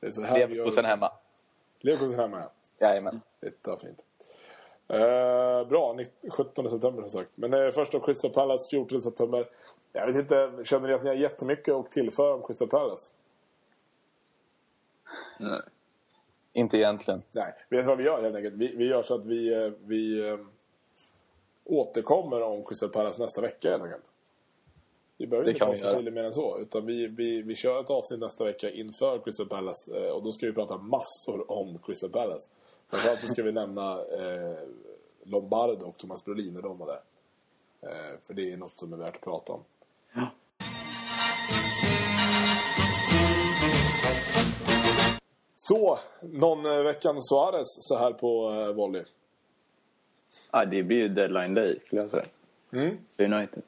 det 0.00 0.06
är 0.06 0.10
så 0.10 0.22
här 0.22 0.38
Leverkusen 0.38 0.84
gör. 0.84 0.90
hemma. 0.90 1.12
Leverkusen 1.80 2.20
hemma, 2.20 2.38
ja. 2.40 2.50
Jajamän. 2.86 3.20
Det 3.40 3.46
är 3.46 3.76
fint. 3.76 4.02
Eh, 4.88 5.68
bra, 5.68 5.92
19 5.92 6.30
17 6.30 6.70
september 6.70 7.02
som 7.02 7.10
sagt. 7.10 7.30
Men 7.34 7.54
eh, 7.54 7.70
först 7.70 7.92
då 7.92 8.00
Crystal 8.00 8.30
Palace 8.30 8.70
14 8.70 9.02
september. 9.02 9.48
Jag 9.92 10.06
vet 10.06 10.16
inte, 10.16 10.52
känner 10.64 10.88
ni 10.88 10.94
att 10.94 11.02
ni 11.02 11.08
har 11.08 11.16
jättemycket 11.16 11.74
att 11.74 11.90
tillföra 11.90 12.34
om 12.34 12.42
Crystal 12.42 12.68
Palace? 12.68 13.10
Nej. 15.38 15.60
Inte 16.52 16.78
egentligen. 16.78 17.22
Nej, 17.32 17.54
vet 17.68 17.80
du 17.80 17.86
vad 17.86 17.98
vi 17.98 18.04
gör 18.04 18.22
helt 18.22 18.36
enkelt? 18.36 18.54
Vi, 18.54 18.76
vi 18.76 18.88
gör 18.88 19.02
så 19.02 19.14
att 19.14 19.24
vi, 19.26 19.54
eh, 19.54 19.72
vi 19.84 20.28
eh, 20.28 20.38
återkommer 21.64 22.42
om 22.42 22.64
Crystal 22.64 22.88
Palace 22.88 23.22
nästa 23.22 23.40
vecka 23.40 23.70
helt 23.70 23.82
enkelt. 23.82 24.04
Vi 25.18 25.26
behöver 25.26 25.44
Det 25.46 25.52
inte 25.52 25.64
prata 25.64 26.02
till 26.02 26.12
mer 26.12 26.24
än 26.24 26.32
så. 26.34 26.58
Utan 26.58 26.86
vi, 26.86 27.06
vi, 27.06 27.42
vi 27.42 27.54
kör 27.54 27.80
ett 27.80 27.90
avsnitt 27.90 28.20
nästa 28.20 28.44
vecka 28.44 28.70
inför 28.70 29.18
Crystal 29.24 29.48
Palace. 29.48 29.98
eh, 29.98 30.10
Och 30.10 30.22
då 30.22 30.32
ska 30.32 30.46
vi 30.46 30.52
prata 30.52 30.78
massor 30.78 31.50
om 31.52 31.78
Crystal 31.78 32.10
Palace. 32.10 32.50
Framförallt 32.90 33.20
så 33.20 33.28
ska 33.28 33.42
vi 33.42 33.52
nämna 33.52 33.92
eh, 33.92 34.58
Lombardo 35.22 35.86
och 35.86 35.96
Thomas 35.96 36.24
Brolin 36.24 36.54
när 36.54 36.62
de 36.62 36.78
var 36.78 36.86
där. 36.86 37.00
Eh, 37.82 38.18
för 38.22 38.34
det 38.34 38.52
är 38.52 38.56
något 38.56 38.78
som 38.78 38.92
är 38.92 38.96
värt 38.96 39.14
att 39.16 39.20
prata 39.22 39.52
om. 39.52 39.60
Så, 45.56 45.98
någon 46.20 46.66
eh, 46.66 46.82
veckan 46.82 47.22
Suarez 47.22 47.66
så 47.66 47.96
här 47.98 48.12
på 48.12 48.52
eh, 48.52 48.72
volley. 48.72 49.04
Ja, 50.52 50.64
det 50.64 50.82
blir 50.82 50.96
ju 50.98 51.08
deadline 51.08 51.54
day 51.54 51.78
skulle 51.86 52.02
jag 52.02 52.10
säga. 52.10 52.24
Mm. 52.72 52.96
För 53.16 53.24
United. 53.24 53.62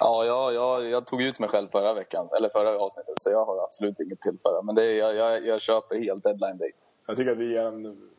Ja, 0.00 0.24
jag, 0.24 0.54
jag, 0.54 0.90
jag 0.90 1.06
tog 1.06 1.22
ut 1.22 1.38
mig 1.38 1.48
själv 1.48 1.68
förra 1.68 1.94
veckan, 1.94 2.28
eller 2.36 2.48
förra 2.48 2.78
avsnittet, 2.78 3.14
så 3.20 3.30
jag 3.30 3.44
har 3.44 3.64
absolut 3.64 4.00
inget 4.00 4.20
tillfälle. 4.20 4.62
Men 4.62 4.74
det 4.74 4.84
är, 4.84 4.94
jag, 4.94 5.14
jag, 5.14 5.46
jag 5.46 5.60
köper 5.60 5.96
helt 5.98 6.24
deadline 6.24 6.58
day. 6.58 6.72
Jag 7.08 7.16
tycker 7.16 7.32
att 7.32 7.38
vi 7.38 7.52
ger 7.52 7.66
en 7.66 8.10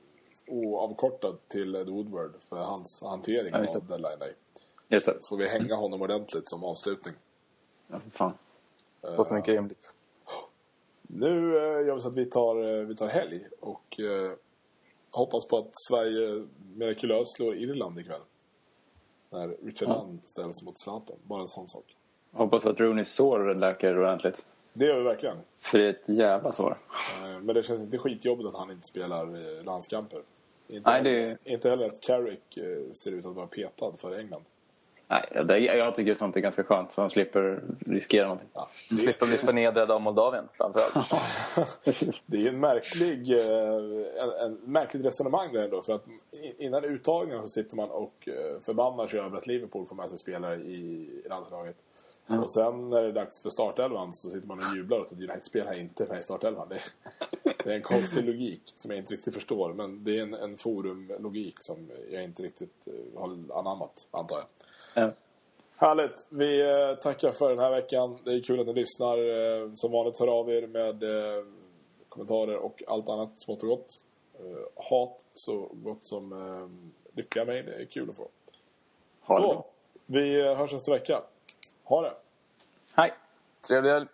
oavkortad 0.47 1.37
till 1.47 1.75
Ed 1.75 1.89
Woodward 1.89 2.33
för 2.49 2.57
hans 2.57 3.03
hantering 3.03 3.53
Ja, 3.53 3.59
av 3.75 3.85
deadline 3.87 4.19
day. 4.19 4.33
Just 4.87 5.05
det. 5.05 5.17
Får 5.29 5.37
vi 5.37 5.47
hänga 5.47 5.75
honom 5.75 6.01
ordentligt 6.01 6.49
som 6.49 6.63
avslutning. 6.63 7.13
Ja, 7.87 7.99
för 7.99 8.09
fan. 8.09 8.33
Det 9.01 9.15
låter 9.17 9.35
mycket 9.35 9.53
rimligt. 9.53 9.93
Nu 11.01 11.57
eh, 11.57 11.87
gör 11.87 11.95
vi 11.95 12.01
så 12.01 12.07
att 12.07 12.13
vi 12.13 12.25
tar, 12.25 12.79
eh, 12.79 12.85
vi 12.85 12.95
tar 12.95 13.07
helg 13.07 13.47
och 13.59 13.99
eh, 13.99 14.31
hoppas 15.11 15.45
på 15.47 15.57
att 15.57 15.69
Sverige 15.89 16.47
mirakulöst 16.75 17.35
slår 17.35 17.55
Irland 17.55 17.99
ikväll. 17.99 18.21
När 19.29 19.47
Richard 19.47 19.89
Ja. 19.89 19.93
Land 19.95 20.19
ställs 20.25 20.61
mot 20.63 20.77
Zlatan. 20.77 21.15
Bara 21.23 21.41
en 21.41 21.47
sån 21.47 21.67
sak. 21.67 21.95
Hoppas 22.31 22.65
att 22.65 22.79
Rooneys 22.79 23.13
sår 23.13 23.55
läker 23.55 23.99
ordentligt. 23.99 24.45
Det 24.73 24.85
gör 24.85 24.97
vi 24.97 25.03
verkligen. 25.03 25.37
För 25.59 25.77
det 25.77 25.85
är 25.85 25.89
ett 25.89 26.09
jävla 26.09 26.53
sår. 26.53 26.77
Eh, 27.23 27.39
Men 27.41 27.55
det 27.55 27.63
känns 27.63 27.81
inte 27.81 27.97
skitjobbigt 27.97 28.47
att 28.49 28.55
han 28.55 28.71
inte 28.71 28.87
spelar 28.87 29.63
landskamper. 29.63 30.21
Inte, 30.67 30.91
Nej, 30.91 31.03
det- 31.03 31.09
heller, 31.09 31.37
inte 31.43 31.69
heller 31.69 31.85
att 31.85 32.01
Carrick 32.01 32.57
eh, 32.57 32.91
ser 32.91 33.11
ut 33.11 33.25
att 33.25 33.35
vara 33.35 33.47
petad 33.47 33.91
för 33.97 34.19
England. 34.19 34.43
Nej, 35.09 35.45
det, 35.45 35.59
jag 35.59 35.95
tycker 35.95 36.13
sånt 36.13 36.35
är 36.35 36.39
ganska 36.39 36.63
skönt. 36.63 36.91
Så 36.91 37.01
man 37.01 37.09
slipper 37.09 37.63
riskera 37.85 38.23
någonting. 38.23 38.49
Ja, 38.53 38.69
det, 38.89 38.97
slipper 38.97 39.25
bli 39.25 39.37
förnedrad 39.37 39.91
av 39.91 40.01
Moldavien 40.01 40.45
framförallt. 40.53 40.93
Det 42.25 42.37
är 42.43 42.49
en 42.49 42.59
märklig, 42.59 43.31
eh, 43.31 44.23
en, 44.23 44.45
en 44.45 44.53
märkligt 44.65 45.05
resonemang 45.05 45.53
där 45.53 45.63
ändå. 45.63 45.81
För 45.81 45.93
att 45.93 46.05
innan 46.57 46.83
uttagningen 46.83 47.43
så 47.43 47.49
sitter 47.49 47.75
man 47.75 47.89
och 47.89 48.27
eh, 48.27 48.59
förbannar 48.61 49.07
sig 49.07 49.19
över 49.19 49.37
att 49.37 49.47
Liverpool 49.47 49.85
får 49.85 49.95
med 49.95 50.09
sig 50.09 50.17
spelare 50.17 50.55
i 50.55 51.09
landslaget. 51.29 51.75
Och 52.27 52.51
sen 52.51 52.89
när 52.89 53.01
det 53.01 53.07
är 53.07 53.11
dags 53.11 53.39
för 53.39 53.49
startelvan 53.49 54.13
så 54.13 54.29
sitter 54.29 54.47
man 54.47 54.57
och 54.57 54.75
jublar 54.75 54.99
åt 54.99 55.11
att 55.11 55.17
United-spelare 55.17 55.79
inte 55.79 56.03
är 56.03 56.07
med 56.07 56.19
i 56.19 56.23
startelvan. 56.23 56.69
Det, 56.69 56.79
det 57.63 57.71
är 57.71 57.75
en 57.75 57.81
konstig 57.81 58.25
logik 58.25 58.73
som 58.75 58.91
jag 58.91 58.97
inte 58.97 59.13
riktigt 59.13 59.33
förstår. 59.33 59.73
Men 59.73 60.03
det 60.03 60.19
är 60.19 60.23
en, 60.23 60.33
en 60.33 60.57
forumlogik 60.57 61.59
som 61.59 61.89
jag 62.11 62.23
inte 62.23 62.43
riktigt 62.43 62.87
eh, 62.87 63.19
har 63.19 63.59
anammat, 63.59 64.07
antar 64.11 64.37
jag. 64.37 64.45
Ja. 64.97 65.11
Härligt. 65.75 66.25
Vi 66.29 66.61
eh, 66.61 66.95
tackar 66.95 67.31
för 67.31 67.49
den 67.49 67.59
här 67.59 67.71
veckan. 67.71 68.17
Det 68.23 68.31
är 68.33 68.41
kul 68.41 68.59
att 68.59 68.67
ni 68.67 68.73
lyssnar. 68.73 69.17
Eh, 69.17 69.73
som 69.73 69.91
vanligt 69.91 70.19
hör 70.19 70.27
av 70.27 70.49
er 70.49 70.67
med 70.67 71.03
eh, 71.03 71.43
kommentarer 72.09 72.55
och 72.57 72.83
allt 72.87 73.09
annat 73.09 73.39
smått 73.39 73.63
och 73.63 73.69
gott. 73.69 73.99
Hat 74.75 75.25
så 75.33 75.69
gott 75.73 76.05
som 76.05 76.33
lyckliga 77.15 77.45
mejl. 77.45 77.65
Det 77.65 77.73
är 77.81 77.85
kul 77.85 78.09
att 78.09 78.15
få. 78.15 78.27
Ha 79.21 79.35
det 79.39 79.41
Så, 79.41 79.53
bra. 79.53 79.65
vi 80.05 80.43
hörs 80.55 80.73
nästa 80.73 80.91
vecka. 80.91 81.21
Ha 81.83 82.01
det! 82.01 82.13
Hej! 82.95 83.13
Trevlig 83.67 83.89
helg! 83.91 84.07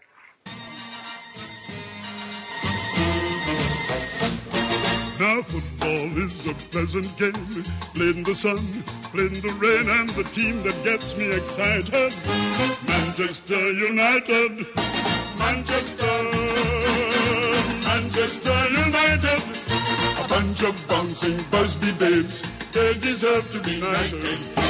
Now 5.20 5.42
football 5.44 6.18
is 6.18 6.48
a 6.50 6.54
pleasant 6.72 7.18
game, 7.18 7.64
played 7.94 8.18
in 8.18 8.24
the 8.24 8.36
sun, 8.36 8.58
in 9.16 9.42
the 9.42 9.52
rain, 9.60 9.90
and 9.90 10.10
the 10.10 10.24
team 10.24 10.64
that 10.64 10.84
gets 10.84 11.16
me 11.16 11.32
excited, 11.32 12.14
Manchester 12.88 13.72
United, 13.72 14.66
Manchester, 15.38 16.16
Manchester 17.86 18.70
United, 18.70 19.44
a 20.18 20.28
bunch 20.28 20.64
of 20.64 20.88
bouncing 20.88 21.40
Busby 21.52 21.92
babes, 21.94 22.42
they 22.72 22.96
deserve 22.96 23.52
to 23.52 23.60
be 23.62 23.80
knighted. 23.80 24.63